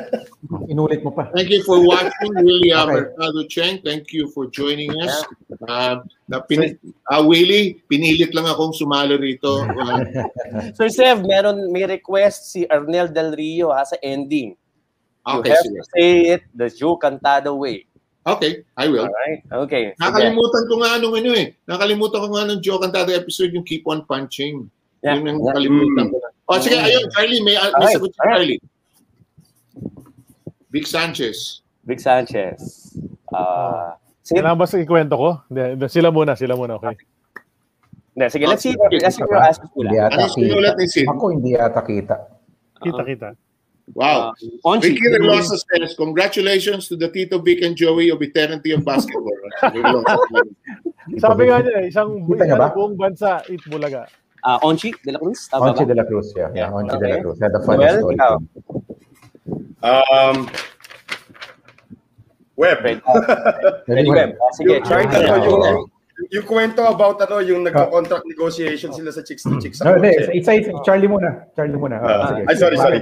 Inulit 0.72 1.00
mo 1.04 1.12
pa. 1.12 1.32
Thank 1.32 1.50
you 1.50 1.62
for 1.64 1.80
watching, 1.80 2.32
Willie 2.44 2.72
Okay. 2.72 2.92
Mercado 2.92 3.40
Cheng. 3.48 3.80
Thank 3.80 4.12
you 4.12 4.28
for 4.30 4.48
joining 4.52 4.92
us. 5.00 5.24
Uh, 5.68 6.04
na 6.28 6.40
pin, 6.44 6.76
uh, 7.08 7.22
Willie, 7.24 7.80
pinilit 7.88 8.36
lang 8.36 8.48
akong 8.48 8.76
sumalo 8.76 9.16
rito. 9.16 9.64
Uh, 9.64 10.00
Sir 10.76 10.88
Sev, 10.92 11.24
meron, 11.24 11.72
may 11.72 11.88
request 11.88 12.52
si 12.52 12.68
Arnel 12.68 13.08
Del 13.08 13.32
Rio 13.32 13.72
ha, 13.72 13.84
sa 13.84 13.96
ending. 14.04 14.56
You 15.22 15.38
okay, 15.40 15.54
have 15.54 15.64
sige. 15.64 15.76
to 15.78 15.82
say 15.94 16.10
it 16.36 16.42
the 16.52 16.68
Joe 16.68 16.98
Cantado 16.98 17.54
way. 17.54 17.86
Okay, 18.22 18.62
I 18.78 18.86
will. 18.86 19.06
Alright? 19.10 19.42
Okay. 19.66 19.94
Nakalimutan 19.98 20.62
ko 20.70 20.74
nga 20.78 20.98
nung 21.02 21.14
ano 21.14 21.30
eh. 21.34 21.58
Nakalimutan 21.66 22.22
ko 22.22 22.28
nga 22.30 22.46
nung 22.46 22.62
Joe 22.62 22.78
Cantado 22.78 23.10
episode 23.10 23.50
yung 23.50 23.66
Keep 23.66 23.82
on 23.86 24.06
Punching. 24.06 24.70
Yeah. 25.02 25.18
Yun 25.18 25.26
ang 25.26 25.38
Yeah. 25.38 25.46
nakalimutan 25.50 26.04
ko 26.08 26.16
na. 26.16 26.28
O 26.46 26.58
sige, 26.58 26.76
Mm. 26.76 26.86
ayun, 26.86 27.04
Charlie, 27.10 27.42
may, 27.42 27.54
may 27.54 27.58
Alright, 27.58 27.94
sagot 27.96 28.12
si. 28.14 28.22
Charlie. 28.22 28.60
Vic 30.70 30.86
Sanchez. 30.86 31.36
Vic 31.84 31.98
Sanchez. 31.98 32.58
Uh, 33.28 33.92
sige, 34.22 34.38
Kailangan 34.38 34.56
ba 34.56 34.66
sa 34.66 34.76
ikwento 34.78 35.14
ko? 35.14 35.30
Sila 35.86 36.08
muna, 36.08 36.32
sila 36.32 36.54
muna, 36.54 36.78
okay? 36.78 36.94
hindi, 38.14 38.28
sige, 38.28 38.44
let's 38.44 38.60
see. 38.60 38.76
Okay, 38.76 39.00
Let's 39.00 39.16
see 39.16 39.24
your 39.24 39.40
answers 39.40 39.64
Hindi 39.72 39.96
mula. 39.96 40.06
ata 40.06 40.16
Ano 40.20 40.28
sinulat 40.30 40.74
ni 40.76 40.86
Sid? 40.86 41.04
kita. 41.04 41.12
Ako 41.16 41.24
hindi 41.32 41.52
ata 41.56 41.80
kita. 41.80 42.16
Kita, 42.78 43.02
kita. 43.02 43.28
Wow. 43.92 44.30
Uh, 44.30 44.68
Onchi. 44.68 44.94
Ricky 44.94 45.06
Relosa 45.10 45.58
says, 45.58 45.96
congratulations 45.98 46.86
to 46.86 46.94
the 46.94 47.08
Tito 47.08 47.42
Vic 47.42 47.64
and 47.66 47.74
Joey 47.74 48.08
of 48.08 48.22
Eternity 48.22 48.70
of 48.72 48.84
Basketball. 48.84 49.34
Sabi 51.18 51.42
nga 51.50 51.58
niya, 51.60 51.88
isang 51.90 52.22
ba? 52.54 52.68
buong 52.70 52.94
bansa, 52.94 53.42
eat 53.50 53.60
bulaga. 53.66 54.06
Uh, 54.42 54.58
Onchi 54.66 54.90
de 55.04 55.12
la 55.12 55.18
Cruz. 55.22 55.48
Tama 55.48 55.70
Onchi 55.70 55.84
ba? 55.86 55.86
de 55.86 55.94
la 55.94 56.04
Cruz, 56.04 56.32
yeah. 56.34 56.50
Yeah. 56.54 56.70
Onchi 56.74 56.98
de 56.98 57.06
Okay. 57.06 57.12
la 57.14 57.22
Cruz. 57.22 57.38
Had 57.40 57.52
the 57.54 57.62
funniest 57.62 57.94
Well, 57.94 58.02
story. 58.02 58.16
ikaw. 58.18 58.34
Um, 59.82 60.36
web. 62.56 62.78
Ready, 63.86 64.10
Web. 64.10 64.30
Ah, 64.38 64.50
Sige, 64.54 64.78
Yung- 64.78 64.82
ano, 64.82 64.98
Yeah. 65.22 65.46
yung, 65.46 65.86
yung 66.30 66.46
kwento 66.46 66.82
about 66.86 67.18
ano, 67.22 67.38
yung 67.42 67.62
nagko-contract 67.66 68.26
negotiation 68.26 68.92
sila 68.92 69.10
sa 69.10 69.22
chicks 69.22 69.42
to 69.42 69.58
chicks 69.58 69.78
No, 69.82 69.94
kotse. 69.94 70.30
Isa, 70.34 70.52
isa, 70.54 70.70
Charlie 70.86 71.08
muna. 71.10 71.46
Charlie 71.54 71.78
muna. 71.78 71.98
Ah, 71.98 72.06
Ah, 72.06 72.26
sige. 72.30 72.42
ay, 72.46 72.54
sorry, 72.58 72.76
sorry. 72.78 72.98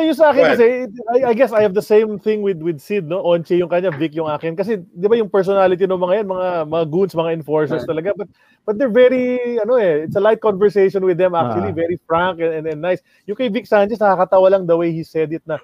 No, 0.00 0.08
yung 0.08 0.16
sa 0.16 0.32
akin 0.32 0.56
kasi, 0.56 0.66
I, 1.12 1.18
I 1.28 1.34
guess 1.36 1.52
I 1.52 1.60
have 1.60 1.76
the 1.76 1.84
same 1.84 2.16
thing 2.16 2.40
with 2.40 2.64
with 2.64 2.80
Sid, 2.80 3.04
no? 3.04 3.20
Onche 3.20 3.52
yung 3.60 3.68
kanya, 3.68 3.92
Vic 3.92 4.16
yung 4.16 4.32
akin. 4.32 4.56
Kasi, 4.56 4.80
di 4.80 5.04
ba 5.04 5.12
yung 5.12 5.28
personality 5.28 5.84
ng 5.84 6.00
mga 6.00 6.24
yan, 6.24 6.26
mga, 6.32 6.48
mga 6.72 6.84
goons, 6.88 7.12
mga 7.12 7.36
enforcers 7.36 7.84
talaga. 7.84 8.16
But, 8.16 8.32
but 8.64 8.80
they're 8.80 8.88
very, 8.88 9.60
ano 9.60 9.76
eh, 9.76 10.08
it's 10.08 10.16
a 10.16 10.22
light 10.24 10.40
conversation 10.40 11.04
with 11.04 11.20
them 11.20 11.36
actually, 11.36 11.76
Ah. 11.76 11.76
very 11.76 12.00
frank 12.08 12.40
and, 12.40 12.64
and, 12.64 12.66
and 12.72 12.80
nice. 12.80 13.04
Yung 13.28 13.36
kay 13.36 13.52
Vic 13.52 13.68
Sanchez, 13.68 14.00
nakakatawa 14.00 14.48
lang 14.48 14.64
the 14.64 14.72
way 14.72 14.88
he 14.88 15.04
said 15.04 15.28
it 15.36 15.44
na, 15.44 15.60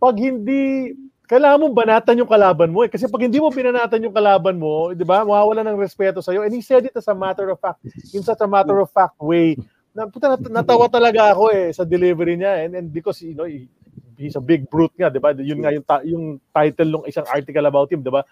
pag 0.00 0.16
hindi, 0.16 0.96
kailangan 1.28 1.60
mong 1.68 1.76
banatan 1.76 2.20
yung 2.24 2.28
kalaban 2.30 2.72
mo 2.72 2.84
eh. 2.84 2.90
Kasi 2.92 3.04
pag 3.04 3.20
hindi 3.20 3.36
mo 3.36 3.52
binanatan 3.52 4.00
yung 4.00 4.16
kalaban 4.16 4.56
mo, 4.56 4.96
di 4.96 5.04
ba, 5.04 5.28
mawawala 5.28 5.60
ng 5.60 5.76
respeto 5.76 6.24
sa'yo. 6.24 6.40
And 6.40 6.56
he 6.56 6.64
said 6.64 6.88
it 6.88 6.96
as 6.96 7.08
a 7.08 7.16
matter 7.16 7.52
of 7.52 7.60
fact, 7.60 7.84
in 8.16 8.24
such 8.24 8.40
a 8.40 8.48
matter 8.48 8.80
of 8.80 8.88
fact 8.88 9.20
way. 9.20 9.60
Na, 9.94 10.10
puta, 10.10 10.34
nat- 10.34 10.50
natawa 10.50 10.90
talaga 10.90 11.30
ako 11.30 11.54
eh 11.54 11.70
sa 11.70 11.86
delivery 11.86 12.34
niya. 12.34 12.66
And, 12.66 12.74
and 12.74 12.86
because, 12.90 13.22
you 13.22 13.34
know, 13.34 13.46
he- 13.46 13.70
he's 14.14 14.34
a 14.34 14.42
big 14.42 14.66
brute 14.70 14.94
nga, 14.94 15.10
di 15.10 15.18
ba? 15.18 15.34
Yun 15.34 15.58
nga 15.58 15.70
yung, 15.70 15.82
ta- 15.82 16.02
yung 16.06 16.24
title 16.50 16.86
ng 16.98 17.06
isang 17.06 17.26
article 17.26 17.66
about 17.66 17.90
him, 17.90 18.02
di 18.02 18.10
ba? 18.10 18.22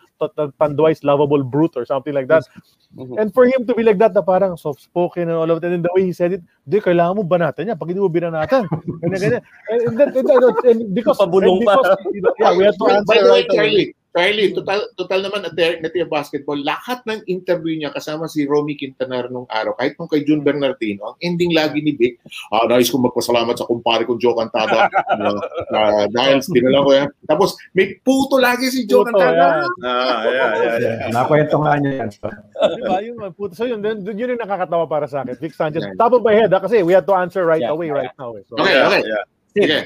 Tanduay's 0.59 1.03
lovable 1.03 1.43
brute 1.43 1.75
or 1.75 1.83
something 1.87 2.15
like 2.15 2.27
that. 2.27 2.47
Mhm. 2.95 3.19
And 3.19 3.29
for 3.31 3.47
him 3.47 3.63
to 3.67 3.75
be 3.75 3.83
like 3.83 3.99
that, 3.99 4.15
na 4.15 4.23
parang 4.23 4.55
soft-spoken 4.55 5.27
and 5.27 5.39
all 5.39 5.51
of 5.51 5.59
that, 5.59 5.71
and 5.71 5.83
the 5.83 5.91
way 5.95 6.07
he 6.07 6.15
said 6.15 6.35
it, 6.35 6.43
di, 6.63 6.79
kailangan 6.79 7.19
mo 7.19 7.23
banatan 7.23 7.67
niya. 7.67 7.79
Pag 7.79 7.91
hindi 7.91 8.03
mo 8.03 8.11
binanatan, 8.11 8.63
ganyan, 9.03 9.19
ganyan. 9.23 9.43
And, 9.71 9.81
and, 9.83 9.93
then- 10.03 10.07
and, 10.07 10.43
and, 10.43 10.67
and 10.67 10.81
because, 10.95 11.19
and 11.19 11.31
pa. 11.67 11.79
because, 11.79 11.91
you 12.15 12.23
know, 12.23 12.35
yeah, 12.39 12.53
we 12.55 12.63
have 12.63 12.79
to 12.79 12.87
answer 12.91 13.23
right 13.27 13.51
away. 13.51 13.95
Charlie, 14.13 14.53
total, 14.53 14.93
total 14.93 15.25
naman 15.25 15.49
Eternity 15.49 16.05
of 16.05 16.13
Basketball, 16.13 16.61
lahat 16.61 17.01
ng 17.09 17.25
interview 17.33 17.81
niya 17.81 17.97
kasama 17.97 18.29
si 18.29 18.45
Romy 18.45 18.77
Quintanar 18.77 19.33
nung 19.33 19.49
araw, 19.49 19.73
kahit 19.73 19.97
nung 19.97 20.05
kay 20.05 20.21
June 20.21 20.45
Bernardino, 20.45 21.13
ang 21.13 21.17
ending 21.25 21.57
lagi 21.57 21.81
ni 21.81 21.97
Vic, 21.97 22.21
ah, 22.53 22.69
nais 22.69 22.93
kong 22.93 23.09
magpasalamat 23.09 23.57
sa 23.57 23.65
kumpare 23.65 24.05
kong 24.05 24.21
Joe 24.21 24.37
Cantada 24.37 24.93
uh, 25.17 25.41
uh, 25.73 26.05
dahil 26.13 26.45
dinala 26.45 26.85
ko 26.85 26.91
yan. 26.93 27.09
Tapos 27.25 27.57
may 27.73 27.97
puto 28.05 28.37
lagi 28.37 28.69
si 28.69 28.85
Joe 28.85 29.01
Puto, 29.09 29.17
Cantada. 29.17 29.65
yeah. 29.65 29.89
Ah, 29.89 30.21
yeah, 30.29 30.51
yeah, 30.61 30.77
yeah. 30.77 31.09
Nakwento 31.17 31.57
nga 31.65 31.73
niya 31.81 31.93
yan. 32.05 32.09
Di 32.13 32.83
ba? 32.85 32.97
Yun, 33.01 33.17
puto. 33.33 33.57
So 33.57 33.65
yun, 33.65 33.81
yun, 33.81 34.05
yun 34.05 34.37
yung 34.37 34.43
nakakatawa 34.45 34.85
para 34.85 35.09
sa 35.09 35.25
akin. 35.25 35.41
Vic 35.41 35.57
Sanchez, 35.57 35.81
Yeah. 35.89 35.97
top 35.97 36.13
of 36.13 36.21
my 36.21 36.37
head, 36.37 36.53
ha, 36.53 36.61
kasi 36.61 36.85
we 36.85 36.93
have 36.93 37.09
to 37.09 37.17
answer 37.17 37.49
right 37.49 37.65
Yeah. 37.65 37.73
away 37.73 37.89
right 37.89 38.13
now. 38.21 38.37
Eh. 38.37 38.45
So, 38.45 38.61
Okay, 38.61 38.77
Yeah, 38.77 38.87
okay. 38.93 39.03
yeah. 39.09 39.25
Sige. 39.57 39.79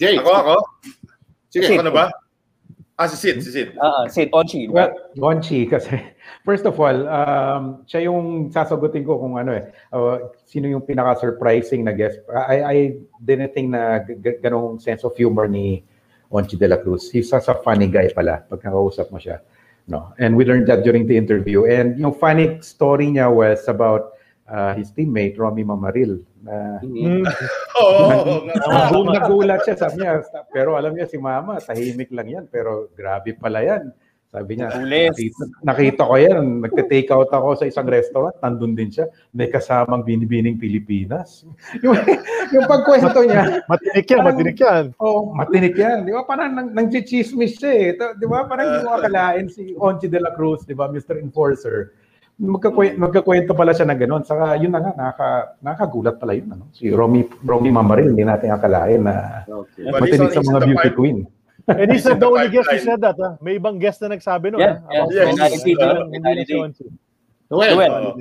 Jay, 0.00 0.16
Ako, 0.16 0.32
ako? 0.32 0.56
sige. 1.52 1.68
Ako 1.68 1.84
na 1.84 1.92
ba? 1.92 2.04
Ah, 2.94 3.10
si 3.10 3.18
Sid, 3.18 3.42
si 3.42 3.50
Sid. 3.50 3.74
Ah, 3.82 3.90
ah, 3.90 4.04
Sid, 4.06 4.30
Onchi. 4.30 4.70
Well, 4.70 4.94
Gonchi, 5.18 5.66
kasi 5.66 5.98
first 6.46 6.62
of 6.62 6.78
all, 6.78 6.94
um, 7.10 7.82
siya 7.90 8.06
yung 8.06 8.54
sasagutin 8.54 9.02
ko 9.02 9.18
kung 9.18 9.34
ano 9.34 9.50
eh, 9.50 9.66
uh, 9.90 10.30
sino 10.46 10.70
yung 10.70 10.86
pinaka-surprising 10.86 11.82
na 11.82 11.90
guest. 11.90 12.22
I, 12.30 12.56
I 12.62 12.76
didn't 13.18 13.50
think 13.50 13.74
na 13.74 13.98
g- 13.98 14.38
ganong 14.38 14.78
sense 14.78 15.02
of 15.02 15.10
humor 15.18 15.50
ni 15.50 15.82
Onchi 16.30 16.54
de 16.54 16.70
la 16.70 16.78
Cruz. 16.78 17.10
He's 17.10 17.26
such 17.26 17.50
a 17.50 17.58
funny 17.66 17.90
guy 17.90 18.14
pala 18.14 18.46
pagkakausap 18.46 19.10
mo 19.10 19.18
siya. 19.18 19.42
No? 19.90 20.14
And 20.22 20.38
we 20.38 20.46
learned 20.46 20.70
that 20.70 20.86
during 20.86 21.10
the 21.10 21.18
interview. 21.18 21.66
And 21.66 21.98
yung 21.98 22.14
funny 22.14 22.62
story 22.62 23.10
niya 23.10 23.26
was 23.26 23.66
about 23.66 24.14
uh, 24.46 24.78
his 24.78 24.94
teammate, 24.94 25.34
Romy 25.34 25.66
Mamaril. 25.66 26.22
Na, 26.44 26.76
Mhm. 26.84 27.24
Oo. 27.80 28.44
Nagul- 28.44 29.10
nagulat 29.16 29.64
siya, 29.64 29.76
sabi 29.80 30.04
niya, 30.04 30.20
pero 30.52 30.76
alam 30.76 30.92
niya 30.92 31.08
si 31.08 31.16
mama, 31.16 31.56
tahimik 31.56 32.12
lang 32.12 32.28
yan, 32.28 32.44
pero 32.52 32.92
grabe 32.92 33.32
pala 33.34 33.64
yan. 33.64 33.88
Sabi 34.34 34.58
niya, 34.58 34.66
nakita, 34.82 35.42
nakita 35.62 36.02
ko 36.10 36.14
yan, 36.18 36.58
nagte-take 36.58 37.06
out 37.14 37.30
ako 37.30 37.54
sa 37.54 37.70
isang 37.70 37.86
restaurant, 37.86 38.34
nandun 38.42 38.74
din 38.74 38.90
siya, 38.90 39.06
may 39.30 39.46
kasamang 39.46 40.02
binibining 40.02 40.58
Pilipinas. 40.58 41.46
yung, 41.86 41.94
yung 42.50 42.66
pagkwento 42.66 43.22
niya, 43.22 43.62
matinik 43.70 44.10
yan, 44.10 44.20
matinik 44.26 44.58
yan. 44.58 44.84
oh, 44.98 45.30
matinik 45.38 45.78
yan. 45.78 46.02
Di 46.02 46.10
ba? 46.10 46.26
Parang 46.26 46.50
nang, 46.50 46.74
nang 46.74 46.90
chismis 46.90 47.62
siya 47.62 47.72
eh. 47.78 47.88
Di 47.94 48.26
ba? 48.26 48.42
Parang 48.50 48.66
hindi 48.74 48.80
mo 48.82 48.98
akalain 48.98 49.46
si 49.46 49.70
Onchi 49.78 50.10
de 50.10 50.18
la 50.18 50.34
Cruz, 50.34 50.66
di 50.66 50.74
ba? 50.74 50.90
Mr. 50.90 51.14
Enforcer. 51.22 51.94
Magkakwento, 52.34 52.98
magkakwento 52.98 53.52
pala 53.54 53.70
siya 53.70 53.86
na 53.86 53.94
gano'n. 53.94 54.26
Saka 54.26 54.58
yun 54.58 54.74
na 54.74 54.82
nga, 54.82 54.92
nakaka, 54.98 55.28
nakakagulat 55.62 56.16
pala 56.18 56.34
yun. 56.34 56.50
Ano? 56.50 56.66
Si 56.74 56.90
Romy, 56.90 57.30
Romy 57.46 57.70
Mamaril, 57.70 58.10
hindi 58.10 58.26
natin 58.26 58.50
akalain 58.50 59.06
na 59.06 59.46
Okay. 59.46 59.86
He's 60.10 60.34
sa 60.34 60.42
mga 60.42 60.60
beauty 60.66 60.90
pipe. 60.90 60.98
queen. 60.98 61.18
And 61.70 61.88
he's 61.94 62.04
not 62.04 62.18
the 62.18 62.26
only 62.28 62.50
guest 62.50 62.68
who 62.74 62.78
said 62.82 63.00
that. 63.00 63.16
Ha? 63.16 63.38
May 63.38 63.56
ibang 63.56 63.78
guest 63.78 64.02
na 64.02 64.12
nagsabi 64.12 64.50
nun. 64.50 64.60
Yeah, 64.60 64.82
ha? 64.82 65.06
yeah. 65.08 65.30
Yes. 65.30 65.62
Si 65.62 65.72
Onchi. 66.58 66.90
Well, 67.48 67.78
Well, 67.78 67.92
Oo. 67.94 68.20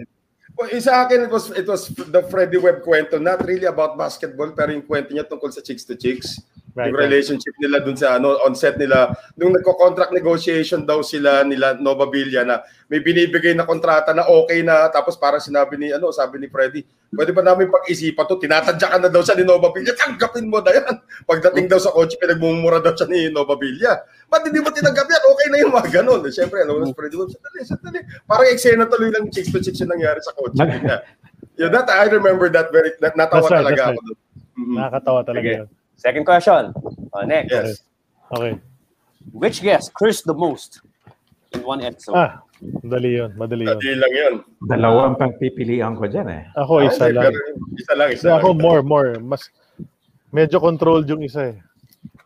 Well, 0.53 0.69
sa 0.77 1.09
akin, 1.09 1.25
it 1.25 1.31
was, 1.33 1.49
it 1.49 1.65
was 1.65 1.89
the 1.89 2.21
Freddie 2.29 2.61
Webb 2.61 2.85
kwento, 2.85 3.17
not 3.17 3.41
really 3.41 3.65
about 3.65 3.97
basketball, 3.97 4.53
pero 4.53 4.69
yung 4.69 4.85
kwento 4.85 5.09
niya 5.09 5.25
tungkol 5.25 5.49
sa 5.49 5.65
chicks 5.65 5.81
to 5.89 5.97
chicks. 5.97 6.37
Right, 6.73 6.89
yung 6.89 6.97
right. 6.97 7.05
relationship 7.05 7.53
nila 7.61 7.85
dun 7.85 7.93
sa 7.93 8.17
ano, 8.17 8.33
on 8.41 8.57
set 8.57 8.81
nila. 8.81 9.13
Nung 9.37 9.53
nagko-contract 9.53 10.09
negotiation 10.09 10.89
daw 10.89 11.05
sila 11.05 11.45
nila 11.45 11.77
Nova 11.77 12.09
Villa 12.09 12.41
na 12.41 12.65
may 12.89 12.97
binibigay 12.97 13.53
na 13.53 13.61
kontrata 13.61 14.09
na 14.09 14.25
okay 14.25 14.65
na 14.65 14.89
tapos 14.89 15.13
parang 15.13 15.37
sinabi 15.37 15.77
ni 15.77 15.93
ano, 15.93 16.09
sabi 16.09 16.41
ni 16.41 16.49
Freddie, 16.49 16.81
pwede 17.13 17.29
ba 17.29 17.45
namin 17.45 17.69
pag-isipan 17.69 18.25
to? 18.25 18.41
Tinatadyakan 18.41 19.05
na 19.05 19.09
daw 19.13 19.21
siya 19.21 19.37
ni 19.37 19.45
Nova 19.45 19.69
Villa. 19.69 19.93
Tanggapin 20.01 20.49
mo 20.49 20.65
na 20.65 20.73
yan. 20.73 20.97
Pagdating 21.29 21.69
daw 21.69 21.77
sa 21.77 21.93
coach, 21.93 22.17
pinagmumura 22.17 22.81
daw 22.81 22.97
siya 22.97 23.05
ni 23.05 23.29
Nova 23.29 23.53
Villa. 23.53 24.01
Ba't 24.25 24.41
hindi 24.49 24.57
mo 24.57 24.73
tinanggap 24.73 25.05
yan? 25.05 25.23
Okay 25.29 25.47
na 25.53 25.57
yung 25.61 25.73
mga 25.77 25.89
ganun. 26.01 26.25
Siyempre, 26.33 26.65
ano, 26.65 26.81
si 26.81 26.89
Webb, 26.89 27.29
sandali, 27.29 27.59
sandali. 27.69 27.99
Parang 28.25 28.49
eksena 28.49 28.89
tuloy 28.89 29.13
lang 29.13 29.29
chicks 29.29 29.53
to 29.53 29.61
chicks 29.61 29.77
yung 29.77 29.93
nangyari 29.93 30.17
sa 30.25 30.33
coach. 30.33 30.57
niya. 30.57 31.05
Yeah, 31.53 31.69
that 31.69 31.85
I 31.85 32.09
remember 32.09 32.49
that 32.49 32.73
very 32.73 32.97
that 32.97 33.13
natawa 33.13 33.45
right, 33.45 33.61
talaga 33.61 33.77
that's 33.77 33.93
ako. 33.93 34.01
right. 34.01 34.05
doon. 34.09 34.17
Mhm. 34.57 34.73
Nakakatawa 34.73 35.19
talaga 35.21 35.49
yun. 35.61 35.67
Second 35.95 36.25
question. 36.25 36.73
Uh, 37.13 37.25
next. 37.25 37.51
Yes. 37.51 37.69
Okay. 38.33 38.59
Which 39.31 39.61
guest 39.61 39.93
cursed 39.93 40.25
the 40.25 40.33
most 40.35 40.81
in 41.53 41.63
one 41.63 41.79
episode? 41.79 42.17
Ah, 42.17 42.43
madali 42.83 43.17
yun. 43.23 43.31
Madali 43.39 43.63
yun. 43.69 43.79
Lang 43.79 44.13
yun. 44.13 44.33
Dalawang 44.67 45.15
pang 45.15 45.31
pipilian 45.39 45.95
ko 45.95 46.09
dyan 46.09 46.27
eh. 46.27 46.43
Ako, 46.59 46.83
isa 46.83 47.07
Hindi, 47.07 47.17
lang. 47.23 47.33
Isa 47.79 47.93
lang, 47.95 48.09
isa 48.11 48.25
Kasi 48.27 48.35
ako, 48.35 48.49
lang. 48.51 48.59
more, 48.59 48.81
more. 48.83 49.09
Mas, 49.23 49.47
medyo 50.33 50.59
controlled 50.59 51.07
yung 51.07 51.23
isa 51.23 51.55
eh. 51.55 51.57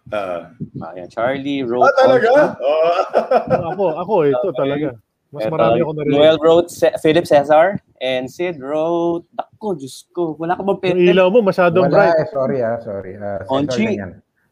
Ah. 0.10 0.50
Ah, 0.82 0.92
yan. 0.96 1.12
Charlie 1.12 1.62
wrote... 1.68 1.86
Ah, 1.86 1.96
talaga? 2.00 2.30
Oh. 2.64 3.72
Ako, 3.76 3.86
ako, 4.00 4.14
ito 4.26 4.48
Okay. 4.50 4.58
talaga. 4.58 4.88
Mas 5.28 5.44
Eto, 5.44 5.52
marami 5.52 5.78
ako 5.84 5.92
narinig. 5.94 6.14
Noel 6.16 6.38
wrote 6.40 6.70
Ce- 6.72 6.96
Philip 7.04 7.28
Cesar 7.28 7.76
and 8.00 8.32
Sid 8.32 8.64
wrote... 8.64 9.28
Dako, 9.36 9.76
Diyos 9.76 10.08
ko. 10.10 10.40
Wala 10.40 10.56
ka 10.56 10.64
bang 10.64 10.72
Yung 10.72 10.80
pente? 10.80 11.04
ilaw 11.04 11.28
mo 11.28 11.40
masyadong 11.44 11.92
Wala 11.92 11.96
bright. 12.00 12.16
eh, 12.16 12.28
sorry 12.32 12.58
ah, 12.64 12.78
sorry. 12.80 13.14
Uh, 13.14 13.44
Cesar 13.44 13.52
Onchi. 13.52 13.86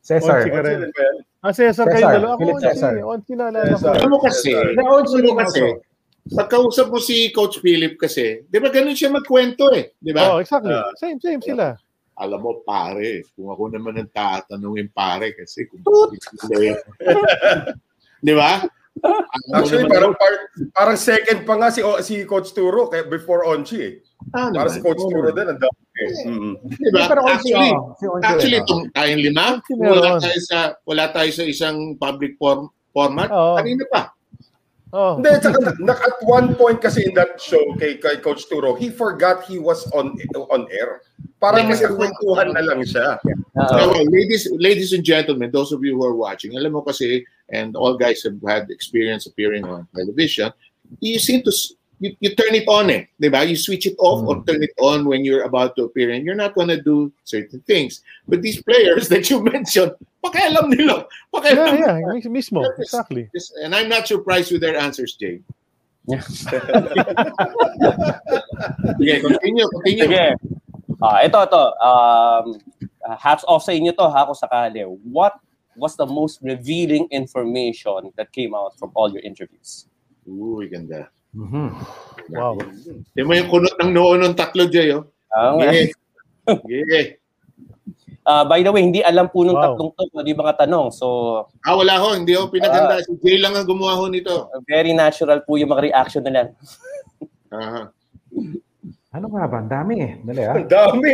Cesar. 0.03 0.37
Onchi 0.37 0.49
ka 0.51 0.59
rin. 0.61 0.79
Ah, 1.39 1.53
Cesar 1.53 1.85
kayo 1.87 2.03
Cesar, 2.03 2.13
dalawa. 2.19 2.33
Ako, 2.35 2.39
Philip 2.43 2.55
Onchi. 2.55 2.67
Cesar. 2.67 2.93
Onchi 2.99 3.33
na 3.33 3.43
alala 3.47 3.63
ko. 3.63 3.71
Cesar. 3.79 3.93
Alam 3.95 4.09
mo 4.11 4.19
kasi, 4.19 4.51
Na 4.51 4.83
Onchi 4.91 5.15
alam 5.15 5.25
mo 5.25 5.35
kasi, 5.39 5.61
also. 5.63 5.79
pagkausap 6.25 6.87
mo 6.89 6.99
si 6.99 7.17
Coach 7.29 7.55
Philip 7.61 7.93
kasi, 7.95 8.25
di 8.43 8.57
ba 8.57 8.67
ganun 8.67 8.97
siya 8.97 9.13
magkwento 9.13 9.69
eh, 9.71 9.93
di 9.95 10.11
ba? 10.11 10.33
Oh, 10.33 10.41
exactly. 10.41 10.73
Ah. 10.73 10.89
Same, 10.97 11.21
same 11.21 11.39
sila. 11.39 11.77
Alam 12.17 12.39
mo, 12.41 12.51
pare, 12.63 13.23
kung 13.31 13.47
ako 13.47 13.71
naman 13.71 13.95
ang 13.95 14.09
tatanungin 14.09 14.89
pare 14.89 15.31
kasi 15.31 15.67
kung 15.67 15.83
Di 18.25 18.33
ba? 18.33 18.65
Actually, 19.51 19.85
parang, 19.91 20.15
par- 20.15 20.47
parang 20.71 20.97
second 20.97 21.43
pa 21.43 21.53
nga 21.59 21.67
si, 21.67 21.83
O- 21.83 21.99
si 21.99 22.23
Coach 22.23 22.55
Turo 22.55 22.87
kaya 22.87 23.03
before 23.05 23.43
Onchi 23.43 23.77
eh. 23.83 23.93
Ah, 24.31 24.49
Para 24.49 24.71
si 24.71 24.79
Coach. 24.79 25.03
Turo 25.03 25.35
din, 25.35 25.45
ang 25.45 25.59
dami 25.59 25.99
eh. 25.99 26.11
Di 26.71 26.89
ba? 26.95 27.11
Pero 27.11 27.21
Onchi, 27.27 27.51
Actually, 27.51 27.71
oh, 27.75 27.83
si 27.99 28.05
Onchi 28.07 28.23
actually, 28.25 28.57
oh. 28.57 28.63
itong 28.63 28.83
tayong 28.95 29.21
lima, 29.21 29.45
wala 29.75 30.09
tayo 30.17 30.39
sa, 30.39 30.59
wala 30.87 31.05
tayo 31.11 31.29
sa 31.35 31.43
isang 31.43 31.77
public 31.99 32.39
form, 32.39 32.71
format. 32.95 33.27
Oo. 33.29 33.59
Kanina 33.59 33.83
pa. 33.91 34.14
Oh. 34.95 35.19
Hindi, 35.19 35.27
tsaka 35.43 35.59
na, 35.59 35.71
na- 35.91 35.99
at 35.99 36.15
one 36.23 36.55
point 36.55 36.79
kasi 36.79 37.03
in 37.03 37.11
that 37.19 37.35
show 37.35 37.59
kay, 37.75 37.99
kay 37.99 38.15
Coach 38.23 38.47
Turo, 38.47 38.79
he 38.79 38.87
forgot 38.87 39.43
he 39.43 39.59
was 39.59 39.83
on 39.91 40.15
on 40.47 40.71
air. 40.71 41.03
Parang 41.43 41.67
Yeah. 41.67 41.75
kasi 41.75 41.83
kwentuhan 41.91 42.55
na 42.55 42.63
lang 42.63 42.79
siya. 42.87 43.19
Oo. 43.59 43.75
Now, 43.75 43.91
ladies, 43.91 44.47
ladies 44.55 44.95
and 44.95 45.03
gentlemen, 45.03 45.51
those 45.51 45.75
of 45.75 45.83
you 45.83 45.99
who 45.99 46.03
are 46.07 46.15
watching, 46.15 46.55
alam 46.55 46.79
mo 46.79 46.81
kasi, 46.81 47.27
and 47.51 47.75
all 47.75 47.99
guys 47.99 48.23
have 48.23 48.39
had 48.47 48.71
experience 48.71 49.27
appearing 49.27 49.67
on 49.67 49.83
television, 49.91 50.55
you 51.03 51.19
seem 51.19 51.43
to, 51.43 51.51
you, 51.99 52.15
you 52.19 52.35
turn 52.35 52.53
it 52.55 52.67
on 52.67 52.89
eh, 52.89 53.05
di 53.19 53.29
ba? 53.29 53.45
You 53.45 53.55
switch 53.55 53.85
it 53.85 53.95
off 53.99 54.27
or 54.27 54.43
turn 54.43 54.63
it 54.63 54.71
on 54.79 55.05
when 55.05 55.23
you're 55.23 55.43
about 55.43 55.75
to 55.77 55.83
appear 55.85 56.11
and 56.11 56.25
you're 56.25 56.35
not 56.35 56.55
gonna 56.55 56.81
do 56.81 57.11
certain 57.23 57.61
things. 57.67 58.01
But 58.27 58.41
these 58.41 58.61
players 58.61 59.07
that 59.13 59.29
you 59.29 59.43
mentioned, 59.43 59.93
pakialam 60.23 60.75
nila. 60.75 61.05
Yeah, 61.05 61.39
Pakialam 61.39 61.79
yeah. 61.79 61.93
nila. 61.99 62.13
mis- 62.15 62.51
Mismo. 62.51 62.65
Exactly. 62.79 63.29
Yes, 63.33 63.51
And 63.61 63.75
I'm 63.75 63.89
not 63.89 64.07
surprised 64.07 64.51
with 64.51 64.61
their 64.61 64.77
answers, 64.77 65.15
Jay. 65.15 65.41
Sige, 68.99 69.15
continue, 69.25 69.65
continue. 69.73 70.05
Sige. 70.05 70.37
Ah, 71.01 71.25
ito, 71.25 71.37
ito. 71.41 71.63
Um, 71.81 72.45
hats 73.17 73.43
off 73.49 73.65
sa 73.65 73.73
inyo 73.73 73.89
to, 73.97 74.05
ha, 74.09 74.25
kung 74.25 74.37
sakali. 74.37 74.85
What 75.09 75.33
was 75.75 75.97
the 75.97 76.05
most 76.05 76.39
revealing 76.45 77.07
information 77.11 78.13
that 78.15 78.31
came 78.31 78.53
out 78.55 78.77
from 78.79 78.91
all 78.95 79.11
your 79.11 79.21
interviews? 79.25 79.89
Uy, 80.29 80.69
ganda. 80.71 81.09
Mhm. 81.35 81.67
Wow. 82.31 82.55
Di 83.11 83.21
mo 83.21 83.31
yung 83.31 83.49
kunot 83.49 83.75
ng 83.77 83.91
noo 83.91 84.15
ng 84.15 84.33
tatlo, 84.33 84.65
Jay, 84.65 84.89
oh. 84.89 85.05
Ah, 85.29 85.53
nga. 85.53 85.69
Sige. 85.69 85.91
Sige. 86.63 87.01
Ah, 88.23 88.41
by 88.41 88.59
the 88.59 88.71
way, 88.71 88.81
hindi 88.81 89.03
alam 89.03 89.27
po 89.27 89.45
nung 89.45 89.53
Wow. 89.53 89.75
tatlong 89.77 89.91
to, 89.93 90.23
di 90.23 90.33
mga 90.33 90.57
tanong. 90.57 90.89
So, 90.89 91.05
Ah, 91.61 91.77
wala 91.77 91.99
ho. 91.99 92.15
Hindi 92.15 92.33
ho 92.33 92.47
pinaganda. 92.47 92.97
si 92.99 93.13
Jay 93.21 93.37
lang 93.37 93.53
ang 93.53 93.67
gumawa 93.67 93.93
ho 93.93 94.07
nito. 94.07 94.49
very 94.65 94.89
natural 94.91 95.45
po 95.45 95.59
yung 95.59 95.69
mga 95.69 95.93
reaction 95.93 96.23
nila. 96.23 96.49
Aha. 97.51 97.91
Ano 99.13 99.25
nga 99.29 99.45
ba? 99.45 99.57
Ang 99.61 99.69
dami 99.69 99.93
eh. 100.01 100.11
Dali 100.19 100.41
ah. 100.41 100.55
Ang 100.57 100.67
dami 100.67 101.13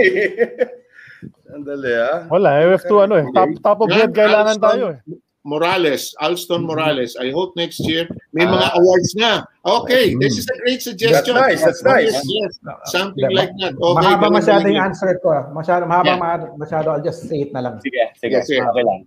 Andali 1.51 1.91
ah. 1.93 2.25
Wala, 2.31 2.49
FF2 2.65 2.93
ano 3.03 3.15
eh. 3.19 3.25
Top, 3.29 3.49
top 3.59 3.79
of 3.83 3.89
head 3.91 4.09
kailangan 4.09 4.57
tayo 4.57 4.85
eh. 4.95 4.99
Morales, 5.43 6.13
Alston 6.21 6.61
Morales. 6.69 7.17
I 7.17 7.33
hope 7.33 7.57
next 7.57 7.81
year 7.81 8.05
may 8.29 8.45
mga 8.45 8.77
awards 8.77 9.17
na. 9.17 9.41
Okay, 9.65 10.13
this 10.21 10.37
is 10.37 10.45
a 10.45 10.57
great 10.61 10.81
suggestion. 10.81 11.33
That's 11.33 11.49
nice, 11.49 11.61
that's 11.65 11.81
nice. 11.81 12.13
Yes, 12.13 12.29
yes. 12.29 12.51
Something 12.93 13.25
Diba? 13.25 13.39
like 13.41 13.53
that. 13.57 13.73
Okay, 13.73 13.97
mahaba 14.05 14.29
masyado 14.29 14.69
yung 14.69 14.77
yun. 14.77 14.85
answer 14.85 15.17
ko. 15.17 15.33
ah. 15.33 15.49
Masyado, 15.49 15.89
mahaba 15.89 16.13
Yeah. 16.13 16.21
ma- 16.21 16.53
masyado. 16.61 16.93
I'll 16.93 17.01
just 17.01 17.25
say 17.25 17.49
it 17.49 17.51
na 17.53 17.65
lang. 17.65 17.81
Sige, 17.81 17.97
sige. 18.21 18.37
Yes, 18.37 18.45
sir. 18.45 18.61
Okay 18.61 18.83
lang. 18.85 18.99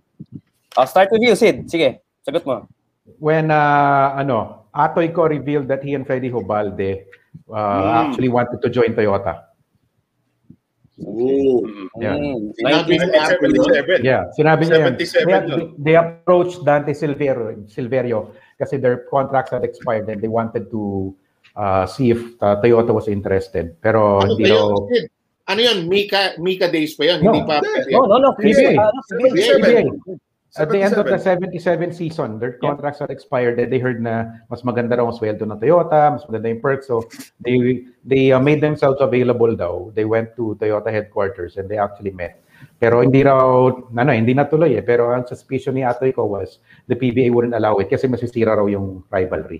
I'll 0.75 0.91
start 0.91 1.07
with 1.15 1.23
you, 1.23 1.39
Sid. 1.39 1.71
Sige, 1.71 2.03
sagot 2.27 2.43
mo. 2.43 2.67
When 3.15 3.47
uh, 3.47 4.19
ano, 4.19 4.67
Atoy 4.75 5.15
ko 5.15 5.31
revealed 5.31 5.71
that 5.71 5.87
he 5.87 5.95
and 5.95 6.03
Freddy 6.03 6.27
Hobalde 6.27 7.07
uh, 7.47 7.55
Mm. 7.55 8.11
actually 8.11 8.27
wanted 8.27 8.59
to 8.59 8.67
join 8.67 8.91
Toyota. 8.91 9.54
Oo. 11.03 11.67
Yeah. 11.99 12.15
Mm, 12.15 12.55
Sinabi 12.55 12.91
ni 12.95 13.07
Apple 13.19 13.51
yun. 13.51 13.67
1977. 13.67 14.07
Yeah, 14.07 14.23
sinabi 14.31 14.63
niya. 14.63 14.95
77 14.95 15.75
They, 15.75 15.95
approached 15.99 16.63
Dante 16.63 16.95
Silverio, 16.95 17.67
Silverio 17.67 18.31
kasi 18.55 18.79
their 18.79 19.03
contracts 19.11 19.51
had 19.51 19.67
expired 19.67 20.07
and 20.07 20.23
they 20.23 20.31
wanted 20.31 20.71
to 20.71 21.11
uh, 21.59 21.83
see 21.83 22.15
if 22.15 22.23
uh, 22.39 22.55
Toyota 22.63 22.95
was 22.95 23.11
interested. 23.11 23.75
Pero 23.83 24.23
Ano 24.23 24.39
hindi 24.39 24.47
daw... 24.47 24.87
Ano 25.45 25.59
yun? 25.61 25.85
Mika, 25.85 26.39
Mika 26.41 26.71
days 26.71 26.97
pa 26.97 27.05
yun. 27.05 27.21
No. 27.21 27.35
Hindi 27.35 27.45
pa. 27.45 27.61
No, 27.91 28.09
no, 28.09 28.17
no. 28.17 28.29
PBA. 28.33 28.73
Sige. 29.05 29.29
PBA. 29.61 29.81
77. 30.55 30.63
At 30.63 30.71
the 30.71 30.81
end 30.87 30.95
of 30.95 31.05
the 31.11 31.19
77. 31.19 31.91
77 31.91 31.91
season, 31.91 32.39
their 32.39 32.55
contracts 32.63 33.03
had 33.03 33.11
expired 33.11 33.59
and 33.59 33.67
they 33.67 33.79
heard 33.79 33.99
na 33.99 34.39
mas 34.47 34.63
maganda 34.63 34.95
raw 34.95 35.03
ang 35.03 35.11
sweldo 35.11 35.43
ng 35.43 35.59
Toyota, 35.59 36.15
mas 36.15 36.23
maganda 36.31 36.47
yung 36.47 36.63
perks. 36.63 36.87
So 36.87 37.03
they 37.43 37.83
they 38.07 38.31
uh, 38.31 38.39
made 38.39 38.63
themselves 38.63 39.03
available 39.03 39.51
daw. 39.51 39.91
They 39.91 40.07
went 40.07 40.31
to 40.39 40.55
Toyota 40.55 40.95
headquarters 40.95 41.59
and 41.59 41.67
they 41.67 41.75
actually 41.75 42.15
met. 42.15 42.39
Pero 42.79 43.03
hindi 43.03 43.19
raw, 43.19 43.67
ano, 43.67 44.11
hindi 44.15 44.31
natuloy 44.31 44.79
eh. 44.79 44.83
Pero 44.83 45.11
ang 45.11 45.27
suspicion 45.27 45.75
ni 45.75 45.83
Atoy 45.83 46.15
ko 46.15 46.23
was 46.23 46.63
the 46.87 46.95
PBA 46.95 47.35
wouldn't 47.35 47.55
allow 47.55 47.75
it 47.83 47.91
kasi 47.91 48.07
masisira 48.07 48.55
raw 48.55 48.63
yung 48.63 49.03
rivalry. 49.11 49.59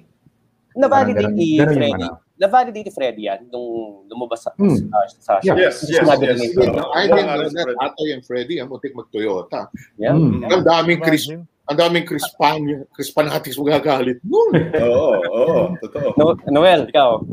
Na-validate 0.79 1.27
Ganun- 1.27 1.75
ni 1.75 1.91
yung. 2.35 2.41
Na-validate 2.41 2.85
ni 2.85 2.91
Freddy 2.91 3.21
yan 3.31 3.47
nung 3.47 4.03
lumabas 4.11 4.43
sa, 4.43 4.51
Hmm. 4.59 4.75
sa, 4.91 4.99
sa 5.19 5.33
Yeah. 5.43 5.55
Yes, 5.55 5.87
yes, 5.87 6.03
yes. 6.03 6.51
Freddy. 6.51 6.75
no, 6.75 6.91
I 6.91 7.07
didn't 7.07 7.25
know 7.25 7.47
that. 7.47 7.75
Atoy 7.79 8.13
and 8.13 8.23
Freddy, 8.25 8.59
ang 8.59 8.67
mutik 8.69 8.91
mag-Toyota. 8.95 9.71
Yeah. 9.97 10.13
Hmm. 10.13 10.43
Ang 10.43 10.63
daming 10.67 10.99
Chris, 11.01 11.31
ang 11.31 11.77
daming 11.79 12.05
Chris 12.05 12.27
Pan, 12.35 12.61
Chris 12.93 13.09
Panatis 13.11 13.55
magagalit. 13.57 14.19
Noon. 14.27 14.51
Oo, 14.83 15.11
oo, 15.23 15.59
totoo. 15.81 16.13
No, 16.19 16.35
Noel, 16.51 16.91
ikaw. 16.91 17.23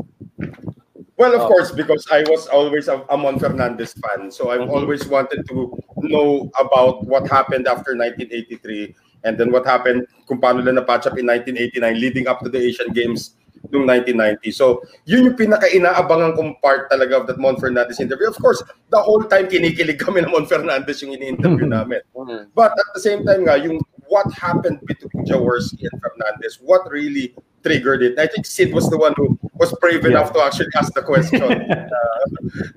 Well, 1.13 1.35
of 1.37 1.45
Oh. 1.45 1.47
course, 1.47 1.69
because 1.71 2.03
I 2.09 2.25
was 2.25 2.49
always 2.49 2.89
a 2.89 3.05
Amon 3.07 3.37
Fernandez 3.37 3.93
fan. 3.93 4.33
So 4.33 4.49
I've 4.49 4.65
Mhm. 4.65 4.73
always 4.73 5.05
wanted 5.05 5.45
to 5.45 5.69
know 6.01 6.49
about 6.57 7.05
what 7.05 7.29
happened 7.29 7.69
after 7.69 7.93
1983 7.93 8.95
and 9.23 9.37
then 9.37 9.53
what 9.53 9.63
happened 9.63 10.09
kung 10.25 10.41
paano 10.41 10.65
nila 10.65 10.81
na-patch 10.81 11.05
up 11.05 11.15
in 11.15 11.29
1989 11.29 11.95
leading 12.01 12.25
up 12.25 12.41
to 12.41 12.49
the 12.49 12.57
Asian 12.57 12.89
Games 12.91 13.37
noong 13.71 13.87
1990. 13.87 14.51
So 14.51 14.83
yun 15.07 15.31
yung 15.31 15.37
pinaka-inaabangan 15.39 16.35
kong 16.35 16.59
part 16.59 16.91
talaga 16.91 17.23
of 17.23 17.27
that 17.27 17.39
Mon 17.39 17.55
Fernandez 17.55 17.99
interview. 18.03 18.27
Of 18.27 18.39
course, 18.41 18.59
the 18.91 18.99
whole 18.99 19.23
time 19.23 19.47
kinikilig 19.47 19.99
kami 19.99 20.25
na 20.25 20.29
Mon 20.31 20.43
Fernandez 20.43 20.99
yung 20.99 21.15
ini-interview 21.15 21.69
namin. 21.69 22.03
Mm. 22.11 22.51
But 22.51 22.75
at 22.75 22.89
the 22.97 23.01
same 23.03 23.23
time 23.23 23.47
nga, 23.47 23.55
yung 23.55 23.79
what 24.11 24.27
happened 24.35 24.83
between 24.83 25.23
Jaworski 25.23 25.87
and 25.87 25.95
Fernandez, 26.01 26.59
what 26.59 26.83
really 26.91 27.33
triggered 27.63 28.03
it. 28.03 28.19
I 28.19 28.27
think 28.27 28.45
Sid 28.45 28.75
was 28.75 28.89
the 28.91 28.99
one 28.99 29.15
who 29.15 29.39
was 29.55 29.71
brave 29.79 30.03
Yeah. 30.03 30.19
enough 30.19 30.35
to 30.35 30.43
actually 30.43 30.69
ask 30.75 30.91
the 30.93 31.01
question. 31.01 31.41
Uh, 31.93 32.25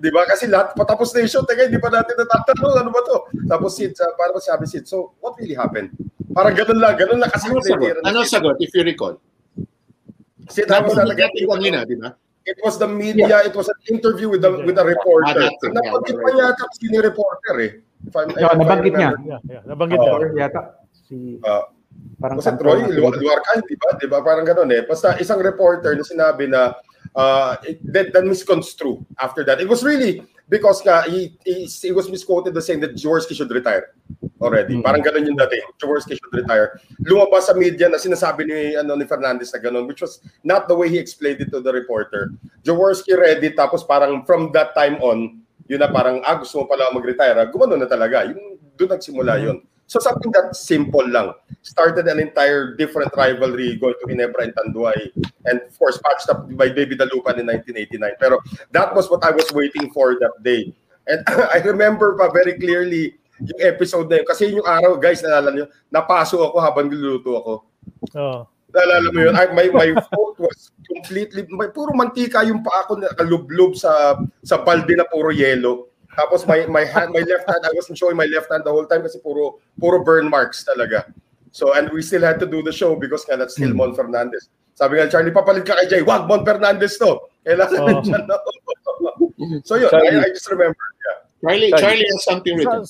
di 0.00 0.08
ba? 0.08 0.24
Kasi 0.24 0.46
lahat, 0.48 0.72
patapos 0.72 1.12
na 1.12 1.26
yung 1.26 1.32
show, 1.32 1.42
teka, 1.44 1.68
hindi 1.68 1.76
pa 1.76 1.90
natin 1.92 2.16
natatanong, 2.16 2.80
ano 2.80 2.88
ba 2.88 3.00
to? 3.04 3.16
Tapos 3.50 3.76
Sid, 3.76 3.92
uh, 3.98 4.14
para 4.16 4.32
ba 4.32 4.40
sabi 4.40 4.64
Sid, 4.64 4.88
so 4.88 5.12
what 5.20 5.36
really 5.36 5.52
happened? 5.58 5.90
Parang 6.32 6.54
ganun 6.56 6.78
lang, 6.80 6.94
ganun 6.96 7.18
lang 7.20 7.28
kasi 7.28 7.50
Ano 7.50 7.60
sagot? 7.60 8.00
Ano 8.06 8.18
sagot, 8.24 8.56
if 8.62 8.72
you 8.72 8.86
recall? 8.86 9.18
Halos 10.46 10.94
Nabanggit 10.94 10.94
talaga. 10.94 11.22
natin 11.26 11.44
kanina, 11.50 11.78
di 11.86 11.96
ba? 11.98 12.10
It 12.46 12.58
was 12.62 12.78
the 12.78 12.86
media. 12.86 13.42
It 13.42 13.58
was 13.58 13.66
an 13.66 13.78
interview 13.90 14.30
with 14.30 14.46
the 14.46 14.62
with 14.62 14.78
a 14.78 14.86
reporter. 14.86 15.50
Ah. 15.50 15.50
Nabanggit 15.74 16.14
pa 16.14 16.30
yata 16.30 16.64
sino 16.78 17.02
yung 17.02 17.06
reporter 17.10 17.54
eh. 17.58 17.72
If 18.06 18.14
I'm, 18.14 18.30
Yeah, 18.38 18.54
if 18.54 18.54
I 18.54 18.56
nabanggit 18.62 18.94
niya. 18.94 19.10
Yeah, 19.26 19.40
yeah. 19.50 19.62
Nabanggit 19.66 19.98
Oo. 19.98 20.30
niya. 20.30 20.46
Yata, 20.46 20.62
si, 20.94 21.42
Ah, 21.42 21.66
parang 22.22 22.38
kanto 22.38 22.62
Troy, 22.62 22.86
ka, 22.86 23.52
di 23.66 23.74
ba? 23.74 23.88
Di 23.98 24.06
ba? 24.06 24.18
Parang 24.22 24.46
ganun 24.46 24.70
eh. 24.70 24.86
Basta 24.86 25.18
isang 25.18 25.42
reporter 25.42 25.98
na 25.98 26.06
sinabi 26.06 26.46
na 26.46 26.78
uh, 27.18 27.58
it, 27.66 27.82
that, 27.82 28.14
that 28.14 28.22
misconstrue 28.22 29.02
after 29.18 29.42
that. 29.42 29.58
It 29.58 29.66
was 29.66 29.82
really 29.82 30.22
because 30.46 30.86
nga, 30.86 31.02
he, 31.10 31.34
he, 31.42 31.66
he 31.66 31.90
was 31.90 32.06
misquoted 32.06 32.54
as 32.54 32.66
saying 32.70 32.78
that 32.86 32.94
Jaworski 32.94 33.34
should 33.34 33.50
retire 33.50 33.90
already. 34.40 34.76
Parang 34.82 35.00
ganun 35.00 35.26
yung 35.26 35.38
dating. 35.38 35.64
Jaworski 35.80 36.16
should 36.16 36.34
retire. 36.34 36.80
Lumabas 37.04 37.48
sa 37.48 37.54
media 37.56 37.88
na 37.88 37.96
sinasabi 37.96 38.44
ni, 38.44 38.76
ano, 38.76 38.96
ni 38.96 39.04
Fernandez 39.08 39.52
na 39.52 39.60
ganun, 39.60 39.88
which 39.88 40.00
was 40.00 40.20
not 40.44 40.68
the 40.68 40.76
way 40.76 40.88
he 40.88 40.98
explained 40.98 41.40
it 41.40 41.50
to 41.50 41.60
the 41.60 41.72
reporter. 41.72 42.32
Jaworski 42.64 43.16
ready, 43.16 43.50
tapos 43.52 43.86
parang 43.86 44.24
from 44.24 44.52
that 44.52 44.76
time 44.76 45.00
on, 45.00 45.40
yun 45.66 45.80
na 45.80 45.90
parang, 45.90 46.20
ah, 46.22 46.36
gusto 46.36 46.62
mo 46.62 46.64
pala 46.68 46.92
mag-retire. 46.92 47.36
ah, 47.36 47.48
Gumano 47.48 47.74
na 47.76 47.88
talaga. 47.88 48.28
Yung, 48.28 48.60
doon 48.76 48.92
nagsimula 48.92 49.40
yun. 49.40 49.58
So 49.86 50.02
something 50.02 50.34
that 50.34 50.54
simple 50.54 51.06
lang. 51.06 51.32
Started 51.62 52.06
an 52.10 52.18
entire 52.18 52.74
different 52.74 53.14
rivalry 53.16 53.78
going 53.78 53.94
to 54.02 54.06
Ginebra 54.06 54.50
and 54.50 54.54
Tanduay. 54.54 55.14
And 55.46 55.62
of 55.62 55.78
course, 55.78 55.98
patched 56.02 56.28
up 56.28 56.50
by 56.58 56.70
Baby 56.70 56.98
Dalupan 56.98 57.38
in 57.38 57.46
1989. 57.46 58.18
Pero 58.18 58.42
that 58.74 58.94
was 58.94 59.10
what 59.10 59.22
I 59.22 59.30
was 59.30 59.46
waiting 59.54 59.90
for 59.94 60.18
that 60.18 60.42
day. 60.42 60.74
And 61.06 61.22
I 61.54 61.62
remember 61.62 62.18
pa 62.18 62.30
very 62.34 62.58
clearly 62.58 63.14
yung 63.40 63.60
episode 63.60 64.08
na 64.08 64.22
yun. 64.22 64.26
Kasi 64.28 64.42
yung 64.52 64.66
araw, 64.66 64.96
guys, 64.96 65.20
nalala 65.20 65.50
nyo, 65.52 65.66
napaso 65.92 66.40
ako 66.40 66.56
habang 66.60 66.88
niluluto 66.88 67.30
ako. 67.36 67.52
Oo. 68.16 68.40
Naalala 68.76 69.08
mo 69.12 69.18
yun? 69.24 69.34
I, 69.36 69.44
my, 69.56 69.66
my 69.72 69.88
throat 69.96 70.36
was 70.36 70.72
completely, 70.84 71.48
may, 71.48 71.72
puro 71.72 71.96
mantika 71.96 72.44
yung 72.44 72.60
paa 72.60 72.84
ko 72.84 73.00
nakalublob 73.00 73.72
sa, 73.72 74.20
sa 74.44 74.60
balde 74.60 74.92
na 74.96 75.08
puro 75.08 75.32
yelo. 75.32 75.88
Tapos 76.16 76.48
my, 76.48 76.64
my 76.68 76.84
hand, 76.84 77.12
my 77.12 77.24
left 77.24 77.44
hand, 77.44 77.62
I 77.64 77.72
wasn't 77.76 77.96
showing 78.00 78.16
my 78.16 78.28
left 78.28 78.48
hand 78.52 78.64
the 78.64 78.72
whole 78.72 78.88
time 78.88 79.04
kasi 79.04 79.20
puro, 79.20 79.60
puro 79.80 80.00
burn 80.04 80.28
marks 80.28 80.64
talaga. 80.64 81.08
So, 81.52 81.72
and 81.72 81.88
we 81.88 82.04
still 82.04 82.20
had 82.20 82.36
to 82.40 82.48
do 82.48 82.60
the 82.60 82.72
show 82.72 82.96
because 82.96 83.24
nga 83.24 83.36
that's 83.36 83.56
still 83.56 83.72
Mon 83.72 83.96
Fernandez. 83.96 84.52
Sabi 84.76 85.00
nga, 85.00 85.08
Charlie, 85.08 85.32
papalit 85.32 85.64
ka 85.64 85.72
kay 85.72 85.88
Jay. 85.88 86.02
Wag, 86.04 86.28
Mon 86.28 86.44
Fernandez 86.44 87.00
to. 87.00 87.16
Kailangan 87.48 87.80
Oh. 87.80 87.88
nandiyan 87.88 88.24
na. 88.28 88.36
so 89.68 89.80
yun, 89.80 89.88
I, 89.88 90.20
I 90.20 90.28
just 90.36 90.44
remember. 90.52 90.76
Yeah. 90.76 91.18
Charlie, 91.40 91.72
Charlie 91.80 92.08
has 92.12 92.24
something 92.28 92.60
written. 92.60 92.84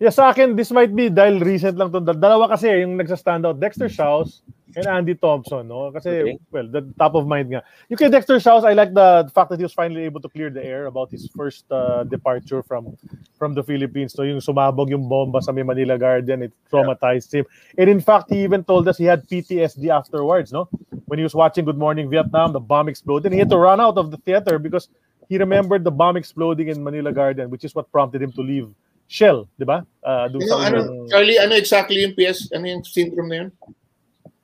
Yeah, 0.00 0.08
sa 0.08 0.32
akin, 0.32 0.56
this 0.56 0.72
might 0.72 0.96
be 0.96 1.12
dahil 1.12 1.44
recent 1.44 1.76
lang 1.76 1.92
to. 1.92 2.00
Dalawa 2.00 2.48
kasi 2.48 2.72
yung 2.72 2.96
nagsa-stand 2.96 3.44
out. 3.44 3.60
Dexter 3.60 3.84
Shouse 3.92 4.40
and 4.72 4.88
Andy 4.88 5.12
Thompson, 5.12 5.68
no? 5.68 5.92
Kasi, 5.92 6.24
Okay. 6.24 6.38
well, 6.48 6.64
the 6.64 6.80
top 6.96 7.12
of 7.12 7.28
mind 7.28 7.52
nga. 7.52 7.60
Yung 7.92 8.00
kay 8.00 8.08
Dexter 8.08 8.40
Shouse, 8.40 8.64
I 8.64 8.72
like 8.72 8.96
the 8.96 9.28
fact 9.36 9.52
that 9.52 9.60
he 9.60 9.66
was 9.68 9.76
finally 9.76 10.08
able 10.08 10.24
to 10.24 10.32
clear 10.32 10.48
the 10.48 10.64
air 10.64 10.88
about 10.88 11.12
his 11.12 11.28
first 11.36 11.68
uh, 11.68 12.08
departure 12.08 12.64
from 12.64 12.96
from 13.36 13.52
the 13.52 13.60
Philippines. 13.60 14.16
So, 14.16 14.24
yung 14.24 14.40
sumabog 14.40 14.88
yung 14.88 15.04
bomba 15.04 15.44
sa 15.44 15.52
may 15.52 15.68
Manila 15.68 16.00
Garden, 16.00 16.48
it 16.48 16.52
traumatized 16.72 17.36
him. 17.36 17.44
And 17.76 17.92
in 17.92 18.00
fact, 18.00 18.32
he 18.32 18.40
even 18.40 18.64
told 18.64 18.88
us 18.88 18.96
he 18.96 19.04
had 19.04 19.28
PTSD 19.28 19.92
afterwards, 19.92 20.48
no? 20.48 20.72
When 21.12 21.20
he 21.20 21.28
was 21.28 21.36
watching 21.36 21.68
Good 21.68 21.76
Morning 21.76 22.08
Vietnam, 22.08 22.56
the 22.56 22.64
bomb 22.64 22.88
exploded. 22.88 23.36
He 23.36 23.42
had 23.44 23.52
to 23.52 23.60
run 23.60 23.84
out 23.84 24.00
of 24.00 24.08
the 24.08 24.16
theater 24.24 24.56
because 24.56 24.88
he 25.28 25.36
remembered 25.36 25.84
the 25.84 25.92
bomb 25.92 26.16
exploding 26.16 26.72
in 26.72 26.80
Manila 26.80 27.12
Garden, 27.12 27.52
which 27.52 27.68
is 27.68 27.76
what 27.76 27.92
prompted 27.92 28.24
him 28.24 28.32
to 28.32 28.40
leave 28.40 28.72
Shell, 29.10 29.50
di 29.58 29.66
ba? 29.66 29.82
Uh, 30.06 30.30
dun 30.30 30.38
Ano, 30.38 30.46
sa 30.46 30.56
ano, 30.70 30.78
unang, 30.86 31.10
Charlie, 31.10 31.38
ano 31.42 31.54
exactly 31.58 31.98
yung 32.06 32.14
PS, 32.14 32.46
ano 32.54 32.62
yung 32.70 32.86
syndrome 32.86 33.26
na 33.26 33.36
yun? 33.42 33.50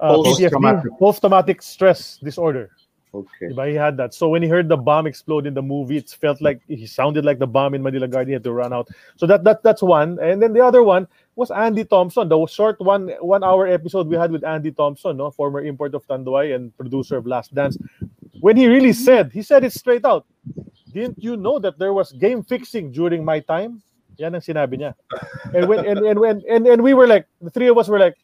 uh, 0.03 0.19
Post-traumatic. 0.19 0.91
post-traumatic 0.99 1.63
stress 1.63 2.19
disorder. 2.19 2.75
Okay. 3.15 3.49
Di 3.49 3.55
ba? 3.55 3.65
He 3.71 3.79
had 3.79 3.97
that. 3.97 4.13
So 4.13 4.29
when 4.29 4.43
he 4.43 4.49
heard 4.51 4.69
the 4.69 4.77
bomb 4.77 5.07
explode 5.07 5.47
in 5.47 5.55
the 5.55 5.63
movie, 5.63 5.97
it 5.97 6.11
felt 6.11 6.43
like 6.43 6.61
he 6.67 6.85
sounded 6.85 7.25
like 7.25 7.39
the 7.39 7.47
bomb 7.47 7.73
in 7.73 7.81
Manila 7.81 8.05
Garden. 8.11 8.29
He 8.29 8.33
had 8.35 8.45
to 8.45 8.53
run 8.53 8.75
out. 8.75 8.91
So 9.17 9.25
that 9.31 9.47
that 9.47 9.63
that's 9.63 9.81
one. 9.87 10.19
And 10.21 10.43
then 10.43 10.53
the 10.53 10.61
other 10.61 10.83
one 10.83 11.07
was 11.39 11.49
Andy 11.55 11.87
Thompson, 11.87 12.29
the 12.29 12.37
short 12.51 12.77
one 12.83 13.09
one 13.25 13.41
hour 13.47 13.65
episode 13.71 14.11
we 14.11 14.19
had 14.21 14.35
with 14.35 14.45
Andy 14.45 14.75
Thompson, 14.75 15.17
no, 15.17 15.31
former 15.31 15.63
import 15.65 15.95
of 15.95 16.05
Tanduay 16.11 16.53
and 16.59 16.77
producer 16.77 17.17
of 17.17 17.25
Last 17.25 17.55
Dance. 17.55 17.79
When 18.43 18.59
he 18.59 18.67
really 18.67 18.93
said, 18.93 19.31
he 19.33 19.41
said 19.41 19.65
it 19.65 19.73
straight 19.73 20.05
out. 20.05 20.27
Didn't 20.93 21.17
you 21.17 21.39
know 21.41 21.57
that 21.63 21.79
there 21.79 21.95
was 21.97 22.13
game 22.13 22.43
fixing 22.45 22.93
during 22.93 23.25
my 23.25 23.41
time? 23.41 23.81
Yan 24.19 24.35
ang 24.35 24.45
sinabi 24.45 24.81
niya. 24.81 24.93
And 25.53 25.69
when 25.69 25.85
and 25.85 26.01
and 26.01 26.19
when 26.19 26.43
and, 26.49 26.67
and 26.67 26.81
we 26.83 26.95
were 26.95 27.07
like, 27.07 27.27
the 27.41 27.51
three 27.51 27.69
of 27.69 27.77
us 27.77 27.89
were 27.89 28.01
like, 28.01 28.17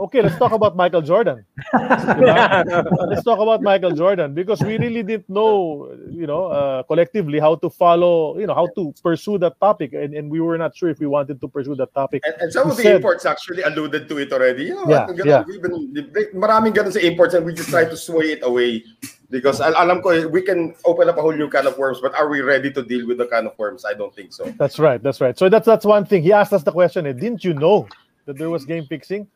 okay, 0.00 0.22
let's 0.22 0.36
talk 0.38 0.52
about 0.52 0.76
Michael 0.76 1.02
Jordan. 1.02 1.44
Diba? 1.74 3.08
let's 3.08 3.24
talk 3.24 3.38
about 3.38 3.62
Michael 3.62 3.92
Jordan 3.92 4.34
because 4.34 4.60
we 4.60 4.78
really 4.78 5.02
didn't 5.02 5.28
know, 5.28 5.92
you 6.10 6.26
know, 6.26 6.46
uh, 6.46 6.82
collectively 6.84 7.38
how 7.38 7.56
to 7.56 7.70
follow, 7.70 8.38
you 8.38 8.46
know, 8.46 8.54
how 8.54 8.68
to 8.76 8.94
pursue 9.02 9.38
that 9.38 9.58
topic, 9.60 9.92
and, 9.92 10.14
and 10.14 10.30
we 10.30 10.40
were 10.40 10.56
not 10.58 10.76
sure 10.76 10.88
if 10.88 10.98
we 10.98 11.06
wanted 11.06 11.40
to 11.40 11.48
pursue 11.48 11.74
that 11.76 11.92
topic. 11.94 12.22
And, 12.24 12.34
and 12.40 12.52
some 12.52 12.70
of 12.70 12.76
the 12.76 12.82
said- 12.82 12.96
imports 12.96 13.26
actually 13.26 13.62
alluded 13.62 14.08
to 14.08 14.18
it 14.18 14.32
already. 14.32 14.64
You 14.64 14.74
know, 14.74 14.88
Yeah, 14.88 15.06
what, 15.06 15.16
ganun, 15.16 15.26
yeah. 15.26 15.44
we've 15.46 15.62
been, 15.62 15.92
maraming 16.34 16.74
ganun 16.74 16.92
sa 16.92 17.00
imports 17.00 17.34
and 17.34 17.44
we 17.44 17.54
just 17.54 17.68
try 17.68 17.84
to 17.84 17.96
sway 17.96 18.32
it 18.32 18.40
away. 18.42 18.84
Because 19.32 19.64
al 19.64 19.72
alam 19.72 20.04
ko, 20.04 20.12
eh, 20.12 20.28
we 20.28 20.44
can 20.44 20.76
open 20.84 21.08
up 21.08 21.16
a 21.16 21.22
whole 21.24 21.32
new 21.32 21.48
can 21.48 21.64
of 21.64 21.80
worms, 21.80 22.04
but 22.04 22.12
are 22.12 22.28
we 22.28 22.44
ready 22.44 22.68
to 22.68 22.84
deal 22.84 23.08
with 23.08 23.16
the 23.16 23.24
can 23.24 23.48
of 23.48 23.56
worms? 23.56 23.88
I 23.88 23.96
don't 23.96 24.12
think 24.12 24.36
so. 24.36 24.44
That's 24.60 24.76
right. 24.76 25.00
That's 25.00 25.24
right. 25.24 25.32
So 25.32 25.48
that's 25.48 25.64
that's 25.64 25.88
one 25.88 26.04
thing. 26.04 26.20
He 26.20 26.36
asked 26.36 26.52
us 26.52 26.62
the 26.62 26.70
question. 26.70 27.08
Eh, 27.08 27.16
didn't 27.16 27.40
you 27.40 27.56
know 27.56 27.88
that 28.28 28.36
there 28.36 28.52
was 28.52 28.68
game 28.68 28.84
fixing? 28.84 29.26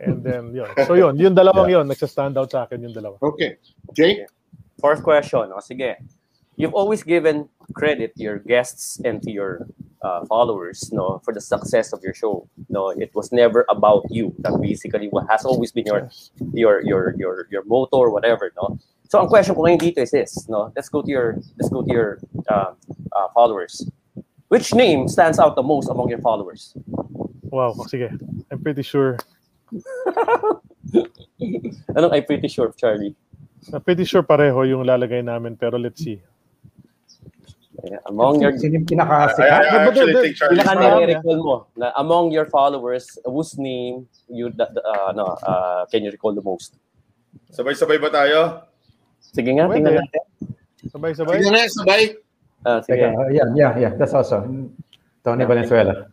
And 0.00 0.24
then 0.24 0.56
yun. 0.56 0.72
So 0.88 0.96
yun, 0.96 1.20
yung 1.20 1.36
dalawang 1.36 1.68
yun, 1.68 1.84
nagsa-stand 1.92 2.40
out 2.40 2.48
sa 2.48 2.64
akin 2.64 2.80
yung 2.88 2.96
dalawa. 2.96 3.20
Okay. 3.20 3.60
Jake? 3.92 4.24
Fourth 4.80 5.04
question. 5.04 5.52
O 5.52 5.60
sige. 5.60 6.00
You've 6.56 6.72
always 6.72 7.04
given 7.04 7.52
credit 7.76 8.16
to 8.16 8.22
your 8.22 8.40
guests 8.40 9.00
and 9.04 9.20
to 9.22 9.30
your 9.30 9.68
uh, 10.02 10.24
followers 10.26 10.90
no 10.92 11.20
for 11.24 11.32
the 11.32 11.40
success 11.40 11.92
of 11.92 12.00
your 12.02 12.14
show. 12.14 12.48
No, 12.68 12.90
it 12.90 13.10
was 13.14 13.32
never 13.32 13.64
about 13.68 14.04
you. 14.10 14.34
That 14.40 14.58
basically 14.60 15.08
what 15.08 15.26
has 15.30 15.44
always 15.44 15.72
been 15.72 15.86
your 15.86 16.10
your 16.52 16.82
your 16.84 17.14
your 17.16 17.46
your 17.50 17.64
motto 17.64 17.98
or 17.98 18.10
whatever, 18.10 18.52
no. 18.56 18.78
So 19.10 19.18
ang 19.18 19.28
question 19.28 19.54
ko 19.54 19.66
ngayon 19.66 19.82
dito 19.82 19.98
is 19.98 20.14
this, 20.14 20.48
no. 20.48 20.72
Let's 20.76 20.88
go 20.88 21.02
to 21.02 21.10
your 21.10 21.36
let's 21.58 21.68
go 21.68 21.82
to 21.82 21.90
your 21.90 22.18
uh, 22.48 22.72
uh, 23.12 23.28
followers. 23.34 23.84
Which 24.48 24.74
name 24.74 25.06
stands 25.06 25.38
out 25.38 25.54
the 25.54 25.62
most 25.62 25.88
among 25.90 26.10
your 26.10 26.22
followers? 26.22 26.74
Wow, 27.50 27.74
sige. 27.86 28.10
I'm 28.50 28.62
pretty 28.62 28.82
sure. 28.82 29.18
Anong 31.94 32.12
I'm 32.14 32.26
pretty 32.26 32.48
sure, 32.48 32.74
Charlie? 32.74 33.14
I'm 33.70 33.82
pretty 33.82 34.04
sure 34.04 34.22
pareho 34.22 34.66
yung 34.66 34.82
lalagay 34.82 35.22
namin 35.22 35.54
pero 35.54 35.78
let's 35.78 36.02
see. 36.02 36.18
Yeah, 37.80 38.02
among 38.06 38.44
your 38.44 38.52
Sino 38.60 38.76
yung 38.76 38.84
I, 38.84 38.90
pinakasikat? 38.92 39.40
I, 39.40 39.48
I 39.48 39.56
But- 39.56 39.70
but 39.70 39.88
actually 39.88 40.12
the- 40.12 40.22
think 40.26 40.36
Charlie's 40.36 40.60
Pinaka-recall 40.66 41.38
mo 41.40 41.56
na 41.76 41.86
among 41.96 42.28
your 42.30 42.44
followers 42.44 43.06
whose 43.24 43.56
name 43.56 44.04
you 44.28 44.52
the, 44.52 44.68
the, 44.68 44.82
uh, 44.84 45.10
no, 45.16 45.32
uh, 45.40 45.86
can 45.88 46.04
you 46.04 46.10
recall 46.12 46.36
the 46.36 46.44
most? 46.44 46.76
Sabay-sabay 47.54 47.96
ba 47.96 48.12
tayo? 48.12 48.40
Sige 49.22 49.54
nga, 49.56 49.64
Pwede. 49.64 49.80
tingnan 49.80 49.94
natin. 50.02 50.22
Sabay-sabay. 50.92 51.34
Sige 51.40 51.50
na, 51.52 51.60
sabay. 51.70 52.02
Ah, 52.60 52.78
sige. 52.84 53.00
Teka, 53.00 53.06
uh, 53.16 53.28
yeah, 53.32 53.48
yeah, 53.56 53.72
yeah. 53.78 53.92
That's 53.96 54.12
also 54.12 54.44
Tony 55.24 55.44
Valenzuela. 55.48 56.04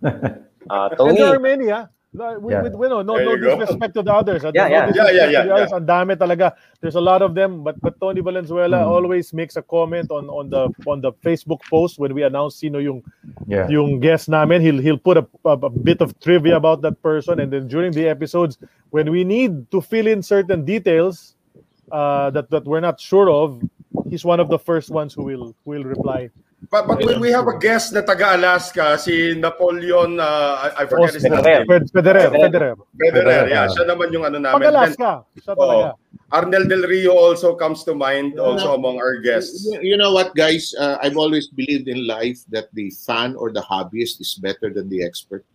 Ah, 0.67 0.87
And 0.91 0.95
Tony. 0.95 1.19
there 1.19 1.35
are 1.35 1.43
many, 1.43 1.67
ah. 1.71 1.87
No, 2.17 2.39
With, 2.39 2.51
Yeah. 2.51 2.61
with, 2.65 2.73
with, 2.75 2.89
no, 2.89 3.01
no, 3.01 3.15
no 3.15 3.33
you 3.33 3.37
go. 3.37 3.59
disrespect 3.59 3.93
to 3.93 4.01
the 4.01 4.13
others. 4.13 4.41
ah. 4.43 4.51
Yeah, 4.53 4.67
no 4.67 4.73
yeah. 4.73 4.85
disrespect 4.87 5.15
Yeah, 5.15 5.21
yeah, 5.21 5.29
yeah, 5.31 5.43
the 5.45 5.53
others. 5.53 5.73
Ang 5.77 5.85
dami 5.85 6.13
talaga. 6.17 6.53
There's 6.81 6.95
a 6.97 7.01
lot 7.01 7.21
of 7.21 7.35
them, 7.37 7.61
but 7.63 7.77
but 7.79 7.99
Tony 8.01 8.21
Valenzuela 8.25 8.81
Hmm. 8.83 8.89
always 8.97 9.31
makes 9.33 9.55
a 9.55 9.61
comment 9.61 10.09
on 10.09 10.25
on 10.33 10.49
the 10.49 10.73
on 10.89 11.01
the 11.05 11.13
Facebook 11.21 11.61
post 11.69 11.99
when 12.01 12.17
we 12.17 12.23
announce 12.25 12.57
sino 12.57 12.81
yung 12.81 13.05
Yeah. 13.45 13.69
yung 13.69 14.01
guest 14.01 14.27
namin. 14.33 14.61
He'll 14.65 14.81
he'll 14.81 14.97
put 14.99 15.17
a, 15.21 15.25
a, 15.45 15.53
a 15.53 15.69
bit 15.69 16.01
of 16.01 16.17
trivia 16.19 16.57
about 16.57 16.81
that 16.81 16.97
person, 17.05 17.37
and 17.39 17.53
then 17.53 17.69
during 17.69 17.93
the 17.93 18.09
episodes 18.09 18.57
when 18.89 19.11
we 19.13 19.21
need 19.23 19.69
to 19.69 19.79
fill 19.79 20.07
in 20.09 20.23
certain 20.25 20.65
details 20.65 21.37
uh, 21.91 22.33
that 22.33 22.49
that 22.49 22.65
we're 22.65 22.81
not 22.83 22.99
sure 22.99 23.29
of, 23.29 23.61
he's 24.09 24.25
one 24.25 24.39
of 24.39 24.49
the 24.49 24.57
first 24.59 24.89
ones 24.89 25.13
who 25.13 25.23
will 25.23 25.53
who 25.63 25.77
will 25.77 25.85
reply. 25.85 26.29
But, 26.71 26.87
but 26.89 26.97
we, 27.05 27.15
we 27.17 27.29
have 27.31 27.45
a 27.47 27.53
guest 27.57 27.93
na 27.93 28.01
taga-Alaska, 28.01 28.97
si 28.97 29.37
Napoleon, 29.37 30.19
uh, 30.19 30.73
I, 30.73 30.83
I 30.83 30.85
forget 30.89 31.13
his 31.13 31.23
Federer. 31.23 31.45
name. 31.45 31.67
Fed- 31.69 31.91
Federer, 31.93 32.27
Federer. 32.33 32.73
Federer, 32.97 33.43
yeah. 33.47 33.63
Ah. 33.63 33.67
Siya 33.69 33.85
naman 33.85 34.09
yung 34.11 34.25
ano 34.25 34.41
namin. 34.41 34.57
Pag-Alaska, 34.65 35.21
siya 35.37 35.53
talaga. 35.53 35.93
Arnel 36.33 36.67
Del 36.67 36.83
Rio 36.83 37.13
also 37.15 37.55
comes 37.55 37.85
to 37.85 37.93
mind, 37.95 38.35
also 38.41 38.73
among 38.73 38.97
our 38.97 39.21
guests. 39.21 39.63
You- 39.69 39.93
You 39.93 39.97
know 40.01 40.11
what, 40.11 40.33
guys? 40.33 40.73
Uh, 40.73 40.97
I've 40.99 41.15
always 41.15 41.47
believed 41.47 41.87
in 41.87 42.03
life 42.09 42.41
that 42.49 42.73
the 42.73 42.89
fan 43.05 43.37
or 43.37 43.53
the 43.53 43.61
hobbyist 43.61 44.19
is 44.19 44.33
better 44.35 44.73
than 44.73 44.89
the 44.89 45.05
expert. 45.05 45.45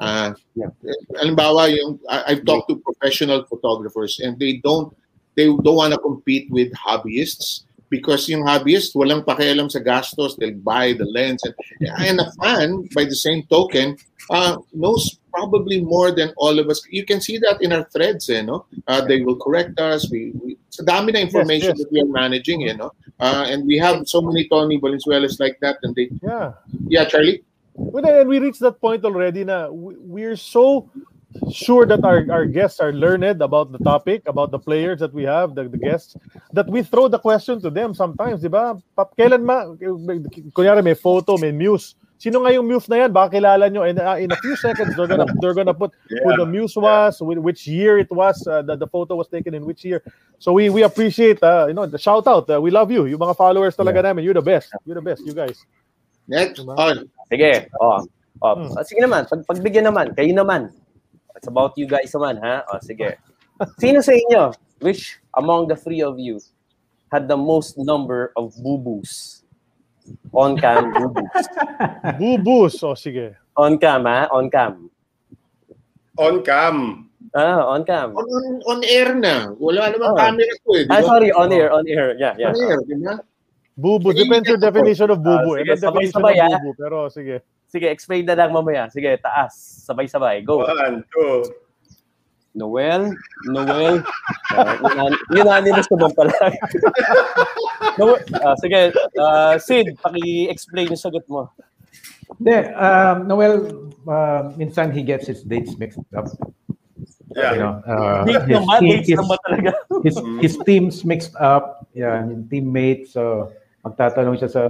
Uh, 0.00 0.32
Yeah. 0.56 0.72
Halimbawa, 1.20 1.70
yung, 1.76 2.00
I, 2.08 2.32
I've 2.34 2.42
talked 2.48 2.72
to 2.72 2.80
professional 2.80 3.44
photographers 3.46 4.18
and 4.24 4.40
they 4.40 4.58
don't 4.64 4.90
they 5.36 5.46
don't 5.46 5.76
want 5.78 5.92
to 5.94 6.00
compete 6.02 6.50
with 6.50 6.72
hobbyists 6.74 7.67
because 7.90 8.28
yung 8.28 8.44
hobbyist 8.44 8.94
walang 8.94 9.24
pakialam 9.24 9.70
sa 9.70 9.80
gastos 9.80 10.36
they'll 10.36 10.60
buy 10.60 10.92
the 10.92 11.06
lens 11.06 11.42
and, 11.44 11.54
and 11.98 12.20
a 12.20 12.28
fan 12.40 12.84
by 12.94 13.04
the 13.04 13.16
same 13.16 13.42
token 13.48 13.96
uh, 14.30 14.56
knows 14.72 15.18
probably 15.32 15.80
more 15.80 16.10
than 16.10 16.32
all 16.36 16.58
of 16.58 16.68
us. 16.68 16.82
You 16.90 17.04
can 17.04 17.20
see 17.20 17.38
that 17.38 17.62
in 17.62 17.72
our 17.72 17.84
threads, 17.84 18.28
you 18.28 18.42
know. 18.42 18.66
Uh, 18.86 19.04
they 19.04 19.22
will 19.22 19.36
correct 19.36 19.78
us. 19.80 20.10
We, 20.10 20.32
we 20.42 20.58
sa 20.70 20.82
dami 20.84 21.12
na 21.12 21.20
information 21.20 21.76
yes. 21.76 21.78
that 21.78 21.92
we 21.92 22.00
are 22.00 22.12
managing, 22.12 22.60
you 22.60 22.76
know. 22.76 22.92
Uh, 23.20 23.46
and 23.48 23.66
we 23.66 23.78
have 23.78 24.06
so 24.08 24.20
many 24.20 24.48
Tony 24.48 24.78
Valenzuelas 24.78 25.40
like 25.40 25.58
that, 25.60 25.78
and 25.82 25.94
they. 25.94 26.10
Yeah. 26.22 26.52
Yeah, 26.88 27.04
Charlie. 27.04 27.42
Well, 27.74 28.04
and 28.04 28.28
we 28.28 28.38
reached 28.38 28.60
that 28.60 28.80
point 28.80 29.04
already. 29.04 29.44
Na 29.44 29.70
we- 29.70 29.96
we're 29.98 30.36
so 30.36 30.90
sure 31.52 31.86
that 31.86 32.04
our, 32.04 32.26
our 32.30 32.44
guests 32.46 32.80
are 32.80 32.92
learned 32.92 33.42
about 33.42 33.72
the 33.72 33.78
topic, 33.78 34.22
about 34.26 34.50
the 34.50 34.58
players 34.58 35.00
that 35.00 35.12
we 35.12 35.24
have, 35.24 35.54
the, 35.54 35.64
the 35.68 35.78
guests, 35.78 36.16
that 36.52 36.66
we 36.68 36.82
throw 36.82 37.08
the 37.08 37.18
question 37.18 37.60
to 37.62 37.70
them 37.70 37.94
sometimes, 37.94 38.42
di 38.42 38.48
ba? 38.48 38.76
Pa- 38.96 39.08
Kailan 39.18 39.42
ma, 39.42 39.64
kunyari 40.52 40.82
may 40.84 40.94
photo, 40.94 41.36
may 41.36 41.52
muse. 41.52 41.94
Sino 42.18 42.42
nga 42.42 42.50
yung 42.50 42.66
muse 42.66 42.88
na 42.90 43.06
yan? 43.06 43.12
Baka 43.14 43.38
kilala 43.38 43.70
nyo. 43.70 43.86
And 43.86 43.98
uh, 44.02 44.18
in 44.18 44.32
a 44.32 44.36
few 44.42 44.56
seconds, 44.58 44.96
they're 44.98 45.06
gonna 45.06 45.26
they're 45.38 45.54
gonna 45.54 45.70
put 45.72 45.94
who 46.10 46.34
the 46.34 46.46
muse 46.46 46.74
was, 46.74 47.22
whi- 47.22 47.38
which 47.38 47.62
year 47.70 47.94
it 48.02 48.10
was, 48.10 48.42
uh, 48.42 48.58
the, 48.62 48.74
the 48.74 48.88
photo 48.90 49.14
was 49.14 49.28
taken 49.30 49.54
in 49.54 49.62
which 49.64 49.84
year. 49.86 50.02
So 50.42 50.50
we 50.52 50.66
we 50.66 50.82
appreciate, 50.82 51.38
uh, 51.46 51.70
you 51.70 51.74
know, 51.78 51.86
the 51.86 51.94
shout 51.98 52.26
out. 52.26 52.50
Uh, 52.50 52.58
we 52.58 52.74
love 52.74 52.90
you. 52.90 53.06
Yung 53.06 53.22
mga 53.22 53.38
followers 53.38 53.78
talaga 53.78 54.02
namin. 54.02 54.26
You're 54.26 54.34
the 54.34 54.42
best. 54.42 54.74
You're 54.82 54.98
the 54.98 55.06
best, 55.06 55.22
you 55.22 55.30
guys. 55.32 55.62
Next, 56.26 56.58
on. 56.58 57.06
Sige. 57.30 57.70
Oh. 57.78 58.02
Oh, 58.42 58.54
Hmm. 58.54 58.70
Ah, 58.78 58.86
sige 58.86 59.02
naman, 59.02 59.26
pag 59.26 59.42
pagbigyan 59.50 59.90
naman, 59.90 60.14
kayo 60.14 60.30
naman. 60.30 60.70
It's 61.38 61.46
about 61.46 61.78
you 61.78 61.86
guys 61.86 62.10
naman, 62.10 62.42
ha? 62.42 62.66
Oh, 62.66 62.82
sige. 62.82 63.14
Sino 63.82 64.02
sa 64.02 64.10
inyo, 64.10 64.50
which 64.82 65.22
among 65.38 65.70
the 65.70 65.78
three 65.78 66.02
of 66.02 66.18
you 66.18 66.42
had 67.14 67.30
the 67.30 67.38
most 67.38 67.78
number 67.78 68.34
of 68.34 68.50
boo-boos? 68.58 69.46
On 70.34 70.58
cam 70.58 70.90
boo-boos. 70.98 71.46
Bubus. 72.18 72.74
O, 72.82 72.98
sige. 72.98 73.38
On 73.54 73.78
cam, 73.78 74.02
ha? 74.02 74.26
On 74.34 74.50
cam. 74.50 74.90
On 76.18 76.42
cam. 76.42 77.06
Ah, 77.38 77.70
on 77.70 77.86
cam. 77.86 78.18
On, 78.18 78.26
on, 78.26 78.44
on 78.66 78.78
air 78.82 79.14
na. 79.14 79.54
Wala 79.54 79.94
namang 79.94 80.10
Oh. 80.10 80.18
camera 80.18 80.52
ko 80.66 80.70
eh. 80.74 80.82
di 80.82 80.90
Ah, 80.90 81.02
sorry, 81.06 81.30
on 81.30 81.52
air, 81.54 81.70
on 81.70 81.84
air. 81.86 82.18
Yeah, 82.18 82.34
yeah. 82.34 82.50
On 82.50 82.58
air, 82.58 82.82
di 82.82 82.98
ba? 82.98 83.20
Bubu. 83.78 84.10
Depends 84.10 84.48
your 84.50 84.58
definition 84.58 85.06
of 85.12 85.22
bubu. 85.22 85.54
Ah, 85.54 85.62
eh. 85.62 85.70
sige, 85.70 85.86
Ano 85.86 85.86
definition 85.86 86.18
sabay-sabay, 86.18 86.34
of 86.34 86.42
ah. 86.42 86.50
bubu? 86.58 86.70
Pero 86.74 86.98
sige. 87.14 87.36
Sige, 87.68 87.92
explain 87.92 88.24
na 88.24 88.32
lang 88.32 88.50
mamaya. 88.50 88.88
Sige, 88.88 89.20
taas. 89.20 89.84
Sabay-sabay. 89.84 90.40
Go. 90.40 90.64
One, 90.64 91.04
two. 91.12 91.44
Noel, 92.56 93.12
Noel. 93.46 94.02
Uh, 94.50 95.12
unanimous 95.30 95.86
naman 95.92 96.10
pala. 96.16 96.32
Noel, 98.00 98.18
ah, 98.42 98.56
sige, 98.58 98.90
ah, 99.20 99.54
Sid, 99.60 99.94
paki-explain 100.00 100.90
yung 100.90 100.98
sagot 100.98 101.22
mo. 101.28 101.52
Hindi, 102.40 102.58
um, 102.74 103.16
Noel, 103.28 103.54
uh, 104.08 104.50
minsan 104.56 104.90
he 104.90 105.04
gets 105.04 105.28
his 105.28 105.44
dates 105.44 105.76
mixed 105.78 106.02
up. 106.16 106.26
Yeah. 107.36 107.52
You 107.52 107.60
know, 107.60 107.74
uh, 107.84 108.24
Dates 108.24 108.48
his, 108.48 108.56
naman, 108.58 108.78
dates 108.80 109.08
his, 109.12 109.18
naman 109.20 109.38
talaga. 109.44 109.70
his, 110.02 110.16
his 110.40 110.54
teams 110.64 111.04
mixed 111.04 111.36
up. 111.36 111.86
Yeah, 111.92 112.24
yung 112.24 112.48
teammates. 112.48 113.12
So, 113.12 113.52
magtatanong 113.84 114.40
siya 114.40 114.50
sa 114.50 114.62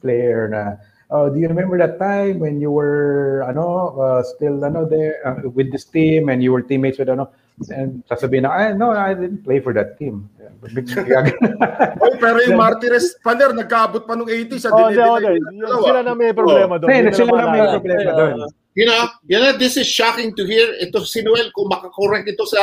player 0.00 0.48
na, 0.48 0.80
oh, 1.10 1.28
do 1.30 1.38
you 1.40 1.48
remember 1.48 1.78
that 1.78 1.98
time 1.98 2.38
when 2.38 2.60
you 2.60 2.70
were, 2.70 3.44
ano, 3.48 3.96
uh, 4.00 4.22
still, 4.22 4.64
ano, 4.64 4.84
there 4.84 5.20
uh, 5.24 5.48
with 5.48 5.72
this 5.72 5.84
team 5.84 6.28
and 6.28 6.42
you 6.42 6.52
were 6.52 6.62
teammates 6.62 6.98
with, 6.98 7.08
ano, 7.08 7.30
and 7.74 8.06
sasabihin 8.06 8.46
na, 8.46 8.54
"Ah, 8.54 8.70
no, 8.70 8.94
I 8.94 9.14
didn't 9.18 9.42
play 9.42 9.58
for 9.58 9.74
that 9.74 9.98
team. 9.98 10.30
Yeah, 10.38 10.54
but 10.62 10.70
mixed 10.78 10.94
Oy, 12.06 12.14
pero 12.22 12.38
yung 12.46 12.54
Martires, 12.54 13.18
Paner, 13.18 13.50
nagkaabot 13.50 14.06
pa 14.06 14.14
nung 14.14 14.30
80 14.30 14.62
sa 14.62 14.70
Oh, 14.70 14.86
nila 14.86 15.18
dalawa. 15.18 15.82
Sila 15.82 16.00
na 16.06 16.12
may 16.14 16.30
problema 16.30 16.78
doon. 16.78 16.86
Hindi, 16.86 17.10
Hindi 17.10 17.18
sila 17.18 17.34
na 17.34 17.46
may 17.50 17.62
problema 17.66 18.10
doon. 18.14 18.36
You 18.78 18.86
know, 18.86 19.10
you 19.26 19.42
know, 19.42 19.58
this 19.58 19.74
is 19.74 19.90
shocking 19.90 20.30
to 20.38 20.46
hear. 20.46 20.70
Ito 20.78 21.02
si 21.02 21.18
Noel, 21.26 21.50
kung 21.50 21.66
makakorek 21.66 22.30
ito 22.30 22.46
sa 22.46 22.62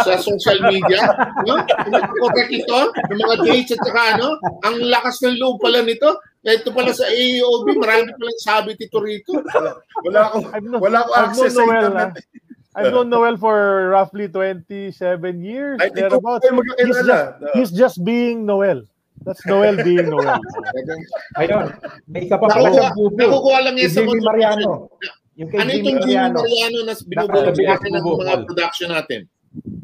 sa 0.00 0.16
social 0.16 0.64
media, 0.64 1.12
no? 1.44 1.60
Kung 1.60 1.92
makakorek 1.92 2.56
ito, 2.56 2.80
ng 3.12 3.20
mga 3.20 3.36
dates 3.44 3.76
at 3.76 3.84
saka 3.84 4.02
ano, 4.16 4.40
ang 4.64 4.80
lakas 4.80 5.20
ng 5.20 5.36
loob 5.36 5.60
pala 5.60 5.84
nito. 5.84 6.08
Ito 6.40 6.72
pala 6.72 6.88
sa 6.96 7.04
AOB, 7.12 7.66
marami 7.76 8.16
palang 8.16 8.40
sabit 8.40 8.80
ito 8.80 8.96
rito. 8.96 9.36
Wala 10.08 10.32
akong, 10.32 10.46
wala 10.80 11.04
akong 11.04 11.16
access 11.28 11.52
sa 11.52 11.60
Noel, 11.60 11.84
internet. 11.84 12.10
ah. 12.16 12.44
I've 12.76 12.92
known 12.92 13.08
Noel 13.12 13.36
for 13.36 13.88
roughly 13.92 14.32
27 14.32 14.92
years. 15.44 15.80
Thereabouts. 15.92 16.44
kayo 16.44 16.60
magkakilala. 16.60 16.80
He's 16.80 17.04
just, 17.04 17.56
he's 17.56 17.72
just 17.76 17.96
being 18.04 18.48
Noel. 18.48 18.88
That's 19.24 19.44
Noel 19.44 19.80
being 19.84 20.08
Noel. 20.12 20.38
Ayun, 21.40 21.76
may 22.08 22.24
isa 22.24 22.36
pa 22.40 22.46
pala 22.46 22.92
bubo. 22.92 23.16
nakukuha 23.16 23.58
lang 23.64 23.74
yan 23.80 23.90
sa. 23.92 24.00
Mariano. 24.04 24.92
Yung 25.36 25.48
kay 25.52 25.58
Ano 25.60 25.70
Jimmy 25.70 25.84
itong 25.84 25.98
Jimmy 26.00 26.16
Mariano. 26.16 26.38
Mariano 26.40 26.78
na 26.88 26.94
biggest 26.96 27.60
natin 27.60 27.90
ng 27.92 28.04
mga 28.04 28.34
production 28.48 28.88
natin? 28.88 29.20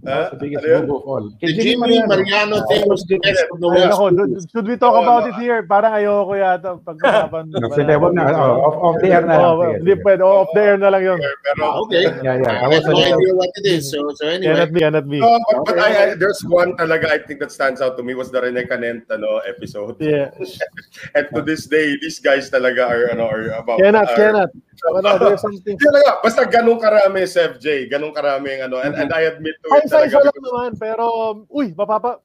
Ha? 0.03 0.35
The 0.35 0.37
biggest 0.37 0.67
yun? 0.67 0.83
bubo 0.91 0.99
of 0.99 1.05
all. 1.07 1.25
Kay 1.39 1.55
Jimmy 1.63 2.03
Mariano 2.03 2.59
of 2.59 2.67
nako, 2.67 4.11
do- 4.11 4.35
should 4.51 4.67
we 4.67 4.75
talk 4.75 4.99
about 4.99 5.31
it 5.31 5.35
here? 5.39 5.63
Parang 5.63 5.95
ayoko 5.95 6.35
yata 6.35 6.75
pag-usapan. 6.83 7.55
Wag 7.55 8.15
na. 8.19 8.23
Oh, 8.35 8.67
off, 8.67 8.77
off 8.83 8.97
the 8.99 9.15
air 9.15 9.23
na 9.23 9.39
lang. 9.39 9.47
Oh, 9.47 9.63
Sige, 9.63 9.79
Hindi 9.79 9.95
sige. 9.95 10.03
pwede. 10.03 10.21
Oh, 10.27 10.43
off 10.43 10.51
the 10.55 10.63
air 10.63 10.75
na 10.79 10.89
lang 10.91 11.03
yun. 11.07 11.19
Pero, 11.23 11.65
Okay. 11.87 12.03
Yeah, 12.19 12.35
yeah. 12.43 12.67
I 12.67 12.75
have 12.75 12.83
no 12.91 12.99
idea 12.99 13.33
what 13.39 13.51
it 13.63 13.67
is. 13.71 13.91
So, 13.95 14.11
so 14.19 14.27
anyway. 14.27 14.59
Cannot 14.59 14.71
be, 14.75 14.81
cannot 14.83 15.07
be. 15.07 15.19
No, 15.23 15.39
but, 15.47 15.71
but 15.71 15.79
I, 15.79 15.91
I, 15.95 16.07
there's 16.19 16.43
one 16.51 16.75
talaga 16.75 17.07
I 17.07 17.23
think 17.23 17.39
that 17.39 17.55
stands 17.55 17.79
out 17.79 17.95
to 17.95 18.03
me 18.03 18.19
was 18.19 18.35
the 18.35 18.43
Rene 18.43 18.67
Canent 18.67 19.07
ano, 19.07 19.39
episode. 19.47 20.03
Yeah. 20.03 20.35
And 21.15 21.31
to 21.31 21.47
this 21.47 21.71
day, 21.71 21.95
these 22.03 22.19
guys 22.19 22.51
talaga 22.51 22.91
are 22.91 23.15
ano 23.15 23.31
are 23.31 23.55
about 23.55 23.79
Cannot, 23.79 24.11
are, 24.11 24.17
cannot. 24.19 24.51
Ano, 24.99 25.15
there's 25.15 25.43
something. 25.47 25.79
Talaga, 25.79 26.19
basta 26.27 26.43
ganun 26.43 26.83
karami 26.83 27.23
Sef 27.23 27.63
J, 27.63 27.87
ganun 27.87 28.11
karami 28.11 28.59
ano 28.59 28.83
and, 28.83 28.99
and 28.99 29.15
I 29.15 29.31
admit 29.31 29.55
to 29.63 29.69
it 29.79 29.92
Lang 29.93 30.09
because 30.09 30.41
naman, 30.41 30.71
pero, 30.81 31.05
uy, 31.53 31.77
mapapa, 31.77 32.19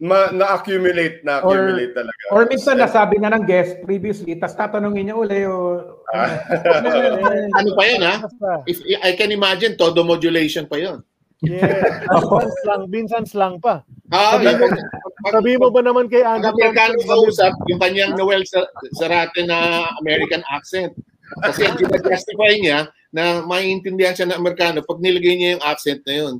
ma, 0.00 0.32
na-accumulate, 0.32 1.20
na-accumulate 1.26 1.92
talaga. 1.92 2.20
Or 2.32 2.48
minsan 2.48 2.80
nasabi 2.80 3.20
na 3.20 3.34
ng 3.36 3.44
guest 3.44 3.82
previously, 3.84 4.38
tapos 4.38 4.56
tatanungin 4.56 5.12
niya 5.12 5.16
uli 5.18 5.44
o... 5.44 5.56
Ano 7.58 7.68
pa 7.76 7.82
yun, 7.84 8.02
ha? 8.06 8.14
If 8.64 8.80
I 9.04 9.12
can 9.18 9.30
imagine, 9.30 9.76
todo 9.76 10.00
modulation 10.06 10.64
pa 10.64 10.80
yun. 10.80 11.04
Yeah. 11.40 11.72
Minsan 12.12 12.52
slang, 12.60 12.84
minsan 12.92 13.24
slang 13.24 13.56
pa. 13.64 13.80
Ah, 14.12 14.36
Sabi 14.36 14.52
mo- 14.60 15.00
Sabi 15.20 15.52
mo 15.56 15.68
ba 15.68 15.80
naman 15.84 16.08
kay 16.08 16.24
Ang 16.24 16.44
Andy 16.44 16.48
Amerikano 16.64 16.96
kausap, 17.04 17.52
yung 17.68 17.80
kanyang 17.80 18.12
Noel 18.16 18.44
sa 18.48 18.64
Zarate 18.96 19.44
na 19.44 19.88
American 20.00 20.40
accent. 20.48 20.92
Kasi 21.44 21.64
ang 21.68 21.76
ginag-justify 21.76 22.56
niya 22.58 22.78
na 23.12 23.44
maiintindihan 23.44 24.16
siya 24.16 24.28
ng 24.32 24.40
Amerikano 24.40 24.80
pag 24.82 24.98
nilagay 25.00 25.34
niya 25.36 25.50
yung 25.56 25.64
accent 25.64 26.00
na 26.04 26.14
yun. 26.16 26.34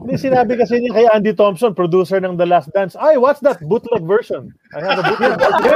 Hindi, 0.00 0.14
sinabi 0.18 0.58
kasi 0.58 0.82
niya 0.82 0.92
kay 0.92 1.06
Andy 1.08 1.32
Thompson, 1.32 1.72
producer 1.72 2.18
ng 2.18 2.34
The 2.36 2.44
Last 2.44 2.68
Dance, 2.74 2.98
ay, 2.98 3.14
what's 3.16 3.38
that 3.46 3.62
bootleg 3.64 4.02
version? 4.04 4.50
I 4.74 4.82
have 4.82 4.98
a 5.00 5.04
bootleg 5.06 5.38
version. 5.38 5.62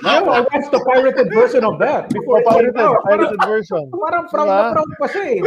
Yeah, 0.00 0.16
I, 0.16 0.24
no, 0.24 0.30
I 0.32 0.40
watched 0.40 0.72
the 0.72 0.80
pirated 0.88 1.28
version 1.30 1.62
of 1.62 1.78
that 1.78 2.08
before 2.10 2.40
Oh, 2.42 2.50
pirated, 2.50 2.80
out. 2.80 2.96
pirated 3.04 3.40
version. 3.44 3.84
Parang 3.92 4.24
proud 4.32 4.48
na 4.48 4.72
proud 4.72 4.90
pa 4.98 5.06
siya 5.12 5.24
eh. 5.36 5.38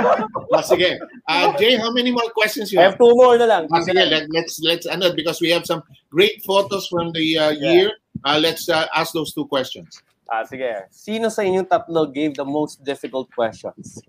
Ah, 0.56 0.62
sige. 0.62 0.90
Uh, 1.28 1.50
Jay, 1.58 1.74
how 1.76 1.90
many 1.90 2.14
more 2.14 2.30
questions 2.32 2.70
you 2.70 2.78
I 2.78 2.88
have 2.88 2.96
have? 2.96 3.02
two 3.02 3.12
more 3.18 3.36
na 3.36 3.44
lang. 3.50 3.62
Ah, 3.74 3.82
sige, 3.82 3.98
let, 3.98 4.30
let's, 4.30 4.62
let's, 4.62 4.86
ano, 4.86 5.10
because 5.12 5.42
we 5.42 5.50
have 5.50 5.66
some 5.66 5.82
great 6.08 6.40
photos 6.46 6.86
from 6.86 7.10
the 7.12 7.26
uh, 7.36 7.50
year. 7.50 7.90
Uh, 8.24 8.38
let's 8.40 8.70
uh, 8.70 8.86
ask 8.94 9.12
those 9.12 9.34
two 9.34 9.44
questions. 9.50 10.00
Ah, 10.30 10.42
sige. 10.46 10.86
Sino 10.90 11.28
sa 11.28 11.42
inyong 11.42 11.68
tatlo 11.68 12.06
gave 12.10 12.34
the 12.34 12.46
most 12.46 12.82
difficult 12.82 13.28
questions? 13.34 14.00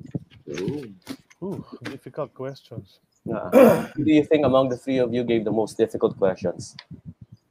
Ooh, 0.47 0.87
difficult 1.83 2.33
questions. 2.33 2.99
Ah, 3.27 3.91
who 3.95 4.05
do 4.05 4.11
you 4.11 4.23
think 4.23 4.45
among 4.45 4.69
the 4.69 4.77
three 4.77 4.97
of 4.99 5.13
you 5.13 5.23
gave 5.23 5.43
the 5.43 5.51
most 5.51 5.77
difficult 5.77 6.17
questions? 6.17 6.75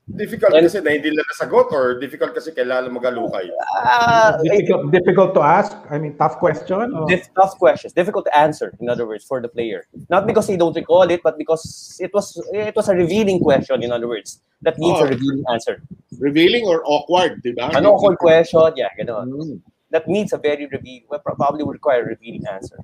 Difficult 0.07 0.55
kasi 0.55 0.79
na 0.81 0.95
hindi 0.95 1.11
nila 1.11 1.27
nasagot 1.35 1.75
or 1.75 1.99
difficult 1.99 2.31
kasi 2.33 2.55
kailangan 2.55 2.95
magalukay. 2.95 3.51
Ah, 3.75 4.39
Difficult, 4.41 4.89
difficult 4.95 5.35
to 5.35 5.43
ask. 5.43 5.75
I 5.91 5.99
mean, 5.99 6.15
tough 6.17 6.39
question. 6.39 6.95
or- 6.95 7.11
Dif- 7.11 7.29
tough 7.35 7.59
questions, 7.59 7.93
difficult 7.93 8.25
to 8.31 8.33
answer. 8.39 8.71
In 8.79 8.89
other 8.89 9.05
words, 9.05 9.27
for 9.27 9.43
the 9.43 9.51
player, 9.51 9.85
not 10.09 10.25
because 10.25 10.47
they 10.47 10.57
don't 10.57 10.73
recall 10.79 11.11
it, 11.11 11.21
but 11.27 11.35
because 11.37 11.99
it 12.01 12.15
was 12.15 12.39
it 12.55 12.73
was 12.79 12.87
a 12.89 12.95
revealing 12.95 13.43
question. 13.43 13.83
In 13.83 13.91
other 13.91 14.07
words, 14.09 14.41
that 14.63 14.79
needs 14.79 15.03
Oh. 15.03 15.05
a 15.05 15.09
revealing 15.11 15.43
answer. 15.51 15.83
Revealing 16.23 16.65
or 16.71 16.87
awkward, 16.87 17.43
di 17.43 17.53
ba? 17.53 17.75
Ano 17.75 17.99
awkward 17.99 18.17
question? 18.23 18.63
Yeah, 18.79 18.95
ganon. 18.97 19.29
Mm. 19.35 19.59
That 19.91 20.07
needs 20.09 20.31
a 20.33 20.39
very 20.39 20.71
revealing, 20.71 21.05
Well, 21.11 21.21
probably 21.21 21.67
would 21.67 21.77
require 21.83 22.07
a 22.07 22.15
revealing 22.15 22.47
answer. 22.47 22.79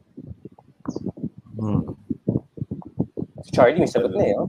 Hmm. 1.62 1.82
Charlie, 3.54 3.78
may 3.78 3.86
sagot 3.86 4.10
na 4.10 4.24
eh. 4.26 4.34
Oh. 4.34 4.48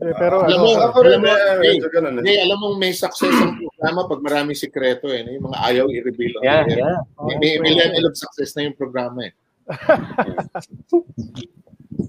Eh, 0.00 0.14
pero 0.16 0.46
Alam 0.48 0.62
ano, 0.62 0.64
mo, 0.64 0.70
Ako 0.88 0.98
rin, 1.04 1.20
alam 1.20 1.60
mo, 1.60 1.60
eh, 1.60 1.76
ganun 1.92 2.24
eh. 2.24 2.40
alam 2.40 2.56
mo 2.56 2.68
may 2.80 2.96
success 2.96 3.28
ang 3.36 3.60
programa 3.60 4.08
pag 4.08 4.20
maraming 4.24 4.56
sikreto 4.56 5.12
eh. 5.12 5.20
Yung 5.28 5.52
mga 5.52 5.58
ayaw 5.60 5.84
i-reveal. 5.92 6.40
Yeah, 6.40 6.64
ganyan. 6.64 6.80
yeah. 6.88 6.98
May, 7.20 7.36
may, 7.36 7.52
may 7.60 7.72
level 7.76 8.08
of 8.08 8.16
success 8.16 8.56
na 8.56 8.64
yung 8.64 8.76
programa 8.80 9.28
eh. 9.28 9.32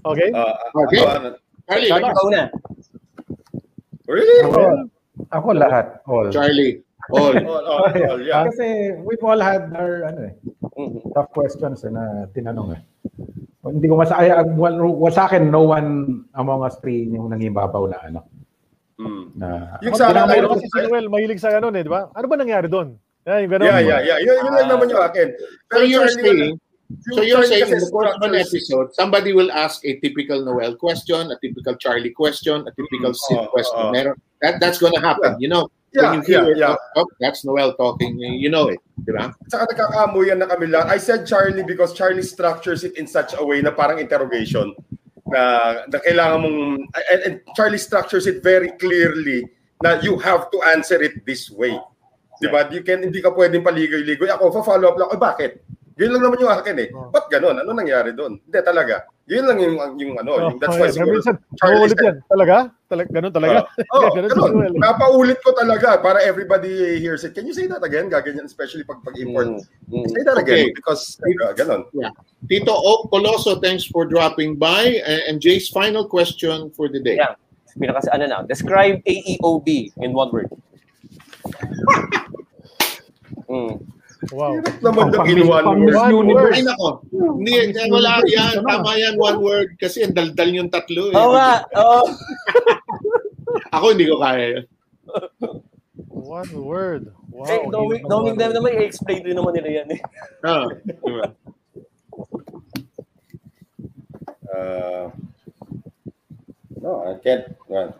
okay? 0.08 0.28
Uh, 0.32 0.54
Okay. 0.72 1.00
ako, 1.04 1.08
ano, 1.12 1.28
Charlie, 1.68 1.88
Charlie, 1.92 2.08
ikaw 2.10 2.26
na. 2.32 2.42
really? 4.08 4.38
Ako, 4.48 4.60
ako 5.30 5.48
lahat. 5.52 5.86
All. 6.08 6.28
Charlie, 6.32 6.80
all. 7.12 7.36
All, 7.36 7.64
all, 7.76 7.92
all, 7.92 8.20
yeah. 8.24 8.48
Kasi 8.48 8.96
we've 9.04 9.22
all 9.22 9.40
had 9.40 9.68
our, 9.76 10.08
ano 10.08 10.20
eh, 10.32 10.34
Mhm. 10.72 11.12
tough 11.12 11.28
questions 11.36 11.84
eh, 11.84 11.92
na 11.92 12.24
tinanong 12.32 12.80
eh. 12.80 12.82
Hindi 13.62 13.86
ko 13.86 13.94
masa, 13.94 14.18
ay, 14.18 14.34
ang- 14.34 14.58
well, 14.58 15.14
sa 15.14 15.30
akin, 15.30 15.46
no 15.46 15.62
one 15.70 16.22
among 16.34 16.66
us 16.66 16.74
three 16.82 17.06
yung 17.06 17.30
nangibabaw 17.30 17.86
na 17.86 17.98
ano. 18.02 18.20
Mm. 18.98 19.24
Na, 19.38 19.78
Yung 19.86 19.94
sa 19.94 20.10
akin, 20.10 20.46
kasi 20.50 20.66
si 20.66 20.78
Noel, 20.82 21.06
mahilig 21.06 21.38
sa 21.38 21.54
ganun 21.54 21.78
eh, 21.78 21.86
di 21.86 21.90
ba? 21.90 22.10
Ano 22.10 22.26
ba 22.26 22.36
nangyari 22.38 22.66
doon? 22.66 22.98
Yan, 23.26 23.46
yung 23.46 23.52
ganun. 23.54 23.66
Yeah, 23.70 23.80
yeah, 23.80 24.00
yeah. 24.02 24.18
Yun, 24.18 24.36
yun 24.50 24.52
lang 24.58 24.68
naman 24.68 24.90
yung 24.90 25.02
akin. 25.02 25.28
So 25.70 25.78
you're 25.86 26.10
saying, 26.10 26.58
so 27.14 27.22
you're 27.22 27.46
saying 27.46 27.70
in 27.70 27.78
the 27.78 27.90
course 27.90 28.10
of 28.18 28.22
an 28.26 28.34
episode, 28.34 28.90
somebody 28.98 29.30
will 29.30 29.50
ask 29.54 29.78
a 29.86 29.94
typical 30.02 30.42
Noel 30.42 30.74
question, 30.74 31.30
a 31.30 31.38
typical 31.38 31.78
Charlie 31.78 32.10
question, 32.12 32.66
a 32.66 32.72
typical 32.74 33.14
Mm, 33.14 33.22
Sid 33.30 33.38
oo, 33.38 33.48
question. 33.54 33.78
oo. 33.78 33.92
Meron, 33.94 34.14
that, 34.42 34.58
that's 34.58 34.82
gonna 34.82 34.98
happen. 34.98 35.38
You 35.38 35.48
know, 35.54 35.70
Yeah, 35.92 36.10
when 36.10 36.20
you 36.20 36.24
hear 36.24 36.44
yeah, 36.44 36.50
it, 36.50 36.58
yeah. 36.58 36.76
oh, 36.96 37.06
that's 37.20 37.44
Noel 37.44 37.76
talking, 37.76 38.18
you 38.18 38.48
know 38.48 38.68
it. 38.68 38.80
Diba? 39.04 39.28
Saka 39.52 39.68
nagkakamuyan 39.68 40.40
na 40.40 40.48
kami 40.48 40.72
lang. 40.72 40.88
I 40.88 40.96
said 40.96 41.28
Charlie 41.28 41.64
because 41.64 41.92
Charlie 41.92 42.24
structures 42.24 42.80
it 42.84 42.96
in 42.96 43.04
such 43.04 43.36
a 43.36 43.44
way 43.44 43.60
na 43.60 43.76
parang 43.76 44.00
interrogation 44.00 44.72
na, 45.28 45.84
na 45.92 45.98
kailangan 46.00 46.38
mong 46.48 46.58
and, 47.12 47.20
and 47.28 47.34
Charlie 47.52 47.80
structures 47.80 48.24
it 48.24 48.40
very 48.40 48.72
clearly 48.80 49.44
na 49.84 50.00
you 50.00 50.16
have 50.16 50.48
to 50.48 50.58
answer 50.72 50.96
it 50.96 51.24
this 51.28 51.50
way. 51.52 51.76
Di 52.40 52.48
ba? 52.48 52.66
You 52.72 52.80
can, 52.82 53.04
hindi 53.06 53.20
ka 53.20 53.30
pwedeng 53.30 53.62
paligoy-ligoy. 53.62 54.32
Ako, 54.32 54.64
follow 54.64 54.90
up 54.90 54.96
lang. 54.98 55.10
Eh, 55.12 55.20
bakit? 55.20 55.50
Yun 56.00 56.10
lang 56.16 56.22
naman 56.24 56.40
yung 56.40 56.52
akin 56.52 56.76
eh. 56.80 56.88
Oh. 56.96 57.12
Ba't 57.12 57.28
ganun? 57.28 57.60
Ano 57.60 57.76
nangyari 57.76 58.16
doon? 58.16 58.40
Hindi 58.40 58.58
talaga. 58.64 59.04
Yun 59.28 59.44
lang 59.44 59.58
yung, 59.60 59.76
yung 60.00 60.14
ano. 60.16 60.30
Oh, 60.32 60.40
yung, 60.48 60.56
that's 60.56 60.76
why 60.76 60.88
yeah, 60.88 60.96
siguro 60.96 61.20
minsan, 61.20 61.36
Charlie 61.60 61.92
said- 61.92 62.00
yan. 62.00 62.16
Talaga? 62.26 62.56
Talag, 62.88 63.08
ganun 63.12 63.32
talaga? 63.32 63.58
Oh, 63.92 64.08
Ganun 64.16 64.28
si 64.28 64.36
ganun. 64.36 64.52
Noel. 64.56 64.74
Napaulit 64.76 65.38
ko 65.40 65.52
talaga 65.56 66.00
para 66.00 66.20
everybody 66.24 67.00
hears 67.00 67.24
it. 67.24 67.32
Can 67.32 67.44
you 67.48 67.52
say 67.56 67.64
that 67.68 67.80
again? 67.84 68.08
Gaganyan, 68.12 68.44
especially 68.44 68.84
pag 68.84 69.00
pag-import. 69.04 69.64
Mm. 69.88 70.04
Say 70.12 70.22
that 70.24 70.36
again 70.40 70.68
Okay. 70.68 70.76
because 70.76 71.16
uh, 71.24 71.52
ganun. 71.56 71.88
Tito 72.48 72.72
O 72.72 73.08
Coloso, 73.08 73.60
thanks 73.60 73.84
for 73.84 74.04
dropping 74.04 74.56
by. 74.56 75.00
And, 75.04 75.20
and 75.28 75.36
Jay's 75.40 75.68
final 75.68 76.04
question 76.08 76.68
for 76.72 76.88
the 76.88 77.00
day. 77.00 77.16
Yeah. 77.20 77.36
Pinaka 77.72 78.04
ano 78.12 78.28
na, 78.28 78.38
describe 78.44 79.00
AEOB 79.08 79.96
in 80.00 80.12
one 80.12 80.32
word. 80.32 80.48
Mm. 83.52 83.84
Wow. 84.30 84.54
Hirap 84.54 84.78
naman 84.86 85.04
yung 85.10 85.26
in 85.26 85.40
one 85.50 85.66
word. 85.82 85.94
One 85.98 86.30
word. 86.30 86.54
Ay, 86.54 86.62
nako. 86.62 87.02
Hindi, 87.10 87.74
wala 87.90 88.22
yan. 88.30 88.62
Tama 88.62 88.90
yan, 88.94 89.14
one 89.18 89.38
word. 89.42 89.68
Kasi 89.82 90.06
ang 90.06 90.14
daldal 90.14 90.54
yung 90.54 90.70
tatlo. 90.70 91.10
Eh. 91.10 91.18
Oo 91.18 91.34
nga. 91.34 91.66
Oo. 91.74 92.00
Ako 93.74 93.84
hindi 93.90 94.06
ko 94.06 94.22
kaya 94.22 94.44
yan. 94.62 94.64
One 96.06 96.52
word. 96.54 97.02
Wow. 97.32 97.48
Eh, 97.50 97.60
knowing, 97.66 98.02
knowing 98.06 98.36
them 98.38 98.54
naman, 98.54 98.78
i-explain 98.78 99.26
rin 99.26 99.34
naman 99.34 99.58
nila 99.58 99.82
yan 99.82 99.88
eh. 99.98 100.00
Ah, 100.46 100.68
diba? 100.86 101.26
Uh, 104.52 105.08
no, 106.78 106.90
I 107.08 107.16
can't. 107.24 107.56
Well, 107.66 107.96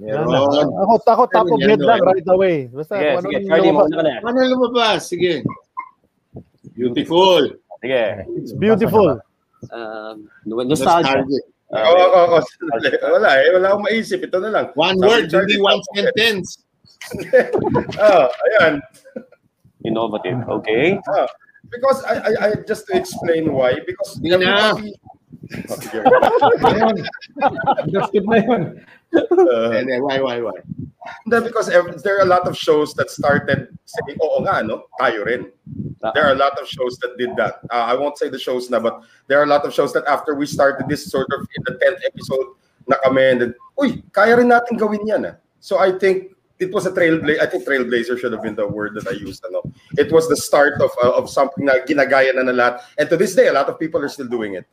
Meron. 0.00 0.24
na. 0.32 0.64
Ako, 0.64 0.94
ako 1.04 1.22
top 1.28 1.46
of 1.52 1.60
head 1.60 1.80
lang 1.84 2.00
right 2.00 2.28
away. 2.32 2.56
Basta, 2.72 2.96
Sige, 2.96 3.08
ano 3.12 3.28
sige. 3.28 3.38
Charlie, 3.44 3.72
mo 3.76 3.84
na 3.84 4.00
yan. 4.08 4.20
Ano 4.24 4.36
lumabas? 4.48 5.00
Sige. 5.06 5.44
Beautiful. 6.72 7.42
Sige. 7.84 8.04
It's 8.40 8.56
beautiful. 8.56 9.20
Um, 9.68 10.24
nostalgia. 10.48 11.20
Nostalgic. 11.20 11.44
Oo, 11.70 11.92
oo, 11.94 12.20
oo. 12.32 12.38
Sandali. 12.40 12.96
Wala 12.98 13.30
eh. 13.38 13.48
Wala 13.54 13.66
akong 13.70 13.84
maisip. 13.86 14.18
Ito 14.24 14.40
na 14.40 14.50
lang. 14.50 14.66
One 14.74 14.96
Sabi 14.98 15.06
word, 15.06 15.24
Charlie, 15.28 15.54
hindi 15.54 15.56
one 15.62 15.80
sentence. 15.94 16.48
Ah, 18.00 18.26
ayan. 18.48 18.74
Innovative. 19.84 20.40
Okay. 20.60 20.96
Ah, 21.12 21.28
because 21.68 22.00
I, 22.04 22.14
I, 22.20 22.32
I 22.40 22.48
just 22.64 22.88
to 22.88 22.96
explain 22.96 23.52
why. 23.52 23.76
Because 23.84 24.16
Di 24.18 24.32
na. 24.32 24.40
everybody- 24.74 24.96
Oh. 25.50 25.76
Uh, 29.10 29.70
And 29.74 29.88
then, 29.90 30.02
why, 30.02 30.20
why, 30.20 30.40
why? 30.40 30.58
Hindi, 31.24 31.48
because 31.48 31.66
there 31.66 32.18
are 32.18 32.22
a 32.22 32.30
lot 32.30 32.46
of 32.46 32.56
shows 32.56 32.94
that 32.94 33.10
started 33.10 33.66
saying, 33.84 34.18
oo 34.22 34.44
nga, 34.46 34.62
no? 34.62 34.86
Tayo 35.00 35.26
rin. 35.26 35.50
There 36.14 36.24
are 36.24 36.32
a 36.32 36.38
lot 36.38 36.58
of 36.60 36.68
shows 36.68 36.96
that 37.02 37.18
did 37.18 37.34
that. 37.36 37.60
Uh, 37.70 37.90
I 37.90 37.94
won't 37.94 38.18
say 38.18 38.28
the 38.28 38.38
shows 38.38 38.70
na, 38.70 38.78
but 38.78 39.02
there 39.26 39.40
are 39.40 39.44
a 39.44 39.50
lot 39.50 39.64
of 39.64 39.74
shows 39.74 39.92
that 39.94 40.06
after 40.06 40.34
we 40.34 40.46
started 40.46 40.88
this 40.88 41.10
sort 41.10 41.28
of 41.32 41.40
in 41.56 41.62
the 41.66 41.74
10th 41.82 42.00
episode 42.06 42.46
na 42.86 42.96
kami, 43.02 43.24
and 43.24 43.54
uy, 43.78 44.02
kaya 44.12 44.36
rin 44.36 44.48
natin 44.48 44.78
gawin 44.78 45.04
yan. 45.06 45.26
Ah. 45.26 45.34
So 45.60 45.78
I 45.78 45.92
think 45.92 46.32
it 46.60 46.72
was 46.72 46.86
a 46.86 46.92
trailblazer. 46.92 47.40
I 47.40 47.46
think 47.46 47.66
trailblazer 47.66 48.20
should 48.20 48.32
have 48.32 48.42
been 48.42 48.54
the 48.54 48.68
word 48.68 48.94
that 48.94 49.08
I 49.08 49.12
used. 49.12 49.44
Ano? 49.44 49.62
It 49.96 50.12
was 50.12 50.28
the 50.28 50.36
start 50.36 50.80
of 50.80 50.90
uh, 51.02 51.16
of 51.16 51.30
something 51.30 51.64
na 51.64 51.80
ginagaya 51.88 52.36
na 52.36 52.44
na 52.44 52.52
lahat. 52.52 52.84
And 52.98 53.08
to 53.08 53.16
this 53.16 53.34
day, 53.34 53.48
a 53.48 53.52
lot 53.52 53.68
of 53.68 53.80
people 53.80 54.04
are 54.04 54.12
still 54.12 54.28
doing 54.28 54.54
it. 54.54 54.68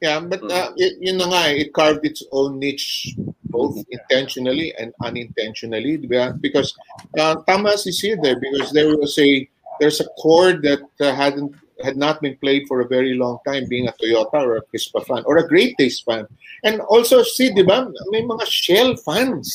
Yeah, 0.00 0.18
but 0.18 0.42
uh, 0.50 0.72
it, 0.74 0.98
yun 0.98 1.20
na 1.20 1.30
nga, 1.30 1.42
eh, 1.52 1.68
it 1.68 1.70
carved 1.76 2.02
its 2.02 2.24
own 2.32 2.58
niche 2.58 3.14
both 3.52 3.76
intentionally 3.92 4.72
and 4.80 4.90
unintentionally 5.04 6.00
because 6.40 6.72
uh, 7.20 7.36
tama 7.46 7.76
si 7.76 7.92
Sid 7.92 8.18
there 8.24 8.40
because 8.40 8.72
there 8.72 8.96
was 8.96 9.14
a 9.20 9.46
there's 9.78 10.00
a 10.00 10.08
chord 10.16 10.64
that 10.64 10.80
uh, 10.98 11.12
hadn't 11.14 11.54
had 11.84 12.00
not 12.00 12.22
been 12.24 12.34
played 12.40 12.64
for 12.66 12.80
a 12.80 12.88
very 12.88 13.14
long 13.14 13.38
time 13.44 13.68
being 13.68 13.86
a 13.86 13.94
Toyota 14.00 14.40
or 14.40 14.56
a 14.56 14.64
Crispa 14.72 15.04
fan 15.04 15.22
or 15.26 15.36
a 15.38 15.46
Great 15.46 15.76
Taste 15.76 16.02
fan 16.08 16.24
and 16.64 16.80
also 16.88 17.22
Sid 17.22 17.54
di 17.54 17.62
ba 17.62 17.86
may 18.08 18.24
mga 18.24 18.46
Shell 18.48 18.96
fans 19.04 19.52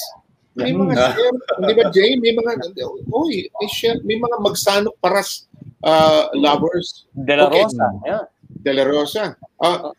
may 0.58 0.74
mga 0.74 0.94
Yeah. 0.98 1.14
Shell 1.14 1.36
di 1.70 1.74
ba 1.78 1.86
Jay 1.94 2.12
may 2.18 2.34
mga 2.34 2.52
oy 3.14 3.46
may 3.48 3.68
Shell 3.70 4.02
may 4.04 4.18
mga 4.18 4.38
magsanok 4.42 4.96
paras 5.00 5.46
uh, 5.86 6.28
lovers 6.34 7.06
De 7.14 7.38
La 7.38 7.48
Okay. 7.48 7.64
Rosa. 7.64 7.88
Yeah. 8.06 8.24
De 8.66 8.72
La 8.74 8.84
Rosa. 8.84 9.26
Uh, 9.62 9.94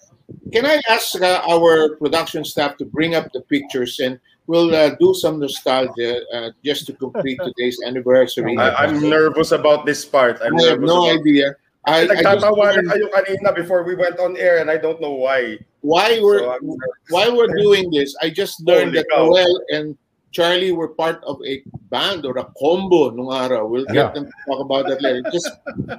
can 0.52 0.66
I 0.66 0.82
ask 0.90 1.14
uh, 1.22 1.40
our 1.47 1.97
production 1.97 2.44
staff 2.44 2.76
to 2.82 2.85
bring 2.85 3.14
up 3.14 3.30
the 3.32 3.40
pictures 3.47 3.97
and 4.02 4.18
we'll 4.48 4.74
uh, 4.74 4.97
do 4.98 5.14
some 5.14 5.39
nostalgia 5.39 6.20
uh, 6.35 6.51
just 6.64 6.86
to 6.89 6.93
complete 6.93 7.39
today's 7.44 7.78
anniversary. 7.85 8.56
I, 8.59 8.89
I'm 8.89 8.98
nervous 9.09 9.52
about 9.52 9.86
this 9.86 10.05
part. 10.05 10.40
I'm 10.43 10.56
I 10.59 10.74
have 10.74 10.80
no 10.80 11.05
about 11.06 11.20
idea. 11.20 11.55
I, 11.86 12.05
I 12.05 12.06
just 12.06 12.24
Nagtatawanan 12.24 12.85
learned 12.85 12.89
kayo 12.90 13.06
kanina 13.12 13.48
before 13.55 13.85
we 13.85 13.94
went 13.94 14.18
on 14.18 14.36
air 14.36 14.59
and 14.59 14.68
I 14.68 14.76
don't 14.76 15.01
know 15.01 15.12
why. 15.14 15.60
why 15.80 16.18
we're 16.20 16.40
So 16.40 16.76
why 17.09 17.28
we're 17.30 17.52
doing 17.64 17.89
this. 17.93 18.16
I 18.20 18.28
just 18.28 18.60
learned 18.66 18.93
Holy 18.93 19.05
that 19.05 19.09
cow. 19.09 19.28
Noel 19.28 19.55
and 19.70 19.97
Charlie 20.31 20.73
were 20.73 20.89
part 20.93 21.25
of 21.25 21.41
a 21.47 21.63
band 21.89 22.27
or 22.27 22.37
a 22.39 22.45
combo 22.61 23.09
nung 23.11 23.33
araw. 23.33 23.65
We'll 23.67 23.89
Yeah. 23.89 24.13
get 24.13 24.15
them 24.15 24.25
to 24.29 24.37
talk 24.47 24.61
about 24.61 24.85
that 24.93 25.01
later. 25.01 25.23
Just 25.33 25.49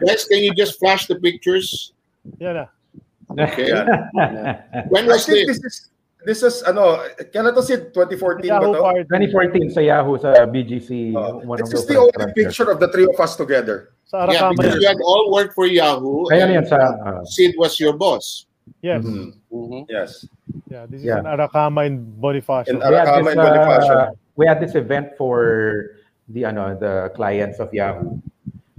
guys, 0.05 0.25
can 0.29 0.45
you 0.45 0.53
just 0.53 0.77
flash 0.77 1.07
the 1.09 1.17
pictures? 1.17 1.93
Yeah. 2.37 2.53
na. 2.53 2.65
Okay. 3.33 3.69
Yan. 3.73 3.85
When 4.93 5.05
I 5.09 5.17
was 5.17 5.25
this? 5.25 5.45
this 5.47 5.61
is 5.65 5.75
this 6.25 6.39
is 6.43 6.61
ano, 6.67 6.99
kailan 7.31 7.55
to 7.55 7.63
si 7.63 7.77
2014 7.95 8.43
ba 8.43 8.59
Yahoo 8.59 8.73
to? 8.75 8.81
Party. 8.83 9.01
2014 9.33 9.71
sa 9.71 9.81
Yahoo 9.81 10.17
sa 10.19 10.29
BGC. 10.45 11.15
Uh, 11.15 11.41
one 11.47 11.57
this 11.57 11.71
of 11.73 11.79
is 11.79 11.85
the 11.87 11.95
only 11.97 12.11
restaurants. 12.13 12.35
picture 12.37 12.67
of 12.69 12.77
the 12.83 12.89
three 12.91 13.07
of 13.07 13.15
us 13.17 13.33
together. 13.39 13.95
Sa 14.05 14.27
Yeah, 14.29 14.51
because 14.53 14.75
yan. 14.77 14.81
you 14.81 14.87
had 14.93 15.01
all 15.05 15.31
worked 15.31 15.55
for 15.55 15.65
Yahoo. 15.65 16.27
Ayan 16.29 16.53
and 16.53 16.53
yan 16.61 16.65
sa... 16.67 16.77
uh, 17.01 17.21
Sid 17.25 17.55
was 17.57 17.79
your 17.79 17.95
boss. 17.95 18.45
Yes. 18.83 19.01
Mhm. 19.01 19.38
Mhm. 19.51 19.85
Yes. 19.89 20.25
Yeah, 20.69 20.85
this 20.85 21.01
is 21.01 21.09
Yeah. 21.09 21.19
an 21.19 21.25
Arakama 21.25 21.85
in 21.85 22.05
Bonifacio. 22.21 22.69
In 22.69 22.77
we 22.77 22.85
had 22.85 23.07
Arakama 23.07 23.17
this, 23.25 23.33
and 23.33 23.41
Bonifacio. 23.41 23.95
uh, 23.95 24.07
we 24.37 24.43
had 24.45 24.59
this 24.61 24.75
event 24.75 25.17
for 25.17 25.35
the 26.29 26.45
ano 26.45 26.77
the 26.77 27.09
clients 27.17 27.57
of 27.59 27.73
Yahoo. 27.73 28.21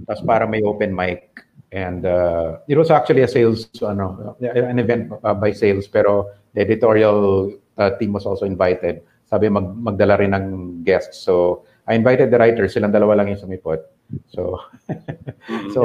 Tapos 0.07 0.23
para 0.23 0.47
may 0.47 0.63
open 0.63 0.95
mic 0.95 1.43
and 1.71 2.07
uh, 2.07 2.57
it 2.67 2.75
was 2.79 2.89
actually 2.89 3.21
a 3.23 3.27
sales 3.27 3.67
ano 3.83 4.35
an 4.41 4.79
event 4.79 5.11
uh, 5.23 5.35
by 5.35 5.51
sales 5.51 5.87
pero 5.87 6.31
the 6.55 6.61
editorial 6.63 7.51
uh, 7.77 7.91
team 7.99 8.15
was 8.15 8.23
also 8.25 8.47
invited. 8.47 9.03
Sabi 9.27 9.47
mag 9.51 9.75
magdala 9.75 10.19
rin 10.19 10.31
ng 10.35 10.47
guests. 10.83 11.19
So 11.19 11.63
I 11.87 11.95
invited 11.99 12.31
the 12.31 12.39
writers, 12.39 12.75
silang 12.75 12.91
dalawa 12.95 13.19
lang 13.19 13.31
yung 13.35 13.39
sumipot. 13.43 13.83
So 14.31 14.59
so 15.75 15.81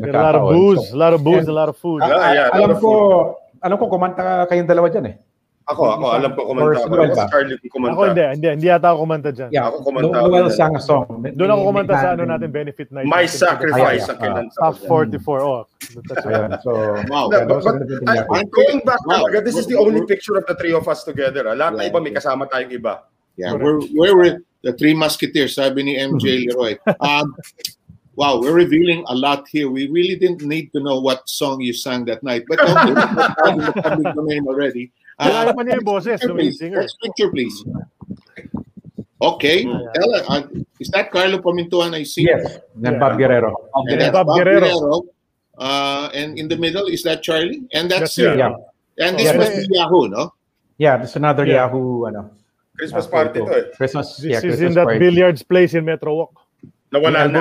There 0.00 0.12
are 0.16 0.20
a 0.20 0.24
lot 0.24 0.34
of 0.36 0.42
nagkataon. 0.44 0.52
booze, 0.52 0.84
So, 0.88 0.96
a 0.96 0.98
lot 1.00 1.12
of 1.16 1.20
booze, 1.24 1.44
and- 1.44 1.52
a 1.52 1.56
lot 1.56 1.68
of 1.68 1.76
food. 1.76 2.00
Ah, 2.04 2.32
yeah, 2.32 2.48
a 2.52 2.56
lot 2.60 2.68
alam 2.68 2.76
of 2.76 2.80
ko 2.80 2.92
alam 3.60 3.76
ko 3.76 3.86
kumanta 3.86 4.44
kayong 4.46 4.66
dalawa 4.66 4.88
diyan 4.88 5.06
eh. 5.08 5.16
Ako, 5.66 5.82
ako, 5.98 6.04
alam 6.14 6.30
ko 6.38 6.46
Or 6.46 6.54
kumanta. 6.54 6.78
si 6.78 6.82
Ako, 6.86 6.94
ako 6.94 7.58
kung 7.58 7.72
kumanta. 7.74 7.90
Ako 7.90 8.02
hindi, 8.06 8.24
hindi, 8.38 8.48
hindi 8.54 8.66
yata 8.70 8.86
ako 8.94 8.98
kumanta 9.02 9.30
dyan. 9.34 9.50
Yeah, 9.50 9.66
Ako 9.66 9.76
kumanta 9.82 10.14
Noel 10.22 10.46
dyan. 10.46 10.54
sang 10.54 10.74
a 10.74 10.80
song. 10.80 11.06
Doon 11.34 11.50
ako 11.50 11.60
kumanta 11.66 11.94
sa 11.98 12.08
ano 12.14 12.22
natin, 12.22 12.48
benefit 12.54 12.88
night. 12.94 13.02
My 13.02 13.26
sacrifice 13.26 14.06
ang 14.06 14.18
kinanta 14.22 14.54
Top 14.54 14.78
ko. 14.78 15.02
44, 15.02 15.42
oh. 15.42 15.66
That's 16.06 16.22
right. 16.22 16.54
So, 16.62 16.70
Wow. 17.10 17.26
But, 17.34 17.50
but 17.50 17.66
I, 18.06 18.46
going 18.46 18.80
back 18.86 19.02
Wow. 19.10 19.26
talaga, 19.26 19.42
this 19.42 19.58
is 19.58 19.66
the 19.66 19.74
only 19.74 20.06
picture 20.06 20.38
of 20.38 20.46
the 20.46 20.54
three 20.54 20.70
of 20.70 20.86
us 20.86 21.02
together. 21.02 21.50
ah. 21.50 21.58
Lahat 21.58 21.74
na 21.74 21.82
iba, 21.82 21.98
may 21.98 22.14
kasama 22.14 22.46
tayong 22.46 22.70
iba. 22.70 23.02
Yeah, 23.34 23.58
we're 23.58 23.82
we're 23.92 24.14
with 24.16 24.38
the 24.62 24.70
three 24.72 24.94
musketeers, 24.94 25.58
sabi 25.58 25.82
ni 25.82 25.98
MJ 25.98 26.46
Leroy. 26.46 26.78
Um, 27.02 27.34
wow, 28.16 28.40
we're 28.40 28.52
revealing 28.56 29.04
a 29.08 29.14
lot 29.14 29.46
here. 29.48 29.70
We 29.70 29.88
really 29.88 30.16
didn't 30.16 30.42
need 30.42 30.72
to 30.72 30.80
know 30.80 30.98
what 31.00 31.28
song 31.28 31.60
you 31.60 31.72
sang 31.72 32.04
that 32.06 32.22
night, 32.22 32.44
but 32.48 32.58
okay, 32.60 32.92
that's 32.96 33.36
out 33.44 33.52
in 33.52 33.58
the 33.64 33.72
public 33.84 34.14
domain 34.16 34.42
already. 34.48 34.90
Kilala 35.20 35.52
Uh, 35.52 35.56
pa 35.56 35.62
niya 35.64 35.80
yung 35.80 35.84
boses, 35.88 36.20
please. 36.20 36.60
Next 36.60 36.96
picture, 37.00 37.30
please. 37.32 37.56
Okay, 39.16 39.64
tell 39.64 40.10
us, 40.14 40.24
uh, 40.28 40.42
is 40.78 40.88
that 40.92 41.08
Carlo 41.10 41.40
Pamintuan 41.40 41.94
I 41.96 42.04
see? 42.04 42.28
Yes, 42.28 42.60
and 42.84 43.00
Bob 43.00 43.16
Guerrero. 43.16 43.48
And 43.74 43.88
Yeah. 43.88 43.96
that's 43.96 44.12
Bob 44.12 44.26
Bob 44.28 44.36
Guerrero. 44.36 44.60
Guerrero. 44.60 44.96
Uh, 45.56 46.10
and 46.12 46.36
in 46.36 46.48
the 46.52 46.56
middle 46.60 46.84
is 46.92 47.00
that 47.08 47.22
Charlie, 47.24 47.64
and 47.72 47.88
that's 47.88 48.12
That's 48.16 48.36
Yeah. 48.36 48.52
And 49.00 49.16
this 49.16 49.24
Yeah. 49.32 49.40
must 49.40 49.56
be 49.56 49.64
Yahoo, 49.72 50.08
no? 50.08 50.32
Yeah, 50.76 51.00
there's 51.00 51.16
another 51.16 51.48
Yeah. 51.48 51.64
Yahoo, 51.64 52.04
ano. 52.12 52.28
Christmas 52.76 53.08
party 53.08 53.40
photo. 53.40 53.52
to 53.52 53.56
eh. 53.56 53.72
Christmas, 53.72 54.20
This 54.20 54.24
yeah, 54.28 54.36
is 54.36 54.44
Christmas 54.44 54.68
in 54.68 54.72
that 54.76 54.84
party. 54.84 55.00
billiards 55.00 55.40
place 55.40 55.72
in 55.72 55.84
Metro 55.88 56.12
Walk. 56.12 56.36
Nawala 56.96 57.28
na. 57.28 57.40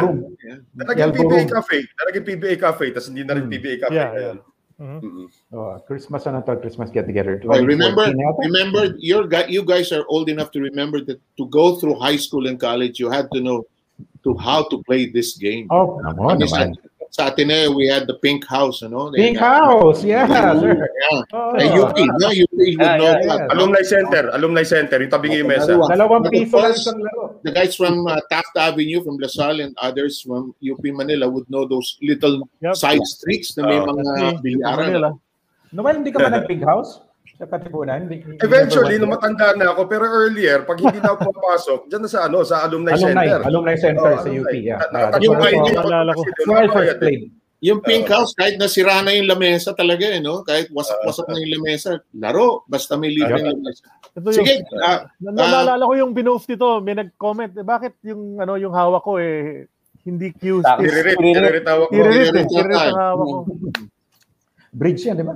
Naging 0.75 1.05
Albo 1.07 1.23
PBA 1.23 1.47
Room. 1.47 1.49
Cafe. 1.49 1.77
Naging 1.87 2.25
PBA 2.27 2.53
Cafe, 2.59 2.85
tapos 2.91 3.07
hindi 3.07 3.23
na 3.23 3.39
rin 3.39 3.47
Mm. 3.47 3.53
PBA 3.55 3.75
Cafe. 3.87 3.95
Yeah. 3.95 4.37
Mhm. 4.75 4.99
Mm-mm. 4.99 5.27
Oh, 5.55 5.79
Christmas 5.87 6.27
ano 6.27 6.43
to, 6.43 6.59
Christmas 6.59 6.91
get 6.91 7.07
together. 7.07 7.39
Oh, 7.47 7.55
remember, 7.63 8.11
2014 8.11 8.19
yata? 8.19 8.39
remember, 8.43 8.83
your 8.99 9.23
guy, 9.23 9.47
you 9.47 9.63
guys 9.63 9.87
are 9.95 10.03
old 10.11 10.27
enough 10.27 10.51
to 10.51 10.59
remember 10.59 10.99
that 10.99 11.15
to 11.39 11.47
go 11.47 11.79
through 11.79 11.95
high 11.95 12.19
school 12.19 12.43
and 12.51 12.59
college, 12.59 12.99
you 12.99 13.07
had 13.07 13.31
to 13.31 13.39
know 13.39 13.63
to 14.27 14.35
how 14.35 14.67
to 14.67 14.83
play 14.83 15.07
this 15.07 15.39
game. 15.39 15.71
Oh, 15.71 16.03
ano 16.03 16.27
Kami 16.27 16.43
sa, 17.15 17.31
Ateneo, 17.31 17.71
we 17.71 17.87
had 17.87 18.03
the 18.11 18.19
Pink 18.19 18.43
House, 18.43 18.83
you 18.83 18.91
know? 18.91 19.07
Pink 19.15 19.39
House, 19.39 20.03
yeah, 20.03 20.27
sir. 20.27 20.75
Yeah. 20.75 21.21
Oh. 21.31 21.55
And 21.55 21.71
UP, 21.71 21.95
no? 21.95 22.27
UP 22.27 22.51
would 22.51 22.75
Yeah, 22.75 22.99
know 22.99 23.07
yeah, 23.07 23.23
that. 23.23 23.39
yeah. 23.47 23.53
Alumni 23.55 23.83
Center, 23.87 24.23
Alumni 24.35 24.63
Center, 24.67 24.99
yung 24.99 25.07
tabing 25.07 25.31
yung 25.31 25.47
mesa. 25.47 25.79
Dalawa. 25.79 25.87
Dalawang 25.95 26.23
piso 26.27 26.59
lang 26.59 26.75
isang 26.75 26.99
laro. 26.99 27.39
The 27.47 27.55
guys 27.55 27.71
from 27.79 28.03
uh, 28.03 28.19
Taft 28.27 28.51
Avenue, 28.59 28.99
from 28.99 29.15
Lasal, 29.23 29.63
and 29.63 29.71
others 29.79 30.19
from 30.19 30.51
UP 30.59 30.83
Manila 30.83 31.31
would 31.31 31.47
know 31.47 31.63
those 31.63 31.95
little 32.03 32.43
Yep. 32.59 32.75
side 32.75 33.05
streets 33.07 33.55
na 33.55 33.63
may 33.63 33.79
Oh. 33.79 33.87
mga 33.95 34.43
bilyaran. 34.43 35.15
Noel, 35.71 35.95
hindi 36.03 36.11
ka 36.11 36.19
ba 36.19 36.27
nag-Pink 36.35 36.67
House? 36.67 36.99
Sa 37.35 37.43
Katipunan? 37.43 38.07
Eventually, 38.39 38.95
nung 38.95 39.11
matanda 39.11 39.51
na 39.59 39.75
ako, 39.75 39.91
pero 39.91 40.07
earlier, 40.07 40.63
pag 40.63 40.79
hindi 40.79 41.03
na 41.03 41.11
ako 41.11 41.35
papasok, 41.35 41.79
dyan 41.91 42.01
na 42.03 42.09
sa 42.09 42.19
ano, 42.31 42.47
sa 42.47 42.63
Alumni? 42.63 42.95
Alumni, 42.95 43.27
Center. 43.27 43.39
Alumni 43.43 43.75
Center 43.75 44.07
Oh, 44.07 44.15
sa 44.15 44.23
alumni. 44.23 44.39
UP, 44.39 44.53
yeah. 44.55 44.79
Na- 44.87 45.11
Ah, 45.11 45.19
yung 45.19 45.35
naalala 45.35 46.11
ko. 46.15 46.21
I 46.23 46.31
ako 46.63 46.71
first 46.71 46.95
played. 46.97 47.23
Yung 47.59 47.79
Pink 47.81 48.05
House, 48.07 48.31
kahit 48.37 48.55
nasira 48.55 49.01
na 49.01 49.11
yung 49.11 49.27
lamesa 49.27 49.75
talaga, 49.75 50.05
eh, 50.05 50.23
no? 50.23 50.45
Kahit 50.45 50.69
wasak-wasak 50.69 51.27
na 51.27 51.39
yung 51.39 51.59
lamesa, 51.59 51.97
laro, 52.13 52.63
basta 52.67 52.95
may 52.95 53.11
libre 53.11 53.35
Yeah. 53.35 53.51
lamesa. 53.51 53.83
Ito 54.15 54.27
yung, 54.31 54.37
Sige, 54.37 54.53
ah, 54.79 54.99
na, 55.19 55.29
naalala 55.33 55.83
ko 55.83 55.93
yung 55.97 56.11
binost 56.13 56.47
nito, 56.47 56.79
may 56.79 56.95
nag-comment, 56.95 57.51
eh, 57.51 57.65
bakit 57.65 57.99
yung 58.05 58.39
ano 58.39 58.55
yung 58.55 58.71
hawak 58.71 59.03
ko 59.03 59.19
eh 59.19 59.67
hindi 60.05 60.29
Q. 60.31 60.61
Tiririt, 60.61 61.17
Tiririt. 61.17 61.35
tiririt 61.35 61.63
tawag 61.65 61.87
ko. 61.89 61.93
Tiririt, 61.97 62.45
Tiririt 62.47 62.79
hawak 62.93 63.17
ko. 63.17 63.37
Bridge 64.71 65.03
yan, 65.03 65.17
di 65.17 65.25
ba? 65.25 65.35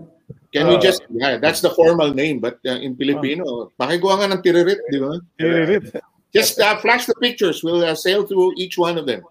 Can 0.53 0.67
we 0.67 0.75
Ah. 0.75 0.79
just, 0.81 1.01
yeah, 1.11 1.37
that's 1.37 1.61
the 1.61 1.69
formal 1.71 2.13
name, 2.13 2.39
but 2.39 2.57
uh, 2.65 2.79
in 2.81 2.95
Filipino, 2.95 3.71
pakigawa 3.79 4.17
nga 4.25 4.35
ng 4.35 4.41
tiririt, 4.41 4.79
di 4.89 4.97
ba? 4.99 5.19
Tiririt. 5.37 5.93
Just 6.33 6.59
uh, 6.59 6.77
flash 6.77 7.05
the 7.05 7.15
pictures. 7.21 7.63
We'll 7.63 7.81
uh, 7.83 7.95
sail 7.95 8.25
through 8.25 8.53
each 8.57 8.77
one 8.77 8.97
of 8.97 9.05
them. 9.05 9.21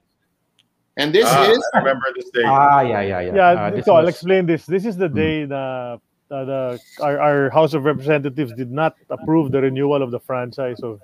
And 0.99 1.15
this 1.15 1.27
Ah, 1.31 1.47
is 1.47 1.62
I 1.74 1.78
remember 1.78 2.11
this 2.19 2.27
day. 2.35 2.43
Ah, 2.43 2.82
yeah, 2.82 3.03
yeah, 3.03 3.20
yeah. 3.23 3.35
Yeah, 3.35 3.55
Ah, 3.55 3.70
this 3.70 3.86
so 3.86 3.95
I'll 3.95 4.11
explain 4.11 4.47
this. 4.51 4.66
This 4.66 4.82
is 4.82 4.99
the 4.99 5.07
day 5.07 5.47
na 5.47 5.99
uh, 6.27 6.43
the 6.45 6.61
our, 6.99 7.16
our 7.23 7.40
House 7.55 7.70
of 7.70 7.86
Representatives 7.86 8.51
did 8.59 8.74
not 8.74 8.99
approve 9.07 9.55
the 9.55 9.62
renewal 9.62 10.03
of 10.03 10.11
the 10.11 10.19
franchise 10.19 10.82
of 10.82 10.99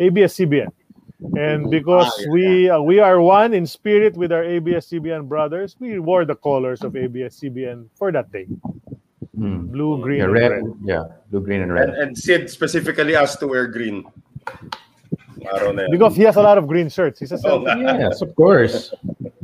ABS-CBN. 0.00 0.72
And 1.36 1.68
because 1.68 2.08
Ah, 2.08 2.16
yeah, 2.24 2.32
we 2.32 2.44
uh, 2.72 2.80
we 2.80 2.96
are 3.04 3.20
one 3.20 3.52
in 3.52 3.68
spirit 3.68 4.16
with 4.16 4.32
our 4.32 4.44
ABS-CBN 4.48 5.28
brothers, 5.28 5.76
we 5.76 6.00
wore 6.00 6.24
the 6.24 6.36
colors 6.40 6.80
of 6.80 6.96
ABS-CBN 6.96 7.92
for 8.00 8.12
that 8.16 8.32
day. 8.32 8.48
Hmm. 9.34 9.66
Blue, 9.74 9.98
green, 10.00 10.18
Yeah, 10.18 10.24
and 10.24 10.32
red, 10.32 10.50
red. 10.52 10.64
yeah, 10.84 11.04
blue, 11.30 11.40
green, 11.42 11.62
and 11.62 11.70
And, 11.74 11.78
red. 11.78 11.88
and 11.98 12.16
Sid 12.16 12.48
specifically 12.50 13.16
asked 13.16 13.40
to 13.40 13.46
wear 13.50 13.66
green. 13.66 14.04
Araw 15.44 15.74
na 15.74 15.82
yan. 15.84 15.90
Because 15.90 16.14
he 16.16 16.22
has 16.24 16.36
a 16.36 16.42
lot 16.42 16.56
of 16.56 16.64
green 16.70 16.88
shirts. 16.88 17.18
He's 17.20 17.32
a 17.34 17.36
Oh, 17.44 17.60
Celtic. 17.66 17.76
Yes, 18.00 18.22
of 18.22 18.30
course. 18.38 18.94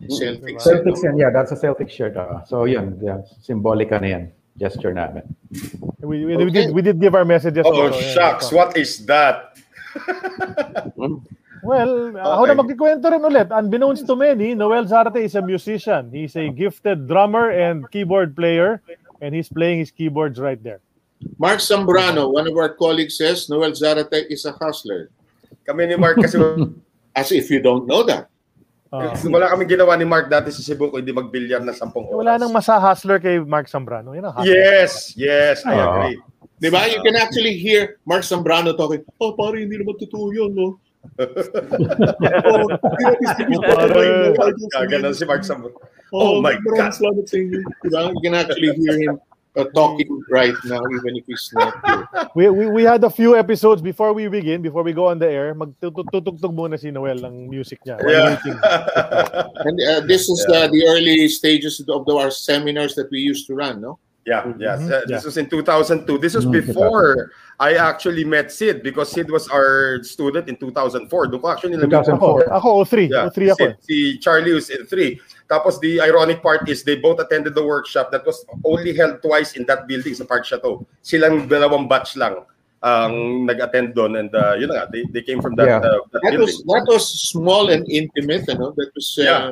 Celtics. 0.08 0.62
Celtics 0.64 1.02
yan, 1.02 1.18
yeah, 1.18 1.30
that's 1.34 1.52
a 1.52 1.58
Celtic 1.58 1.90
shirt. 1.90 2.16
ah. 2.16 2.40
so 2.46 2.64
yun, 2.64 2.96
yeah, 3.02 3.20
symbolic 3.42 3.90
na 3.90 4.00
yan. 4.06 4.24
Gesture 4.56 4.92
namin. 4.92 5.24
We, 6.00 6.24
we, 6.24 6.36
we 6.36 6.50
did 6.52 6.70
we 6.74 6.82
did 6.82 7.00
give 7.00 7.14
our 7.14 7.24
messages. 7.24 7.64
Oh, 7.64 7.72
also, 7.90 7.96
yeah. 7.98 8.12
shucks. 8.12 8.52
What 8.52 8.76
is 8.76 9.04
that? 9.06 9.56
Well, 11.60 12.16
ako 12.16 12.40
Okay. 12.40 12.48
na 12.48 12.56
magkikwento 12.56 13.04
rin 13.12 13.20
ulit. 13.20 13.52
Unbeknownst 13.52 14.08
to 14.08 14.16
many, 14.16 14.56
Noel 14.56 14.88
Zarte 14.88 15.20
is 15.20 15.36
a 15.36 15.44
musician. 15.44 16.08
He's 16.08 16.32
a 16.32 16.48
gifted 16.48 17.04
drummer 17.04 17.52
and 17.52 17.84
keyboard 17.92 18.32
player, 18.32 18.80
and 19.20 19.34
he's 19.34 19.48
playing 19.48 19.78
his 19.78 19.90
keyboards 19.90 20.40
right 20.40 20.60
there. 20.62 20.80
Mark 21.36 21.60
Zambrano, 21.60 22.32
one 22.32 22.48
of 22.48 22.56
our 22.56 22.72
colleagues 22.72 23.16
says 23.20 23.48
Noel 23.48 23.72
Zarate 23.72 24.24
is 24.32 24.44
a 24.48 24.52
hustler. 24.56 25.10
Kami 25.68 25.86
ni 25.86 25.96
Mark 25.96 26.16
kasi 26.16 26.40
As 27.16 27.28
if 27.34 27.50
you 27.50 27.60
don't 27.60 27.84
know 27.90 28.06
that. 28.06 28.30
Uh, 28.90 29.14
wala 29.30 29.46
kami 29.50 29.66
ginawa 29.70 29.94
ni 29.98 30.02
Mark 30.06 30.26
dati 30.30 30.50
sa 30.50 30.62
Cebu 30.62 30.90
kung 30.90 30.98
hindi 31.02 31.14
magbilyar 31.14 31.62
na 31.62 31.70
sampung 31.70 32.06
oras. 32.10 32.18
wala 32.22 32.32
nang 32.38 32.50
masa 32.50 32.74
hustler 32.78 33.22
kay 33.22 33.38
Mark 33.38 33.70
Zambrano. 33.70 34.14
Yan 34.14 34.30
ang 34.30 34.34
hustler. 34.34 34.50
Yes, 34.50 35.14
yes, 35.14 35.62
I 35.62 35.74
Ah. 35.78 35.86
agree. 35.86 36.18
Di 36.58 36.68
ba? 36.70 36.90
You 36.90 36.98
can 37.02 37.14
actually 37.14 37.54
hear 37.54 37.98
Mark 38.02 38.26
Zambrano 38.26 38.74
talking, 38.74 39.06
oh, 39.22 39.32
pare, 39.38 39.62
hindi 39.62 39.78
naman 39.78 39.94
totoo 39.94 40.34
yun, 40.34 40.50
no? 40.54 40.76
oh, 42.50 42.66
Pare. 43.64 44.34
Gaganon 44.74 45.14
si 45.14 45.24
Mark 45.24 45.42
Sam. 45.44 45.64
Oh, 46.12 46.38
Oh 46.38 46.42
my 46.42 46.54
God. 46.54 46.92
inyo. 46.92 47.62
Diba? 47.84 48.10
You 48.14 48.20
can 48.22 48.34
actually 48.34 48.74
hear 48.74 48.98
him 48.98 49.20
uh, 49.56 49.64
talking 49.74 50.08
right 50.30 50.54
now, 50.64 50.80
even 50.94 51.16
if 51.16 51.24
he's 51.26 51.50
not 51.52 51.74
here. 51.86 52.08
We, 52.34 52.50
we, 52.50 52.66
we 52.70 52.82
had 52.82 53.02
a 53.04 53.10
few 53.10 53.36
episodes 53.36 53.82
before 53.82 54.12
we 54.12 54.28
begin, 54.28 54.62
before 54.62 54.82
we 54.82 54.92
go 54.92 55.06
on 55.06 55.18
the 55.18 55.28
air, 55.28 55.54
magtutugtog 55.54 56.54
muna 56.54 56.78
si 56.78 56.90
Noel 56.90 57.24
ng 57.24 57.50
music 57.50 57.80
niya. 57.86 57.98
Yeah. 58.06 58.38
And 59.66 59.76
uh, 59.82 60.00
this 60.06 60.28
is 60.28 60.46
uh, 60.48 60.68
the 60.68 60.86
early 60.86 61.28
stages 61.28 61.80
of 61.88 62.06
the, 62.06 62.14
our 62.14 62.30
seminars 62.30 62.94
that 62.94 63.10
we 63.10 63.18
used 63.18 63.46
to 63.48 63.54
run, 63.54 63.80
no? 63.80 63.98
Yeah, 64.30 64.46
yes. 64.62 64.78
Mhm. 64.78 64.92
Uh, 64.94 65.02
this 65.10 65.26
was 65.26 65.34
in 65.36 65.50
2002. 65.50 66.14
This 66.22 66.38
was 66.38 66.46
before 66.46 67.34
I 67.58 67.74
actually 67.74 68.22
met 68.22 68.54
Sid 68.54 68.78
because 68.86 69.10
Sid 69.10 69.26
was 69.26 69.50
our 69.50 69.98
student 70.06 70.46
in 70.46 70.54
2004. 70.54 71.26
Doon 71.26 71.42
ko 71.42 71.50
actually 71.50 71.74
na-meet 71.74 71.90
2004. 72.06 72.46
Ako, 72.54 72.78
ako 72.78 72.84
03. 72.86 73.10
Yeah, 73.10 73.26
03 73.26 73.50
ako. 73.50 73.64
si, 73.82 73.90
si 73.90 73.96
Charlie 74.22 74.54
was 74.54 74.70
in 74.70 74.86
three. 74.86 75.18
Tapos 75.50 75.82
the 75.82 75.98
ironic 75.98 76.46
part 76.46 76.70
is 76.70 76.86
they 76.86 76.94
both 76.94 77.18
attended 77.18 77.58
the 77.58 77.64
workshop 77.66 78.14
that 78.14 78.22
was 78.22 78.38
only 78.62 78.94
held 78.94 79.18
twice 79.18 79.58
in 79.58 79.66
that 79.66 79.90
building 79.90 80.14
sa 80.14 80.22
Park 80.22 80.46
Chateau. 80.46 80.86
Silang 81.02 81.50
dalawang 81.50 81.90
batch 81.90 82.14
lang 82.14 82.46
ang 82.80 83.44
nag-attend 83.50 83.92
doon 83.98 84.14
and 84.16 84.30
uh, 84.32 84.54
yun 84.56 84.70
na 84.72 84.80
nga, 84.80 84.84
they, 84.88 85.02
they 85.12 85.20
came 85.20 85.42
from 85.42 85.52
that, 85.58 85.68
Yeah. 85.68 85.82
uh, 85.84 86.00
that 86.14 86.22
That 86.24 86.32
building. 86.38 86.48
was 86.48 86.64
that 86.64 86.86
was 86.88 87.04
small 87.28 87.68
and 87.68 87.82
intimate, 87.90 88.46
you 88.48 88.56
know. 88.56 88.72
That 88.78 88.88
was 88.94 89.10
uh, 89.18 89.26
Yeah. 89.26 89.42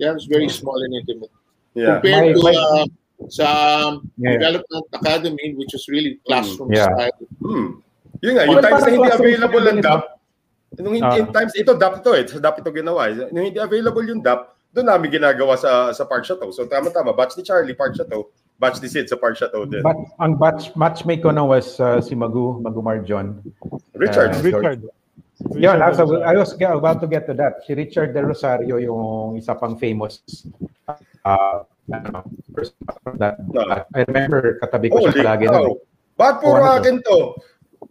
yeah, 0.00 0.10
it 0.10 0.18
was 0.18 0.26
very 0.26 0.48
small 0.50 0.80
and 0.82 0.90
intimate 0.98 1.30
yeah. 1.78 2.00
compared 2.00 2.34
My- 2.34 2.34
to 2.34 2.40
my- 2.42 2.58
uh, 2.80 2.86
sa 3.28 3.46
um, 3.88 4.06
Yeah. 4.18 4.36
development 4.38 4.86
academy, 4.92 5.46
which 5.54 5.72
was 5.72 5.84
really 5.88 6.18
classroom 6.26 6.72
Yeah. 6.72 6.90
style. 6.90 7.18
Hmm. 7.38 7.68
Yun 8.22 8.32
nga, 8.38 8.42
yung 8.46 8.54
Well, 8.58 8.64
times 8.64 8.82
na 8.82 8.90
hindi 8.90 9.10
available 9.10 9.64
ang 9.66 9.80
DAP, 9.82 10.02
nung 10.78 10.94
in, 10.94 11.02
Ah. 11.02 11.18
in 11.18 11.26
times, 11.30 11.52
ito 11.54 11.72
DAP 11.74 11.94
ito 12.00 12.10
eh, 12.14 12.24
sa 12.26 12.38
DAP 12.38 12.56
ito 12.62 12.70
ginawa. 12.70 13.10
eh. 13.10 13.28
Nung 13.30 13.46
hindi 13.50 13.58
available 13.58 14.04
yung 14.06 14.22
DAP, 14.22 14.40
doon 14.72 14.86
namin 14.88 15.12
ginagawa 15.12 15.58
sa 15.58 15.92
sa 15.92 16.08
Park 16.08 16.24
Chateau. 16.24 16.48
So 16.48 16.64
tama-tama, 16.64 17.12
batch 17.12 17.36
ni 17.36 17.44
Charlie, 17.44 17.76
Park 17.76 17.92
Chateau, 17.92 18.32
batch 18.56 18.80
ni 18.80 18.88
Sid 18.88 19.04
sa 19.04 19.20
Park 19.20 19.36
Chateau 19.36 19.68
din. 19.68 19.84
But 19.84 20.00
ang 20.16 20.40
batch, 20.40 20.72
matchmate 20.72 21.20
ko 21.20 21.28
na 21.28 21.44
was 21.44 21.76
uh, 21.76 22.00
si 22.00 22.16
Magu, 22.16 22.56
Magumar 22.56 23.04
John. 23.04 23.36
Richard, 23.92 24.32
Uh, 24.32 24.40
Richard. 24.40 24.80
Yun, 25.58 25.76
Richard 25.76 26.06
was, 26.06 26.22
I 26.22 26.34
was 26.38 26.54
about 26.56 27.02
to 27.02 27.08
get 27.10 27.26
to 27.26 27.34
that. 27.34 27.66
Si 27.66 27.74
Richard 27.74 28.14
De 28.14 28.22
Rosario 28.22 28.78
yung 28.78 29.36
isa 29.36 29.52
pang 29.58 29.74
famous 29.76 30.22
uh, 31.26 31.66
ano, 31.92 32.24
person 32.52 32.74
from 33.04 33.16
that. 33.20 33.36
No. 33.52 33.62
I 33.68 34.00
remember 34.08 34.58
katabi 34.58 34.88
ko 34.88 35.04
siya 35.04 35.12
holy 35.12 35.20
palagi. 35.20 35.46
cow. 35.46 35.54
nun. 35.54 35.72
Ba't 36.16 36.36
puro 36.40 36.58
Oh, 36.58 36.64
ano 36.64 36.68
to? 36.68 36.78
akin 36.80 36.96
to? 37.04 37.18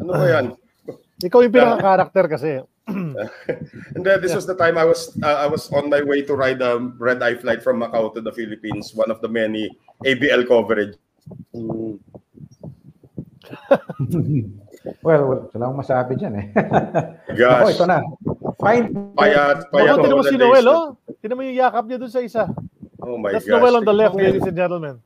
Ano 0.01 0.11
ba 0.17 0.27
yan? 0.27 0.45
Ikaw 1.27 1.39
yung 1.45 1.53
pinaka-character 1.53 2.25
kasi. 2.25 2.51
And 3.95 4.01
then 4.03 4.19
this 4.19 4.33
was 4.33 4.49
the 4.49 4.57
time 4.57 4.75
I 4.75 4.83
was 4.83 5.13
uh, 5.21 5.45
I 5.45 5.47
was 5.47 5.69
on 5.71 5.87
my 5.87 6.01
way 6.01 6.25
to 6.25 6.33
ride 6.33 6.59
a 6.65 6.81
red 6.97 7.21
eye 7.21 7.37
flight 7.37 7.61
from 7.61 7.79
Macau 7.79 8.09
to 8.17 8.21
the 8.25 8.33
Philippines, 8.33 8.91
one 8.97 9.13
of 9.13 9.21
the 9.21 9.29
many 9.29 9.69
ABL 10.03 10.49
coverage. 10.49 10.97
well, 15.05 15.21
wala 15.53 15.63
akong 15.69 15.79
masabi 15.79 16.17
dyan 16.17 16.33
eh. 16.41 16.45
Gosh. 17.37 17.61
Ako, 17.61 17.69
ito 17.69 17.85
na. 17.85 17.99
Fine. 18.57 18.85
Payat, 19.13 19.69
payat. 19.69 19.93
Ako, 19.93 20.03
tinan 20.03 20.17
mo 20.17 20.25
si 20.25 20.37
Noel, 20.41 20.65
oh. 20.67 20.97
Tinan 21.21 21.37
mo 21.37 21.43
yung 21.45 21.57
yakap 21.61 21.85
niya 21.85 22.01
dun 22.01 22.11
sa 22.11 22.21
isa. 22.25 22.49
Oh 23.01 23.17
my 23.17 23.31
That's 23.31 23.45
gosh. 23.45 23.61
Noel 23.61 23.77
on 23.77 23.85
the 23.85 23.93
left, 23.93 24.15
ladies 24.15 24.43
and 24.43 24.55
gentlemen. 24.55 24.99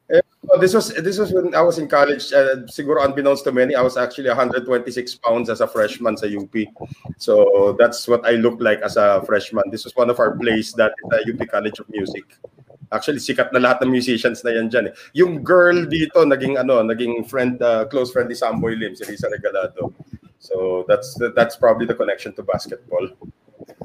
Oh, 0.52 0.60
this 0.60 0.74
was 0.74 0.94
this 0.94 1.18
was 1.18 1.32
when 1.34 1.56
I 1.56 1.62
was 1.62 1.80
in 1.80 1.88
college. 1.88 2.32
Uh, 2.34 2.68
siguro 2.68 3.04
unbeknownst 3.04 3.44
to 3.46 3.52
many, 3.52 3.76
I 3.76 3.82
was 3.82 3.98
actually 3.98 4.30
126 4.30 4.68
pounds 5.16 5.50
as 5.50 5.62
a 5.62 5.68
freshman 5.68 6.18
sa 6.18 6.28
UP. 6.28 6.54
So 7.18 7.76
that's 7.80 8.08
what 8.08 8.26
I 8.26 8.38
looked 8.38 8.62
like 8.62 8.82
as 8.82 8.98
a 8.98 9.24
freshman. 9.26 9.72
This 9.72 9.86
was 9.86 9.96
one 9.96 10.10
of 10.10 10.20
our 10.20 10.36
plays 10.38 10.74
that 10.74 10.94
at 11.14 11.24
UP 11.24 11.40
College 11.48 11.80
of 11.80 11.90
Music. 11.90 12.26
Actually, 12.92 13.18
sikat 13.18 13.50
na 13.52 13.60
lahat 13.60 13.82
ng 13.82 13.92
musicians 13.92 14.44
na 14.46 14.54
yan 14.54 14.70
dyan. 14.70 14.92
Eh. 14.92 14.94
Yung 15.18 15.42
girl 15.42 15.90
dito, 15.90 16.22
naging 16.22 16.60
ano, 16.62 16.86
naging 16.86 17.26
friend, 17.26 17.58
uh, 17.64 17.84
close 17.90 18.14
friend 18.14 18.30
ni 18.30 18.38
Samboy 18.38 18.78
Lim, 18.78 18.94
si 18.94 19.04
Risa 19.10 19.26
Regalado. 19.32 19.90
So 20.38 20.86
that's 20.86 21.18
that's 21.34 21.58
probably 21.58 21.90
the 21.90 21.98
connection 21.98 22.36
to 22.38 22.44
basketball. 22.46 23.10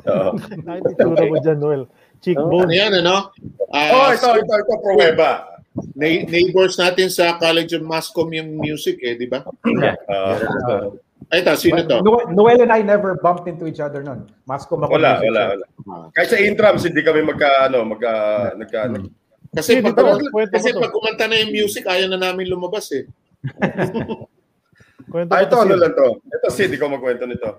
Uh, 0.04 0.36
Ay, 0.70 0.84
itsura 0.84 1.24
mo 1.24 1.40
dyan, 1.40 1.58
Noel. 1.58 1.82
Ano 2.20 2.52
Cheekbone. 2.52 2.72
yan, 2.76 2.92
ano? 3.00 3.32
oh, 3.32 3.72
Uh, 3.72 4.12
ito, 4.12 4.28
ito, 4.36 4.52
ito, 4.52 4.74
pruweba. 4.84 5.56
Na- 5.96 6.24
neighbors 6.28 6.76
natin 6.76 7.08
sa 7.08 7.38
College 7.38 7.78
of 7.78 7.86
Mass 7.86 8.12
Comm 8.12 8.34
yung 8.34 8.60
music 8.60 9.00
eh, 9.00 9.16
di 9.16 9.24
ba? 9.24 9.40
Yeah. 9.64 9.96
Uh, 10.04 10.92
Ay, 11.30 11.40
ito, 11.40 11.54
sino 11.56 11.80
to? 11.86 12.02
Noel, 12.34 12.66
and 12.66 12.74
I 12.74 12.82
never 12.82 13.14
bumped 13.16 13.46
into 13.46 13.64
each 13.64 13.78
other 13.78 14.02
nun. 14.02 14.26
Mascom 14.44 14.82
ako. 14.82 14.98
wala, 14.98 15.22
music 15.22 15.26
wala, 15.30 15.42
wala. 15.54 15.64
Kahit 16.10 16.28
sa 16.28 16.38
intrams, 16.42 16.82
hindi 16.84 17.00
kami 17.00 17.22
magka, 17.22 17.70
ano, 17.70 17.86
magka, 17.86 18.12
nagka, 18.58 18.80
Hmm. 18.90 19.08
Kasi 19.50 19.82
Hindi, 19.82 19.90
pag, 19.90 20.22
kwento 20.30 20.54
kasi 20.54 20.70
pag 20.70 20.94
kumanta 20.94 21.26
na 21.26 21.42
yung 21.42 21.50
music, 21.50 21.82
ayaw 21.82 22.06
na 22.06 22.22
namin 22.22 22.46
lumabas 22.46 22.86
eh. 22.94 23.02
Kwento 25.10 25.30
Ah, 25.34 25.42
ito, 25.42 25.58
to, 25.58 25.62
ano 25.66 25.74
lang 25.74 25.90
to. 25.90 26.08
Ito, 26.22 26.46
Sid, 26.50 26.70
ikaw 26.70 26.86
magkwento 26.86 27.26
nito. 27.26 27.58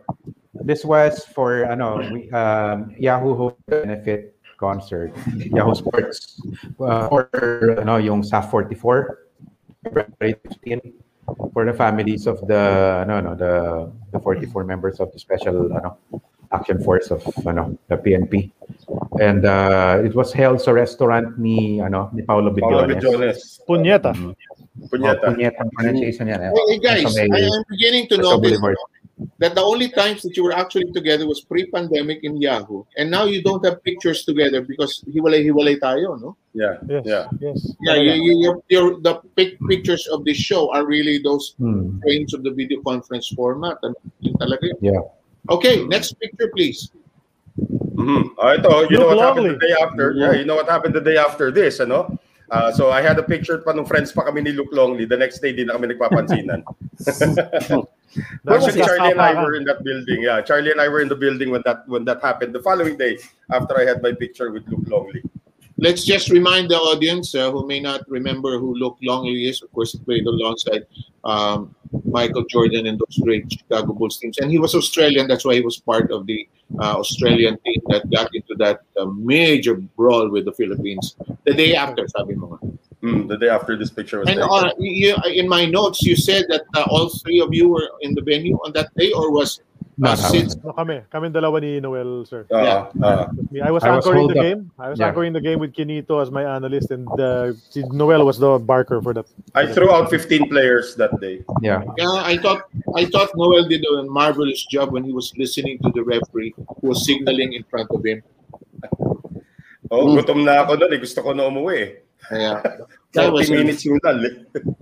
This 0.61 0.85
was 0.85 1.25
for 1.35 1.65
ano 1.65 1.99
we, 2.13 2.31
um, 2.31 2.93
Yahoo 2.95 3.33
Host 3.33 3.59
benefit 3.65 4.37
concert, 4.61 5.09
Yahoo 5.49 5.73
Sports 5.73 6.37
uh, 6.77 7.09
for 7.09 7.25
ano 7.81 7.97
yung 7.97 8.21
SAF 8.21 8.53
44 8.53 9.17
February 9.81 10.37
15 10.61 10.77
for 11.49 11.65
the 11.65 11.73
families 11.73 12.29
of 12.29 12.37
the 12.45 12.61
ano 13.01 13.17
no 13.17 13.31
the 13.33 13.53
the 14.13 14.19
44 14.21 14.61
members 14.69 15.01
of 15.01 15.09
the 15.09 15.17
special 15.17 15.73
ano 15.73 15.97
action 16.53 16.77
force 16.83 17.09
of 17.09 17.23
ano 17.47 17.73
the 17.89 17.97
PNP 17.97 18.51
and 19.17 19.47
uh, 19.47 19.97
it 20.03 20.13
was 20.13 20.29
held 20.35 20.59
sa 20.61 20.69
restaurant 20.75 21.33
ni 21.41 21.81
ano 21.81 22.13
ni 22.13 22.21
Paulo 22.21 22.53
Paolo 22.53 22.85
Bidiones. 22.85 23.01
Bidiones. 23.01 23.39
Punyeta. 23.65 24.11
Punyata. 24.91 25.25
Oh, 25.27 25.33
punyeta 25.33 25.63
ang 25.63 25.71
pronunciation 25.71 26.27
yan. 26.27 26.41
eh. 26.41 26.51
Hey, 26.51 26.77
guys, 26.79 27.07
Sa 27.07 27.15
may- 27.15 27.31
I 27.31 27.47
am 27.47 27.63
beginning 27.71 28.05
to 28.11 28.19
sa 28.19 28.35
notice 28.35 28.59
Boulevard. 28.59 28.77
That 29.39 29.55
the 29.55 29.61
only 29.61 29.89
times 29.89 30.21
that 30.23 30.37
you 30.37 30.43
were 30.43 30.53
actually 30.53 30.91
together 30.91 31.27
was 31.27 31.41
pre-pandemic 31.41 32.23
in 32.23 32.37
Yahoo. 32.41 32.83
And 32.97 33.09
now 33.11 33.25
you 33.25 33.41
don't 33.41 33.63
have 33.65 33.83
pictures 33.83 34.23
together 34.25 34.61
because 34.61 35.03
hiwalay-hiwalay 35.09 35.79
tayo, 35.79 36.19
no? 36.21 36.37
Yeah, 36.53 36.77
Yes. 36.87 37.03
yeah. 37.05 37.25
Yes. 37.39 37.57
Yeah, 37.81 37.95
you, 37.95 38.13
you, 38.21 38.33
your, 38.41 38.55
your, 38.69 38.87
the 39.01 39.21
pic- 39.35 39.59
pictures 39.67 40.07
of 40.07 40.25
this 40.25 40.37
show 40.37 40.71
are 40.73 40.85
really 40.85 41.19
those 41.23 41.55
Hmm. 41.57 41.99
frames 42.01 42.33
of 42.33 42.43
the 42.43 42.51
video 42.51 42.81
conference 42.81 43.29
format. 43.29 43.77
And 43.83 43.95
yun 44.21 44.35
talaga. 44.35 44.73
Yeah. 44.81 45.01
Okay, 45.49 45.85
next 45.85 46.13
picture, 46.19 46.49
please. 46.53 46.91
Mhm. 47.95 48.33
Ah, 48.39 48.55
ito, 48.55 48.87
you 48.89 48.97
know 48.97 49.09
Look 49.11 49.19
what 49.19 49.25
happened 49.27 49.49
the 49.53 49.59
day 49.59 49.73
after? 49.81 50.13
Yeah, 50.15 50.33
you 50.33 50.45
know 50.45 50.55
what 50.55 50.69
happened 50.69 50.95
the 50.95 51.03
day 51.03 51.17
after 51.17 51.51
this, 51.51 51.79
ano? 51.79 52.17
Ah, 52.51 52.69
so 52.69 52.91
I 52.91 52.99
had 52.99 53.15
a 53.15 53.23
picture 53.23 53.63
pa 53.63 53.71
nung 53.71 53.87
friends 53.87 54.11
pa 54.11 54.27
kami 54.27 54.43
ni 54.43 54.51
Luke 54.51 54.75
Longley. 54.75 55.07
The 55.07 55.15
next 55.15 55.39
day, 55.39 55.55
di 55.55 55.63
na 55.63 55.79
kami 55.79 55.95
nagpapansinan. 55.95 56.67
Actually, 58.43 58.83
Charlie 58.83 59.15
and 59.15 59.23
I 59.23 59.39
were 59.39 59.55
in 59.55 59.63
that 59.71 59.79
building. 59.87 60.27
Yeah, 60.27 60.43
Charlie 60.43 60.75
and 60.75 60.83
I 60.83 60.91
were 60.91 60.99
in 60.99 61.07
the 61.07 61.15
building 61.15 61.47
when 61.47 61.63
that 61.63 61.87
when 61.87 62.03
that 62.11 62.19
happened. 62.19 62.51
The 62.51 62.59
following 62.59 62.99
day, 62.99 63.23
after 63.47 63.79
I 63.79 63.87
had 63.87 64.03
my 64.03 64.11
picture 64.11 64.51
with 64.51 64.67
Luke 64.67 64.83
Longley. 64.91 65.23
Let's 65.81 66.05
just 66.05 66.29
remind 66.29 66.69
the 66.69 66.77
audience 66.77 67.33
uh, 67.33 67.49
who 67.49 67.65
may 67.65 67.79
not 67.79 68.01
remember 68.07 68.59
who 68.59 68.75
Luke 68.75 68.97
Longley 69.01 69.49
is. 69.49 69.63
Of 69.63 69.73
course, 69.73 69.93
he 69.93 69.97
played 69.97 70.27
alongside 70.27 70.85
um, 71.25 71.73
Michael 72.05 72.45
Jordan 72.45 72.85
and 72.85 72.99
those 73.01 73.17
great 73.25 73.51
Chicago 73.51 73.93
Bulls 73.93 74.19
teams. 74.19 74.37
And 74.37 74.51
he 74.51 74.59
was 74.59 74.75
Australian. 74.75 75.27
That's 75.27 75.43
why 75.43 75.55
he 75.55 75.61
was 75.61 75.81
part 75.81 76.11
of 76.11 76.27
the 76.27 76.47
uh, 76.79 77.01
Australian 77.01 77.57
team 77.65 77.81
that 77.87 78.07
got 78.11 78.29
into 78.35 78.53
that 78.61 78.81
uh, 78.95 79.05
major 79.05 79.75
brawl 79.97 80.29
with 80.29 80.45
the 80.45 80.53
Philippines 80.53 81.15
the 81.45 81.53
day 81.53 81.73
after, 81.75 82.07
sabi 82.07 82.35
mo. 82.35 82.59
Mm, 83.01 83.27
the 83.27 83.37
day 83.37 83.49
after 83.49 83.75
this 83.75 83.89
picture 83.89 84.19
was 84.19 84.29
And 84.29 84.37
taken. 84.37 84.53
uh, 84.53 84.69
you, 84.77 85.15
in 85.33 85.49
my 85.49 85.65
notes, 85.65 86.03
you 86.03 86.15
said 86.15 86.45
that 86.49 86.61
uh, 86.77 86.85
all 86.93 87.09
three 87.09 87.41
of 87.41 87.49
you 87.51 87.67
were 87.67 87.89
in 88.01 88.13
the 88.13 88.21
venue 88.21 88.55
on 88.63 88.71
that 88.73 88.93
day, 88.95 89.11
or 89.11 89.33
was 89.33 89.59
No, 90.01 90.09
uh, 90.09 90.17
no. 90.17 90.29
Sid? 90.33 90.49
No, 90.65 90.73
kami. 90.73 91.05
Kami 91.13 91.29
dalawa 91.29 91.61
ni 91.61 91.77
Noel, 91.77 92.25
sir. 92.25 92.49
Ah, 92.49 92.89
ah. 93.05 93.29
Me, 93.53 93.61
I 93.61 93.69
was 93.69 93.85
I 93.85 93.93
was 93.93 94.01
anchoring 94.01 94.25
hold 94.25 94.33
the 94.33 94.41
up. 94.41 94.45
game. 94.49 94.61
I 94.81 94.89
was 94.89 94.97
Yeah. 94.97 95.13
anchoring 95.13 95.33
the 95.37 95.43
game 95.45 95.61
with 95.61 95.77
Kinito 95.77 96.17
as 96.17 96.33
my 96.33 96.41
analyst, 96.41 96.89
and 96.89 97.05
uh, 97.21 97.53
si 97.69 97.85
Noel 97.93 98.25
was 98.25 98.41
the 98.41 98.57
barker 98.57 98.97
for 98.97 99.13
that. 99.13 99.29
I 99.53 99.69
threw 99.69 99.93
out 99.93 100.09
15 100.09 100.49
players 100.49 100.97
that 100.97 101.13
day. 101.21 101.45
Yeah. 101.61 101.85
Yeah, 102.01 102.17
I 102.25 102.41
thought 102.41 102.65
I 102.97 103.05
thought 103.05 103.29
Noel 103.37 103.69
did 103.69 103.85
a 103.85 104.09
marvelous 104.09 104.65
job 104.65 104.89
when 104.89 105.05
he 105.05 105.13
was 105.13 105.29
listening 105.37 105.77
to 105.85 105.93
the 105.93 106.01
referee 106.01 106.57
who 106.57 106.89
was 106.89 107.05
signaling 107.05 107.53
in 107.53 107.61
front 107.69 107.93
of 107.93 108.01
him. 108.01 108.25
Oh, 109.91 110.07
Mm. 110.07 110.23
gutom 110.23 110.39
na 110.47 110.63
ako 110.65 110.81
doon. 110.81 110.95
Eh. 110.95 110.99
Gusto 111.03 111.19
ko 111.21 111.35
na 111.35 111.45
umuwi. 111.45 111.77
eh. 111.77 111.89
Yeah, 112.31 112.57
that 113.13 113.27
was 113.29 113.51
minutes 113.51 113.83
yung 113.85 113.99
lal. 114.01 114.17
eh. 114.23 114.33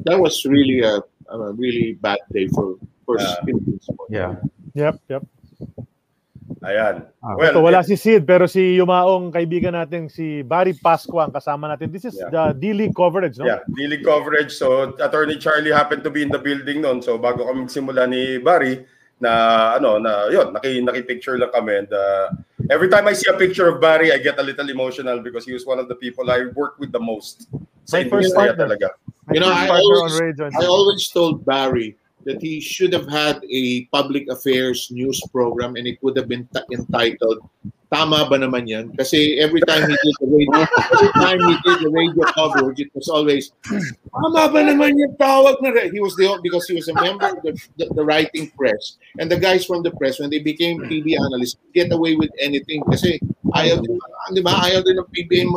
that 0.06 0.16
was 0.22 0.46
really 0.46 0.80
a, 0.86 1.02
a 1.28 1.52
really 1.60 1.98
bad 2.00 2.22
day 2.32 2.46
for 2.56 2.78
for 3.04 3.18
Yeah. 3.18 3.36
Philippine. 3.44 3.80
Yeah. 4.08 4.32
Yep, 4.76 4.96
yep. 5.10 5.24
Ayan. 6.60 7.08
Ah. 7.24 7.36
Well, 7.40 7.54
so 7.56 7.62
wala 7.64 7.80
si 7.86 7.96
Sid, 7.96 8.28
pero 8.28 8.44
si 8.50 8.76
Yumaong 8.76 9.32
kaibigan 9.32 9.78
natin 9.78 10.12
si 10.12 10.42
Barry 10.44 10.76
Pasqua 10.76 11.30
ang 11.30 11.34
kasama 11.34 11.72
natin. 11.72 11.88
This 11.94 12.10
is 12.10 12.20
Yeah. 12.20 12.30
the 12.34 12.44
D-League 12.58 12.98
coverage, 12.98 13.40
no? 13.40 13.48
Yeah, 13.48 13.64
daily 13.80 14.04
coverage. 14.04 14.52
So, 14.52 14.92
Attorney 15.00 15.40
Charlie 15.40 15.72
happened 15.72 16.04
to 16.04 16.12
be 16.12 16.26
in 16.26 16.30
the 16.34 16.42
building 16.42 16.84
noon. 16.84 17.00
So, 17.00 17.16
bago 17.16 17.48
kami 17.48 17.70
simula 17.72 18.10
ni 18.10 18.44
Barry, 18.44 18.84
na 19.20 19.76
ano, 19.76 20.00
na 20.00 20.32
yun, 20.32 20.56
naki, 20.56 20.80
naki-picture 20.82 21.38
lang 21.38 21.52
kami. 21.52 21.86
And 21.86 21.92
uh, 21.92 22.32
every 22.72 22.88
time 22.88 23.08
I 23.08 23.14
see 23.14 23.28
a 23.28 23.36
picture 23.36 23.68
of 23.68 23.80
Barry, 23.80 24.12
I 24.12 24.18
get 24.20 24.40
a 24.40 24.44
little 24.44 24.68
emotional 24.68 25.20
because 25.20 25.44
he 25.46 25.52
was 25.52 25.68
one 25.68 25.80
of 25.80 25.88
the 25.88 25.96
people 25.96 26.32
I 26.32 26.48
worked 26.56 26.80
with 26.80 26.92
the 26.92 27.04
most. 27.04 27.48
Sa 27.84 28.00
My 28.00 28.08
first 28.08 28.32
talaga. 28.36 28.96
You 29.32 29.44
know, 29.44 29.52
I 29.52 29.68
always- 29.68 30.40
I 30.40 30.66
always 30.66 31.08
told 31.12 31.46
Barry 31.46 31.96
that 32.30 32.38
he 32.38 32.62
should 32.62 32.94
have 32.94 33.10
had 33.10 33.42
a 33.50 33.90
public 33.90 34.30
affairs 34.30 34.94
news 34.94 35.18
program 35.34 35.74
and 35.76 35.90
it 35.90 35.98
would 36.06 36.14
have 36.14 36.30
been 36.30 36.46
t- 36.54 36.70
entitled 36.78 37.42
Tama 37.90 38.30
ba 38.30 38.38
naman 38.38 38.70
yan? 38.70 38.94
Kasi 38.94 39.42
every 39.42 39.66
time 39.66 39.82
he 39.90 39.98
did 39.98 40.16
the 40.22 40.30
radio, 40.30 40.62
every 40.94 41.14
time 41.18 41.40
he 41.42 41.54
did 41.66 41.78
the 41.82 41.90
radio 41.90 42.22
coverage, 42.38 42.78
it 42.78 42.94
was 42.94 43.10
always, 43.10 43.50
Tama 43.66 44.46
ba 44.54 44.62
naman 44.62 44.94
yung 44.94 45.18
tawag 45.18 45.58
na 45.66 45.74
re-" 45.74 45.90
He 45.90 45.98
was 45.98 46.14
the 46.14 46.30
because 46.46 46.70
he 46.70 46.78
was 46.78 46.86
a 46.86 46.94
member 46.94 47.34
of 47.34 47.42
the, 47.42 47.58
the, 47.82 47.90
the 47.98 48.06
writing 48.06 48.54
press. 48.54 49.02
And 49.18 49.26
the 49.26 49.42
guys 49.42 49.66
from 49.66 49.82
the 49.82 49.90
press, 49.98 50.22
when 50.22 50.30
they 50.30 50.38
became 50.38 50.86
TV 50.86 51.18
analysts, 51.18 51.58
get 51.74 51.90
away 51.90 52.14
with 52.14 52.30
anything 52.38 52.86
kasi 52.86 53.18
ayaw 53.56 53.78
din, 53.82 53.94
di 54.34 54.42
ba? 54.44 54.54
Ayaw 54.66 54.82
din 54.86 54.98
ng 55.00 55.10
PBA 55.10 55.48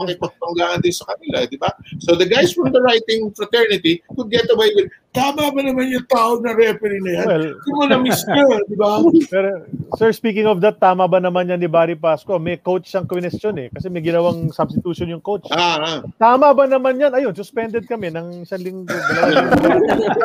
makipagpanggaan 0.00 0.80
din 0.80 0.94
sa 0.94 1.04
kanila, 1.12 1.44
di 1.48 1.58
ba? 1.60 1.70
So 2.04 2.16
the 2.16 2.28
guys 2.28 2.52
from 2.52 2.72
the 2.72 2.80
writing 2.80 3.32
fraternity 3.34 4.00
could 4.14 4.30
get 4.32 4.48
away 4.52 4.72
with, 4.76 4.88
tama 5.14 5.54
ba 5.54 5.60
naman 5.62 5.94
yung 5.94 6.06
tawag 6.10 6.42
na 6.42 6.52
referee 6.52 6.98
na 7.06 7.10
yan? 7.22 7.26
Well, 7.26 7.46
Hindi 7.54 7.70
mo 7.70 7.84
na-miss 7.86 8.20
yun, 8.26 8.60
di 8.66 8.76
ba? 8.76 8.98
Pero, 9.32 9.48
sir, 9.94 10.10
speaking 10.10 10.50
of 10.50 10.58
that, 10.58 10.82
tama 10.82 11.06
ba 11.06 11.22
naman 11.22 11.46
yan 11.46 11.62
ni 11.62 11.70
Barry 11.70 11.94
Pasco? 11.94 12.36
May 12.42 12.58
coach 12.58 12.90
siyang 12.90 13.06
question 13.06 13.54
eh. 13.62 13.70
Kasi 13.70 13.86
may 13.86 14.02
ginawang 14.02 14.50
substitution 14.50 15.14
yung 15.14 15.22
coach. 15.22 15.46
Ah, 15.54 15.78
ah. 15.78 15.98
Tama 16.18 16.50
ba 16.50 16.66
naman 16.66 16.98
yan? 16.98 17.14
Ayun, 17.14 17.30
suspended 17.30 17.86
kami 17.86 18.10
ng 18.10 18.42
isang 18.42 18.60
linggo. 18.60 18.90
linggo. 18.90 19.54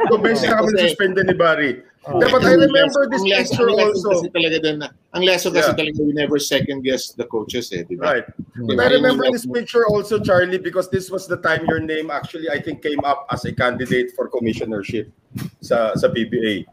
So, 0.10 0.18
basically 0.18 0.58
kami 0.58 0.70
suspended 0.90 1.26
ni 1.30 1.36
Barry. 1.38 1.72
Yeah, 2.08 2.32
but 2.32 2.44
I 2.48 2.54
remember 2.56 3.12
this 3.12 3.22
lesson- 3.28 3.68
lesson 3.68 3.76
also. 3.76 4.10
Kasi 4.24 4.30
talaga 4.32 4.58
din 4.64 4.80
na, 4.80 4.88
ang 5.12 5.24
lesson 5.28 5.52
kasi 5.52 5.68
Yeah. 5.68 5.78
talaga 5.78 6.00
we 6.00 6.14
never 6.16 6.40
second 6.40 6.82
guess 6.82 7.12
the 7.12 7.28
coaches 7.28 7.70
eh, 7.76 7.84
di 7.84 8.00
ba? 8.00 8.24
Right. 8.24 8.28
But 8.56 8.80
I 8.80 8.88
remember 8.96 9.28
this 9.30 9.46
picture 9.46 9.84
also, 9.86 10.18
Charlie, 10.18 10.58
because 10.64 10.88
this 10.90 11.12
was 11.12 11.28
the 11.28 11.38
time 11.44 11.68
your 11.68 11.84
name 11.84 12.08
actually, 12.10 12.48
I 12.50 12.64
think, 12.64 12.82
came 12.82 13.04
up 13.04 13.28
as 13.30 13.44
a 13.44 13.52
candidate 13.52 14.16
for 14.16 14.32
commissionership 14.32 15.12
sa, 15.60 15.94
sa 16.00 16.08
PBA. 16.08 16.66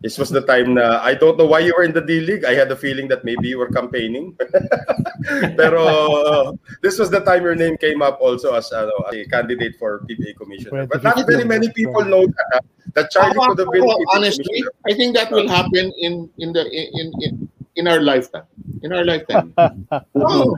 This 0.00 0.14
was 0.14 0.30
the 0.30 0.42
time 0.46 0.74
na, 0.78 1.02
I 1.02 1.14
don't 1.14 1.36
know 1.36 1.46
why 1.46 1.58
you 1.58 1.74
were 1.76 1.82
in 1.82 1.92
the 1.92 2.00
D-League. 2.00 2.44
I 2.44 2.54
had 2.54 2.68
the 2.68 2.76
feeling 2.76 3.08
that 3.08 3.24
maybe 3.24 3.48
you 3.48 3.58
were 3.58 3.66
campaigning. 3.66 4.38
Pero 5.58 5.82
uh, 5.82 6.52
this 6.82 6.98
was 7.02 7.10
the 7.10 7.18
time 7.18 7.42
your 7.42 7.58
name 7.58 7.76
came 7.76 8.00
up 8.00 8.22
also 8.22 8.54
as 8.54 8.70
uh, 8.70 8.86
a 9.10 9.26
candidate 9.26 9.74
for 9.74 10.06
PBA 10.06 10.38
commissioner. 10.38 10.86
But 10.86 11.02
not 11.02 11.26
very 11.26 11.42
many 11.42 11.68
people 11.74 12.04
know 12.06 12.26
that, 12.26 12.48
uh, 12.54 12.60
that 12.94 13.10
Charlie 13.10 13.34
could 13.34 13.58
have 13.58 13.74
been 13.74 13.82
ako, 13.82 13.98
PBA 13.98 14.14
honestly. 14.14 14.62
I 14.86 14.94
think 14.94 15.18
that 15.18 15.34
will 15.34 15.50
happen 15.50 15.90
in 15.98 16.30
in 16.38 16.54
the 16.54 16.62
in 16.70 17.10
in 17.18 17.32
in 17.74 17.84
our 17.90 17.98
lifetime. 17.98 18.46
In 18.86 18.94
our 18.94 19.02
lifetime. 19.02 19.50
oh, 20.14 20.54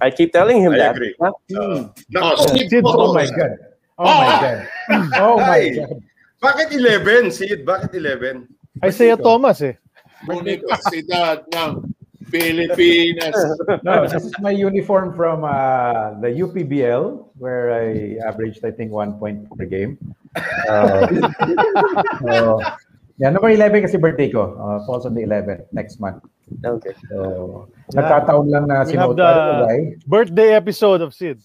I 0.00 0.14
keep 0.14 0.30
telling 0.30 0.62
him 0.62 0.78
I 0.78 0.78
that. 0.78 0.94
agree. 0.94 1.14
Huh? 1.18 1.34
Uh, 1.50 1.58
oh, 1.58 1.78
nako, 2.14 2.46
Sid, 2.54 2.70
Sid, 2.70 2.84
Oh 2.86 3.10
my 3.10 3.26
God. 3.26 3.58
Oh 3.98 4.06
my 4.06 4.34
God. 4.38 4.58
Oh 5.18 5.36
my 5.38 5.58
Ay. 5.58 5.82
God. 5.82 5.98
bakit 6.38 6.68
11, 6.76 7.34
Sid? 7.34 7.66
Bakit 7.66 7.90
11? 7.94 8.53
Isaiah 8.84 9.16
Thomas 9.16 9.60
eh. 9.62 9.74
Bonito 10.24 10.64
Ciudad 10.88 11.44
ng 11.52 11.92
Pilipinas. 12.32 13.36
No, 13.84 14.08
this 14.08 14.24
is 14.24 14.32
my 14.40 14.50
uniform 14.50 15.12
from 15.14 15.44
uh, 15.44 16.16
the 16.24 16.32
UPBL, 16.32 17.28
where 17.38 17.70
I 17.72 18.16
averaged, 18.26 18.64
I 18.64 18.72
think, 18.72 18.90
one 18.90 19.18
point 19.20 19.44
per 19.56 19.64
game. 19.68 19.98
Uh, 20.66 21.06
so, 22.24 22.60
yeah, 23.20 23.30
number 23.30 23.50
11 23.52 23.82
kasi 23.84 23.96
birthday 24.00 24.32
ko. 24.32 24.56
Uh, 24.56 24.80
falls 24.88 25.04
on 25.06 25.14
the 25.14 25.22
11th 25.22 25.68
next 25.72 26.00
month. 26.00 26.24
Okay. 26.64 26.96
So, 27.12 27.68
Yeah. 27.92 28.00
nagkataon 28.00 28.48
lang 28.48 28.64
na 28.72 28.82
ito, 28.88 29.12
the 29.12 29.28
guy. 29.68 29.92
birthday 30.08 30.56
episode 30.56 31.04
of 31.04 31.12
Sid. 31.12 31.38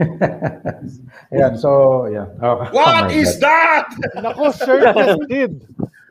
Ayan, 1.32 1.56
so, 1.60 2.04
yeah. 2.08 2.26
Oh, 2.40 2.64
oh 2.64 2.72
What 2.72 3.08
my 3.08 3.12
is 3.12 3.36
God. 3.36 3.44
that? 3.44 3.86
Nako, 4.16 4.48
shirtless 4.56 5.20
Sid. 5.28 5.52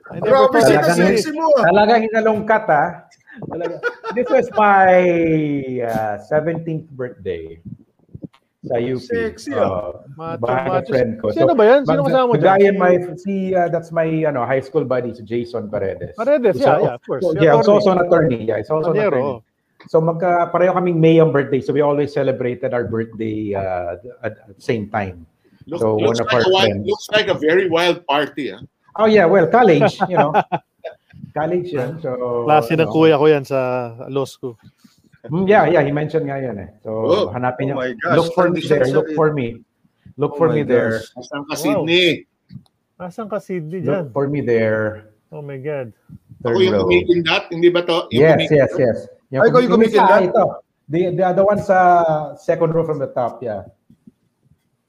Grabe, 0.05 0.59
it. 0.61 0.85
sexy 0.93 1.31
mo. 1.33 1.49
ah. 1.57 1.65
Talagang 1.69 2.05
hinalungkat, 2.05 2.63
ah. 2.69 2.89
Talaga. 3.49 3.81
This 4.13 4.27
was 4.29 4.47
my 4.53 5.01
uh, 5.81 6.15
17th 6.29 6.87
birthday. 6.93 7.57
sa 8.65 8.81
UP. 8.81 8.97
Sexy, 8.97 9.53
Uh, 9.53 10.01
Macho, 10.17 10.41
bahay 10.41 10.65
ng 10.65 10.73
macho. 10.73 10.89
friend 10.89 11.11
ko. 11.21 11.25
Sino 11.29 11.53
ba 11.53 11.63
yan? 11.69 11.81
Sino 11.85 12.01
kasama 12.01 12.25
mo 12.25 12.33
the 12.33 12.41
dyan? 12.41 12.49
guy 12.49 12.61
in 12.65 12.75
my, 12.81 12.93
si, 13.17 13.33
uh, 13.53 13.69
that's 13.69 13.93
my 13.93 14.09
ano, 14.25 14.41
high 14.41 14.61
school 14.61 14.81
buddy, 14.85 15.13
si 15.13 15.21
Jason 15.21 15.69
Paredes. 15.69 16.17
Paredes, 16.17 16.57
So, 16.57 16.65
yeah, 16.65 16.77
yeah, 16.81 16.95
of 16.97 17.03
course. 17.05 17.21
So, 17.21 17.29
yeah, 17.37 17.53
he's 17.53 17.61
attorney. 17.61 17.77
also 17.77 17.89
an 17.93 17.99
attorney. 18.01 18.41
Yeah, 18.41 18.57
he's 18.57 18.69
also 18.73 18.89
an 18.93 18.97
attorney. 19.05 19.41
So 19.85 20.01
magka 20.01 20.49
pareho 20.49 20.73
kaming 20.73 20.97
May 20.97 21.21
ang 21.21 21.29
birthday. 21.29 21.61
So 21.61 21.69
we 21.69 21.85
always 21.85 22.09
celebrated 22.09 22.73
our 22.73 22.89
birthday 22.89 23.53
uh, 23.53 24.01
at, 24.25 24.33
at 24.41 24.57
the 24.57 24.57
same 24.57 24.89
time. 24.89 25.29
Look, 25.69 25.77
so 25.85 26.01
looks, 26.01 26.17
one 26.17 26.25
of 26.25 26.25
like 26.25 26.33
our 26.33 26.41
a 26.41 26.49
wild, 26.49 26.65
friends. 26.65 26.83
looks 26.89 27.07
like 27.13 27.27
a 27.29 27.37
very 27.37 27.69
wild 27.69 28.01
party. 28.09 28.49
ah. 28.49 28.65
Oh 28.95 29.05
yeah, 29.05 29.25
well, 29.25 29.47
college, 29.47 29.99
you 30.07 30.15
know. 30.15 30.31
college 31.35 31.67
yan. 31.71 31.99
So, 31.99 32.43
Klase 32.47 32.79
ng 32.79 32.87
kuya 32.87 33.19
ko 33.19 33.25
yan 33.27 33.43
sa 33.43 33.91
law 34.07 34.23
school. 34.23 34.55
Mm, 35.27 35.49
yeah, 35.49 35.65
yeah, 35.67 35.81
he 35.83 35.91
mentioned 35.91 36.29
nga 36.29 36.37
yan 36.39 36.55
eh. 36.61 36.69
So, 36.79 36.89
Oh, 37.03 37.25
hanapin 37.33 37.73
oh 37.73 37.75
niyo. 37.75 37.75
my 37.75 37.91
gosh, 37.97 38.15
Look 38.15 38.29
for 38.31 38.47
me 38.47 38.61
there. 38.61 38.85
Look 38.87 39.09
for 39.17 39.33
me. 39.33 39.47
Look 40.15 40.33
Oh 40.33 40.39
for 40.39 40.47
my 40.47 40.55
me 40.55 40.61
there. 40.63 41.01
gosh. 41.01 41.11
Asan 41.19 41.41
ka, 41.43 41.53
Wow. 41.53 41.59
Sydney? 41.59 42.07
Nasaan 42.95 43.27
ka, 43.27 43.37
Sidney, 43.43 43.83
dyan? 43.83 44.07
Look 44.07 44.15
for 44.15 44.31
me 44.31 44.39
there. 44.39 45.11
Oh 45.27 45.43
my 45.43 45.59
God. 45.59 45.91
Ako 46.39 46.55
Third 46.55 46.63
yung 46.63 46.73
row. 46.79 46.83
kumikindat, 46.87 47.43
hindi 47.51 47.67
ba 47.67 47.83
to? 47.83 48.07
Yung 48.15 48.23
Yes, 48.23 48.47
yes, 48.47 48.71
yes. 48.79 48.97
Yung 49.35 49.43
Ay, 49.43 49.51
ikaw 49.51 49.59
yung 49.59 49.73
kumikindat? 49.75 50.31
Ito. 50.31 50.63
The, 50.87 51.11
the 51.11 51.25
other 51.25 51.43
one 51.43 51.59
sa 51.59 51.75
second 52.39 52.71
row 52.71 52.87
from 52.87 53.01
the 53.03 53.11
top, 53.11 53.43
yeah. 53.43 53.67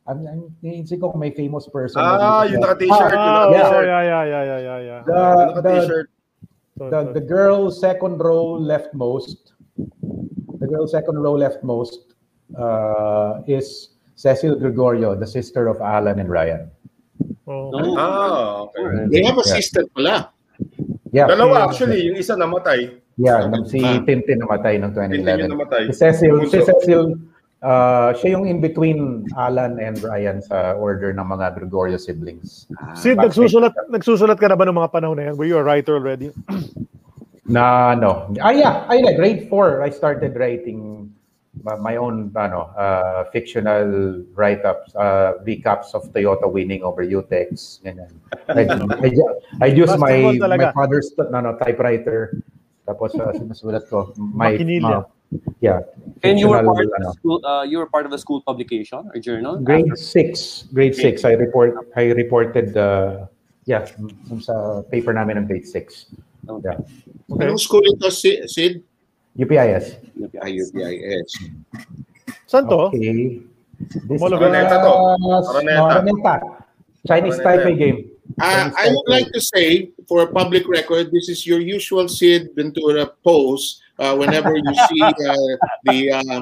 I'm, 0.06 0.22
I'm 0.26 0.42
iniisip 0.62 1.02
ko 1.02 1.10
kung 1.10 1.20
may 1.20 1.34
famous 1.34 1.66
person. 1.66 1.98
Ah, 1.98 2.46
yung 2.46 2.62
naka-t-shirt, 2.62 3.12
Ah, 3.12 3.46
oh, 3.46 3.50
naka-t-shirt. 3.50 3.86
yeah, 3.86 4.02
yeah, 4.02 4.24
yeah, 4.24 4.44
yeah, 4.46 4.60
yeah, 4.62 4.78
yeah. 4.80 5.00
The, 5.02 5.12
the, 5.12 5.44
naka-t-shirt. 5.60 6.08
So, 6.78 6.82
the, 6.92 7.00
the 7.16 7.24
girl 7.24 7.70
second 7.72 8.20
row 8.20 8.60
leftmost, 8.60 9.56
the 10.60 10.66
girl 10.68 10.86
second 10.86 11.18
row 11.18 11.34
leftmost 11.34 12.14
uh, 12.54 13.40
is 13.48 13.96
Cecil 14.14 14.56
Gregorio, 14.56 15.14
the 15.18 15.26
sister 15.26 15.66
of 15.68 15.80
Alan 15.80 16.20
and 16.20 16.28
Ryan. 16.30 16.70
oh. 17.48 17.72
Ah, 17.98 18.68
okay. 18.70 19.10
They 19.10 19.22
have 19.24 19.38
a 19.38 19.44
Yeah. 19.44 19.54
sister 19.58 19.82
pala. 19.90 20.30
Yeah. 21.12 21.26
Dalawa 21.28 21.66
actually, 21.66 22.06
yung 22.06 22.16
isa 22.16 22.36
namatay. 22.36 22.94
Yeah, 23.16 23.48
si 23.64 23.80
Ah. 23.80 24.04
Tintin 24.04 24.44
namatay 24.44 24.76
noong 24.76 24.92
Tintin 24.92 25.24
2011. 25.24 25.40
yung 25.48 25.52
namatay. 25.56 25.82
Si 25.88 25.96
Cecil, 25.96 26.36
si. 26.52 26.60
Cecil, 26.60 27.16
uh, 27.62 28.12
siya 28.16 28.36
yung 28.36 28.44
in 28.48 28.60
between 28.60 29.24
Alan 29.36 29.80
and 29.80 29.96
Ryan 30.02 30.42
sa 30.42 30.74
order 30.76 31.12
ng 31.12 31.24
mga 31.24 31.56
Gregorio 31.56 31.96
siblings. 31.96 32.66
Sid, 32.98 33.16
nagsusulat, 33.16 33.72
nagsusulat 33.88 34.36
ka 34.36 34.48
na 34.50 34.56
ba 34.56 34.68
ng 34.68 34.76
mga 34.76 34.92
panahon 34.92 35.16
na 35.16 35.30
yan? 35.30 35.34
Were 35.36 35.48
you 35.48 35.56
a 35.56 35.64
writer 35.64 35.96
already? 35.96 36.32
Na 37.46 37.94
no. 37.94 38.34
Ah 38.42 38.50
yeah, 38.50 38.82
ay 38.90 39.06
na 39.06 39.14
grade 39.14 39.46
4 39.46 39.86
I 39.86 39.90
started 39.94 40.34
writing 40.34 41.06
my 41.62 41.96
own 41.96 42.30
ano 42.36 42.70
uh, 42.76 43.24
fictional 43.30 44.22
write-ups, 44.34 44.94
uh, 44.94 45.38
recaps 45.46 45.94
of 45.94 46.10
Toyota 46.12 46.50
winning 46.50 46.82
over 46.82 47.06
Utex 47.06 47.80
ganyan. 47.86 48.10
I, 48.50 48.66
I, 48.66 49.08
I 49.62 49.66
use 49.70 49.94
my 49.96 50.36
my 50.36 50.72
father's 50.74 51.14
no, 51.16 51.38
no, 51.38 51.54
typewriter 51.62 52.34
tapos 52.82 53.14
uh, 53.14 53.30
sinusulat 53.34 53.86
ko 53.86 54.10
my 54.18 54.58
Makinilya. 54.58 55.06
ma- 55.06 55.15
yeah. 55.60 55.80
And 56.22 56.38
you 56.38 56.48
were 56.48 56.62
part 56.62 56.86
of 56.86 56.92
ano, 56.96 57.10
the 57.10 57.12
school. 57.18 57.38
Uh, 57.44 57.62
you 57.62 57.78
were 57.78 57.86
part 57.86 58.04
of 58.06 58.12
the 58.12 58.18
school 58.18 58.40
publication 58.42 59.10
or 59.12 59.20
journal. 59.20 59.58
grade 59.60 59.90
6 59.96 60.68
grade 60.72 60.94
6 60.94 61.24
I 61.24 61.32
report 61.36 61.76
I 61.96 62.14
reported 62.14 62.76
uh, 62.76 63.26
yeah 63.66 63.84
dun 64.30 64.40
sa 64.40 64.82
paper 64.90 65.12
namin 65.12 65.38
ng 65.42 65.46
grade 65.46 65.66
6 65.66 66.14
yeah 66.62 66.78
Okay. 67.26 67.42
Anong 67.42 67.58
school 67.58 67.82
ito, 67.82 68.06
Si- 68.06 68.38
Sid? 68.46 68.78
UPIS 69.34 69.98
IUPIS. 70.46 71.28
Saan 72.46 72.70
to? 72.70 72.88
Okay. 72.94 73.42
This 74.06 74.22
Mall 74.22 74.32
of 74.32 74.40
was 74.40 74.48
Araneta 74.48 74.76
to. 74.78 74.92
Araneta. 75.50 75.90
Araneta. 76.00 76.34
Chinese 77.06 77.38
Taipei 77.42 77.74
game. 77.76 77.98
Uh, 78.40 78.70
I 78.74 78.90
would 78.90 79.06
like 79.10 79.30
to 79.34 79.40
say, 79.42 79.90
for 80.08 80.22
a 80.22 80.30
public 80.30 80.66
record, 80.70 81.10
this 81.10 81.28
is 81.28 81.46
your 81.46 81.60
usual 81.60 82.06
Sid 82.08 82.54
Ventura 82.54 83.06
pose 83.22 83.82
uh, 83.98 84.14
whenever 84.16 84.54
you 84.56 84.72
see 84.88 85.02
uh, 85.02 85.14
the 85.84 85.98
uh, 86.12 86.40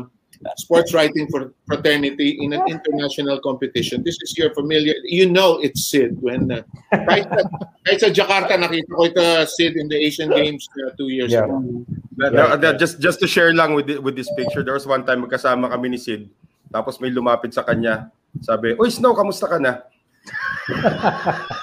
sports 0.61 0.93
writing 0.93 1.25
for 1.33 1.55
fraternity 1.65 2.37
in 2.43 2.53
an 2.53 2.61
international 2.69 3.41
competition. 3.41 4.03
This 4.05 4.19
is 4.21 4.37
your 4.37 4.53
familiar. 4.53 4.93
You 5.05 5.31
know 5.31 5.59
it's 5.63 5.89
Sid 5.89 6.21
when 6.21 6.53
uh, 6.53 6.63
kahit, 6.93 7.25
sa, 7.33 7.41
kahit 7.89 7.99
sa 8.05 8.09
Jakarta 8.13 8.53
nakita 8.61 8.91
ko 8.93 9.09
ito 9.09 9.25
Sid 9.49 9.77
in 9.81 9.89
the 9.89 9.97
Asian 9.97 10.29
Games 10.29 10.69
uh, 10.85 10.91
two 10.99 11.09
years 11.09 11.33
Yeah. 11.33 11.49
ago. 11.49 11.63
That- 12.21 12.33
that- 12.37 12.61
that- 12.61 12.79
just 12.79 13.01
just 13.01 13.19
to 13.25 13.27
share 13.27 13.51
lang 13.57 13.73
with 13.75 13.89
thi- 13.89 13.99
with 14.03 14.15
this 14.15 14.29
picture, 14.37 14.63
there 14.63 14.77
was 14.77 14.85
one 14.87 15.03
time 15.07 15.25
magkasama 15.25 15.71
kami 15.73 15.97
ni 15.97 15.99
Sid. 15.99 16.29
Tapos 16.71 16.99
may 17.01 17.09
lumapit 17.11 17.55
sa 17.55 17.63
kanya. 17.63 18.11
Sabi, 18.43 18.75
Uy, 18.75 18.91
Snow, 18.91 19.15
kamusta 19.15 19.47
ka 19.47 19.63
na? 19.63 19.87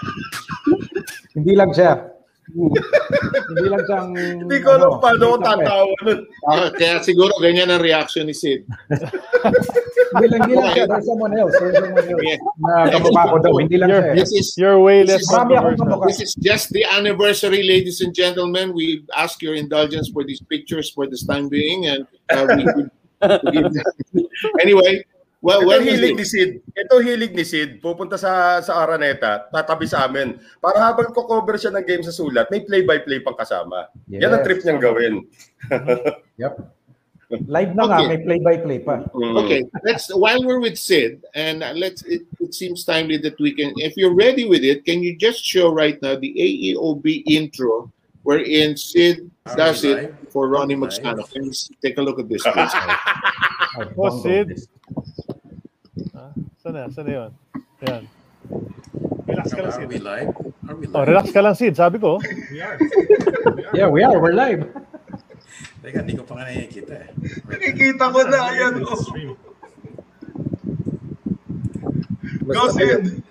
Hindi 1.35 1.53
lang 1.55 1.71
siya. 1.75 2.11
Hindi 2.51 3.67
lang 3.71 3.83
siyang 3.87 4.09
Hindi 4.45 4.57
ko 4.59 4.69
alam 4.75 4.89
paano 4.99 5.23
ko 5.23 5.35
tatawa 5.39 5.93
nun. 6.03 6.19
Ah, 6.47 6.67
kaya 6.71 6.99
siguro 6.99 7.31
ganyan 7.39 7.71
ang 7.71 7.79
reaction 7.79 8.27
ni 8.27 8.35
Sid. 8.35 8.67
Hindi 10.11 10.25
lang, 10.27 10.39
hindi 10.43 10.55
lang 10.59 10.71
siya. 10.75 10.85
There's 10.91 11.07
someone 11.07 11.33
else. 11.35 11.55
There's 11.55 11.75
someone 11.79 12.03
else. 12.03 12.23
Yeah. 12.23 12.39
Na 12.59 12.91
kamukha 12.91 13.23
ko 13.31 13.37
daw. 13.39 13.53
Hindi 13.55 13.75
lang 13.79 13.89
siya. 13.89 14.13
This 14.15 14.31
is 14.35 14.47
you're 14.59 14.79
way 14.79 15.07
This 15.07 15.23
less 15.23 15.23
is- 15.23 15.31
Marami 15.31 15.53
akong 15.55 15.77
controversial. 15.79 15.87
kamukha. 15.87 16.07
This 16.11 16.19
is 16.19 16.31
just 16.35 16.65
the 16.75 16.83
anniversary, 16.87 17.61
ladies 17.63 18.03
and 18.03 18.11
gentlemen. 18.11 18.75
We 18.75 19.07
ask 19.15 19.39
your 19.39 19.55
indulgence 19.55 20.11
for 20.11 20.27
these 20.27 20.43
pictures 20.43 20.91
for 20.91 21.07
this 21.07 21.23
time 21.23 21.47
being, 21.47 21.87
and 21.87 22.03
uh, 22.31 22.43
we, 22.51 22.63
we- 22.75 22.91
anyway. 24.63 25.05
Well, 25.41 25.65
Ito 25.65 25.69
when 25.73 25.81
hilig 25.81 26.21
ni 26.21 26.25
Sid. 26.25 26.61
Ito 26.77 27.01
hilig 27.01 27.33
ni 27.33 27.41
Sid. 27.41 27.81
Pupunta 27.81 28.13
sa 28.13 28.61
sa 28.61 28.77
Araneta, 28.85 29.49
tatabi 29.49 29.89
sa 29.89 30.05
amin. 30.05 30.37
Para 30.61 30.77
habang 30.85 31.09
ko-cover 31.09 31.57
siya 31.57 31.73
ng 31.73 31.81
game 31.81 32.05
sa 32.05 32.13
sulat, 32.13 32.45
may 32.53 32.61
play-by-play 32.61 33.25
pang 33.25 33.33
kasama. 33.33 33.89
Yan 34.05 34.29
ang 34.29 34.41
Yes. 34.41 34.45
trip 34.45 34.59
niyang 34.61 34.81
gawin. 34.81 35.13
Yep. 36.41 36.53
Live 37.47 37.73
na 37.73 37.83
nga. 37.87 37.97
Okay. 38.03 38.09
May 38.11 38.19
play-by-play 38.21 38.79
pa. 38.83 39.07
Mm. 39.15 39.33
Okay, 39.39 39.61
let's 39.81 40.11
while 40.13 40.43
we're 40.43 40.59
with 40.59 40.75
Sid, 40.75 41.23
and 41.31 41.63
let's. 41.79 42.03
It, 42.03 42.27
it 42.43 42.51
seems 42.51 42.83
timely 42.83 43.15
that 43.23 43.39
we 43.39 43.55
can. 43.55 43.71
If 43.81 43.95
you're 43.95 44.11
ready 44.13 44.43
with 44.45 44.61
it, 44.61 44.83
can 44.83 44.99
you 45.01 45.15
just 45.15 45.39
show 45.41 45.71
right 45.71 45.95
now 46.03 46.19
the 46.19 46.27
AEOB 46.35 47.23
intro, 47.31 47.87
wherein 48.27 48.75
Sid 48.75 49.31
does 49.55 49.87
it 49.87 50.11
for 50.27 50.51
Ronnie 50.51 50.75
Magsano? 50.75 51.23
Can 51.31 51.47
you 51.49 51.55
s- 51.55 51.71
take 51.79 51.95
a 51.97 52.03
look 52.03 52.19
at 52.19 52.27
this, 52.27 52.43
please? 52.43 52.75
Oh. 53.95 54.11
Sid. 54.19 54.67
Ah, 56.61 56.69
Saan 56.69 56.73
na? 56.77 56.83
Saan 56.93 57.05
na 57.09 57.13
yun? 57.17 57.31
Yan. 57.89 58.03
Relax 59.25 59.45
ka 59.49 59.61
lang, 59.65 59.73
Are 59.73 59.79
Sid. 59.81 59.89
we 59.89 59.97
live? 59.97 60.29
Are 60.69 60.75
we 60.77 60.85
Oh, 60.93 61.01
live? 61.01 61.07
relax 61.09 61.25
ka 61.33 61.41
lang, 61.41 61.55
Sid. 61.57 61.73
Sabi 61.73 61.97
ko. 61.97 62.21
We 62.21 62.61
are. 62.61 62.77
Yeah, 63.73 63.89
we 63.89 64.05
are. 64.05 64.13
We're 64.13 64.37
live. 64.37 64.69
Teka, 65.81 66.05
hindi 66.05 66.13
ko 66.13 66.23
pa 66.23 66.37
nga 66.37 66.53
nakikita 66.53 66.93
eh. 67.01 67.09
Nakikita 67.49 68.03
ko 68.13 68.19
na, 68.29 68.37
ayan. 68.53 68.73
oh. 68.85 68.93
Go, 72.45 72.63
Sid. 72.69 73.25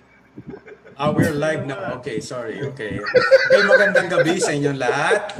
Ah, 0.99 1.09
we're 1.09 1.31
live 1.31 1.63
now. 1.63 1.97
Okay, 1.97 2.19
sorry. 2.19 2.59
Okay. 2.61 2.99
Okay, 2.99 3.61
magandang 3.63 4.11
gabi 4.11 4.37
sa 4.37 4.51
inyong 4.51 4.75
lahat. 4.75 5.39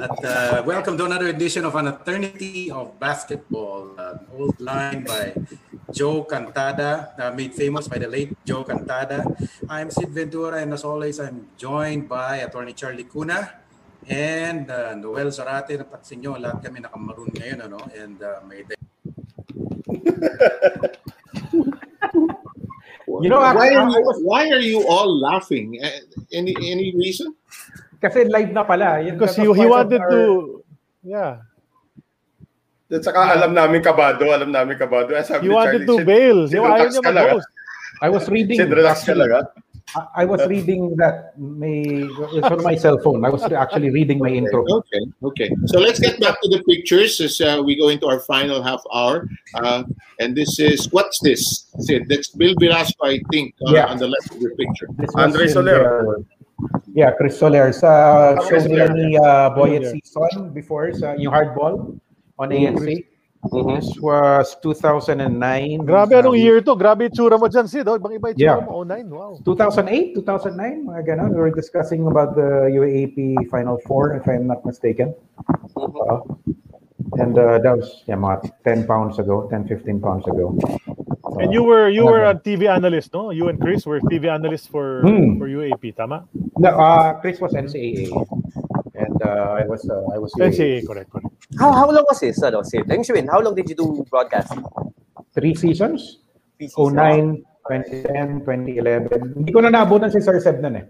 At 0.00 0.16
uh, 0.24 0.64
welcome 0.64 0.96
to 0.96 1.04
another 1.04 1.28
edition 1.28 1.68
of 1.68 1.76
An 1.76 1.92
Eternity 1.92 2.72
of 2.72 2.96
Basketball, 2.96 3.92
an 4.00 4.24
old 4.32 4.56
line 4.56 5.04
by 5.04 5.36
Joe 5.92 6.24
Cantada, 6.24 7.12
uh, 7.20 7.28
made 7.36 7.52
famous 7.52 7.84
by 7.84 8.00
the 8.00 8.08
late 8.08 8.32
Joe 8.48 8.64
Cantada. 8.64 9.28
I'm 9.68 9.92
Sid 9.92 10.08
Ventura, 10.08 10.64
and 10.64 10.72
as 10.72 10.88
always, 10.88 11.20
I'm 11.20 11.52
joined 11.60 12.08
by 12.08 12.40
Attorney 12.48 12.72
Charlie 12.72 13.04
Cuna 13.04 13.60
and 14.08 14.72
uh, 14.72 14.96
Noel 14.96 15.28
Zarate. 15.28 15.76
Napansin 15.76 16.24
nyo, 16.24 16.40
lahat 16.40 16.64
kami 16.64 16.80
nakamaroon 16.80 17.36
ngayon, 17.36 17.68
ano? 17.68 17.84
And 17.92 18.16
uh, 18.24 18.40
may 18.48 18.64
You 23.20 23.28
know, 23.28 23.40
why 23.40 23.52
actually, 23.52 23.76
are 23.76 23.90
you, 23.90 24.14
why 24.24 24.48
are 24.48 24.64
you 24.64 24.88
all 24.88 25.12
laughing? 25.12 25.76
Uh, 25.76 26.24
Any 26.32 26.56
any 26.56 26.96
reason? 26.96 27.36
Kasi 28.00 28.24
live 28.24 28.50
na 28.50 28.64
pala. 28.64 29.04
Because 29.04 29.36
he, 29.36 29.44
he 29.44 29.66
wanted 29.68 30.00
our- 30.00 30.10
to... 30.10 30.64
Yeah. 31.04 31.44
At 32.90 33.04
saka 33.06 33.38
alam 33.38 33.54
namin 33.54 33.86
kabado, 33.86 34.26
alam 34.26 34.50
namin 34.50 34.74
kabado. 34.74 35.14
Ay, 35.14 35.22
sabi 35.22 35.46
He 35.46 35.54
wanted 35.54 35.86
Charlie, 35.86 36.00
to 36.02 36.04
bail. 36.04 36.38
Sid, 36.50 36.58
Di 36.58 36.58
ayaw 36.58 36.88
niya 36.90 37.02
ka 37.06 37.10
lang, 37.14 37.26
mag-host? 37.38 37.48
I 38.02 38.08
was 38.10 38.24
reading. 38.26 38.58
Sid, 38.58 38.72
relax 38.74 39.06
ka 39.06 39.14
lang. 39.14 39.30
I, 39.94 40.22
I 40.22 40.24
was 40.26 40.42
reading 40.50 40.98
that 40.98 41.38
may 41.38 42.02
it's 42.34 42.50
on 42.50 42.62
my 42.66 42.74
cell 42.74 42.98
phone. 42.98 43.22
I 43.22 43.30
was 43.30 43.46
actually 43.46 43.94
reading 43.94 44.18
my 44.18 44.30
intro. 44.30 44.66
Okay, 44.66 45.02
okay. 45.22 45.48
So 45.70 45.78
let's 45.78 46.02
get 46.02 46.18
back 46.18 46.34
to 46.42 46.48
the 46.50 46.62
pictures 46.66 47.18
as 47.22 47.38
uh, 47.38 47.62
we 47.62 47.78
go 47.78 47.94
into 47.94 48.06
our 48.10 48.18
final 48.26 48.58
half 48.62 48.82
hour. 48.90 49.30
Uh, 49.54 49.86
and 50.18 50.34
this 50.34 50.58
is 50.58 50.90
what's 50.90 51.22
this? 51.22 51.70
Sid, 51.86 52.10
that's 52.10 52.34
Bill 52.34 52.54
Velasco, 52.58 53.06
I 53.06 53.22
think, 53.30 53.54
uh, 53.70 53.74
Yeah. 53.74 53.86
on 53.86 54.02
the 54.02 54.10
left 54.10 54.34
of 54.34 54.42
your 54.42 54.54
picture. 54.58 54.90
This 54.98 55.14
was 55.14 55.22
Andre 55.30 55.46
in 55.46 55.54
Soler. 55.54 56.26
Yeah, 56.92 57.10
Chris 57.16 57.38
Soler. 57.38 57.72
Sa 57.72 58.34
show 58.40 58.48
Chris 58.48 58.66
nila 58.66 58.90
ni 58.92 59.16
uh, 59.18 59.50
Boy 59.54 59.76
at 59.76 59.82
Yeah. 59.88 59.94
Season 60.00 60.50
before 60.52 60.92
sa 60.92 61.14
yung 61.16 61.32
hardball 61.32 61.96
on 62.38 62.48
ANC. 62.50 63.06
This 63.40 63.88
was 64.04 64.52
2009. 64.60 65.88
Grabe, 65.88 66.12
anong 66.12 66.36
year 66.36 66.60
to? 66.60 66.76
Grabe 66.76 67.08
itsura 67.08 67.40
mo 67.40 67.48
dyan, 67.48 67.64
Sid. 67.64 67.88
Oh, 67.88 67.96
ibang 67.96 68.12
iba 68.12 68.36
itsura 68.36 68.60
Yeah. 68.60 68.68
mo. 68.68 68.84
09, 68.84 69.08
wow. 69.08 69.32
2008, 69.48 70.12
2009, 70.20 70.84
mga 70.84 71.00
ganon. 71.08 71.32
We 71.32 71.40
were 71.40 71.54
discussing 71.54 72.04
about 72.04 72.36
the 72.36 72.68
UAAP 72.68 73.48
Final 73.48 73.80
Four, 73.88 74.12
if 74.20 74.28
I'm 74.28 74.44
not 74.44 74.60
mistaken. 74.68 75.16
Uh, 75.72 76.20
and 77.16 77.32
uh, 77.40 77.56
that 77.64 77.80
was 77.80 78.04
yeah, 78.04 78.20
mga 78.20 78.52
10 78.68 78.84
pounds 78.84 79.16
ago, 79.16 79.48
10, 79.48 79.72
15 79.72 80.04
pounds 80.04 80.28
ago. 80.28 80.52
And 81.38 81.52
you 81.52 81.62
were 81.62 81.86
you 81.88 82.02
were 82.04 82.26
a 82.26 82.34
TV 82.34 82.66
analyst, 82.66 83.14
no? 83.14 83.30
You 83.30 83.46
and 83.48 83.60
Chris 83.60 83.86
were 83.86 84.00
TV 84.10 84.26
analysts 84.26 84.66
for 84.66 85.04
Hmm. 85.06 85.38
for 85.38 85.46
UAP, 85.46 85.94
tama? 85.94 86.26
No, 86.58 86.74
uh, 86.74 87.14
Chris 87.22 87.38
was 87.38 87.54
NCAA. 87.54 88.10
And 88.98 89.16
uh, 89.22 89.62
I 89.62 89.64
was 89.68 89.86
uh, 89.86 90.10
I 90.10 90.18
was 90.18 90.34
NCAA, 90.34 90.82
correct, 90.86 91.08
correct. 91.12 91.30
How 91.56 91.70
how 91.70 91.86
long 91.86 92.04
was 92.08 92.18
this? 92.20 92.42
Ano, 92.42 92.62
Sid? 92.66 92.88
Yung 92.90 93.04
Shwin, 93.06 93.30
how 93.30 93.38
long 93.38 93.54
did 93.54 93.68
you 93.70 93.76
do 93.78 94.02
broadcasting? 94.10 94.64
Three 95.32 95.54
seasons? 95.54 96.26
Three 96.58 96.66
seasons. 96.68 96.98
09, 96.98 97.46
2010, 97.70 98.42
2011. 98.42 99.38
Hindi 99.44 99.50
ko 99.54 99.60
na 99.62 99.70
naabutan 99.70 100.10
si 100.10 100.18
Sir 100.18 100.42
Seb 100.42 100.58
nun 100.58 100.74
eh. 100.82 100.86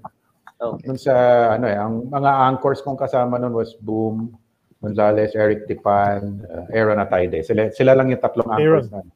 Okay. 0.61 0.89
Dun 0.89 0.99
sa, 1.01 1.13
ano 1.57 1.65
eh, 1.69 1.77
ang 1.77 2.09
mga 2.09 2.31
anchors 2.53 2.81
kong 2.85 2.97
kasama 3.01 3.41
nun 3.41 3.53
was 3.53 3.77
Boom, 3.81 4.37
Gonzalez, 4.81 5.33
Eric 5.37 5.65
Tipan, 5.69 6.45
uh, 6.49 6.65
Aaron 6.73 7.01
Atayde. 7.01 7.41
Sila, 7.45 7.69
sila 7.73 7.93
lang 7.97 8.09
yung 8.13 8.21
tatlong 8.21 8.49
anchors 8.53 8.89
Aaron. 8.93 9.05
nun. 9.05 9.07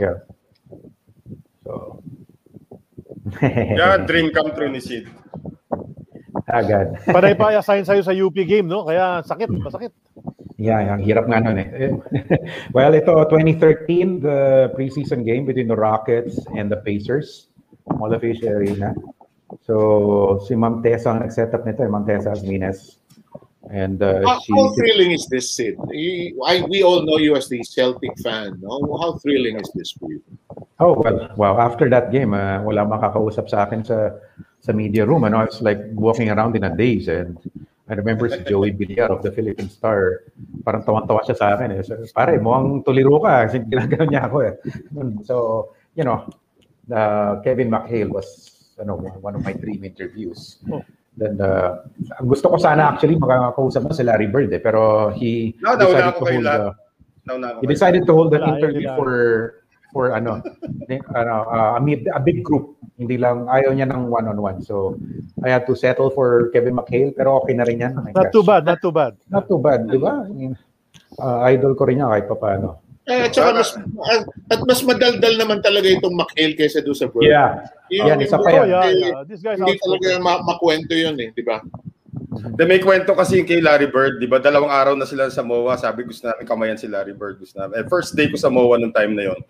Yeah. 0.00 0.16
So, 1.68 2.00
Yan, 3.44 4.08
dream 4.08 4.32
come 4.32 4.56
true 4.56 4.72
ni 4.72 4.80
Sid. 4.80 5.04
agad. 6.48 6.96
Panay 7.12 7.36
pa 7.36 7.52
assign 7.52 7.84
sa'yo 7.84 8.00
sa 8.00 8.16
UP 8.16 8.32
game, 8.32 8.64
no? 8.64 8.88
Kaya 8.88 9.20
sakit, 9.20 9.52
masakit. 9.60 9.92
Yeah, 10.56 10.80
ang 10.80 11.04
hirap 11.04 11.28
nga 11.28 11.44
nun 11.44 11.60
eh. 11.60 11.92
well, 12.76 12.90
ito, 12.96 13.12
2013, 13.30 14.24
the 14.24 14.72
preseason 14.72 15.22
game 15.28 15.44
between 15.44 15.68
the 15.68 15.76
Rockets 15.76 16.40
and 16.56 16.72
the 16.72 16.80
Pacers, 16.80 17.52
Molefish 18.00 18.40
Arena. 18.42 18.96
So, 19.62 20.40
si 20.48 20.56
Ma'am 20.56 20.80
Tessa 20.80 21.12
ang 21.12 21.20
nag-set 21.20 21.52
up 21.52 21.68
nito, 21.68 21.84
eh, 21.84 21.90
Ma'am 21.92 22.08
Tessa 22.08 22.32
Asmines. 22.32 22.96
And 23.68 24.00
uh, 24.00 24.24
How, 24.24 24.40
she... 24.40 24.56
how 24.56 24.72
thrilling 24.72 25.12
is 25.12 25.28
this, 25.28 25.52
Sid? 25.52 25.76
I, 26.48 26.64
we 26.64 26.80
all 26.80 27.04
know 27.04 27.20
you 27.20 27.36
as 27.36 27.52
the 27.52 27.60
Celtic 27.60 28.16
fan. 28.24 28.56
No? 28.64 28.80
How 28.96 29.20
thrilling 29.20 29.60
is 29.60 29.68
this 29.76 29.92
for 29.92 30.08
you? 30.08 30.24
Oh, 30.78 30.94
well, 30.94 31.34
wow. 31.34 31.58
After 31.58 31.90
that 31.90 32.14
game, 32.14 32.34
uh, 32.34 32.62
wala 32.62 32.86
makakausap 32.86 33.50
sa 33.50 33.66
akin 33.66 33.82
sa 33.82 34.14
sa 34.62 34.70
media 34.70 35.02
room. 35.02 35.26
Ano, 35.26 35.42
I 35.42 35.50
was 35.50 35.58
like 35.58 35.82
walking 35.90 36.30
around 36.30 36.54
in 36.54 36.62
a 36.62 36.70
daze. 36.70 37.10
And 37.10 37.34
I 37.90 37.98
remember 37.98 38.30
si 38.30 38.46
Joey 38.46 38.70
Villar 38.70 39.10
of 39.10 39.26
the 39.26 39.34
Philippine 39.34 39.70
Star, 39.70 40.22
parang 40.62 40.86
tawan-tawa 40.86 41.26
siya 41.26 41.34
sa 41.34 41.46
akin. 41.58 41.74
Eh. 41.74 41.82
So, 41.82 41.98
pare, 42.14 42.38
mukhang 42.38 42.86
tuliro 42.86 43.18
ka. 43.18 43.50
Kasi 43.50 43.58
ginagano 43.70 44.06
niya 44.06 44.22
ako 44.30 44.36
eh. 44.46 44.54
So, 45.26 45.34
you 45.98 46.06
know, 46.06 46.30
uh, 46.94 47.42
Kevin 47.42 47.74
McHale 47.74 48.14
was 48.14 48.54
ano, 48.78 49.02
one 49.18 49.34
of 49.34 49.42
my 49.42 49.58
dream 49.58 49.82
interviews. 49.82 50.62
Oh. 50.70 50.86
Then, 51.18 51.42
uh, 51.42 51.82
gusto 52.22 52.54
ko 52.54 52.56
sana 52.62 52.94
actually 52.94 53.18
makakausap 53.18 53.82
na 53.82 53.90
si 53.90 54.06
Larry 54.06 54.30
Bird 54.30 54.54
eh. 54.54 54.62
Pero 54.62 55.10
he 55.10 55.58
No, 55.58 55.74
decided 55.74 56.14
to 56.14 56.22
hold 56.22 56.46
the, 56.46 56.58
Nauna 57.26 57.46
ako 57.50 57.58
He 57.60 57.66
decided 57.66 58.02
to 58.06 58.12
hold 58.14 58.30
an 58.30 58.44
interview 58.46 58.86
for 58.94 59.10
for 59.88 60.12
ano, 60.12 60.40
ni- 60.86 61.02
ano 61.12 61.34
uh, 61.46 61.76
a, 61.76 61.80
mid- 61.80 62.08
a 62.08 62.20
big 62.20 62.44
group. 62.44 62.76
Hindi 62.98 63.14
lang 63.14 63.46
ayaw 63.46 63.70
niya 63.72 63.86
ng 63.86 64.10
one-on-one. 64.10 64.58
So 64.60 64.98
I 65.40 65.48
had 65.48 65.64
to 65.66 65.74
settle 65.74 66.10
for 66.10 66.50
Kevin 66.50 66.74
McHale 66.74 67.14
pero 67.14 67.38
okay 67.40 67.54
na 67.54 67.62
rin 67.62 67.78
yan. 67.80 67.94
I 67.96 68.10
Not 68.10 68.28
guess. 68.28 68.34
too 68.34 68.42
bad, 68.42 68.62
not 68.64 68.82
too 68.82 68.90
bad. 68.90 69.14
Not 69.30 69.46
too 69.46 69.60
bad, 69.62 69.86
di 69.86 69.96
ba? 69.96 70.26
I 70.26 70.32
mean, 70.34 70.52
uh, 71.16 71.46
idol 71.46 71.72
ko 71.72 71.86
rin 71.86 72.02
niya 72.02 72.10
kahit 72.10 72.26
papaano. 72.26 72.82
Eh, 73.08 73.24
at 73.24 73.32
saka 73.32 73.56
mas, 73.56 73.70
at 74.52 74.60
mas 74.68 74.84
madaldal 74.84 75.40
naman 75.40 75.64
talaga 75.64 75.88
itong 75.88 76.12
McHale 76.12 76.52
kaysa 76.52 76.84
doon 76.84 76.92
sa 76.92 77.08
Bird. 77.08 77.24
Yeah. 77.24 77.64
Yun, 77.88 78.04
Yan, 78.04 78.18
isa 78.20 78.36
pa 78.36 78.44
Oh, 78.44 78.52
yan. 78.52 78.66
yeah, 78.68 78.84
Hindi, 78.84 79.00
yeah. 79.08 79.20
This 79.24 79.40
guy's 79.40 79.56
hindi 79.56 79.80
talaga 79.80 80.08
ma- 80.20 80.44
makwento 80.44 80.92
yun 80.92 81.16
eh, 81.16 81.32
di 81.32 81.40
ba? 81.40 81.64
De 82.38 82.64
may 82.64 82.78
kwento 82.78 83.14
kasi 83.18 83.42
kay 83.42 83.58
Larry 83.58 83.90
Bird, 83.90 84.22
di 84.22 84.30
ba? 84.30 84.38
Dalawang 84.38 84.70
araw 84.70 84.94
na 84.94 85.06
sila 85.06 85.26
sa 85.30 85.42
MOA. 85.42 85.74
Sabi 85.74 86.06
gusto 86.06 86.30
namin 86.30 86.46
kamayan 86.46 86.78
si 86.78 86.86
Larry 86.86 87.14
Bird. 87.14 87.42
Gusto 87.42 87.58
namin. 87.58 87.82
Eh, 87.82 87.86
first 87.90 88.14
day 88.14 88.30
ko 88.30 88.38
sa 88.38 88.50
MOA 88.50 88.78
nung 88.78 88.94
time 88.94 89.18
na 89.18 89.32
yon. 89.32 89.40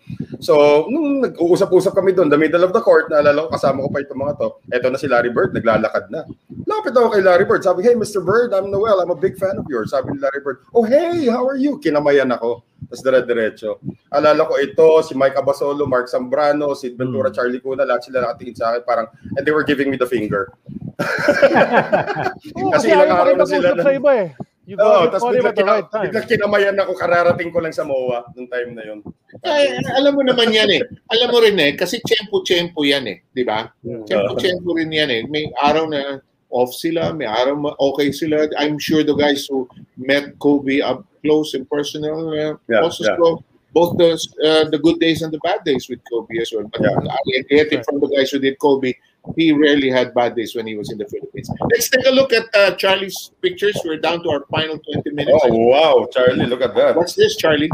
So, 0.41 0.85
nung 0.89 1.21
nag-uusap-usap 1.21 1.93
kami 1.93 2.17
doon, 2.17 2.33
the 2.33 2.39
middle 2.39 2.65
of 2.65 2.73
the 2.73 2.81
court, 2.81 3.11
naalala 3.13 3.45
ko, 3.45 3.49
kasama 3.53 3.85
ko 3.85 3.89
pa 3.93 4.01
itong 4.01 4.21
mga 4.21 4.33
to. 4.41 4.49
Eto 4.73 4.87
na 4.89 4.97
si 4.97 5.05
Larry 5.05 5.29
Bird, 5.29 5.53
naglalakad 5.53 6.09
na. 6.09 6.25
Lapit 6.65 6.93
ako 6.97 7.13
kay 7.13 7.21
Larry 7.21 7.45
Bird. 7.45 7.61
Sabi, 7.61 7.85
hey, 7.85 7.93
Mr. 7.93 8.25
Bird, 8.25 8.53
I'm 8.53 8.73
Noel. 8.73 9.01
I'm 9.01 9.13
a 9.13 9.19
big 9.19 9.37
fan 9.37 9.57
of 9.59 9.65
yours. 9.69 9.93
Sabi 9.93 10.15
ni 10.15 10.19
Larry 10.21 10.41
Bird, 10.41 10.65
oh, 10.73 10.85
hey, 10.85 11.29
how 11.29 11.45
are 11.45 11.57
you? 11.57 11.77
Kinamayan 11.77 12.33
ako. 12.33 12.65
Tapos 12.87 13.01
dire-diretso. 13.03 13.83
Alala 14.13 14.47
ko 14.47 14.55
ito, 14.55 15.03
si 15.03 15.13
Mike 15.13 15.35
Abasolo, 15.35 15.83
Mark 15.85 16.07
Zambrano, 16.07 16.71
Sid 16.73 16.95
Ventura, 16.95 17.29
Charlie 17.29 17.59
Cuna, 17.59 17.83
lahat 17.83 18.07
sila 18.07 18.23
nakatingin 18.23 18.55
sa 18.55 18.71
akin 18.73 18.81
parang, 18.87 19.07
and 19.35 19.43
they 19.43 19.51
were 19.51 19.67
giving 19.67 19.91
me 19.91 19.97
the 19.99 20.07
finger. 20.07 20.53
Kasi 20.99 22.61
kasi 22.73 22.85
ilang 22.91 23.11
araw 23.13 23.33
na 23.39 23.45
sila 23.47 23.71
na- 23.75 23.85
sa 23.85 23.91
iba 23.95 24.11
eh. 24.15 24.29
You 24.69 24.77
got 24.77 25.09
tapos 25.09 25.25
caught 25.25 25.33
him 25.33 25.41
bigla, 25.41 25.49
at 25.49 25.55
the 25.57 25.61
kina, 25.65 25.73
right 25.73 25.89
time. 25.89 26.03
bigla 26.05 26.21
kinamayan 26.29 26.77
ako, 26.77 26.91
kararating 26.93 27.49
ko 27.49 27.57
lang 27.57 27.73
sa 27.73 27.81
MOA 27.81 28.21
nung 28.37 28.45
time 28.45 28.77
na 28.77 28.83
yun. 28.85 29.01
Ay, 29.41 29.81
alam 29.97 30.13
mo 30.13 30.21
naman 30.21 30.53
yan 30.53 30.69
eh. 30.69 30.85
Alam 31.09 31.33
mo 31.33 31.41
rin 31.41 31.57
eh, 31.57 31.73
kasi 31.73 31.97
tiyempo-tiyempo 32.05 32.85
yan 32.85 33.09
eh, 33.09 33.17
di 33.33 33.41
ba? 33.41 33.65
Tiyempo-tiyempo 33.81 34.69
rin 34.77 34.93
yan 34.93 35.09
eh. 35.09 35.21
May 35.25 35.49
araw 35.57 35.89
na 35.89 36.21
off 36.53 36.69
sila, 36.77 37.09
may 37.17 37.25
araw 37.25 37.57
okay 37.81 38.13
sila. 38.13 38.45
I'm 38.61 38.77
sure 38.77 39.01
the 39.01 39.17
guys 39.17 39.49
who 39.49 39.65
met 39.97 40.37
Kobe 40.37 40.85
up 40.85 41.01
close 41.23 41.53
and 41.53 41.69
personal 41.69 42.29
uh, 42.29 42.55
Yeah, 42.67 42.81
also 42.81 43.03
yeah. 43.03 43.15
saw 43.17 43.37
both 43.73 43.97
the 43.97 44.11
uh, 44.47 44.69
the 44.69 44.79
good 44.79 44.99
days 44.99 45.21
and 45.21 45.31
the 45.31 45.39
bad 45.39 45.63
days 45.63 45.87
with 45.89 45.99
Kobe 46.11 46.37
as 46.41 46.51
well. 46.53 46.67
But 46.71 46.81
Yeah. 46.81 47.11
I 47.11 47.41
get 47.49 47.71
it 47.73 47.85
from 47.85 47.99
the 47.99 48.07
guys 48.07 48.31
who 48.31 48.39
did 48.39 48.57
Kobe. 48.59 48.93
He 49.35 49.51
rarely 49.51 49.89
had 49.89 50.13
bad 50.15 50.35
days 50.35 50.55
when 50.55 50.65
he 50.65 50.75
was 50.77 50.91
in 50.91 50.97
the 50.97 51.05
Philippines. 51.05 51.49
Let's 51.71 51.89
take 51.89 52.05
a 52.07 52.09
look 52.09 52.31
at 52.33 52.45
uh, 52.55 52.71
Charlie's 52.75 53.31
pictures. 53.41 53.77
We're 53.85 53.97
down 53.97 54.23
to 54.23 54.29
our 54.29 54.45
final 54.49 54.79
20 54.79 55.11
minutes. 55.11 55.39
Oh, 55.43 55.55
wow, 55.57 56.07
Charlie, 56.11 56.45
look 56.45 56.61
at 56.61 56.73
that. 56.75 56.95
What's 56.95 57.13
this, 57.15 57.35
Charlie? 57.35 57.69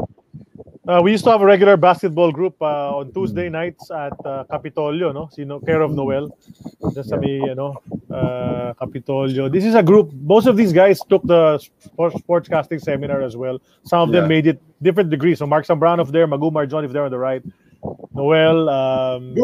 Uh, 0.88 1.02
we 1.02 1.12
used 1.12 1.24
to 1.24 1.32
have 1.32 1.42
a 1.42 1.46
regular 1.46 1.76
basketball 1.78 2.32
group 2.32 2.56
uh, 2.62 2.98
on 2.98 3.12
Tuesday 3.12 3.50
nights 3.50 3.90
at 3.90 4.14
uh, 4.24 4.44
Capitolio, 4.52 5.12
no? 5.12 5.28
Sino, 5.32 5.60
care 5.60 5.82
of 5.82 5.92
Noel. 5.92 6.30
Just 6.94 7.10
sa 7.10 7.18
may, 7.18 7.42
you 7.42 7.56
know, 7.56 7.82
uh, 8.14 8.74
Capitolio. 8.78 9.52
This 9.52 9.66
is 9.66 9.74
a 9.74 9.82
group. 9.82 10.14
Most 10.14 10.46
of 10.46 10.56
these 10.56 10.72
guys 10.72 11.00
took 11.10 11.24
the 11.24 11.58
sports, 11.58 12.16
sportscasting 12.22 12.80
seminar 12.80 13.24
as 13.24 13.36
well. 13.36 13.60
Some 13.84 14.02
of 14.02 14.12
them 14.12 14.28
made 14.28 14.46
it 14.46 14.62
different 14.80 15.10
degrees. 15.10 15.40
So 15.40 15.48
Mark 15.48 15.66
Zambrano 15.66 16.06
there, 16.12 16.28
Magumar 16.28 16.70
John 16.70 16.86
if 16.86 16.92
there 16.92 17.04
on 17.04 17.10
the 17.10 17.18
right. 17.18 17.42
Noel, 18.16 18.70
um, 18.70 19.36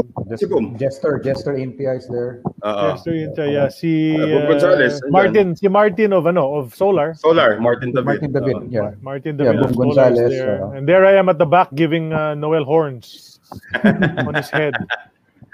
Jester, 0.80 1.20
Jester 1.20 1.54
NPI 1.60 1.98
is 2.00 2.08
there. 2.08 2.42
Uh, 2.64 2.94
Jester 2.96 3.12
Incha, 3.12 3.46
yeah, 3.52 3.68
si 3.68 4.16
Uh, 4.16 4.26
Bob 4.26 4.44
uh, 4.44 4.48
Gonzalez. 4.56 4.94
Martin, 5.12 5.56
si 5.56 5.68
Martin 5.68 6.14
of 6.14 6.26
ano, 6.26 6.56
of 6.56 6.74
Solar. 6.76 7.14
Solar, 7.16 7.60
Martin 7.60 7.92
David. 7.92 8.06
Martin 8.06 8.32
David, 8.32 8.56
Uh, 8.56 8.72
yeah. 8.72 8.90
Martin 9.02 9.34
Yeah, 9.38 9.52
David 9.52 9.66
of 9.66 9.76
Solar 9.76 9.90
is 9.90 9.96
Gonzalez, 9.96 10.32
there. 10.32 10.64
uh, 10.64 10.72
and 10.78 10.88
there 10.88 11.04
I 11.06 11.14
am 11.20 11.28
at 11.28 11.38
the 11.38 11.46
back 11.46 11.70
giving 11.76 12.14
uh, 12.14 12.34
Noel 12.36 12.64
horns 12.64 13.40
on 14.28 14.34
his 14.40 14.50
head. 14.50 14.74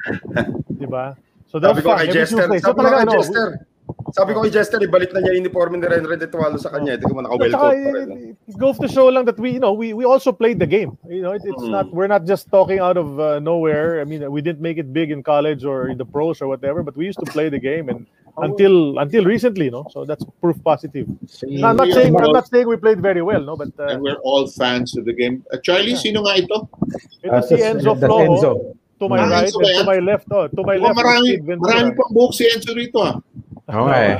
Diba? 0.77 1.17
So 1.49 1.57
that's 1.59 1.79
Sabi 1.79 1.81
ko 1.81 1.95
kay 1.97 2.07
Every 2.07 2.13
Jester, 2.13 2.43
sabi 2.47 2.59
ko 2.61 2.71
talaga, 2.75 2.95
kay 2.95 3.01
ano, 3.07 3.13
Jester, 3.17 3.47
sabi 4.13 4.33
ko 4.33 4.41
kay 4.43 4.51
Jester, 4.51 4.79
ibalik 4.79 5.11
na 5.11 5.19
niya 5.19 5.35
yung 5.35 5.43
uniforme 5.47 5.79
ni 5.79 5.87
Ren 5.87 6.05
Ren 6.05 6.19
de 6.19 6.27
Tualo 6.27 6.55
sa 6.59 6.69
kanya. 6.69 6.95
Hindi 6.95 7.07
ko 7.09 7.67
rin. 7.71 8.37
it, 8.47 8.57
goes 8.57 8.77
to 8.79 8.87
show 8.87 9.07
lang 9.09 9.25
that 9.25 9.39
we, 9.39 9.51
you 9.51 9.59
know, 9.59 9.73
we, 9.73 9.91
we 9.93 10.05
also 10.05 10.31
played 10.31 10.59
the 10.59 10.67
game. 10.67 10.97
You 11.07 11.21
know, 11.21 11.31
it, 11.33 11.41
it's 11.43 11.59
Mm. 11.63 11.71
not 11.71 11.85
we're 11.91 12.07
not 12.07 12.23
just 12.25 12.47
talking 12.49 12.79
out 12.79 12.95
of 12.95 13.19
uh, 13.19 13.39
nowhere. 13.39 13.99
I 13.99 14.05
mean, 14.05 14.23
we 14.31 14.41
didn't 14.41 14.61
make 14.61 14.77
it 14.77 14.93
big 14.93 15.11
in 15.11 15.23
college 15.23 15.65
or 15.65 15.89
in 15.89 15.97
the 15.97 16.05
pros 16.05 16.39
or 16.41 16.47
whatever, 16.47 16.83
but 16.83 16.95
we 16.95 17.05
used 17.05 17.19
to 17.19 17.29
play 17.31 17.49
the 17.49 17.59
game 17.59 17.89
and 17.89 18.05
until 18.37 18.99
until 19.01 19.25
recently, 19.25 19.69
no. 19.73 19.83
So 19.89 20.05
that's 20.05 20.21
proof 20.39 20.61
positive. 20.63 21.09
Si- 21.25 21.57
No, 21.57 21.73
I'm 21.73 21.77
not 21.77 21.89
saying 21.89 22.13
are 22.13 22.21
I'm 22.21 22.27
all- 22.29 22.37
not 22.37 22.47
saying 22.47 22.67
we 22.69 22.77
played 22.77 23.01
very 23.01 23.21
well, 23.25 23.41
no, 23.41 23.57
but 23.57 23.73
uh, 23.81 23.97
And 23.97 24.01
we're 24.05 24.21
all 24.21 24.45
fans 24.47 24.93
of 24.95 25.05
the 25.09 25.13
game. 25.13 25.41
Uh, 25.51 25.57
Charlie, 25.65 25.97
sino 25.97 26.21
nga 26.21 26.37
ito? 26.37 26.69
ito 27.25 27.33
Uh, 27.33 27.41
si 27.41 27.57
Enzo 27.57 27.97
Flojo. 27.97 28.29
Enzo. 28.29 28.51
To 28.97 29.05
my 29.09 29.21
Ah, 29.21 29.29
right 29.29 29.49
Enzo 29.49 29.61
and 29.61 29.65
ba 29.65 29.73
to 29.77 29.83
my 29.85 29.99
left, 30.01 30.25
oh, 30.33 30.45
to 30.49 30.61
my 30.65 30.77
Oh, 30.77 30.89
left. 30.89 30.97
marami, 30.97 31.37
marami 31.41 31.89
pang 31.93 32.09
buhok 32.13 32.33
si 32.33 32.45
Enzo 32.49 32.73
rito 32.77 32.97
ah. 33.01 33.17
Okay. 33.69 34.17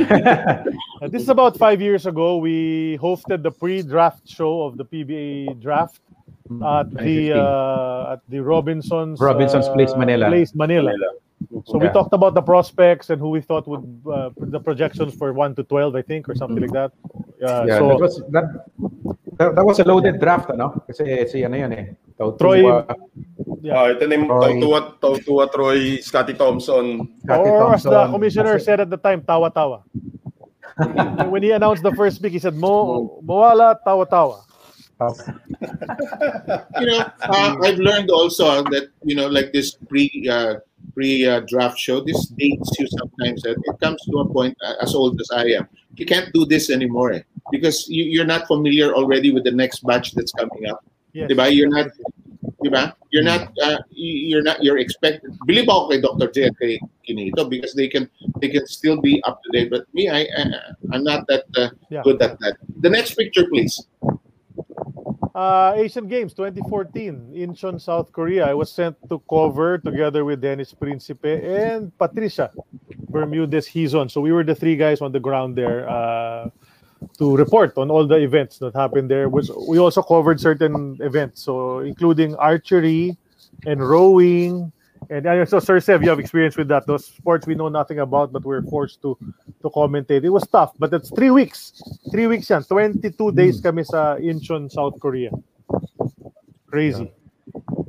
Uh, 1.01 1.07
this 1.07 1.23
is 1.23 1.29
about 1.37 1.57
five 1.57 1.81
years 1.81 2.05
ago. 2.05 2.37
We 2.37 2.97
hosted 3.01 3.43
the 3.43 3.51
pre-draft 3.51 4.27
show 4.27 4.63
of 4.63 4.77
the 4.77 4.85
PBA 4.85 5.61
draft 5.61 6.01
at 6.63 6.91
the 6.91 7.35
uh, 7.35 8.13
at 8.13 8.21
the 8.29 8.39
Robinsons 8.39 9.19
Robinson's 9.19 9.67
uh, 9.67 9.73
Place, 9.73 9.93
Manila. 9.95 10.27
Place 10.27 10.55
Manila. 10.55 10.93
So 11.65 11.77
we 11.77 11.87
talked 11.89 12.13
about 12.13 12.33
the 12.33 12.41
prospects 12.41 13.09
and 13.09 13.21
who 13.21 13.29
we 13.29 13.41
thought 13.41 13.67
would 13.67 14.01
uh, 14.11 14.31
the 14.37 14.59
projections 14.59 15.13
for 15.13 15.31
one 15.33 15.55
to 15.55 15.63
twelve, 15.63 15.95
I 15.95 16.01
think, 16.01 16.27
or 16.27 16.35
something 16.35 16.61
like 16.61 16.71
that. 16.71 16.91
Uh, 17.43 17.65
yeah, 17.67 17.77
so 17.77 17.87
that 17.89 17.99
was 17.99 18.21
that, 18.31 18.65
that, 19.37 19.55
that 19.55 19.65
was 19.65 19.79
a 19.79 19.83
loaded 19.83 20.19
draft, 20.19 20.49
ano? 20.49 20.81
Kasi 20.87 21.27
si 21.27 21.43
ano 21.43 21.55
yun 21.55 21.73
eh. 21.73 21.85
Tautua, 22.17 22.37
Troy- 22.37 23.07
Ah, 23.67 23.91
ito 23.93 24.03
na 24.07 24.13
yung 24.15 24.27
Troy. 24.27 24.41
Tautua, 24.57 24.79
Tautua, 24.99 25.43
Troy, 25.53 25.79
Scotty 26.01 26.33
Thompson. 26.33 27.05
Scotty 27.23 27.49
or 27.49 27.73
as 27.73 27.83
the 27.83 28.07
commissioner 28.09 28.57
said 28.59 28.79
at 28.79 28.89
the 28.89 28.97
time, 28.97 29.21
tawa-tawa. 29.21 29.83
when 31.33 31.41
he 31.43 31.51
announced 31.51 31.81
the 31.83 31.93
first 31.93 32.21
pick, 32.21 32.31
he 32.33 32.39
said, 32.39 32.55
Mo, 32.55 33.19
Moala, 33.25 33.77
tawa-tawa. 33.85 34.41
you 36.81 36.85
know, 36.89 37.05
uh, 37.21 37.55
I've 37.61 37.77
learned 37.77 38.09
also 38.09 38.63
that 38.73 38.89
you 39.03 39.13
know, 39.15 39.27
like 39.27 39.53
this 39.53 39.77
pre 39.77 40.09
uh, 40.25 40.55
pre 40.95 41.21
uh, 41.21 41.41
draft 41.45 41.77
show, 41.77 42.01
this 42.01 42.25
dates 42.33 42.71
you 42.79 42.87
sometimes. 42.97 43.43
That 43.45 43.61
it 43.61 43.77
comes 43.79 44.01
to 44.09 44.25
a 44.25 44.25
point, 44.25 44.57
uh, 44.65 44.73
as 44.81 44.95
old 44.95 45.21
as 45.21 45.29
I 45.29 45.45
am, 45.53 45.69
you 45.95 46.05
can't 46.05 46.33
do 46.33 46.45
this 46.49 46.71
anymore 46.71 47.13
eh, 47.13 47.21
because 47.51 47.85
you, 47.87 48.05
you're 48.05 48.25
not 48.25 48.47
familiar 48.47 48.93
already 48.93 49.29
with 49.29 49.43
the 49.43 49.51
next 49.53 49.85
batch 49.85 50.13
that's 50.13 50.31
coming 50.33 50.65
up. 50.65 50.81
Yes. 51.17 51.33
Diba? 51.33 51.49
You're 51.49 51.73
not, 51.73 51.89
diba? 52.61 52.93
You're 53.09 53.25
not, 53.25 53.49
uh, 53.57 53.81
you're 53.89 54.45
not, 54.45 54.61
you're 54.61 54.77
expected. 54.77 55.33
Believe 55.49 55.65
ako 55.65 55.89
kay 55.89 55.97
Dr. 55.97 56.29
J 56.29 56.37
at 56.45 56.55
kay 56.61 56.77
Kinito 57.01 57.49
because 57.49 57.73
they 57.73 57.89
can, 57.89 58.05
they 58.37 58.53
can 58.53 58.69
still 58.69 59.01
be 59.01 59.17
up 59.25 59.41
to 59.41 59.49
date. 59.49 59.73
But 59.73 59.89
me, 59.97 60.13
I, 60.13 60.29
I 60.29 60.41
I'm 60.93 61.01
not 61.01 61.25
that 61.25 61.49
uh, 61.57 61.73
Yeah. 61.89 62.05
good 62.05 62.21
at 62.21 62.37
that. 62.45 62.61
The 62.85 62.91
next 62.93 63.17
picture, 63.17 63.49
please. 63.49 63.81
Uh, 65.33 65.73
Asian 65.77 66.05
Games 66.05 66.33
2014, 66.37 67.33
Incheon, 67.33 67.81
South 67.81 68.11
Korea. 68.13 68.45
I 68.45 68.53
was 68.53 68.69
sent 68.69 68.97
to 69.09 69.17
cover 69.29 69.77
together 69.77 70.25
with 70.25 70.41
Dennis 70.41 70.73
Principe 70.73 71.41
and 71.41 71.89
Patricia 71.97 72.49
Bermudez 73.09 73.65
Hizon. 73.69 74.09
So 74.09 74.21
we 74.21 74.31
were 74.31 74.43
the 74.43 74.55
three 74.55 74.75
guys 74.75 75.01
on 75.01 75.11
the 75.11 75.19
ground 75.21 75.57
there 75.57 75.89
uh, 75.89 76.49
to 77.17 77.35
report 77.35 77.77
on 77.77 77.89
all 77.89 78.05
the 78.05 78.17
events 78.17 78.57
that 78.59 78.75
happened 78.75 79.09
there. 79.09 79.29
Was 79.29 79.51
we 79.67 79.79
also 79.79 80.01
covered 80.01 80.39
certain 80.39 80.97
events, 81.01 81.43
so 81.43 81.79
including 81.79 82.35
archery 82.35 83.17
and 83.65 83.81
rowing. 83.81 84.71
And 85.09 85.25
uh, 85.25 85.45
so, 85.45 85.59
Sir 85.59 85.79
Sev, 85.79 86.03
you 86.03 86.09
have 86.09 86.19
experience 86.19 86.57
with 86.57 86.67
that. 86.69 86.85
Those 86.87 87.05
sports 87.05 87.47
we 87.47 87.55
know 87.55 87.69
nothing 87.69 87.99
about, 87.99 88.33
but 88.33 88.43
we're 88.43 88.63
forced 88.63 89.01
to 89.03 89.17
to 89.61 89.69
commentate. 89.69 90.23
It 90.23 90.29
was 90.29 90.45
tough, 90.47 90.73
but 90.79 90.91
it's 90.93 91.09
three 91.11 91.31
weeks. 91.31 91.81
Three 92.11 92.27
weeks 92.27 92.49
yan. 92.49 92.63
22 92.63 93.31
days 93.31 93.61
kami 93.61 93.83
sa 93.83 94.17
Incheon, 94.17 94.71
South 94.71 94.99
Korea. 94.99 95.31
Crazy. 96.67 97.11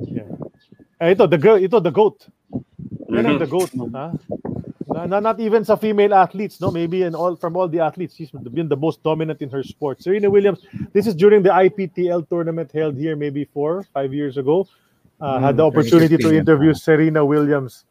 Yeah. 0.05 0.29
Eh, 1.01 1.11
ito, 1.11 1.27
the, 1.27 1.37
girl, 1.37 1.57
ito, 1.57 1.79
the 1.79 1.91
goat. 1.91 2.27
Yan 3.09 3.25
ang 3.25 3.39
the 3.39 3.47
goat. 3.47 3.71
Ha? 3.73 4.11
Na- 5.07 5.19
not 5.19 5.39
even 5.39 5.63
sa 5.63 5.75
female 5.75 6.13
athletes, 6.13 6.59
no? 6.59 6.71
Maybe 6.71 7.03
in 7.03 7.13
all 7.15 7.35
from 7.35 7.55
all 7.55 7.67
the 7.69 7.79
athletes, 7.79 8.15
she's 8.15 8.31
been 8.31 8.67
the 8.67 8.75
most 8.75 9.03
dominant 9.03 9.41
in 9.41 9.49
her 9.49 9.63
sport. 9.63 10.01
Serena 10.01 10.29
Williams, 10.29 10.59
this 10.91 11.05
is 11.07 11.13
during 11.15 11.43
the 11.43 11.49
IPTL 11.53 12.27
tournament 12.27 12.71
held 12.73 12.97
here 12.97 13.15
maybe 13.15 13.45
four, 13.53 13.85
five 13.93 14.13
years 14.13 14.37
ago. 14.37 14.67
Uh, 15.19 15.35
had 15.43 15.59
the 15.59 15.63
Mm, 15.67 15.75
opportunity 15.75 16.15
to 16.15 16.31
2015, 16.31 16.39
interview 16.39 16.71
Serena 16.73 17.19
Williams. 17.27 17.83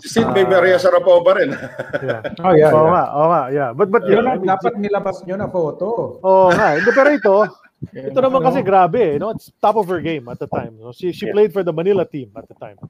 Si 0.00 0.16
Sid 0.16 0.32
may 0.32 0.48
Maria 0.48 0.80
Sharapova 0.80 1.36
rin. 1.36 1.52
Yeah. 1.52 2.24
Oh, 2.40 2.56
yeah, 2.56 2.72
Oo 2.72 2.88
yeah. 2.88 2.88
nga, 2.88 3.04
oo 3.12 3.26
nga, 3.28 3.42
yeah. 3.52 3.70
But, 3.76 3.92
but, 3.92 4.02
Yun 4.08 4.24
yeah, 4.24 4.32
I 4.32 4.40
mean, 4.40 4.48
dapat 4.48 4.72
nilabas 4.80 5.20
nyo 5.28 5.36
na 5.36 5.44
photo. 5.52 6.16
Oo 6.24 6.48
nga. 6.56 6.80
Hindi, 6.80 6.88
pero 6.96 7.08
ito, 7.12 7.36
ito 8.08 8.16
naman 8.16 8.40
ano? 8.40 8.46
kasi 8.48 8.64
grabe, 8.64 8.96
eh, 8.96 9.20
no? 9.20 9.28
It's 9.36 9.52
top 9.60 9.76
of 9.76 9.84
her 9.92 10.00
game 10.00 10.24
at 10.32 10.40
the 10.40 10.48
time. 10.48 10.80
No? 10.80 10.88
She 10.96 11.12
she 11.12 11.28
Yeah. 11.28 11.36
played 11.36 11.52
for 11.52 11.60
the 11.60 11.72
Manila 11.72 12.08
team 12.08 12.32
at 12.32 12.48
the 12.48 12.56
time. 12.56 12.80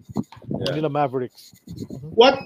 Manila 0.46 0.86
Mavericks. 0.86 1.50
What 2.14 2.38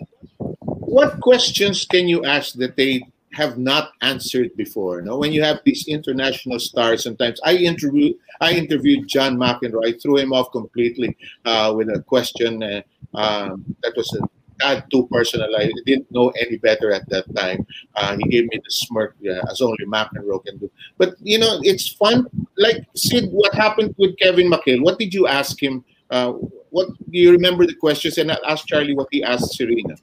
what 0.86 1.20
questions 1.20 1.84
can 1.84 2.08
you 2.08 2.24
ask 2.24 2.54
that 2.54 2.76
they 2.76 3.02
have 3.32 3.58
not 3.58 3.92
answered 4.00 4.56
before? 4.56 5.00
You 5.00 5.06
know, 5.06 5.18
when 5.18 5.32
you 5.32 5.42
have 5.42 5.60
these 5.64 5.86
international 5.88 6.58
stars, 6.58 7.02
sometimes 7.04 7.40
I 7.44 7.56
interview 7.56 8.14
I 8.40 8.52
interviewed 8.52 9.08
John 9.08 9.36
McEnroe. 9.36 9.86
I 9.86 9.92
threw 9.98 10.18
him 10.18 10.32
off 10.32 10.50
completely 10.52 11.16
uh, 11.44 11.72
with 11.76 11.88
a 11.88 12.02
question 12.02 12.62
uh, 12.62 12.82
um, 13.14 13.64
that 13.82 13.94
was 13.96 14.12
a 14.20 14.26
tad 14.60 14.84
too 14.90 15.08
personal. 15.10 15.54
I 15.56 15.70
didn't 15.86 16.10
know 16.10 16.30
any 16.40 16.56
better 16.58 16.92
at 16.92 17.08
that 17.10 17.32
time. 17.34 17.66
Uh, 17.94 18.16
he 18.16 18.24
gave 18.30 18.46
me 18.46 18.60
the 18.62 18.70
smirk 18.70 19.16
uh, 19.28 19.50
as 19.50 19.60
only 19.60 19.84
McEnroe 19.86 20.44
can 20.44 20.58
do. 20.58 20.70
But 20.98 21.14
you 21.20 21.38
know, 21.38 21.60
it's 21.62 21.88
fun. 21.88 22.26
Like 22.56 22.84
Sid, 22.94 23.30
what 23.30 23.54
happened 23.54 23.94
with 23.98 24.18
Kevin 24.18 24.50
McHale? 24.50 24.82
What 24.82 24.98
did 24.98 25.12
you 25.14 25.26
ask 25.26 25.60
him? 25.62 25.84
Uh, 26.10 26.32
what 26.70 26.88
do 26.88 27.18
you 27.18 27.32
remember 27.32 27.66
the 27.66 27.74
questions? 27.74 28.18
And 28.18 28.30
I'll 28.30 28.44
ask 28.46 28.66
Charlie 28.66 28.94
what 28.94 29.08
he 29.10 29.22
asked 29.22 29.54
Serena. 29.54 29.96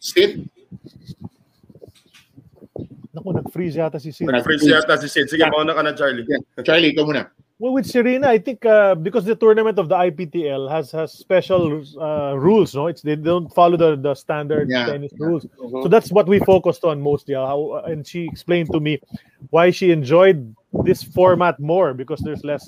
Sid? 0.00 0.48
Naku, 3.14 3.32
nag-freeze 3.32 3.76
yata 3.76 4.00
si 4.00 4.10
Sid. 4.12 4.26
Nag-freeze 4.26 4.64
yata 4.66 4.96
si 4.98 5.08
Sid. 5.08 5.28
Sige, 5.28 5.44
mauna 5.50 5.74
ka 5.74 5.82
na, 5.82 5.92
Charlie. 5.92 6.24
Charlie, 6.64 6.92
ikaw 6.96 7.04
muna. 7.04 7.28
Well, 7.60 7.74
with 7.76 7.84
Serena, 7.84 8.28
I 8.32 8.38
think 8.38 8.64
uh, 8.64 8.94
because 8.94 9.26
the 9.26 9.36
tournament 9.36 9.78
of 9.78 9.90
the 9.92 9.94
IPTL 9.94 10.64
has 10.72 10.88
has 10.96 11.12
special 11.12 11.84
uh, 12.00 12.32
rules, 12.32 12.72
no, 12.74 12.86
it's 12.88 13.02
they 13.04 13.16
don't 13.20 13.52
follow 13.52 13.76
the, 13.76 13.96
the 14.00 14.14
standard 14.16 14.70
Yeah. 14.72 14.86
tennis 14.88 15.12
rules. 15.20 15.44
So 15.84 15.84
that's 15.86 16.08
what 16.10 16.24
we 16.26 16.40
focused 16.40 16.84
on 16.88 17.02
mostly. 17.04 17.34
uh, 17.36 17.44
How, 17.44 17.84
and 17.84 18.06
she 18.06 18.24
explained 18.24 18.72
to 18.72 18.80
me 18.80 18.96
why 19.52 19.68
she 19.76 19.92
enjoyed 19.92 20.56
this 20.88 21.02
format 21.04 21.60
more 21.60 21.92
because 21.92 22.20
there's 22.24 22.40
less 22.48 22.64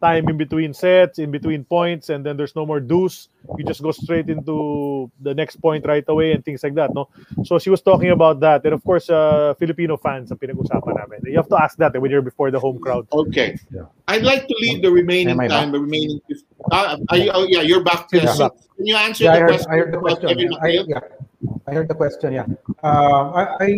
time 0.00 0.28
in 0.28 0.36
between 0.36 0.74
sets, 0.74 1.18
in 1.18 1.30
between 1.30 1.64
points, 1.64 2.08
and 2.10 2.24
then 2.24 2.36
there's 2.36 2.54
no 2.56 2.66
more 2.66 2.80
deuce. 2.80 3.28
You 3.56 3.64
just 3.64 3.82
go 3.82 3.92
straight 3.92 4.28
into 4.28 5.10
the 5.20 5.34
next 5.34 5.56
point 5.56 5.86
right 5.86 6.04
away 6.08 6.32
and 6.32 6.44
things 6.44 6.62
like 6.62 6.74
that. 6.74 6.94
No, 6.94 7.08
so 7.44 7.58
she 7.58 7.70
was 7.70 7.80
talking 7.82 8.10
about 8.10 8.40
that, 8.40 8.64
and 8.64 8.74
of 8.74 8.82
course, 8.84 9.08
uh, 9.10 9.54
Filipino 9.58 9.96
fans 9.96 10.30
ang 10.32 10.38
pinag-usapan 10.38 10.94
namin. 10.96 11.20
You 11.24 11.36
have 11.36 11.48
to 11.48 11.60
ask 11.62 11.76
that 11.78 11.94
eh, 11.94 11.98
when 11.98 12.10
you're 12.10 12.22
before 12.22 12.50
the 12.50 12.58
home 12.60 12.78
crowd. 12.78 13.06
Okay. 13.12 13.56
I'd 14.08 14.22
like 14.22 14.46
to 14.48 14.54
leave 14.60 14.82
the 14.82 14.90
remaining 14.90 15.34
Am 15.34 15.40
I 15.40 15.48
time, 15.48 15.72
the 15.72 15.80
remaining. 15.80 16.20
Uh, 16.70 16.96
are 17.10 17.16
you, 17.16 17.30
oh, 17.34 17.46
yeah, 17.48 17.60
you're 17.62 17.82
back. 17.82 18.08
Yeah. 18.12 18.32
Sid, 18.32 18.50
Can 18.76 18.86
you 18.86 18.96
answer 18.96 19.24
Yeah, 19.24 19.32
I 19.32 19.34
the 19.34 19.40
heard, 19.40 19.48
question? 19.50 19.70
I 19.70 19.76
heard 19.76 19.92
the 19.92 19.98
question. 19.98 20.28
Kevin 20.28 20.52
Yeah. 20.52 20.58
I, 20.58 20.68
McHale? 20.70 20.86
yeah. 20.88 21.00
I 21.66 21.70
heard 21.74 21.88
the 21.88 21.94
question. 21.94 22.32
Yeah. 22.32 22.46
Um, 22.82 23.34
I, 23.34 23.42
I 23.60 23.70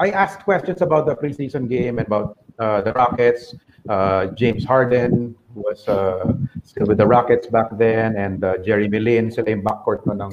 I 0.00 0.08
asked 0.16 0.48
questions 0.48 0.80
about 0.80 1.04
the 1.04 1.14
preseason 1.14 1.68
game 1.68 1.98
and 2.00 2.08
about 2.08 2.40
uh, 2.49 2.49
the 2.60 2.92
Rockets. 2.92 3.56
Uh, 3.88 4.26
James 4.36 4.64
Harden 4.64 5.34
was 5.54 5.88
uh, 5.88 6.32
still 6.62 6.86
with 6.86 6.98
the 6.98 7.06
Rockets 7.06 7.48
back 7.48 7.72
then, 7.76 8.16
and 8.16 8.44
uh, 8.44 8.58
Jeremy 8.60 9.00
Lin 9.00 9.30
sila 9.32 9.50
yung 9.50 9.64
backcourt 9.64 10.04
no 10.06 10.12
ng 10.12 10.32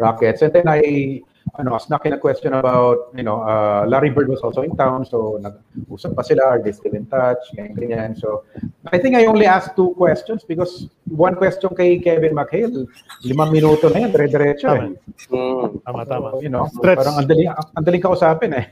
Rockets. 0.00 0.42
And 0.42 0.52
then 0.52 0.66
I 0.66 1.20
ano, 1.58 1.78
snuck 1.78 2.04
in 2.06 2.12
a 2.12 2.18
question 2.18 2.52
about, 2.54 3.14
you 3.14 3.22
know, 3.22 3.42
uh, 3.42 3.86
Larry 3.86 4.10
Bird 4.10 4.28
was 4.28 4.40
also 4.40 4.62
in 4.62 4.76
town, 4.76 5.06
so 5.06 5.38
nag-usap 5.40 6.14
pa 6.14 6.22
sila, 6.22 6.42
are 6.42 6.60
they 6.62 6.72
still 6.72 6.92
in 6.92 7.06
touch, 7.06 7.38
ganyan, 7.54 7.78
ganyan. 7.78 8.12
So, 8.18 8.44
I 8.92 8.98
think 8.98 9.14
I 9.16 9.26
only 9.26 9.46
asked 9.46 9.76
two 9.76 9.94
questions 9.96 10.44
because 10.44 10.88
one 11.06 11.36
question 11.36 11.70
kay 11.76 11.98
Kevin 11.98 12.34
McHale, 12.34 12.86
limang 13.24 13.54
minuto 13.54 13.88
na 13.88 14.04
yan, 14.04 14.10
dire-diretso 14.12 14.68
eh. 14.74 14.88
Tama, 15.86 16.02
tama. 16.04 16.36
So, 16.36 16.42
you 16.42 16.50
know, 16.50 16.68
Stretch. 16.68 16.98
parang 16.98 17.24
ang 17.24 17.26
daling, 17.30 17.48
ang 17.48 17.84
daling 17.84 18.02
kausapin 18.02 18.52
eh. 18.52 18.66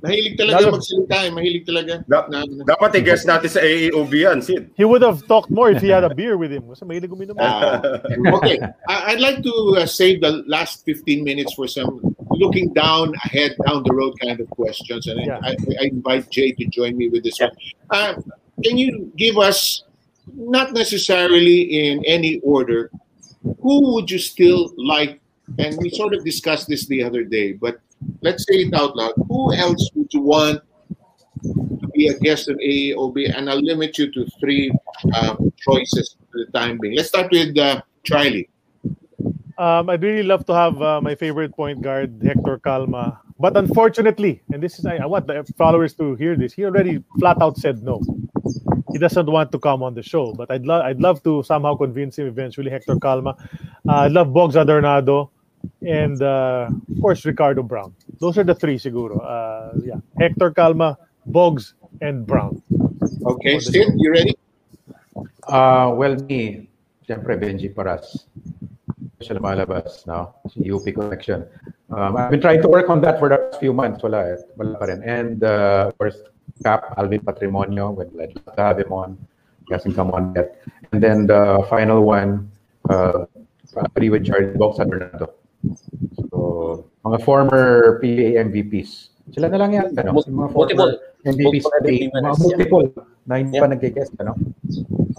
Mahilig 0.00 0.34
talaga 0.40 0.72
magsalita 0.72 1.16
eh. 1.24 1.30
Mahilig 1.30 1.64
talaga. 1.68 1.92
Na, 2.08 2.24
Dapat 2.64 3.04
i-guess 3.04 3.28
natin 3.28 3.48
sa 3.52 3.60
AAOB 3.60 4.12
yan, 4.16 4.38
Sid. 4.40 4.72
He 4.72 4.84
would 4.84 5.04
have 5.04 5.20
talked 5.28 5.52
more 5.52 5.68
if 5.68 5.84
he 5.84 5.92
had 5.92 6.04
a 6.04 6.12
beer 6.12 6.40
with 6.40 6.52
him. 6.52 6.64
Kasi 6.72 6.88
mahilig 6.88 7.12
uminom. 7.12 7.36
Ah, 7.36 7.84
okay. 8.40 8.56
I, 8.88 9.12
I'd 9.12 9.20
like 9.20 9.44
to 9.44 9.54
uh, 9.76 9.84
save 9.84 10.24
the 10.24 10.40
last 10.48 10.84
15 10.88 11.24
minutes 11.24 11.52
for 11.52 11.68
some 11.68 12.00
looking 12.32 12.72
down 12.72 13.12
ahead, 13.24 13.56
down 13.68 13.84
the 13.84 13.92
road 13.92 14.16
kind 14.20 14.40
of 14.40 14.48
questions. 14.50 15.06
And 15.06 15.20
I, 15.20 15.52
I, 15.52 15.56
I 15.80 15.84
invite 15.92 16.30
Jay 16.30 16.52
to 16.52 16.64
join 16.66 16.96
me 16.96 17.08
with 17.08 17.22
this 17.22 17.38
one. 17.38 17.52
Uh, 17.90 18.14
can 18.64 18.78
you 18.78 19.12
give 19.16 19.36
us, 19.36 19.84
not 20.32 20.72
necessarily 20.72 21.88
in 21.88 22.04
any 22.04 22.40
order, 22.40 22.90
who 23.60 23.94
would 23.94 24.10
you 24.10 24.18
still 24.18 24.72
like? 24.76 25.20
And 25.58 25.76
we 25.82 25.90
sort 25.90 26.14
of 26.14 26.24
discussed 26.24 26.68
this 26.68 26.86
the 26.86 27.02
other 27.02 27.24
day, 27.24 27.52
but 27.52 27.80
let's 28.22 28.44
say 28.46 28.54
it 28.54 28.74
out 28.74 28.96
loud. 28.96 29.12
Who 29.28 29.54
else 29.54 29.90
would 29.94 30.12
you 30.12 30.20
want 30.22 30.62
to 31.42 31.88
be 31.94 32.08
a 32.08 32.18
guest 32.18 32.48
of 32.48 32.56
AAOB? 32.56 33.36
And 33.36 33.50
I'll 33.50 33.60
limit 33.60 33.98
you 33.98 34.10
to 34.12 34.26
three 34.38 34.72
um, 35.14 35.52
choices 35.58 36.16
for 36.30 36.44
the 36.44 36.52
time 36.52 36.78
being. 36.80 36.96
Let's 36.96 37.08
start 37.08 37.30
with 37.30 37.56
uh, 37.56 37.82
Charlie. 38.04 38.48
Um, 39.58 39.90
I'd 39.90 40.02
really 40.02 40.22
love 40.22 40.46
to 40.46 40.54
have 40.54 40.80
uh, 40.80 41.00
my 41.02 41.14
favorite 41.14 41.54
point 41.54 41.82
guard, 41.82 42.20
Hector 42.24 42.58
Calma. 42.58 43.20
But 43.38 43.56
unfortunately, 43.56 44.42
and 44.52 44.62
this 44.62 44.78
is 44.78 44.86
I, 44.86 44.96
I 44.96 45.06
want 45.06 45.26
the 45.26 45.44
followers 45.56 45.94
to 45.94 46.14
hear 46.14 46.36
this, 46.36 46.52
he 46.52 46.64
already 46.64 47.02
flat 47.18 47.40
out 47.40 47.56
said 47.56 47.82
no. 47.82 48.00
He 48.92 48.98
doesn't 48.98 49.26
want 49.26 49.52
to 49.52 49.58
come 49.58 49.82
on 49.82 49.94
the 49.94 50.02
show. 50.02 50.32
But 50.32 50.50
I'd 50.50 50.66
love 50.66 50.84
I'd 50.84 51.00
love 51.00 51.22
to 51.24 51.42
somehow 51.42 51.74
convince 51.74 52.18
him 52.18 52.26
eventually, 52.26 52.70
Hector 52.70 52.96
Calma. 52.96 53.36
Uh, 53.88 54.08
I'd 54.08 54.12
love 54.12 54.28
Bogs 54.28 54.56
Adornado 54.56 55.30
and 55.82 56.22
uh, 56.22 56.68
of 56.68 57.00
course 57.00 57.24
Ricardo 57.24 57.62
Brown. 57.62 57.94
Those 58.18 58.38
are 58.38 58.44
the 58.44 58.54
three 58.54 58.78
siguro. 58.78 59.20
Uh, 59.22 59.78
yeah. 59.84 60.00
Hector 60.18 60.50
Calma, 60.50 60.98
Bogs, 61.26 61.74
and 62.00 62.26
Brown. 62.26 62.62
Okay, 63.26 63.58
Sid, 63.60 63.94
you 63.96 64.12
ready? 64.12 64.36
Uh, 65.46 65.92
well, 65.94 66.16
me, 66.28 66.68
siyempre 67.06 67.36
Benji 67.36 67.74
Paras. 67.74 68.26
Siya 69.20 69.36
lumalabas, 69.36 70.06
no? 70.06 70.34
Si 70.48 70.70
UP 70.70 70.84
connection. 70.94 71.44
Um, 71.90 72.16
I've 72.16 72.30
been 72.30 72.40
trying 72.40 72.62
to 72.62 72.68
work 72.68 72.88
on 72.88 73.00
that 73.02 73.18
for 73.18 73.28
the 73.28 73.36
last 73.36 73.60
few 73.60 73.72
months. 73.72 74.02
Wala, 74.02 74.32
eh. 74.32 74.36
wala 74.56 74.78
pa 74.78 74.84
rin. 74.86 75.02
And 75.04 75.44
uh, 75.44 75.90
of 75.92 75.98
course, 75.98 76.16
Cap, 76.62 76.94
Alvin 76.96 77.20
Patrimonio, 77.20 77.92
well, 77.92 78.08
I'd 78.20 78.36
love 78.36 78.56
to 78.56 78.62
have 78.62 78.78
him 78.78 78.92
on. 78.92 79.18
He 79.68 79.74
hasn't 79.74 79.96
come 79.96 80.10
on 80.12 80.32
yet. 80.36 80.62
And 80.92 81.02
then 81.02 81.26
the 81.26 81.66
final 81.68 82.04
one, 82.04 82.50
uh, 82.88 83.26
probably 83.72 84.08
with 84.08 84.24
Charlie 84.24 84.56
Box 84.56 84.78
and 84.78 84.90
Bernardo. 84.90 85.34
So, 86.30 86.86
mga 87.04 87.18
former 87.24 87.98
PBA 88.02 88.40
MVPs. 88.48 89.10
Sila 89.30 89.46
na 89.48 89.58
lang 89.60 89.70
yan. 89.76 89.86
Ano? 89.94 90.18
Mul- 90.18 90.26
Yung 90.26 90.38
mga 90.38 90.50
multiple. 90.52 90.90
former 90.96 91.34
MVPs. 91.36 91.44
Multiple 91.44 91.70
PA, 91.70 91.78
MVP 91.84 92.02
mga 92.02 92.12
winners, 92.12 92.38
multiple. 92.40 92.86
Nine 93.30 93.46
Yeah. 93.52 93.60
pa 93.62 93.66
nagkikest, 93.68 94.12
ano? 94.18 94.32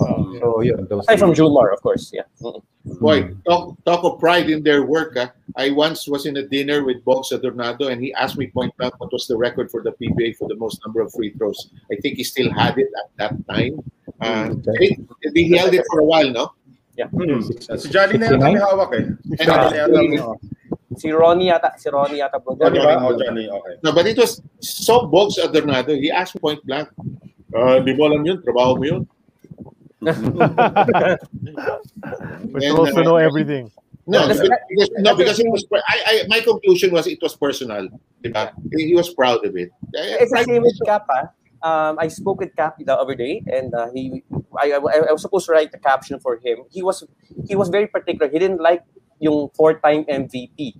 Oh, 0.01 0.33
so 0.41 0.45
yun, 0.65 0.83
those 0.89 1.05
Aside 1.05 1.21
from 1.21 1.33
June 1.37 1.53
Mar, 1.53 1.69
of 1.71 1.79
course. 1.85 2.09
Yeah. 2.11 2.25
Mm. 2.41 2.59
Boy, 2.97 3.29
talk, 3.45 3.77
talk 3.85 4.01
of 4.03 4.17
pride 4.17 4.49
in 4.49 4.65
their 4.65 4.81
work. 4.83 5.13
ah. 5.15 5.29
I 5.55 5.69
once 5.69 6.09
was 6.09 6.25
in 6.25 6.35
a 6.41 6.45
dinner 6.47 6.81
with 6.83 7.05
Box 7.05 7.29
Adornado 7.29 7.93
and 7.93 8.01
he 8.01 8.09
asked 8.17 8.41
me 8.41 8.49
point 8.49 8.73
blank 8.81 8.97
what 8.97 9.13
was 9.13 9.29
the 9.29 9.37
record 9.37 9.69
for 9.69 9.85
the 9.85 9.93
PBA 10.01 10.35
for 10.41 10.49
the 10.49 10.57
most 10.57 10.81
number 10.83 10.99
of 11.05 11.13
free 11.13 11.29
throws. 11.37 11.69
I 11.93 11.95
think 12.01 12.17
he 12.17 12.25
still 12.25 12.49
had 12.49 12.81
it 12.81 12.89
at 12.97 13.07
that 13.21 13.33
time. 13.45 13.77
Uh, 14.19 14.57
he, 14.81 14.97
he 15.37 15.53
held 15.55 15.73
it 15.77 15.85
for 15.93 16.01
a 16.01 16.05
while, 16.05 16.29
no? 16.33 16.51
Yeah. 16.97 17.07
Hmm. 17.07 17.41
Si 17.77 17.87
Johnny 17.89 18.17
na 18.19 18.35
yata 18.35 18.43
may 18.43 18.59
hawak 18.59 18.91
eh. 18.99 19.05
Si 19.37 19.45
Johnny 19.45 19.77
yata 19.79 19.95
may 19.95 20.17
hawak. 20.19 20.39
Si 20.97 21.07
Ronnie 21.07 21.47
yata, 21.47 21.71
si 21.79 21.87
Ronnie 21.89 22.19
yata 22.19 22.35
bro. 22.43 22.57
Oh, 22.59 22.69
di 22.69 22.79
ba? 22.79 22.99
Oh, 22.99 23.15
Johnny, 23.15 23.47
okay. 23.47 23.79
No, 23.79 23.95
but 23.95 24.07
it 24.07 24.17
was 24.19 24.43
so 24.59 25.07
Box 25.07 25.39
Adornado. 25.39 25.95
He 25.95 26.11
asked 26.11 26.35
point 26.41 26.59
blank, 26.67 26.89
uh, 27.55 27.79
di 27.79 27.95
mo 27.95 28.11
alam 28.11 28.25
yun, 28.27 28.43
trabaho 28.43 28.75
mo 28.75 28.83
yun. 28.83 29.07
We're 30.01 30.17
And, 32.57 32.73
supposed 32.73 32.95
to 32.97 33.01
uh, 33.01 33.07
know 33.07 33.15
everything. 33.21 33.71
No, 34.07 34.25
No, 34.25 34.27
because, 34.27 34.49
because, 34.67 34.89
no, 34.97 35.15
because 35.15 35.39
it 35.39 35.47
was. 35.47 35.63
I, 35.71 35.97
I, 36.05 36.23
my 36.27 36.41
conclusion 36.41 36.91
was 36.91 37.07
it 37.07 37.21
was 37.21 37.35
personal. 37.37 37.87
Diba? 38.23 38.51
He 38.75 38.95
was 38.95 39.13
proud 39.13 39.45
of 39.45 39.55
it. 39.55 39.69
It's 39.93 40.31
the 40.31 40.43
same 40.43 40.63
with 40.63 40.79
Cap, 40.85 41.05
ah. 41.07 41.29
Um, 41.61 41.99
I 41.99 42.07
spoke 42.09 42.39
with 42.41 42.55
Cap 42.55 42.75
the 42.81 42.97
other 42.97 43.13
day, 43.13 43.43
and 43.45 43.73
uh, 43.73 43.87
he, 43.93 44.23
I, 44.59 44.71
I, 44.71 44.77
I 44.77 45.11
was 45.11 45.21
supposed 45.21 45.45
to 45.47 45.51
write 45.53 45.71
the 45.71 45.79
caption 45.79 46.19
for 46.19 46.37
him. 46.37 46.65
He 46.69 46.81
was, 46.83 47.03
he 47.47 47.55
was 47.55 47.69
very 47.69 47.87
particular. 47.87 48.29
He 48.29 48.39
didn't 48.39 48.61
like 48.61 48.83
yung 49.19 49.49
four-time 49.55 50.03
MVP. 50.05 50.75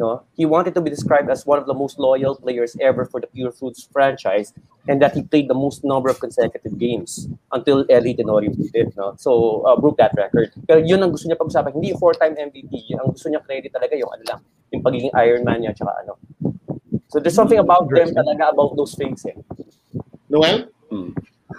No, 0.00 0.24
he 0.32 0.46
wanted 0.46 0.72
to 0.74 0.80
be 0.80 0.88
described 0.88 1.28
as 1.28 1.44
one 1.44 1.58
of 1.58 1.66
the 1.66 1.74
most 1.74 1.98
loyal 1.98 2.34
players 2.34 2.74
ever 2.80 3.04
for 3.04 3.20
the 3.20 3.26
Pure 3.26 3.52
Foods 3.52 3.86
franchise, 3.92 4.54
and 4.88 5.02
that 5.02 5.12
he 5.12 5.22
played 5.22 5.48
the 5.48 5.54
most 5.54 5.84
number 5.84 6.08
of 6.08 6.18
consecutive 6.18 6.78
games 6.78 7.28
until 7.52 7.84
Ellie 7.90 8.14
Tenorio 8.14 8.48
did 8.48 8.70
it. 8.72 8.96
No, 8.96 9.14
so 9.18 9.60
uh, 9.68 9.76
broke 9.76 9.98
that 9.98 10.16
record. 10.16 10.56
Pero 10.64 10.80
yun 10.80 11.04
ang 11.04 11.12
gusto 11.12 11.28
niya 11.28 11.36
pag-usapan. 11.36 11.76
Hindi 11.76 11.92
four-time 12.00 12.32
MVP. 12.32 12.96
Ang 12.96 13.12
gusto 13.12 13.28
niya 13.28 13.44
credit 13.44 13.76
talaga 13.76 13.92
yung 13.92 14.08
ano 14.08 14.24
lang, 14.24 14.40
yung 14.72 14.80
pagiging 14.80 15.12
Iron 15.20 15.44
Man 15.44 15.60
niya 15.60 15.76
tsaka 15.76 15.92
ano. 16.00 16.16
So 17.12 17.20
there's 17.20 17.36
something 17.36 17.60
about 17.60 17.90
them 17.92 18.14
talaga 18.16 18.56
about 18.56 18.80
those 18.80 18.96
things. 18.96 19.20
Eh. 19.28 19.36
Noel? 20.32 20.70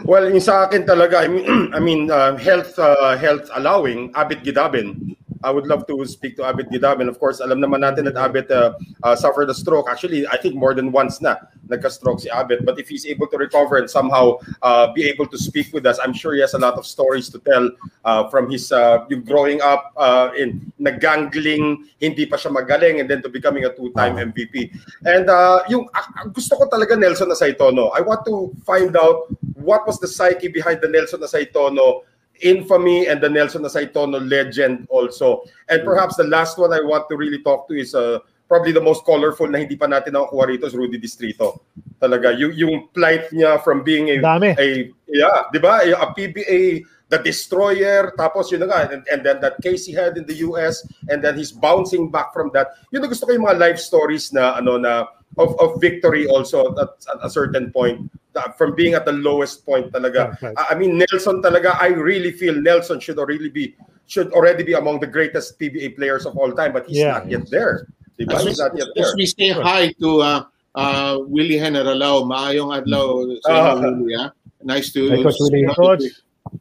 Well, 0.04 0.30
yung 0.30 0.42
sa 0.42 0.66
akin 0.66 0.84
talaga, 0.90 1.22
I 1.22 1.28
mean, 1.30 1.46
I 1.78 1.80
mean 1.80 2.02
uh, 2.10 2.38
health 2.38 2.78
uh, 2.82 3.18
health 3.18 3.50
allowing, 3.54 4.10
Abit 4.18 4.42
Gidabin. 4.42 5.16
I 5.44 5.52
would 5.52 5.68
love 5.68 5.88
to 5.88 6.06
speak 6.06 6.38
to 6.38 6.44
Abit 6.44 6.70
Gidabin. 6.70 7.08
Of 7.08 7.20
course, 7.20 7.40
alam 7.40 7.60
naman 7.60 7.82
natin 7.82 8.06
that 8.06 8.16
Abit 8.16 8.52
uh, 8.52 8.74
uh, 9.04 9.16
suffered 9.16 9.50
a 9.50 9.54
stroke. 9.54 9.90
Actually, 9.90 10.28
I 10.28 10.38
think 10.38 10.56
more 10.56 10.74
than 10.74 10.92
once 10.92 11.22
na 11.22 11.36
nagka-stroke 11.68 12.20
si 12.20 12.30
Abit. 12.30 12.66
But 12.66 12.80
if 12.80 12.90
he's 12.90 13.06
able 13.06 13.28
to 13.28 13.38
recover 13.38 13.78
and 13.78 13.90
somehow 13.90 14.38
uh, 14.62 14.92
be 14.94 15.08
able 15.08 15.26
to 15.28 15.38
speak 15.38 15.74
with 15.74 15.86
us, 15.86 15.98
I'm 16.04 16.14
sure 16.14 16.34
he 16.34 16.42
has 16.42 16.54
a 16.54 16.60
lot 16.60 16.76
of 16.76 16.86
stories 16.86 17.30
to 17.30 17.40
tell 17.40 17.72
uh, 18.06 18.28
from 18.30 18.52
his 18.52 18.72
uh, 18.72 19.06
yung 19.10 19.24
growing 19.24 19.62
up 19.62 19.94
uh, 19.98 20.30
in 20.38 20.72
nagangling, 20.80 21.88
hindi 22.00 22.26
pa 22.26 22.36
siya 22.38 22.52
magaling, 22.52 23.00
and 23.00 23.10
then 23.10 23.22
to 23.24 23.30
becoming 23.30 23.66
a 23.66 23.74
two-time 23.74 24.20
MVP. 24.20 24.70
And 25.06 25.30
uh, 25.30 25.64
yung 25.70 25.88
ah, 25.96 26.28
gusto 26.30 26.56
ko 26.60 26.68
talaga 26.68 27.00
Nelson 27.00 27.32
Asaitono. 27.32 27.90
I 27.96 28.02
want 28.02 28.26
to 28.26 28.54
find 28.66 28.96
out 28.98 29.32
what 29.56 29.88
was 29.88 30.00
the 30.00 30.08
psyche 30.08 30.50
behind 30.50 30.82
the 30.82 30.90
Nelson 30.90 31.22
Asaitono 31.22 32.04
infamy 32.42 33.08
and 33.08 33.22
the 33.22 33.30
Nelson 33.30 33.64
Asaitono 33.64 34.20
legend 34.30 34.88
also. 34.90 35.44
And 35.70 35.84
perhaps 35.84 36.16
the 36.16 36.26
last 36.26 36.58
one 36.58 36.74
I 36.74 36.82
want 36.82 37.10
to 37.10 37.16
really 37.16 37.42
talk 37.42 37.68
to 37.70 37.74
is 37.74 37.96
uh, 37.96 38.20
probably 38.52 38.72
the 38.74 38.84
most 38.84 39.06
colorful 39.06 39.48
na 39.48 39.64
hindi 39.64 39.80
pa 39.80 39.88
natin 39.88 40.12
nakukuha 40.12 40.52
rito 40.52 40.68
is 40.68 40.76
Rudy 40.76 41.00
Distrito. 41.00 41.64
Talaga, 42.04 42.36
yung, 42.36 42.52
yung 42.52 42.76
plight 42.92 43.32
niya 43.32 43.64
from 43.64 43.80
being 43.80 44.12
a, 44.12 44.20
Dami. 44.20 44.52
a 44.60 44.92
yeah, 45.08 45.48
di 45.54 45.60
ba? 45.64 45.80
A 45.80 46.12
PBA, 46.12 46.84
the 47.08 47.20
destroyer, 47.24 48.12
tapos 48.20 48.52
yun 48.52 48.68
na 48.68 48.68
nga, 48.68 48.92
and, 48.92 49.08
and 49.08 49.24
then 49.24 49.40
that 49.40 49.56
case 49.64 49.88
he 49.88 49.96
had 49.96 50.20
in 50.20 50.28
the 50.28 50.44
US, 50.48 50.84
and 51.08 51.24
then 51.24 51.40
he's 51.40 51.52
bouncing 51.52 52.12
back 52.12 52.36
from 52.36 52.52
that. 52.52 52.76
Yun 52.92 53.04
na 53.04 53.08
gusto 53.08 53.24
ko 53.24 53.32
yung 53.32 53.48
mga 53.48 53.60
life 53.60 53.80
stories 53.80 54.36
na, 54.36 54.60
ano, 54.60 54.76
na, 54.76 55.08
of, 55.38 55.56
of 55.60 55.80
victory 55.80 56.28
also 56.28 56.76
at, 56.80 56.90
at 57.14 57.20
a 57.24 57.30
certain 57.30 57.72
point 57.72 58.10
from 58.58 58.76
being 58.76 58.94
at 58.96 59.06
the 59.06 59.12
lowest 59.12 59.66
point 59.66 59.92
talaga. 59.92 60.32
Right, 60.42 60.56
right. 60.56 60.68
I 60.70 60.76
mean 60.76 60.98
Nelson 60.98 61.42
talaga 61.42 61.76
I 61.80 61.88
really 61.96 62.32
feel 62.32 62.56
Nelson 62.56 63.00
should 63.00 63.20
already 63.20 63.50
be 63.50 63.76
should 64.08 64.32
already 64.34 64.64
be 64.64 64.74
among 64.74 65.00
the 65.00 65.08
greatest 65.08 65.60
PBA 65.60 65.96
players 65.96 66.26
of 66.26 66.36
all 66.38 66.52
time 66.52 66.74
but 66.74 66.88
he's 66.88 67.00
Yeah. 67.00 67.24
not 67.24 67.30
yet 67.32 67.50
there. 67.50 67.88
Diba? 68.20 68.36
As 68.36 68.44
we, 68.44 68.50
He's 68.52 68.60
not 68.60 68.76
yet 68.76 68.88
as 68.92 69.08
there. 69.08 69.14
we 69.16 69.26
say 69.26 69.50
hi 69.56 69.92
to 70.04 70.10
uh, 70.22 70.40
uh, 70.76 71.18
Willie 71.28 71.58
Henaralao. 71.60 72.28
Maayong 72.28 72.76
adlaw 72.76 73.24
sa 73.44 73.52
Ah. 73.52 73.76
inyo, 73.80 74.04
Willie. 74.04 74.16
ah. 74.20 74.30
Nice 74.62 74.92
to 74.94 75.10
Hi, 75.10 75.24
Coach 75.24 75.40
Willie. 75.48 75.66
Coach. 75.74 76.04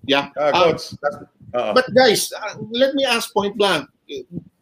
Yeah. 0.06 0.30
Uh, 0.38 0.51
coach, 0.56 0.94
uh, 1.52 1.74
But 1.74 1.84
guys, 1.92 2.32
uh, 2.32 2.56
let 2.70 2.94
me 2.94 3.05
ask 3.05 3.28
point 3.34 3.59
blank: 3.59 3.90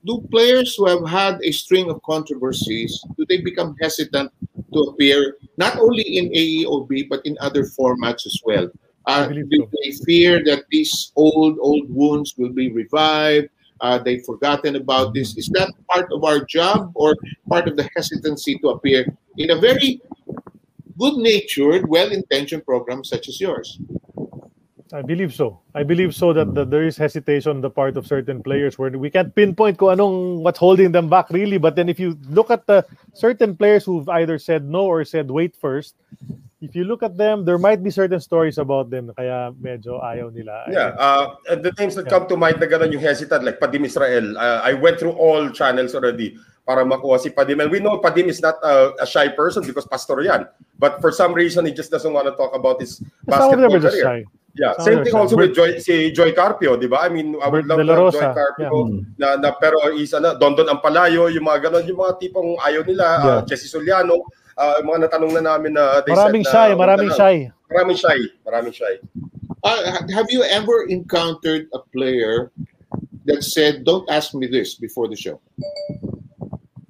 Do 0.06 0.24
players 0.30 0.76
who 0.76 0.86
have 0.86 1.06
had 1.08 1.40
a 1.42 1.50
string 1.52 1.90
of 1.90 2.02
controversies 2.02 3.02
do 3.16 3.26
they 3.28 3.40
become 3.40 3.76
hesitant 3.80 4.30
to 4.72 4.78
appear 4.80 5.36
not 5.56 5.78
only 5.78 6.02
in 6.02 6.30
AEOB 6.30 7.08
but 7.08 7.24
in 7.26 7.36
other 7.40 7.64
formats 7.64 8.26
as 8.26 8.40
well? 8.44 8.70
Uh, 9.06 9.28
do 9.28 9.68
they 9.82 9.90
fear 10.04 10.44
that 10.44 10.64
these 10.70 11.12
old 11.16 11.58
old 11.60 11.88
wounds 11.88 12.34
will 12.36 12.52
be 12.52 12.70
revived? 12.70 13.48
Uh, 13.80 13.98
they've 13.98 14.24
forgotten 14.24 14.76
about 14.76 15.14
this. 15.14 15.36
Is 15.36 15.48
that 15.54 15.72
part 15.90 16.12
of 16.12 16.24
our 16.24 16.44
job 16.44 16.92
or 16.94 17.16
part 17.48 17.68
of 17.68 17.76
the 17.76 17.88
hesitancy 17.96 18.58
to 18.58 18.70
appear 18.70 19.06
in 19.36 19.50
a 19.50 19.56
very 19.58 20.02
good-natured, 20.98 21.88
well-intentioned 21.88 22.66
program 22.66 23.04
such 23.04 23.28
as 23.28 23.40
yours? 23.40 23.78
I 24.92 25.02
believe 25.02 25.34
so. 25.34 25.60
I 25.74 25.82
believe 25.82 26.14
so 26.14 26.32
that, 26.32 26.54
that 26.54 26.70
there 26.70 26.84
is 26.84 26.96
hesitation 26.96 27.50
on 27.50 27.60
the 27.60 27.70
part 27.70 27.96
of 27.96 28.06
certain 28.06 28.42
players 28.42 28.78
where 28.78 28.90
we 28.90 29.10
can't 29.10 29.34
pinpoint 29.34 29.78
kung 29.78 29.96
anong 29.96 30.40
what's 30.40 30.58
holding 30.58 30.92
them 30.92 31.08
back 31.08 31.30
really. 31.30 31.58
But 31.58 31.76
then 31.76 31.88
if 31.88 32.00
you 32.00 32.16
look 32.28 32.50
at 32.50 32.66
the 32.66 32.86
certain 33.12 33.56
players 33.56 33.84
who've 33.84 34.08
either 34.08 34.38
said 34.38 34.64
no 34.64 34.86
or 34.86 35.04
said 35.04 35.30
wait 35.30 35.54
first, 35.56 35.94
if 36.60 36.74
you 36.74 36.84
look 36.84 37.02
at 37.02 37.16
them, 37.16 37.44
there 37.44 37.58
might 37.58 37.84
be 37.84 37.90
certain 37.90 38.20
stories 38.20 38.58
about 38.58 38.90
them 38.90 39.12
kaya 39.14 39.52
medyo 39.60 40.02
ayaw 40.02 40.32
nila. 40.32 40.66
Yeah, 40.66 40.96
uh, 40.98 41.38
the 41.46 41.70
names 41.78 41.94
that 41.94 42.08
come 42.08 42.26
to 42.26 42.36
mind 42.36 42.58
na 42.58 42.66
gano'n 42.66 42.90
yung 42.90 43.02
hesitant, 43.02 43.44
like 43.44 43.60
Padim 43.60 43.86
Israel. 43.86 44.36
Uh, 44.36 44.60
I 44.64 44.74
went 44.74 44.98
through 44.98 45.14
all 45.14 45.50
channels 45.50 45.94
already 45.94 46.34
para 46.66 46.82
makuha 46.82 47.20
si 47.20 47.30
Padim. 47.30 47.62
And 47.62 47.70
we 47.70 47.78
know 47.78 48.02
Padim 48.02 48.26
is 48.26 48.42
not 48.42 48.58
uh, 48.62 48.92
a 48.98 49.06
shy 49.06 49.28
person 49.28 49.62
because 49.62 49.86
pastor 49.86 50.20
yan. 50.20 50.50
But 50.78 51.00
for 51.00 51.12
some 51.12 51.32
reason, 51.32 51.64
he 51.64 51.72
just 51.72 51.90
doesn't 51.90 52.12
want 52.12 52.26
to 52.26 52.34
talk 52.34 52.54
about 52.54 52.80
his 52.82 52.98
basketball 53.24 53.76
are 53.76 53.80
just 53.80 53.94
career. 54.02 54.24
shy. 54.24 54.37
Yeah, 54.56 54.72
Some 54.80 54.84
same 54.84 54.98
of 54.98 55.04
thing 55.04 55.14
also 55.14 55.36
shy. 55.36 55.42
with 55.44 55.52
Joy, 55.54 55.70
si 55.78 56.10
Joy 56.10 56.32
Carpio, 56.32 56.74
di 56.74 56.88
ba? 56.88 57.04
I 57.04 57.08
mean, 57.12 57.36
I 57.38 57.46
would 57.46 57.68
Bert 57.68 57.84
love 57.84 58.12
to 58.16 58.20
have 58.20 58.34
Joy 58.34 58.34
Carpio 58.34 58.70
yeah. 58.88 59.04
na, 59.20 59.28
na 59.36 59.48
pero 59.54 59.76
is 59.92 60.10
ano, 60.16 60.34
Dondon 60.34 60.66
Ampalayo, 60.72 61.28
yung 61.30 61.44
mga 61.46 61.68
ganon, 61.68 61.84
yung 61.86 62.00
mga 62.00 62.18
tipong 62.18 62.56
ayaw 62.64 62.82
nila, 62.82 63.04
uh, 63.04 63.26
Yeah. 63.28 63.40
Jesse 63.44 63.68
Soliano, 63.70 64.24
uh, 64.56 64.74
yung 64.82 64.88
mga 64.88 65.00
natanong 65.06 65.32
na 65.38 65.42
namin 65.54 65.76
na 65.76 66.00
they 66.02 66.10
Maraming 66.10 66.42
said 66.42 66.52
shy, 66.52 66.68
na, 66.74 66.80
maraming 66.80 67.12
ano, 67.12 67.20
shy. 67.20 67.36
Maraming 67.70 67.98
shy, 68.00 68.18
maraming 68.42 68.74
shy. 68.74 68.94
Uh, 69.62 69.80
ha- 69.94 70.06
have 70.10 70.26
you 70.32 70.42
ever 70.48 70.88
encountered 70.88 71.68
a 71.76 71.80
player 71.92 72.50
that 73.28 73.44
said, 73.44 73.84
"Don't 73.84 74.08
ask 74.08 74.32
me 74.32 74.48
this 74.48 74.74
before 74.74 75.06
the 75.06 75.18
show"? 75.18 75.38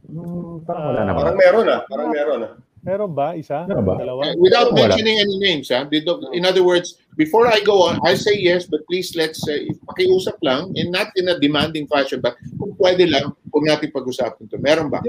Hmm, 0.09 0.62
parang 0.64 0.85
wala 0.94 1.01
naman. 1.05 1.20
Parang 1.20 1.36
meron 1.36 1.64
ah, 1.68 1.80
parang 1.90 2.09
meron 2.14 2.39
ah. 2.47 2.52
Meron 2.78 3.10
ba? 3.12 3.35
Isa? 3.35 3.66
Meron 3.68 3.85
ba? 3.85 3.94
Dalawa? 3.98 4.20
Uh, 4.22 4.36
without 4.39 4.70
Wala. 4.72 4.89
mentioning 4.89 5.18
any 5.18 5.36
names, 5.43 5.68
ha? 5.68 5.85
The- 5.85 6.06
In 6.32 6.47
other 6.47 6.62
words, 6.62 6.97
before 7.19 7.51
I 7.51 7.59
go 7.66 7.82
on, 7.82 7.99
I 8.07 8.15
say 8.15 8.39
yes, 8.39 8.70
but 8.70 8.86
please 8.86 9.12
let's 9.19 9.43
say, 9.43 9.66
pakiusap 9.90 10.39
lang, 10.40 10.70
and 10.78 10.95
not 10.95 11.11
in 11.19 11.27
a 11.28 11.36
demanding 11.43 11.90
fashion, 11.90 12.23
but 12.23 12.39
kung 12.57 12.78
pwede 12.78 13.11
lang, 13.11 13.35
huwag 13.51 13.66
natin 13.66 13.90
pag-usapan 13.90 14.47
to. 14.49 14.57
Meron 14.62 14.86
ba? 14.89 15.03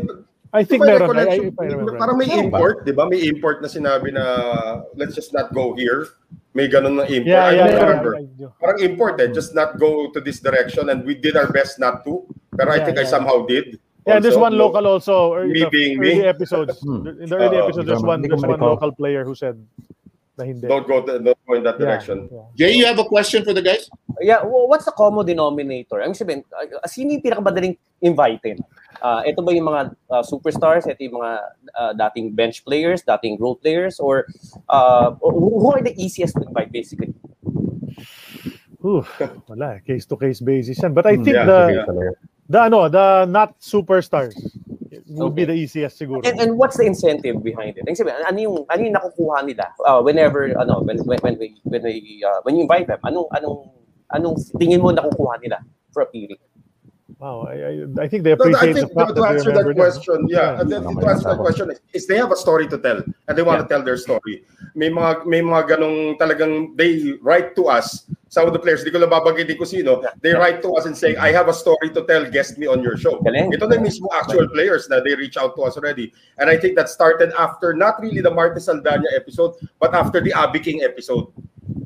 I 0.49 0.65
think 0.65 0.81
May 0.81 0.97
meron. 0.97 1.13
I, 1.13 1.21
I, 1.21 1.37
I 1.53 1.65
remember. 1.69 1.93
parang 2.01 2.17
may 2.17 2.25
import, 2.33 2.81
di 2.81 2.91
ba? 2.91 3.05
May 3.05 3.29
import 3.29 3.61
na 3.61 3.69
sinabi 3.69 4.09
na 4.09 4.25
let's 4.97 5.13
just 5.13 5.29
not 5.29 5.53
go 5.53 5.77
here. 5.77 6.09
May 6.57 6.65
ganun 6.65 6.97
na 6.97 7.05
import. 7.05 7.29
Yeah, 7.29 7.45
I 7.45 7.53
yeah, 7.53 7.69
don't 7.69 7.77
yeah. 7.77 7.85
remember. 7.85 8.11
I 8.17 8.25
do. 8.33 8.45
Parang 8.57 8.79
import 8.81 9.21
eh, 9.21 9.29
just 9.29 9.53
not 9.53 9.77
go 9.77 10.09
to 10.09 10.17
this 10.17 10.41
direction 10.41 10.89
and 10.89 11.05
we 11.05 11.13
did 11.13 11.37
our 11.37 11.45
best 11.53 11.77
not 11.77 12.01
to. 12.09 12.25
Pero 12.57 12.73
I 12.73 12.81
Yeah, 12.81 12.85
think 12.89 12.97
I 12.97 13.05
yeah. 13.05 13.13
somehow 13.13 13.45
did. 13.45 13.77
Yeah, 14.09 14.17
there's 14.17 14.33
Also, 14.33 14.49
one 14.49 14.57
no- 14.57 14.65
local 14.73 14.89
also. 14.89 15.37
In 15.45 15.53
Me 15.53 15.61
the 15.61 15.69
being 15.69 16.01
early 16.01 16.25
me. 16.25 16.33
episodes. 16.33 16.81
Hmm. 16.81 17.05
In 17.05 17.29
the 17.29 17.37
early 17.37 17.61
Oo, 17.61 17.69
episodes, 17.69 17.85
there's 17.85 18.01
one, 18.01 18.25
there's 18.25 18.41
one 18.41 18.57
local 18.57 18.89
player 18.89 19.21
who 19.21 19.37
said 19.37 19.53
na 20.39 20.47
hindi. 20.47 20.65
Don't 20.71 20.87
go, 20.87 21.03
don't 21.03 21.35
go 21.43 21.53
in 21.53 21.63
that 21.67 21.75
Yeah, 21.75 21.83
direction. 21.85 22.31
yeah. 22.31 22.47
Jay, 22.55 22.71
you 22.79 22.87
have 22.87 22.97
a 22.97 23.03
question 23.03 23.43
for 23.43 23.51
the 23.51 23.61
guys? 23.61 23.91
Yeah, 24.23 24.39
wh- 24.47 24.71
what's 24.71 24.87
the 24.87 24.95
common 24.95 25.27
denominator? 25.27 25.99
Ang 25.99 26.15
sabihin, 26.15 26.47
uh, 26.55 26.87
sino 26.87 27.11
yung 27.19 27.21
pinakamadaling 27.21 27.75
invited? 27.99 28.63
Uh, 29.03 29.21
ito 29.27 29.43
ba 29.43 29.51
yung 29.51 29.67
mga 29.67 29.81
uh, 30.09 30.23
superstars? 30.23 30.87
Ito 30.87 30.99
yung 31.03 31.19
mga 31.19 31.31
uh, 31.75 31.91
dating 32.07 32.31
bench 32.33 32.63
players, 32.63 33.03
dating 33.03 33.35
role 33.37 33.59
players? 33.59 33.99
Or 33.99 34.23
uh, 34.71 35.11
who, 35.19 35.59
who 35.59 35.67
are 35.75 35.83
the 35.83 35.93
easiest 35.99 36.39
to 36.39 36.47
invite 36.47 36.71
basically? 36.71 37.11
Ooh, 38.79 39.03
wala. 39.51 39.83
Case 39.83 40.07
to 40.07 40.15
case 40.15 40.39
basis 40.39 40.79
yan. 40.79 40.95
But 40.95 41.03
I 41.05 41.19
think 41.19 41.35
Yeah, 41.35 41.43
the 41.43 41.59
yeah. 41.83 42.15
the 42.47 42.59
ano, 42.71 42.87
the 42.87 43.27
not 43.27 43.59
superstars. 43.59 44.39
Would 45.09 45.35
be 45.35 45.45
the 45.45 45.53
easiest 45.53 45.99
siguro. 45.99 46.25
And, 46.25 46.39
and 46.39 46.51
what's 46.57 46.77
the 46.77 46.85
incentive 46.85 47.43
behind 47.43 47.77
it? 47.77 47.85
Sabihin, 47.85 48.21
ano 48.25 48.37
yung 48.37 48.57
ano 48.69 48.79
yung 48.81 48.95
nakukuha 48.95 49.45
nila 49.45 49.65
uh, 49.85 50.01
whenever 50.01 50.53
ano 50.57 50.81
when 50.81 50.97
when 51.05 51.19
when 51.21 51.35
we 51.39 51.57
when 51.63 51.81
we 51.83 52.23
uh, 52.25 52.39
when 52.43 52.55
you 52.55 52.63
invite 52.63 52.87
them, 52.87 52.99
anong 53.03 53.27
anong 53.33 53.69
anong 54.13 54.35
tingin 54.57 54.81
mo 54.81 54.93
nakukuha 54.93 55.41
nila 55.41 55.57
for 55.93 56.03
appearing? 56.03 56.37
Wow, 57.19 57.43
I, 57.51 57.83
I, 57.99 58.03
I 58.03 58.07
think 58.07 58.23
they 58.23 58.31
No, 58.31 58.45
no, 58.45 58.57
I 58.57 58.71
think 58.71 58.79
the 58.79 58.95
fact 58.95 59.11
to, 59.11 59.19
to 59.19 59.27
answer 59.27 59.51
they 59.51 59.61
that 59.61 59.75
question, 59.75 60.23
yeah, 60.29 60.55
and 60.55 60.71
then 60.71 60.83
to 60.83 61.03
answer 61.03 61.27
that 61.27 61.37
question 61.37 61.69
is, 61.69 61.81
is 61.91 62.07
they 62.07 62.15
have 62.15 62.31
a 62.31 62.35
story 62.39 62.65
to 62.69 62.77
tell 62.77 63.03
and 63.27 63.37
they 63.37 63.43
want 63.43 63.59
to 63.59 63.67
tell 63.67 63.83
their 63.83 63.97
story. 63.97 64.47
May 64.73 64.87
mga 64.87 65.27
may 65.27 65.43
mga 65.43 65.75
ganong 65.75 66.15
talagang 66.15 66.79
they 66.79 67.19
write 67.19 67.59
to 67.59 67.67
us. 67.67 68.07
Some 68.31 68.47
of 68.47 68.53
the 68.53 68.59
players, 68.59 68.85
di 68.85 68.91
ko 68.93 69.03
lang 69.03 69.11
babanggitin 69.11 69.57
ko 69.59 69.65
sino, 69.65 69.99
they 70.21 70.31
write 70.31 70.61
to 70.61 70.71
us 70.79 70.85
and 70.85 70.95
say, 70.95 71.17
I 71.17 71.33
have 71.33 71.49
a 71.49 71.53
story 71.53 71.89
to 71.91 72.05
tell, 72.05 72.23
guest 72.29 72.55
me 72.55 72.71
on 72.71 72.79
your 72.85 72.95
show. 72.95 73.19
Ito 73.19 73.65
na 73.67 73.75
yung 73.75 73.89
mismo 73.89 74.07
actual 74.15 74.47
players 74.53 74.87
na 74.87 75.01
they 75.01 75.17
reach 75.17 75.35
out 75.35 75.57
to 75.57 75.65
us 75.65 75.75
already. 75.75 76.13
And 76.37 76.47
I 76.47 76.55
think 76.55 76.77
that 76.77 76.87
started 76.87 77.33
after 77.35 77.73
not 77.73 77.99
really 77.99 78.21
the 78.21 78.31
Martes 78.31 78.69
Saldana 78.69 79.09
episode, 79.17 79.57
but 79.81 79.97
after 79.97 80.21
the 80.21 80.31
Abby 80.31 80.61
King 80.61 80.85
episode. 80.85 81.27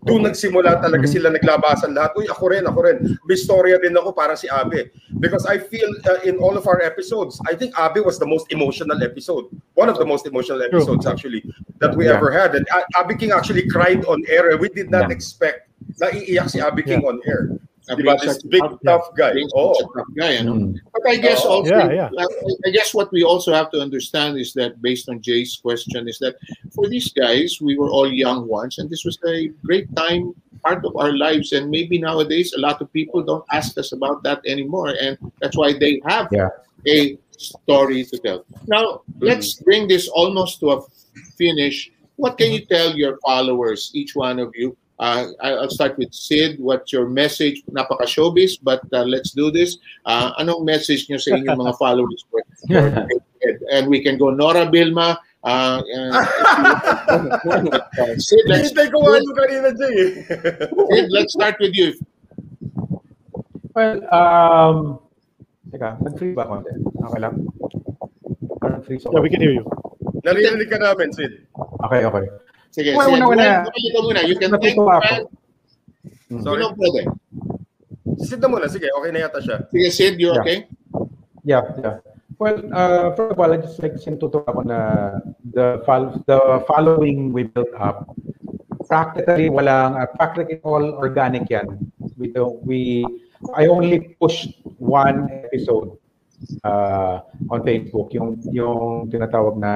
Doon 0.04 0.28
nagsimula 0.28 0.84
talaga 0.84 1.08
sila 1.08 1.32
naglabasan 1.32 1.96
lahat. 1.96 2.12
Uy, 2.20 2.28
ako 2.28 2.52
rin, 2.52 2.68
ako 2.68 2.80
rin. 2.84 2.98
May 3.24 3.40
storya 3.40 3.80
din 3.80 3.96
ako 3.96 4.12
parang 4.12 4.36
si 4.36 4.52
Abe. 4.52 4.92
Because 5.20 5.48
I 5.48 5.58
feel 5.58 5.88
uh, 6.12 6.20
in 6.28 6.36
all 6.44 6.60
of 6.60 6.68
our 6.68 6.84
episodes, 6.84 7.40
I 7.48 7.56
think 7.56 7.72
Abe 7.80 8.04
was 8.04 8.20
the 8.20 8.28
most 8.28 8.52
emotional 8.52 9.00
episode. 9.00 9.48
One 9.80 9.88
of 9.88 9.96
the 9.96 10.06
most 10.06 10.28
emotional 10.28 10.60
episodes 10.60 11.08
actually 11.08 11.44
that 11.80 11.96
we 11.96 12.12
Yeah. 12.12 12.20
ever 12.20 12.32
had. 12.36 12.52
And 12.56 12.68
A- 12.68 12.88
Abe 13.00 13.16
King 13.16 13.32
actually 13.32 13.64
cried 13.72 14.04
on 14.06 14.24
air. 14.28 14.52
We 14.60 14.68
did 14.68 14.92
not 14.92 15.08
expect 15.08 15.72
na 16.00 16.12
iiyak 16.12 16.52
si 16.52 16.60
Abe 16.60 16.84
King 16.84 17.08
on 17.08 17.24
air. 17.24 17.56
Diba? 17.90 18.20
This 18.22 18.42
big 18.44 18.64
tough 18.86 19.12
guy. 19.18 19.34
Oh. 19.54 19.76
tough 19.76 20.08
guy, 20.16 20.38
ano? 20.40 20.52
Oh. 20.52 20.56
Hmm. 20.56 20.76
But 20.94 21.04
I 21.08 21.16
guess 21.18 21.44
Oh, 21.44 21.60
also, 21.60 21.76
yeah, 21.76 21.92
yeah. 21.92 22.10
I, 22.18 22.26
I 22.66 22.70
guess 22.72 22.94
what 22.94 23.12
we 23.12 23.24
also 23.24 23.52
have 23.54 23.72
to 23.72 23.80
understand 23.80 24.38
is 24.38 24.54
that 24.54 24.82
based 24.82 25.10
on 25.10 25.22
Jay's 25.22 25.58
question, 25.58 26.08
is 26.08 26.18
that 26.20 26.36
for 26.72 26.88
these 26.88 27.12
guys, 27.12 27.60
we 27.60 27.78
were 27.78 27.90
all 27.90 28.08
young 28.12 28.48
once, 28.48 28.78
and 28.78 28.90
this 28.90 29.04
was 29.04 29.20
a 29.28 29.48
great 29.66 29.94
time, 29.96 30.34
part 30.64 30.86
of 30.86 30.96
our 30.96 31.12
lives. 31.12 31.52
And 31.52 31.70
maybe 31.70 32.00
nowadays, 32.00 32.54
a 32.54 32.60
lot 32.60 32.82
of 32.82 32.92
people 32.94 33.22
don't 33.22 33.46
ask 33.52 33.78
us 33.78 33.92
about 33.92 34.24
that 34.24 34.40
anymore, 34.48 34.96
and 35.00 35.18
that's 35.42 35.58
why 35.58 35.74
they 35.74 36.02
have 36.08 36.32
a 36.88 37.18
story 37.38 38.06
to 38.06 38.18
tell. 38.20 38.46
Now, 38.68 39.04
mm-hmm. 39.04 39.26
let's 39.28 39.56
bring 39.60 39.88
this 39.88 40.08
almost 40.08 40.62
to 40.62 40.72
a 40.72 40.82
finish. 41.38 41.92
What 42.16 42.38
can 42.38 42.52
you 42.52 42.62
mm-hmm. 42.62 42.74
tell 42.74 42.96
your 42.96 43.20
followers, 43.26 43.92
each 43.94 44.16
one 44.16 44.40
of 44.40 44.54
you? 44.56 44.78
Uh, 45.04 45.36
I- 45.44 45.60
I'll 45.60 45.70
start 45.70 46.00
with 46.00 46.16
Sid. 46.16 46.64
What's 46.64 46.96
your 46.96 47.12
message? 47.12 47.60
Napaka-showbiz, 47.68 48.64
but 48.64 48.80
uh, 48.96 49.04
let's 49.04 49.36
do 49.36 49.52
this. 49.52 49.76
Uh, 50.08 50.32
anong 50.40 50.64
message 50.64 51.12
nyo 51.12 51.20
sa 51.20 51.36
inyong 51.36 51.60
mga 51.60 51.76
followers? 51.84 52.24
For, 52.32 52.40
for 52.72 53.12
and 53.68 53.92
we 53.92 54.00
can 54.00 54.16
go 54.16 54.32
Nora 54.32 54.64
Bilma. 54.64 55.20
Uh, 55.44 55.84
uh, 55.84 56.24
Sid, 58.16 58.48
let's, 58.48 58.72
Hintay 58.72 58.88
ko 58.96 59.04
nga 59.04 59.20
yung 59.20 59.36
kanina, 59.36 59.70
Jay. 59.76 60.24
Sid, 60.96 61.08
let's 61.12 61.36
start 61.36 61.60
with 61.60 61.76
you. 61.76 61.92
Well, 63.76 64.00
um, 64.08 65.04
teka, 65.68 66.00
nag-free 66.00 66.32
ba 66.32 66.48
konti? 66.48 66.72
Okay 66.80 67.20
lang? 67.20 67.44
Parang 68.64 68.80
free 68.88 69.04
so 69.04 69.12
Yeah, 69.12 69.20
we 69.20 69.28
can 69.28 69.44
hear 69.44 69.52
you. 69.52 69.68
Naririnig 70.24 70.72
ka 70.72 70.80
namin, 70.80 71.12
Sid. 71.12 71.44
Okay, 71.92 72.08
okay. 72.08 72.24
Sige, 72.74 72.98
Well, 72.98 73.06
sige. 73.14 73.22
una, 73.22 73.26
una, 73.30 73.48
ikaw 73.70 74.02
muna. 74.02 74.22
You 74.26 74.36
can 74.42 74.50
thank 74.58 74.74
ako. 74.74 74.90
fans. 74.98 75.30
Sorry. 76.42 76.66
Sino 76.66 76.74
pwede? 76.74 77.02
Si 78.18 78.26
Sid 78.34 78.42
na 78.42 78.48
muna. 78.50 78.66
Sige, 78.66 78.90
okay 78.98 79.10
na 79.14 79.20
yata 79.30 79.40
siya. 79.46 79.58
Sige, 79.70 79.88
Sid, 79.94 80.16
you 80.18 80.34
Yeah. 80.34 80.42
okay? 80.42 80.58
Yeah, 81.46 81.64
yeah. 81.78 81.96
Well, 82.42 82.58
uh, 82.74 83.14
first 83.14 83.32
of 83.32 83.38
all, 83.38 83.54
I 83.54 83.58
just 83.62 83.78
like 83.78 83.94
sinututo 84.02 84.42
ako 84.42 84.66
na 84.66 84.80
the 85.54 85.86
fol- 85.86 86.18
the 86.26 86.66
following 86.66 87.30
we 87.30 87.46
built 87.46 87.70
up, 87.78 88.10
practically 88.90 89.54
walang, 89.54 89.94
uh, 89.96 90.10
practically 90.18 90.58
all 90.66 90.98
organic 90.98 91.46
yan. 91.54 91.78
We 92.18 92.34
don't, 92.34 92.58
we, 92.66 93.06
I 93.54 93.70
only 93.70 94.18
pushed 94.18 94.58
one 94.82 95.30
episode 95.46 95.94
uh, 96.66 97.22
on 97.54 97.62
Facebook, 97.64 98.10
yung, 98.18 98.42
yung 98.50 99.14
tinatawag 99.14 99.62
na, 99.62 99.72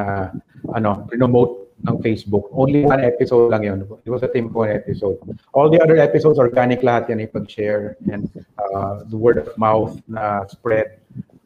ano, 0.73 1.05
promote 1.13 1.66
ng 1.85 2.01
Facebook. 2.01 2.49
Only 2.49 2.81
one 2.81 3.05
episode 3.05 3.53
lang 3.53 3.63
yun. 3.63 3.85
It 4.05 4.09
was 4.09 4.23
a 4.23 4.29
one 4.33 4.73
episode. 4.73 5.21
All 5.53 5.69
the 5.69 5.77
other 5.77 5.97
episodes, 5.97 6.39
organic 6.39 6.81
lahat 6.81 7.13
yan, 7.13 7.21
ipag-share 7.21 7.97
and 8.09 8.25
uh, 8.57 9.05
the 9.05 9.17
word 9.17 9.37
of 9.37 9.53
mouth 9.57 10.01
na 10.09 10.45
spread 10.49 10.97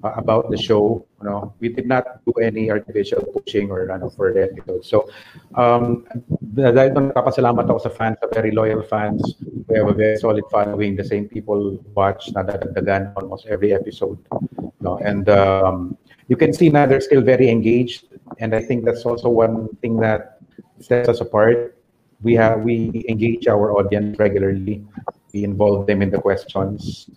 uh, 0.03 0.13
about 0.15 0.49
the 0.49 0.57
show. 0.57 1.05
You 1.21 1.29
know, 1.29 1.53
we 1.59 1.69
did 1.69 1.87
not 1.87 2.23
do 2.25 2.33
any 2.41 2.71
artificial 2.71 3.21
pushing 3.35 3.69
or 3.69 3.91
ano 3.91 4.09
for 4.09 4.33
the 4.33 4.49
episode. 4.49 4.85
So, 4.85 5.11
um, 5.55 6.07
dahil 6.41 6.95
doon 6.95 7.11
nakapasalamat 7.13 7.69
ako 7.69 7.79
sa 7.85 7.91
fans, 7.91 8.17
sa 8.23 8.31
very 8.31 8.51
loyal 8.51 8.81
fans. 8.81 9.21
We 9.67 9.77
have 9.77 9.91
a 9.91 9.93
very 9.93 10.17
solid 10.17 10.47
following. 10.49 10.95
The 10.95 11.05
same 11.05 11.27
people 11.27 11.77
watch, 11.93 12.31
nadadagdagan 12.33 13.13
almost 13.19 13.45
every 13.45 13.75
episode. 13.75 14.17
You 14.31 14.73
know, 14.81 14.97
and 14.97 15.29
um, 15.29 15.97
you 16.27 16.39
can 16.39 16.53
see 16.53 16.69
now 16.71 16.87
they're 16.87 17.03
still 17.03 17.21
very 17.21 17.49
engaged. 17.49 18.07
And 18.39 18.55
I 18.55 18.61
think 18.61 18.85
that's 18.85 19.05
also 19.05 19.29
one 19.29 19.67
thing 19.81 19.97
that 19.97 20.39
sets 20.79 21.09
us 21.09 21.21
apart. 21.21 21.77
We 22.21 22.35
have 22.35 22.61
we 22.61 23.05
engage 23.09 23.47
our 23.47 23.73
audience 23.73 24.19
regularly. 24.19 24.85
We 25.33 25.43
involve 25.43 25.87
them 25.87 26.01
in 26.01 26.11
the 26.11 26.19
questions 26.19 27.09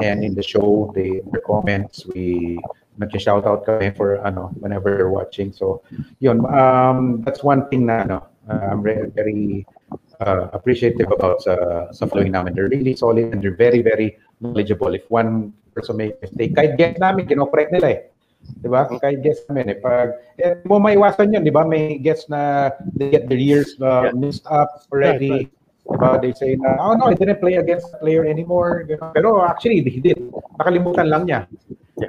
and 0.00 0.24
in 0.24 0.34
the 0.34 0.42
show, 0.42 0.92
their 0.94 1.40
comments. 1.46 2.04
We 2.06 2.58
nag-shout 2.98 3.46
out 3.46 3.64
for 3.96 4.20
ano 4.26 4.52
whenever 4.60 4.96
they're 4.96 5.10
watching. 5.10 5.52
So, 5.52 5.82
yun. 6.20 6.44
Um, 6.44 7.22
that's 7.24 7.42
one 7.42 7.68
thing 7.68 7.86
na 7.86 8.04
ano, 8.04 8.18
I'm 8.48 8.82
very, 8.82 9.08
very 9.10 9.66
uh, 10.20 10.52
appreciative 10.52 11.08
about 11.08 11.42
sa 11.42 11.88
sa 11.92 12.04
following 12.06 12.32
namin. 12.32 12.54
They're 12.54 12.68
really 12.68 12.94
solid 12.96 13.32
and 13.32 13.40
they're 13.40 13.56
very 13.56 13.80
very 13.80 14.18
knowledgeable. 14.40 14.92
If 14.92 15.08
one 15.08 15.52
person 15.72 15.96
make 15.96 16.20
mistake, 16.20 16.52
kahit 16.52 16.76
guess 16.76 16.98
namin, 17.00 17.26
kinokorek 17.26 17.72
nila 17.72 17.88
eh. 17.88 18.00
Di 18.60 18.68
ba? 18.68 18.88
Kahit 18.88 19.24
guess 19.24 19.44
namin 19.48 19.72
eh. 19.72 19.78
Pag, 19.80 20.20
eh, 20.36 20.60
mo 20.68 20.80
maiwasan 20.80 21.32
yun, 21.32 21.44
di 21.44 21.52
ba? 21.52 21.64
May 21.64 21.96
guess 22.00 22.28
na 22.28 22.70
they 22.96 23.08
get 23.10 23.28
their 23.28 23.40
years 23.40 23.76
uh, 23.80 24.12
mixed 24.12 24.44
up 24.48 24.84
already. 24.92 25.48
Diba? 25.86 26.20
They 26.22 26.32
say 26.36 26.54
na, 26.54 26.76
oh 26.78 26.94
no, 26.94 27.10
I 27.10 27.16
didn't 27.18 27.40
play 27.40 27.58
against 27.58 27.90
the 27.90 27.98
player 27.98 28.22
anymore. 28.22 28.86
Pero 29.16 29.42
actually, 29.42 29.82
he 29.82 29.98
did. 29.98 30.20
Nakalimutan 30.60 31.08
lang 31.08 31.22
niya. 31.26 31.40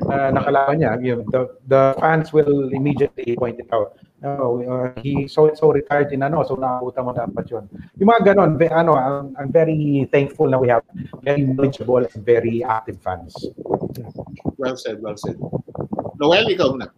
Na 0.06 0.30
nakalaban 0.30 0.78
niya. 0.80 0.92
Yung, 1.02 1.26
the, 1.32 1.50
the 1.66 1.96
fans 1.98 2.30
will 2.30 2.70
immediately 2.72 3.36
point 3.36 3.58
it 3.58 3.72
out. 3.74 3.98
No, 4.22 4.62
uh, 4.62 4.94
he 5.02 5.26
so 5.26 5.50
and 5.50 5.58
so 5.58 5.74
retired 5.74 6.14
in 6.14 6.22
ano, 6.22 6.46
so 6.46 6.54
nakakuta 6.54 7.02
mo 7.02 7.10
dapat 7.10 7.42
yun. 7.50 7.66
Yung 7.98 8.06
mga 8.06 8.22
ganon, 8.30 8.54
ve- 8.54 8.70
ano, 8.70 8.94
I'm, 8.94 9.34
I'm 9.34 9.50
very 9.50 10.06
thankful 10.14 10.46
na 10.46 10.62
we 10.62 10.70
have 10.70 10.86
very 11.26 11.42
knowledgeable 11.42 12.06
and 12.06 12.22
very 12.22 12.62
active 12.62 13.02
fans. 13.02 13.34
Well 14.62 14.78
said, 14.78 15.02
well 15.02 15.18
said. 15.18 15.42
Noel, 16.22 16.54
ikaw 16.54 16.78
na. 16.78 16.94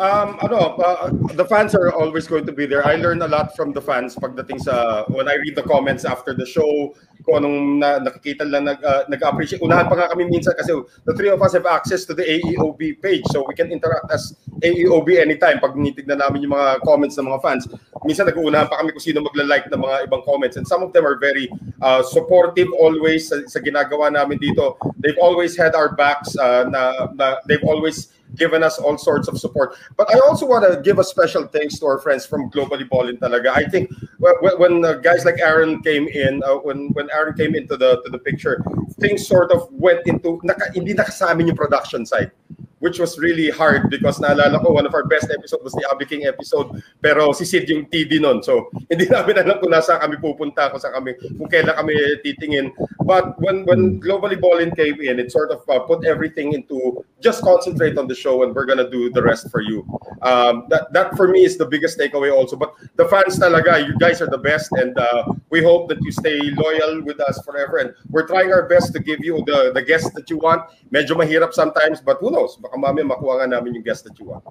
Um, 0.00 0.40
ano, 0.40 0.80
uh, 0.80 1.12
the 1.36 1.44
fans 1.44 1.74
are 1.74 1.92
always 1.92 2.26
going 2.26 2.46
to 2.46 2.52
be 2.52 2.64
there. 2.64 2.86
I 2.86 2.96
learn 2.96 3.20
a 3.20 3.28
lot 3.28 3.56
from 3.56 3.76
the 3.76 3.80
fans 3.80 4.16
pagdating 4.16 4.64
sa 4.64 5.04
when 5.12 5.28
I 5.28 5.36
read 5.36 5.52
the 5.56 5.64
comments 5.68 6.08
after 6.08 6.32
the 6.32 6.48
show, 6.48 6.96
kung 7.28 7.44
anong 7.44 7.58
na, 7.80 8.00
nakikita 8.00 8.48
lang 8.48 8.64
nag 8.64 8.80
uh, 8.80 9.04
nag-appreciate. 9.12 9.60
Unahan 9.60 9.90
pa 9.90 10.00
nga 10.00 10.08
kami 10.08 10.32
minsan 10.32 10.56
kasi 10.56 10.72
the 11.04 11.12
three 11.12 11.28
of 11.28 11.42
us 11.44 11.52
have 11.52 11.68
access 11.68 12.08
to 12.08 12.16
the 12.16 12.24
AEOB 12.24 13.02
page 13.04 13.24
so 13.28 13.44
we 13.44 13.52
can 13.52 13.68
interact 13.68 14.08
as 14.08 14.32
AEOB 14.64 15.20
anytime 15.20 15.60
pag 15.60 15.76
nitignan 15.76 16.24
namin 16.24 16.48
yung 16.48 16.56
mga 16.56 16.80
comments 16.80 17.20
ng 17.20 17.28
mga 17.28 17.40
fans. 17.44 17.68
Minsan 18.08 18.30
nag-uunahan 18.32 18.72
pa 18.72 18.80
kami 18.80 18.96
kung 18.96 19.04
sino 19.04 19.20
magla-like 19.20 19.68
ng 19.68 19.80
mga 19.80 19.96
ibang 20.08 20.24
comments 20.24 20.56
and 20.56 20.64
some 20.64 20.80
of 20.80 20.94
them 20.96 21.04
are 21.04 21.20
very 21.20 21.52
uh, 21.84 22.00
supportive 22.00 22.68
always 22.80 23.28
sa, 23.28 23.44
sa 23.44 23.60
ginagawa 23.60 24.08
namin 24.08 24.40
dito. 24.40 24.80
They've 25.04 25.20
always 25.20 25.52
had 25.58 25.76
our 25.76 25.92
backs 25.92 26.32
uh, 26.38 26.64
na, 26.70 27.12
na 27.12 27.42
they've 27.44 27.64
always 27.66 28.15
given 28.34 28.62
us 28.62 28.78
all 28.78 28.98
sorts 28.98 29.28
of 29.28 29.38
support. 29.38 29.76
But 29.96 30.10
I 30.14 30.18
also 30.26 30.46
want 30.46 30.64
to 30.66 30.80
give 30.80 30.98
a 30.98 31.04
special 31.04 31.46
thanks 31.46 31.78
to 31.78 31.86
our 31.86 31.98
friends 31.98 32.26
from 32.26 32.50
Globally 32.50 32.88
Ballin 32.88 33.16
talaga. 33.16 33.52
I 33.54 33.64
think 33.64 33.90
when, 34.18 34.34
when 34.58 34.84
uh, 34.84 34.94
guys 34.94 35.24
like 35.24 35.38
Aaron 35.38 35.82
came 35.82 36.08
in, 36.08 36.42
uh, 36.42 36.56
when 36.56 36.88
when 36.92 37.10
Aaron 37.10 37.34
came 37.34 37.54
into 37.54 37.76
the 37.76 38.02
to 38.02 38.10
the 38.10 38.18
picture, 38.18 38.64
things 38.98 39.26
sort 39.26 39.52
of 39.52 39.68
went 39.72 40.06
into 40.06 40.40
naka, 40.42 40.72
hindi 40.74 40.94
nakasama 40.94 41.46
yung 41.46 41.56
production 41.56 42.04
side 42.04 42.30
which 42.78 42.98
was 42.98 43.18
really 43.18 43.48
hard 43.48 43.88
because 43.88 44.18
naalala 44.20 44.60
ko 44.60 44.72
one 44.72 44.84
of 44.84 44.92
our 44.92 45.04
best 45.08 45.32
episode 45.32 45.64
was 45.64 45.72
the 45.72 45.86
Abby 45.90 46.04
King 46.04 46.26
episode. 46.26 46.82
Pero 47.00 47.32
si 47.32 47.44
Sid 47.44 47.68
yung 47.68 47.88
TD 47.88 48.20
nun. 48.20 48.42
So 48.42 48.68
hindi 48.92 49.08
namin 49.08 49.40
alam 49.40 49.60
kung 49.60 49.72
nasa 49.72 49.96
kami 49.96 50.20
pupunta 50.20 50.68
kung 50.68 50.80
sa 50.80 50.92
kami 50.92 51.16
kung 51.16 51.48
kailan 51.48 51.72
kami 51.72 51.96
titingin. 52.20 52.72
But 53.00 53.40
when 53.40 53.64
when 53.64 54.00
Globally 54.00 54.36
Ballin 54.36 54.76
came 54.76 55.00
in 55.00 55.16
it 55.16 55.32
sort 55.32 55.50
of 55.50 55.64
uh, 55.72 55.80
put 55.88 56.04
everything 56.04 56.52
into 56.52 57.04
just 57.24 57.40
concentrate 57.40 57.96
on 57.96 58.06
the 58.08 58.14
show 58.14 58.44
and 58.44 58.52
we're 58.52 58.68
gonna 58.68 58.90
do 58.90 59.08
the 59.08 59.22
rest 59.24 59.48
for 59.48 59.64
you. 59.64 59.80
Um, 60.20 60.68
that 60.68 60.92
that 60.92 61.16
for 61.16 61.28
me 61.28 61.48
is 61.48 61.56
the 61.56 61.66
biggest 61.66 61.96
takeaway 61.96 62.28
also. 62.28 62.60
But 62.60 62.76
the 63.00 63.08
fans 63.08 63.40
talaga 63.40 63.80
you 63.80 63.96
guys 63.96 64.20
are 64.20 64.28
the 64.28 64.40
best 64.40 64.68
and 64.76 64.92
uh, 65.00 65.32
we 65.48 65.64
hope 65.64 65.88
that 65.88 65.98
you 66.04 66.12
stay 66.12 66.52
loyal 66.52 67.00
with 67.08 67.20
us 67.24 67.40
forever. 67.40 67.80
And 67.80 67.96
we're 68.12 68.28
trying 68.28 68.52
our 68.52 68.68
best 68.68 68.92
to 68.92 69.00
give 69.00 69.24
you 69.24 69.40
the 69.48 69.72
the 69.72 69.80
guests 69.80 70.12
that 70.12 70.28
you 70.28 70.36
want. 70.36 70.68
Medyo 70.92 71.16
mahirap 71.16 71.56
sometimes 71.56 72.04
but 72.04 72.20
who 72.20 72.30
knows 72.30 72.58
baka 72.66 72.76
mamaya 72.76 73.06
makuha 73.06 73.34
nga 73.40 73.48
namin 73.54 73.78
yung 73.78 73.86
guest 73.86 74.04
that 74.04 74.18
you 74.18 74.26
want. 74.26 74.42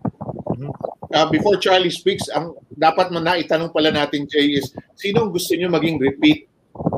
Uh, 1.12 1.28
before 1.28 1.60
Charlie 1.60 1.92
speaks, 1.92 2.32
ang 2.32 2.56
dapat 2.72 3.12
man 3.12 3.28
naitanong 3.28 3.76
pala 3.76 3.92
natin, 3.92 4.24
Jay, 4.26 4.56
is 4.56 4.72
sino 4.96 5.28
ang 5.28 5.32
gusto 5.36 5.52
niyo 5.54 5.68
maging 5.68 6.00
repeat? 6.00 6.48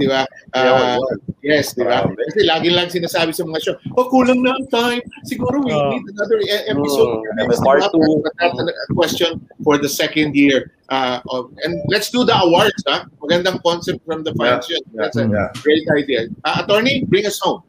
Di 0.02 0.10
ba? 0.10 0.26
Uh, 0.58 0.98
yes, 1.46 1.78
di 1.78 1.86
ba? 1.86 2.02
Kasi 2.02 2.50
lagi 2.50 2.74
lang 2.74 2.90
sinasabi 2.90 3.30
sa 3.30 3.46
mga 3.46 3.62
show, 3.62 3.76
oh, 3.94 4.10
kulang 4.10 4.42
na 4.42 4.58
ang 4.58 4.66
time. 4.74 5.02
Siguro 5.26 5.62
we 5.62 5.70
Uh, 5.70 5.94
need 5.94 6.06
another 6.18 6.42
e- 6.42 6.66
episode. 6.66 7.22
Mm, 7.22 7.46
Yes, 7.46 7.62
part 7.62 7.82
di 7.82 7.86
ba? 7.86 7.94
two. 7.94 8.14
But 8.26 8.34
That's 8.42 8.58
a 8.58 8.94
question 8.98 9.32
for 9.62 9.78
the 9.78 9.90
second 9.90 10.34
year. 10.34 10.74
Uh, 10.90 11.22
of, 11.30 11.54
and 11.62 11.78
let's 11.94 12.10
do 12.10 12.26
the 12.26 12.34
awards, 12.34 12.82
ha? 12.90 13.06
Magandang 13.22 13.62
concept 13.62 14.02
from 14.02 14.26
the 14.26 14.34
fans. 14.34 14.66
Yeah. 14.66 14.82
That's 14.98 15.18
a 15.22 15.30
yeah. 15.30 15.54
great 15.62 15.86
idea. 15.94 16.34
Uh, 16.42 16.66
attorney, 16.66 17.06
bring 17.06 17.30
us 17.30 17.38
home. 17.38 17.62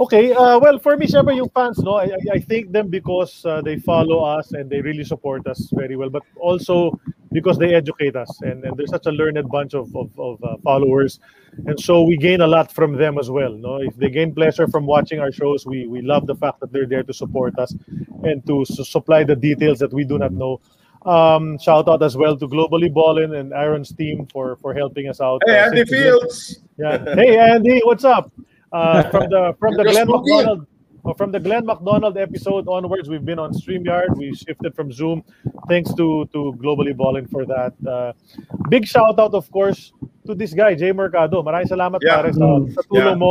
Okay, 0.00 0.32
uh, 0.32 0.58
well, 0.58 0.78
for 0.80 0.96
me, 0.96 1.06
syempre 1.06 1.36
yung 1.36 1.48
fans, 1.50 1.78
no, 1.78 1.94
I, 2.02 2.10
I- 2.32 2.40
thank 2.40 2.72
them 2.72 2.88
because 2.88 3.44
uh, 3.46 3.62
they 3.62 3.78
follow 3.78 4.24
us 4.24 4.50
and 4.52 4.68
they 4.68 4.80
really 4.80 5.04
support 5.04 5.46
us 5.46 5.70
very 5.72 5.94
well, 5.94 6.10
but 6.10 6.22
also 6.40 6.98
because 7.30 7.58
they 7.58 7.74
educate 7.74 8.16
us. 8.16 8.28
And, 8.42 8.64
and 8.64 8.76
they're 8.76 8.88
such 8.88 9.06
a 9.06 9.12
learned 9.12 9.48
bunch 9.48 9.72
of, 9.74 9.94
of, 9.94 10.10
of 10.18 10.42
uh, 10.42 10.56
followers. 10.64 11.20
And 11.66 11.78
so 11.78 12.02
we 12.02 12.16
gain 12.16 12.40
a 12.40 12.46
lot 12.46 12.72
from 12.72 12.94
them 12.96 13.18
as 13.18 13.30
well. 13.30 13.52
No? 13.52 13.76
If 13.82 13.96
they 13.96 14.10
gain 14.10 14.34
pleasure 14.34 14.66
from 14.66 14.84
watching 14.84 15.20
our 15.20 15.30
shows, 15.30 15.64
we, 15.64 15.86
we 15.86 16.02
love 16.02 16.26
the 16.26 16.34
fact 16.34 16.58
that 16.60 16.72
they're 16.72 16.86
there 16.86 17.04
to 17.04 17.14
support 17.14 17.56
us 17.58 17.72
and 18.24 18.44
to 18.48 18.64
su- 18.64 18.82
supply 18.84 19.22
the 19.22 19.36
details 19.36 19.78
that 19.78 19.92
we 19.92 20.02
do 20.04 20.18
not 20.18 20.32
know. 20.32 20.60
Um, 21.06 21.56
shout 21.58 21.86
out 21.88 22.02
as 22.02 22.16
well 22.16 22.36
to 22.36 22.48
Globally 22.48 22.92
Ballin 22.92 23.34
and 23.34 23.52
Aaron's 23.52 23.92
team 23.92 24.26
for, 24.32 24.56
for 24.56 24.74
helping 24.74 25.08
us 25.08 25.20
out. 25.20 25.42
Hey, 25.46 25.58
Uh, 25.58 25.66
Andy 25.66 25.84
Fields! 25.84 26.60
yeah. 26.78 27.14
Hey 27.14 27.38
Andy, 27.38 27.80
what's 27.84 28.04
up? 28.04 28.32
Uh, 28.74 29.08
from 29.10 29.30
the 29.30 29.54
from 29.60 29.72
the 29.76 29.84
Glenn. 29.84 30.08
McDonald 30.08 30.66
uh, 31.04 31.14
from 31.14 31.30
the 31.32 31.40
Glenn 31.40 31.66
McDonald 31.66 32.16
episode 32.16 32.68
onwards, 32.68 33.08
we've 33.08 33.24
been 33.24 33.38
on 33.38 33.52
StreamYard. 33.52 34.16
We 34.16 34.34
shifted 34.34 34.74
from 34.74 34.92
Zoom. 34.92 35.22
Thanks 35.68 35.92
to 35.94 36.24
to 36.32 36.56
Globally 36.58 36.96
Balling 36.96 37.26
for 37.28 37.44
that. 37.46 37.72
Uh, 37.84 38.12
big 38.68 38.86
shout 38.86 39.18
out, 39.18 39.34
of 39.34 39.50
course, 39.50 39.92
to 40.26 40.34
this 40.34 40.54
guy, 40.54 40.74
Jay 40.74 40.92
Mercado. 40.92 41.42
Maraming 41.44 41.68
salamat 41.68 42.00
Yeah. 42.00 42.24
pare 42.24 42.32
sa, 42.32 42.46
sa 42.72 42.82
tulong 42.88 43.16
Yeah. 43.16 43.24
mo. 43.24 43.30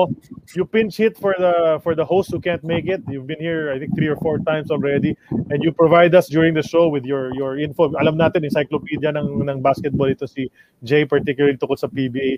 You 0.53 0.65
pinch 0.65 0.97
hit 0.97 1.17
for 1.17 1.33
the 1.37 1.81
for 1.81 1.97
the 1.97 2.05
host 2.05 2.29
who 2.29 2.37
can't 2.37 2.61
make 2.61 2.85
it. 2.85 3.01
You've 3.09 3.25
been 3.25 3.41
here, 3.41 3.73
I 3.73 3.81
think, 3.81 3.97
three 3.97 4.09
or 4.09 4.17
four 4.21 4.37
times 4.45 4.69
already, 4.69 5.17
and 5.49 5.65
you 5.65 5.73
provide 5.73 6.13
us 6.13 6.29
during 6.29 6.53
the 6.53 6.61
show 6.61 6.89
with 6.89 7.05
your 7.05 7.33
your 7.33 7.57
info. 7.57 7.89
Alam 7.97 8.21
natin, 8.21 8.45
encyclopedia 8.45 9.09
ng 9.17 9.49
ng 9.49 9.57
basketball 9.65 10.13
ito 10.13 10.29
si 10.29 10.49
Jay, 10.85 11.09
particularly 11.09 11.57
tungkol 11.57 11.79
sa 11.79 11.89
PBA. 11.89 12.37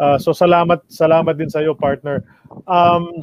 Uh, 0.00 0.16
so 0.16 0.32
salamat, 0.32 0.80
salamat 0.88 1.36
din 1.36 1.52
sa 1.52 1.60
iyo, 1.60 1.76
partner. 1.76 2.24
Um, 2.64 3.20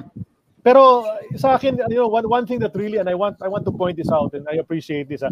pero 0.67 1.07
sa 1.39 1.55
akin, 1.55 1.79
you 1.87 1.95
know, 1.95 2.11
one, 2.11 2.27
one 2.27 2.45
thing 2.45 2.59
that 2.59 2.75
really, 2.75 2.97
and 2.99 3.07
I 3.07 3.15
want 3.15 3.39
I 3.39 3.47
want 3.47 3.63
to 3.63 3.71
point 3.71 3.95
this 3.95 4.11
out, 4.11 4.35
and 4.35 4.43
I 4.51 4.59
appreciate 4.59 5.07
this, 5.07 5.23
ah, 5.23 5.31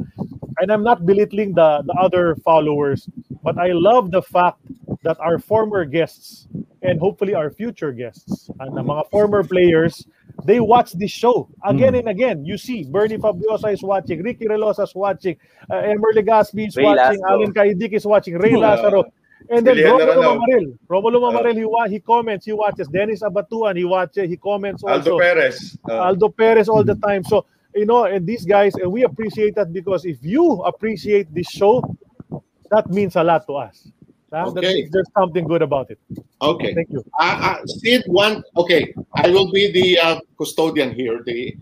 and 0.63 0.71
I'm 0.71 0.79
not 0.79 1.03
belittling 1.03 1.51
the, 1.51 1.83
the 1.83 1.91
other 1.99 2.39
followers, 2.39 3.09
but 3.43 3.59
I 3.59 3.75
love 3.75 4.15
the 4.15 4.21
fact 4.23 4.63
that 5.03 5.19
our 5.19 5.37
former 5.37 5.83
guests 5.83 6.47
and 6.87 6.99
hopefully 7.03 7.35
our 7.35 7.51
future 7.51 7.91
guests, 7.91 8.47
and 8.63 8.77
the 8.77 8.81
mga 8.81 9.11
former 9.11 9.43
players, 9.43 10.07
they 10.47 10.63
watch 10.63 10.95
this 10.95 11.11
show 11.11 11.51
again 11.67 11.95
and 11.99 12.07
again. 12.07 12.45
You 12.45 12.55
see, 12.55 12.87
Bernie 12.87 13.17
Fabiosa 13.19 13.73
is 13.73 13.83
watching, 13.83 14.23
Ricky 14.23 14.47
Relosa 14.47 14.87
is 14.87 14.95
watching, 14.95 15.35
uh, 15.67 15.83
Emer 15.83 16.15
Legaspi 16.15 16.71
is 16.71 16.77
Ray 16.79 16.87
watching, 16.87 17.19
Lazaro. 17.19 17.43
Allen 17.43 17.51
Kaidik 17.51 17.91
is 17.91 18.05
watching, 18.07 18.39
Ray 18.39 18.51
Yeah. 18.55 18.71
Lazaro. 18.71 19.03
And 19.49 19.65
then 19.65 19.77
Romulo. 19.77 20.39
Mamaril. 20.39 20.77
Romulo 20.89 21.19
Mamaril, 21.21 21.55
he, 21.55 21.65
wa- 21.65 21.87
he 21.87 21.99
comments, 21.99 22.45
he 22.45 22.53
watches. 22.53 22.87
Dennis 22.87 23.21
Abatuan, 23.21 23.77
he 23.77 23.83
watches, 23.83 24.29
he 24.29 24.37
comments 24.37 24.83
also. 24.83 25.11
Aldo. 25.11 25.19
Perez. 25.19 25.77
Uh, 25.87 25.99
Aldo 25.99 26.29
Perez 26.29 26.69
all 26.69 26.83
the 26.83 26.95
time. 26.95 27.23
So, 27.23 27.45
you 27.75 27.85
know, 27.85 28.05
and 28.05 28.25
these 28.25 28.45
guys, 28.45 28.73
and 28.75 28.91
we 28.91 29.03
appreciate 29.03 29.55
that 29.55 29.71
because 29.71 30.05
if 30.05 30.17
you 30.21 30.63
appreciate 30.63 31.33
this 31.33 31.47
show, 31.47 31.83
that 32.71 32.89
means 32.89 33.15
a 33.15 33.23
lot 33.23 33.45
to 33.47 33.53
us. 33.53 33.87
Huh? 34.33 34.47
Okay. 34.47 34.87
there's 34.91 35.07
something 35.17 35.47
good 35.47 35.61
about 35.61 35.91
it. 35.91 35.99
Okay. 36.41 36.73
Thank 36.73 36.89
you. 36.89 37.03
Uh, 37.19 37.57
uh, 37.61 37.65
Sid, 37.65 38.03
one. 38.07 38.43
Okay, 38.57 38.93
I 39.13 39.29
will 39.29 39.51
be 39.51 39.71
the 39.71 39.99
uh, 39.99 40.19
custodian 40.37 40.93
here. 40.93 41.21
The 41.23 41.55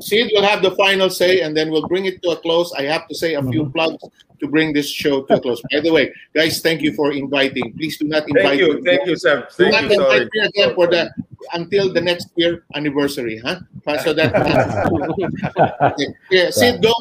Sid 0.00 0.30
will 0.34 0.42
have 0.42 0.62
the 0.62 0.72
final 0.72 1.10
say, 1.10 1.40
and 1.40 1.56
then 1.56 1.70
we'll 1.70 1.88
bring 1.88 2.06
it 2.06 2.22
to 2.22 2.30
a 2.30 2.36
close. 2.36 2.72
I 2.72 2.82
have 2.84 3.08
to 3.08 3.14
say 3.14 3.34
a 3.34 3.42
few 3.42 3.64
mhm. 3.66 3.72
plugs 3.72 4.02
to 4.40 4.48
bring 4.48 4.72
this 4.72 4.88
show 4.88 5.22
to 5.22 5.34
a 5.34 5.40
close. 5.40 5.62
By 5.70 5.80
the 5.80 5.92
way, 5.92 6.12
guys, 6.34 6.60
thank 6.60 6.82
you 6.82 6.92
for 6.94 7.12
inviting. 7.12 7.72
Please 7.74 7.98
do 7.98 8.06
not 8.06 8.28
invite. 8.28 8.44
thank 8.44 8.60
you, 8.60 8.82
thank 8.82 9.06
you, 9.06 9.16
Seb. 9.16 9.48
Do 9.56 9.70
Thank 9.70 9.72
not 9.72 9.82
you, 9.90 9.96
sorry. 9.96 10.16
invite 10.22 10.28
me 10.32 10.40
again 10.46 10.74
for 10.74 10.86
the 10.86 11.10
until 11.52 11.92
the 11.92 12.00
next 12.00 12.28
year 12.36 12.64
anniversary, 12.74 13.40
huh? 13.44 13.60
So 14.02 14.12
that. 14.14 14.32
Yeah, 16.30 16.50
Sid, 16.50 16.82
go. 16.82 16.94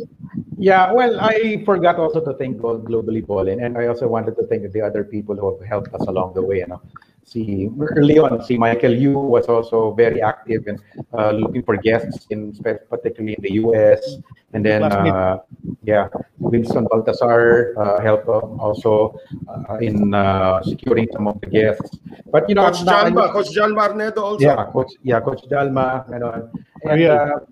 Yeah, 0.58 0.92
well, 0.94 1.20
I 1.20 1.64
forgot 1.66 1.98
also 1.98 2.22
to 2.22 2.34
thank 2.34 2.62
Glo- 2.62 2.80
Globally 2.80 3.26
Ballin, 3.26 3.64
and 3.64 3.78
I 3.78 3.88
also 3.88 4.08
wanted 4.08 4.36
to 4.38 4.44
thank 4.46 4.72
the 4.72 4.82
other 4.82 5.04
people 5.04 5.36
who 5.36 5.58
have 5.58 5.68
helped 5.68 5.94
us 5.94 6.02
along 6.08 6.36
the 6.36 6.42
way. 6.42 6.60
You 6.60 6.68
know, 6.68 6.82
see 7.24 7.70
early 7.96 8.20
on, 8.20 8.44
see 8.44 8.58
Michael 8.58 8.94
Yu 8.94 9.18
was 9.18 9.46
also 9.48 9.92
very 9.94 10.22
active 10.22 10.68
and 10.68 10.82
uh, 11.14 11.32
looking 11.32 11.64
for 11.64 11.78
guests 11.78 12.28
in 12.30 12.54
particularly 12.90 13.34
in 13.34 13.42
the 13.42 13.54
U.S. 13.66 14.18
And 14.54 14.66
then, 14.66 14.84
uh, 14.84 15.40
yeah, 15.84 16.10
Winston 16.40 16.86
Baltasar 16.86 17.78
uh, 17.78 18.02
helped 18.02 18.28
also 18.28 19.16
uh, 19.48 19.78
in 19.78 20.14
uh, 20.14 20.62
securing 20.64 21.08
some 21.14 21.28
of 21.28 21.40
the 21.42 21.48
guests. 21.48 21.98
But 22.32 22.50
you 22.50 22.56
know, 22.56 22.70
Coach 22.70 22.86
John, 22.86 23.14
ba? 23.14 23.30
Coach 23.32 23.52
John 23.52 23.72
Marnedo 23.72 24.18
also. 24.18 24.44
yeah, 24.44 24.66
coach. 24.72 24.92
Yeah, 25.04 25.20
coach 25.22 25.44
Dalma. 25.50 26.08
You 26.12 26.20
know, 26.20 26.50
and 26.84 27.00
Real. 27.00 27.46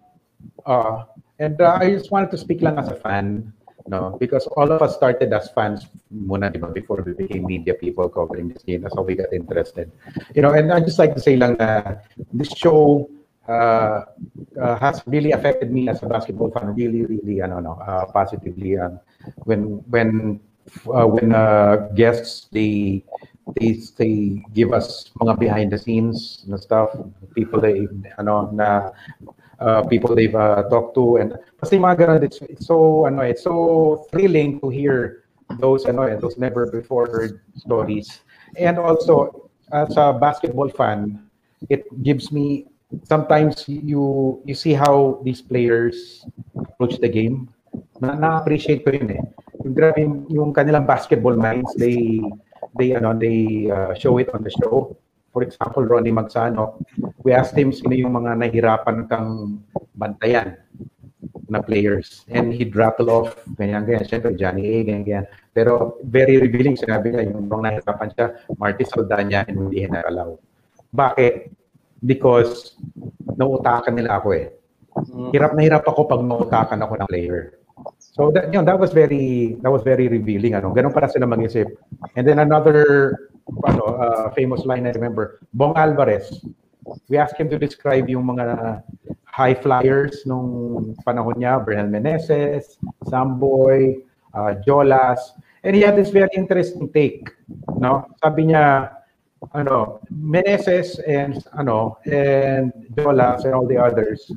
uh, 0.65 0.69
uh, 0.69 1.05
and 1.39 1.59
uh, 1.61 1.77
I 1.79 1.89
just 1.91 2.11
wanted 2.11 2.31
to 2.31 2.37
speak 2.37 2.61
lang 2.61 2.77
as 2.77 2.89
a 2.89 2.95
fan, 2.95 3.53
no, 3.89 4.15
because 4.21 4.45
all 4.53 4.71
of 4.71 4.81
us 4.81 4.95
started 4.95 5.33
as 5.33 5.49
fans 5.51 5.89
muna, 6.13 6.53
di 6.53 6.61
ba, 6.61 6.69
before 6.69 7.01
we 7.01 7.13
became 7.17 7.45
media 7.45 7.73
people 7.73 8.07
covering 8.07 8.53
this 8.53 8.61
game. 8.61 8.85
That's 8.85 8.95
how 8.95 9.01
we 9.01 9.15
got 9.17 9.33
interested, 9.33 9.91
you 10.35 10.41
know. 10.41 10.53
And 10.53 10.71
I 10.71 10.79
just 10.79 11.01
like 11.01 11.17
to 11.17 11.21
say 11.21 11.35
lang 11.35 11.57
na 11.57 11.97
this 12.31 12.53
show 12.53 13.09
uh, 13.49 14.05
uh, 14.61 14.75
has 14.77 15.01
really 15.09 15.33
affected 15.33 15.73
me 15.73 15.89
as 15.89 16.03
a 16.03 16.07
basketball 16.07 16.53
fan, 16.53 16.77
really, 16.77 17.09
really, 17.09 17.41
ano, 17.41 17.59
no, 17.59 17.73
uh, 17.81 18.05
positively. 18.13 18.77
Um, 18.77 19.01
when 19.49 19.81
when 19.89 20.39
uh, 20.85 21.09
when 21.09 21.33
uh, 21.33 21.89
guests 21.97 22.47
they 22.53 23.03
they 23.57 23.81
they 23.97 24.43
give 24.53 24.73
us 24.73 25.09
mga 25.17 25.39
behind 25.39 25.67
the 25.73 25.79
scenes 25.81 26.45
na 26.45 26.57
stuff 26.57 26.93
people 27.33 27.57
they 27.57 27.89
ano 28.21 28.53
na 28.53 28.93
uh, 29.59 29.81
people 29.89 30.13
they've 30.13 30.35
uh, 30.37 30.63
talked 30.69 30.93
to 30.93 31.17
and 31.17 31.33
kasi 31.59 31.75
mga 31.75 31.95
ganun, 31.99 32.23
it's, 32.23 32.39
it's 32.47 32.65
so 32.65 33.05
ano 33.05 33.21
it's 33.21 33.43
so 33.43 34.07
thrilling 34.11 34.59
to 34.63 34.71
hear 34.71 35.27
those 35.59 35.85
ano 35.85 36.07
eh, 36.07 36.15
those 36.15 36.37
never 36.39 36.69
before 36.71 37.07
heard 37.11 37.43
stories. 37.59 38.23
And 38.55 38.79
also 38.79 39.49
as 39.71 39.93
a 39.97 40.15
basketball 40.15 40.69
fan 40.69 41.19
it 41.69 41.85
gives 42.01 42.31
me 42.31 42.71
sometimes 43.03 43.67
you 43.67 44.39
you 44.47 44.55
see 44.55 44.73
how 44.73 45.19
these 45.27 45.41
players 45.41 46.25
approach 46.55 46.97
the 47.03 47.11
game. 47.11 47.51
Na 47.99 48.15
na-appreciate 48.15 48.87
ko 48.87 48.95
yun 48.95 49.19
eh. 49.19 49.23
Yung 49.67 49.75
grabe 49.75 50.01
yung 50.31 50.51
kanilang 50.55 50.87
basketball 50.87 51.35
minds 51.35 51.75
they 51.75 52.23
they 52.79 52.95
ano 52.95 53.11
they 53.11 53.67
uh, 53.67 53.91
show 53.99 54.15
it 54.17 54.31
on 54.31 54.41
the 54.47 54.53
show. 54.63 54.95
For 55.35 55.43
example 55.43 55.83
Ronnie 55.83 56.15
Magsano 56.15 56.79
we 57.21 57.35
asked 57.35 57.53
him 57.53 57.75
sino 57.75 57.93
yung 57.93 58.15
mga 58.15 58.39
nahirapan 58.39 59.05
kang 59.11 59.61
bantayan 59.93 60.57
na 61.49 61.59
players. 61.59 62.23
And 62.29 62.53
he'd 62.53 62.77
rattle 62.77 63.09
off 63.09 63.35
ganyan 63.57 63.89
ganyan. 63.89 64.05
Syempre 64.05 64.37
Johnny 64.37 64.63
A 64.63 64.75
ganyan 64.85 65.03
ganyan. 65.03 65.25
Pero 65.51 65.99
very 66.05 66.37
revealing 66.37 66.77
sinabi 66.77 67.11
niya 67.11 67.33
yung 67.33 67.49
mga 67.49 67.61
nahirapan 67.65 68.09
siya 68.13 68.25
Marty 68.55 68.85
Saldana 68.85 69.43
and 69.49 69.57
hindi 69.57 69.83
hinaralaw 69.83 70.37
bakit? 70.93 71.53
Because 72.01 72.79
nautakan 73.37 73.99
nila 73.99 74.19
ako 74.19 74.33
eh. 74.35 74.47
Hirap 75.31 75.53
na 75.53 75.61
hirap 75.63 75.83
ako 75.85 76.09
pag 76.09 76.21
nautakan 76.23 76.81
ako 76.81 76.93
ng 76.97 77.09
player. 77.11 77.59
So 77.99 78.33
that 78.35 78.51
you 78.51 78.59
know 78.59 78.67
that 78.67 78.75
was 78.75 78.91
very 78.91 79.55
that 79.63 79.71
was 79.71 79.85
very 79.85 80.11
revealing 80.11 80.57
ano. 80.57 80.75
Ganun 80.75 80.91
para 80.91 81.07
sila 81.07 81.29
mag-isip. 81.29 81.67
And 82.17 82.27
then 82.27 82.41
another 82.41 83.15
ano 83.63 83.83
uh, 83.99 84.25
famous 84.35 84.65
line 84.67 84.87
I 84.87 84.95
remember, 84.95 85.39
Bong 85.55 85.75
Alvarez. 85.77 86.27
We 87.07 87.17
asked 87.17 87.37
him 87.37 87.49
to 87.49 87.59
describe 87.59 88.07
yung 88.07 88.31
mga 88.31 88.81
high 89.25 89.55
flyers 89.55 90.25
nung 90.25 90.91
panahon 91.07 91.37
niya, 91.39 91.63
Bernal 91.63 91.87
Meneses, 91.87 92.79
Samboy, 93.07 94.03
uh, 94.33 94.57
Jolas, 94.65 95.19
and 95.63 95.75
he 95.75 95.81
had 95.81 95.95
this 95.95 96.09
very 96.09 96.31
interesting 96.35 96.91
take, 96.91 97.31
no? 97.77 98.07
Sabi 98.23 98.51
niya 98.51 98.95
ano, 99.55 100.03
Meneses 100.11 100.99
and 101.07 101.39
ano 101.55 101.99
and 102.07 102.73
Jolas 102.95 103.45
and 103.47 103.53
all 103.55 103.67
the 103.67 103.79
others, 103.79 104.31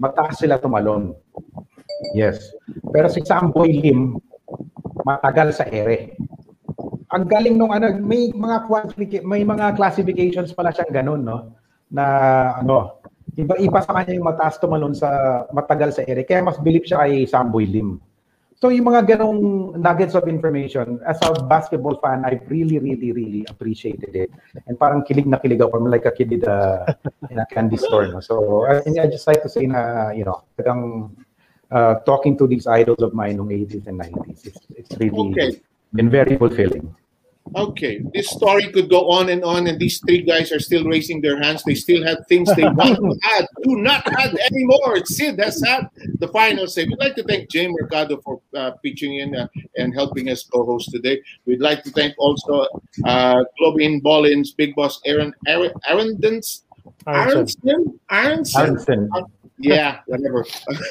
mataas 0.00 0.40
sila 0.40 0.56
tumalon. 0.60 1.12
Yes. 2.16 2.52
Pero 2.90 3.06
si 3.12 3.22
Samboy 3.22 3.78
Lim, 3.78 4.18
matagal 5.04 5.54
sa 5.54 5.64
ere. 5.68 6.16
Ang 7.12 7.28
galing 7.28 7.60
nung 7.60 7.70
ano, 7.70 7.92
may 8.00 8.32
mga 8.32 8.64
may 9.28 9.44
mga 9.44 9.76
classifications 9.76 10.56
pala 10.56 10.72
siyang 10.72 11.04
ganun, 11.04 11.22
no? 11.22 11.61
Na 11.92 12.04
ano, 12.58 13.02
Iba, 13.32 13.56
iba 13.56 13.80
sa 13.80 13.96
kanya 13.96 14.12
yung 14.12 14.28
mataas 14.28 14.60
tumalon 14.60 14.92
sa 14.92 15.08
matagal 15.56 15.96
sa 15.96 16.04
ere. 16.04 16.20
Kaya 16.28 16.44
mas 16.44 16.60
bilip 16.60 16.84
siya 16.84 17.00
kay 17.00 17.24
Samboy 17.24 17.64
Lim. 17.64 17.96
So 18.60 18.68
yung 18.68 18.92
mga 18.92 19.16
ganong 19.16 19.72
nuggets 19.80 20.12
of 20.12 20.28
information, 20.28 21.00
as 21.08 21.16
a 21.24 21.32
basketball 21.48 21.96
fan, 21.98 22.28
I 22.28 22.38
really, 22.52 22.76
really, 22.78 23.10
really 23.10 23.42
appreciated 23.48 24.12
it. 24.14 24.30
And 24.68 24.76
parang 24.76 25.02
kilig 25.08 25.24
na 25.24 25.40
kilig 25.40 25.64
ako, 25.64 25.80
like 25.88 26.04
a 26.04 26.12
kid 26.12 26.30
in 26.30 26.44
a, 26.44 26.84
in 27.32 27.40
a 27.40 27.46
candy 27.48 27.80
store. 27.80 28.12
No? 28.12 28.20
So 28.20 28.68
I, 28.68 28.84
I 28.86 29.08
just 29.08 29.26
like 29.26 29.42
to 29.42 29.48
say 29.48 29.64
na, 29.64 30.12
you 30.12 30.28
know, 30.28 30.44
tagang 30.54 31.10
uh, 31.72 32.04
talking 32.04 32.36
to 32.36 32.46
these 32.46 32.68
idols 32.68 33.00
of 33.00 33.16
mine 33.16 33.40
ng 33.40 33.48
80s 33.48 33.88
and 33.88 33.98
90s, 33.98 34.46
it's, 34.46 34.60
it's 34.76 34.92
really 35.00 35.32
Okay. 35.32 35.56
been 35.96 36.12
very 36.12 36.36
fulfilling. 36.36 36.94
Okay, 37.54 38.00
this 38.14 38.30
story 38.30 38.70
could 38.72 38.88
go 38.88 39.10
on 39.10 39.28
and 39.28 39.44
on, 39.44 39.66
and 39.66 39.78
these 39.78 40.00
three 40.06 40.22
guys 40.22 40.52
are 40.52 40.58
still 40.58 40.84
raising 40.84 41.20
their 41.20 41.42
hands. 41.42 41.62
They 41.64 41.74
still 41.74 42.02
have 42.04 42.24
things 42.28 42.48
they 42.56 42.62
want 42.80 42.96
to 42.96 43.18
add. 43.36 43.46
Do 43.62 43.76
not 43.76 44.06
add 44.06 44.34
anymore. 44.50 45.04
Sid 45.04 45.38
has 45.38 45.62
had 45.62 45.88
the 46.18 46.28
final 46.28 46.66
say. 46.66 46.84
We'd 46.84 46.98
like 46.98 47.14
to 47.16 47.24
thank 47.24 47.50
Jay 47.50 47.68
Mercado 47.68 48.20
for 48.24 48.40
uh, 48.56 48.72
pitching 48.82 49.18
in 49.18 49.36
uh, 49.36 49.48
and 49.76 49.92
helping 49.92 50.30
us 50.30 50.44
co-host 50.44 50.90
today. 50.92 51.20
We'd 51.44 51.60
like 51.60 51.82
to 51.84 51.90
thank 51.90 52.14
also 52.16 52.66
uh, 53.04 53.44
Globin 53.60 54.02
Bollin's 54.02 54.52
big 54.52 54.74
boss 54.74 55.00
Aaron 55.04 55.34
Aaron 55.46 55.72
Arendens 55.90 56.62
Aronson 57.06 58.00
Aronson. 58.10 58.60
Aronson. 58.60 59.10
Yeah, 59.58 60.00
whatever. 60.06 60.44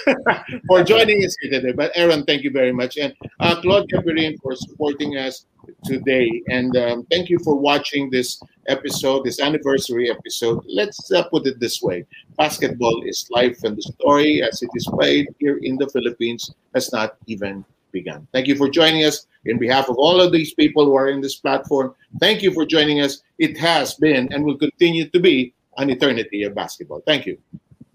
for 0.68 0.84
joining 0.84 1.26
us 1.26 1.36
here 1.42 1.52
today. 1.52 1.74
But 1.74 1.92
Aaron, 1.96 2.24
thank 2.26 2.44
you 2.44 2.52
very 2.52 2.72
much, 2.72 2.98
and 2.98 3.14
uh, 3.40 3.60
Claude 3.60 3.90
Gabriel 3.90 4.34
for 4.42 4.56
supporting 4.56 5.18
us 5.18 5.46
today. 5.84 6.30
And 6.50 6.76
um, 6.78 7.08
thank 7.12 7.30
you 7.30 7.40
for 7.40 7.56
watching 7.56 8.10
this 8.10 8.42
episode, 8.68 9.26
this 9.26 9.42
anniversary 9.42 10.10
episode. 10.10 10.64
Let's 10.68 11.12
uh, 11.12 11.24
put 11.24 11.48
it 11.48 11.60
this 11.60 11.82
way: 11.82 12.06
basketball 12.38 13.04
is 13.06 13.28
life, 13.32 13.64
and 13.64 13.76
the 13.76 13.82
story 13.82 14.42
as 14.42 14.62
it 14.62 14.70
is 14.76 14.88
played 14.88 15.28
here 15.40 15.60
in 15.62 15.78
the 15.78 15.90
Philippines 15.90 16.54
has 16.74 16.94
not 16.94 17.18
even 17.28 17.66
begun. 17.92 18.28
Thank 18.32 18.48
you 18.48 18.56
for 18.56 18.70
joining 18.70 19.04
us. 19.04 19.28
In 19.46 19.58
behalf 19.58 19.90
of 19.90 19.98
all 19.98 20.22
of 20.22 20.32
these 20.32 20.54
people 20.54 20.86
who 20.86 20.96
are 20.96 21.10
in 21.10 21.20
this 21.20 21.36
platform, 21.36 21.96
thank 22.20 22.42
you 22.42 22.54
for 22.54 22.66
joining 22.66 23.02
us. 23.02 23.22
It 23.40 23.58
has 23.58 23.96
been 23.96 24.32
and 24.32 24.46
will 24.46 24.58
continue 24.58 25.10
to 25.10 25.20
be 25.20 25.54
an 25.78 25.90
eternity 25.90 26.44
of 26.44 26.56
basketball. 26.56 27.02
Thank 27.06 27.26
you. 27.26 27.38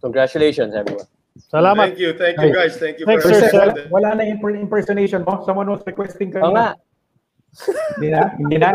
Congratulations, 0.06 0.70
everyone. 0.70 1.10
Salamat. 1.50 1.92
Thank 1.92 1.98
you, 1.98 2.10
thank 2.14 2.38
you 2.38 2.54
guys. 2.54 2.78
Thank 2.78 3.02
you 3.02 3.04
Thanks, 3.10 3.26
for 3.26 3.34
sir. 3.34 3.50
Wala, 3.50 3.74
wala 3.90 4.08
na 4.22 4.24
imper- 4.24 4.54
impersonation 4.54 5.26
mo? 5.26 5.42
Someone 5.42 5.66
was 5.66 5.82
requesting 5.82 6.30
Oo 6.38 6.54
nga. 6.54 6.78
Hindi 7.98 8.08
na? 8.14 8.22
Hindi 8.38 8.56
na? 8.62 8.70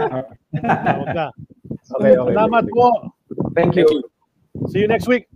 Okay, 1.95 2.14
okay. 2.20 2.34
Salamat 2.36 2.64
po. 2.68 3.16
Thank 3.56 3.80
you. 3.80 3.88
See 4.68 4.84
you 4.84 4.91
next 4.91 5.08
week. 5.08 5.32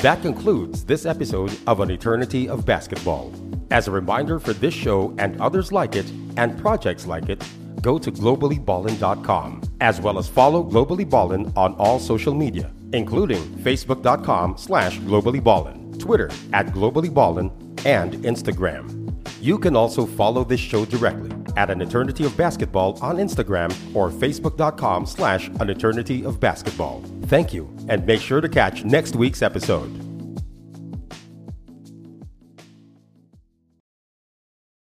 That 0.00 0.22
concludes 0.22 0.82
this 0.82 1.04
episode 1.04 1.54
of 1.66 1.80
An 1.80 1.90
Eternity 1.90 2.48
of 2.48 2.64
Basketball. 2.64 3.34
As 3.70 3.86
a 3.86 3.90
reminder 3.90 4.38
for 4.40 4.54
this 4.54 4.72
show 4.72 5.14
and 5.18 5.38
others 5.42 5.72
like 5.72 5.94
it 5.94 6.10
and 6.38 6.58
projects 6.58 7.06
like 7.06 7.28
it, 7.28 7.44
go 7.82 7.98
to 7.98 8.10
globallyballin.com 8.10 9.60
as 9.82 10.00
well 10.00 10.18
as 10.18 10.26
follow 10.26 10.64
Globally 10.64 11.08
Ballin 11.08 11.52
on 11.54 11.74
all 11.74 11.98
social 11.98 12.32
media, 12.32 12.72
including 12.94 13.42
facebook.com 13.58 14.56
slash 14.56 14.98
globallyballin, 15.00 15.98
Twitter 15.98 16.30
at 16.54 16.68
globallyballin, 16.68 17.50
and 17.84 18.14
Instagram. 18.24 19.14
You 19.42 19.58
can 19.58 19.76
also 19.76 20.06
follow 20.06 20.44
this 20.44 20.60
show 20.60 20.86
directly 20.86 21.29
at 21.56 21.70
An 21.70 21.80
Eternity 21.80 22.24
of 22.24 22.36
Basketball 22.36 22.98
on 23.02 23.16
Instagram 23.16 23.70
or 23.94 24.10
facebook.com 24.10 25.06
slash 25.06 25.48
An 25.60 25.70
Eternity 25.70 26.24
of 26.24 26.40
Basketball. 26.40 27.02
Thank 27.26 27.52
you, 27.54 27.74
and 27.88 28.04
make 28.06 28.20
sure 28.20 28.40
to 28.40 28.48
catch 28.48 28.84
next 28.84 29.16
week's 29.16 29.42
episode. 29.42 30.09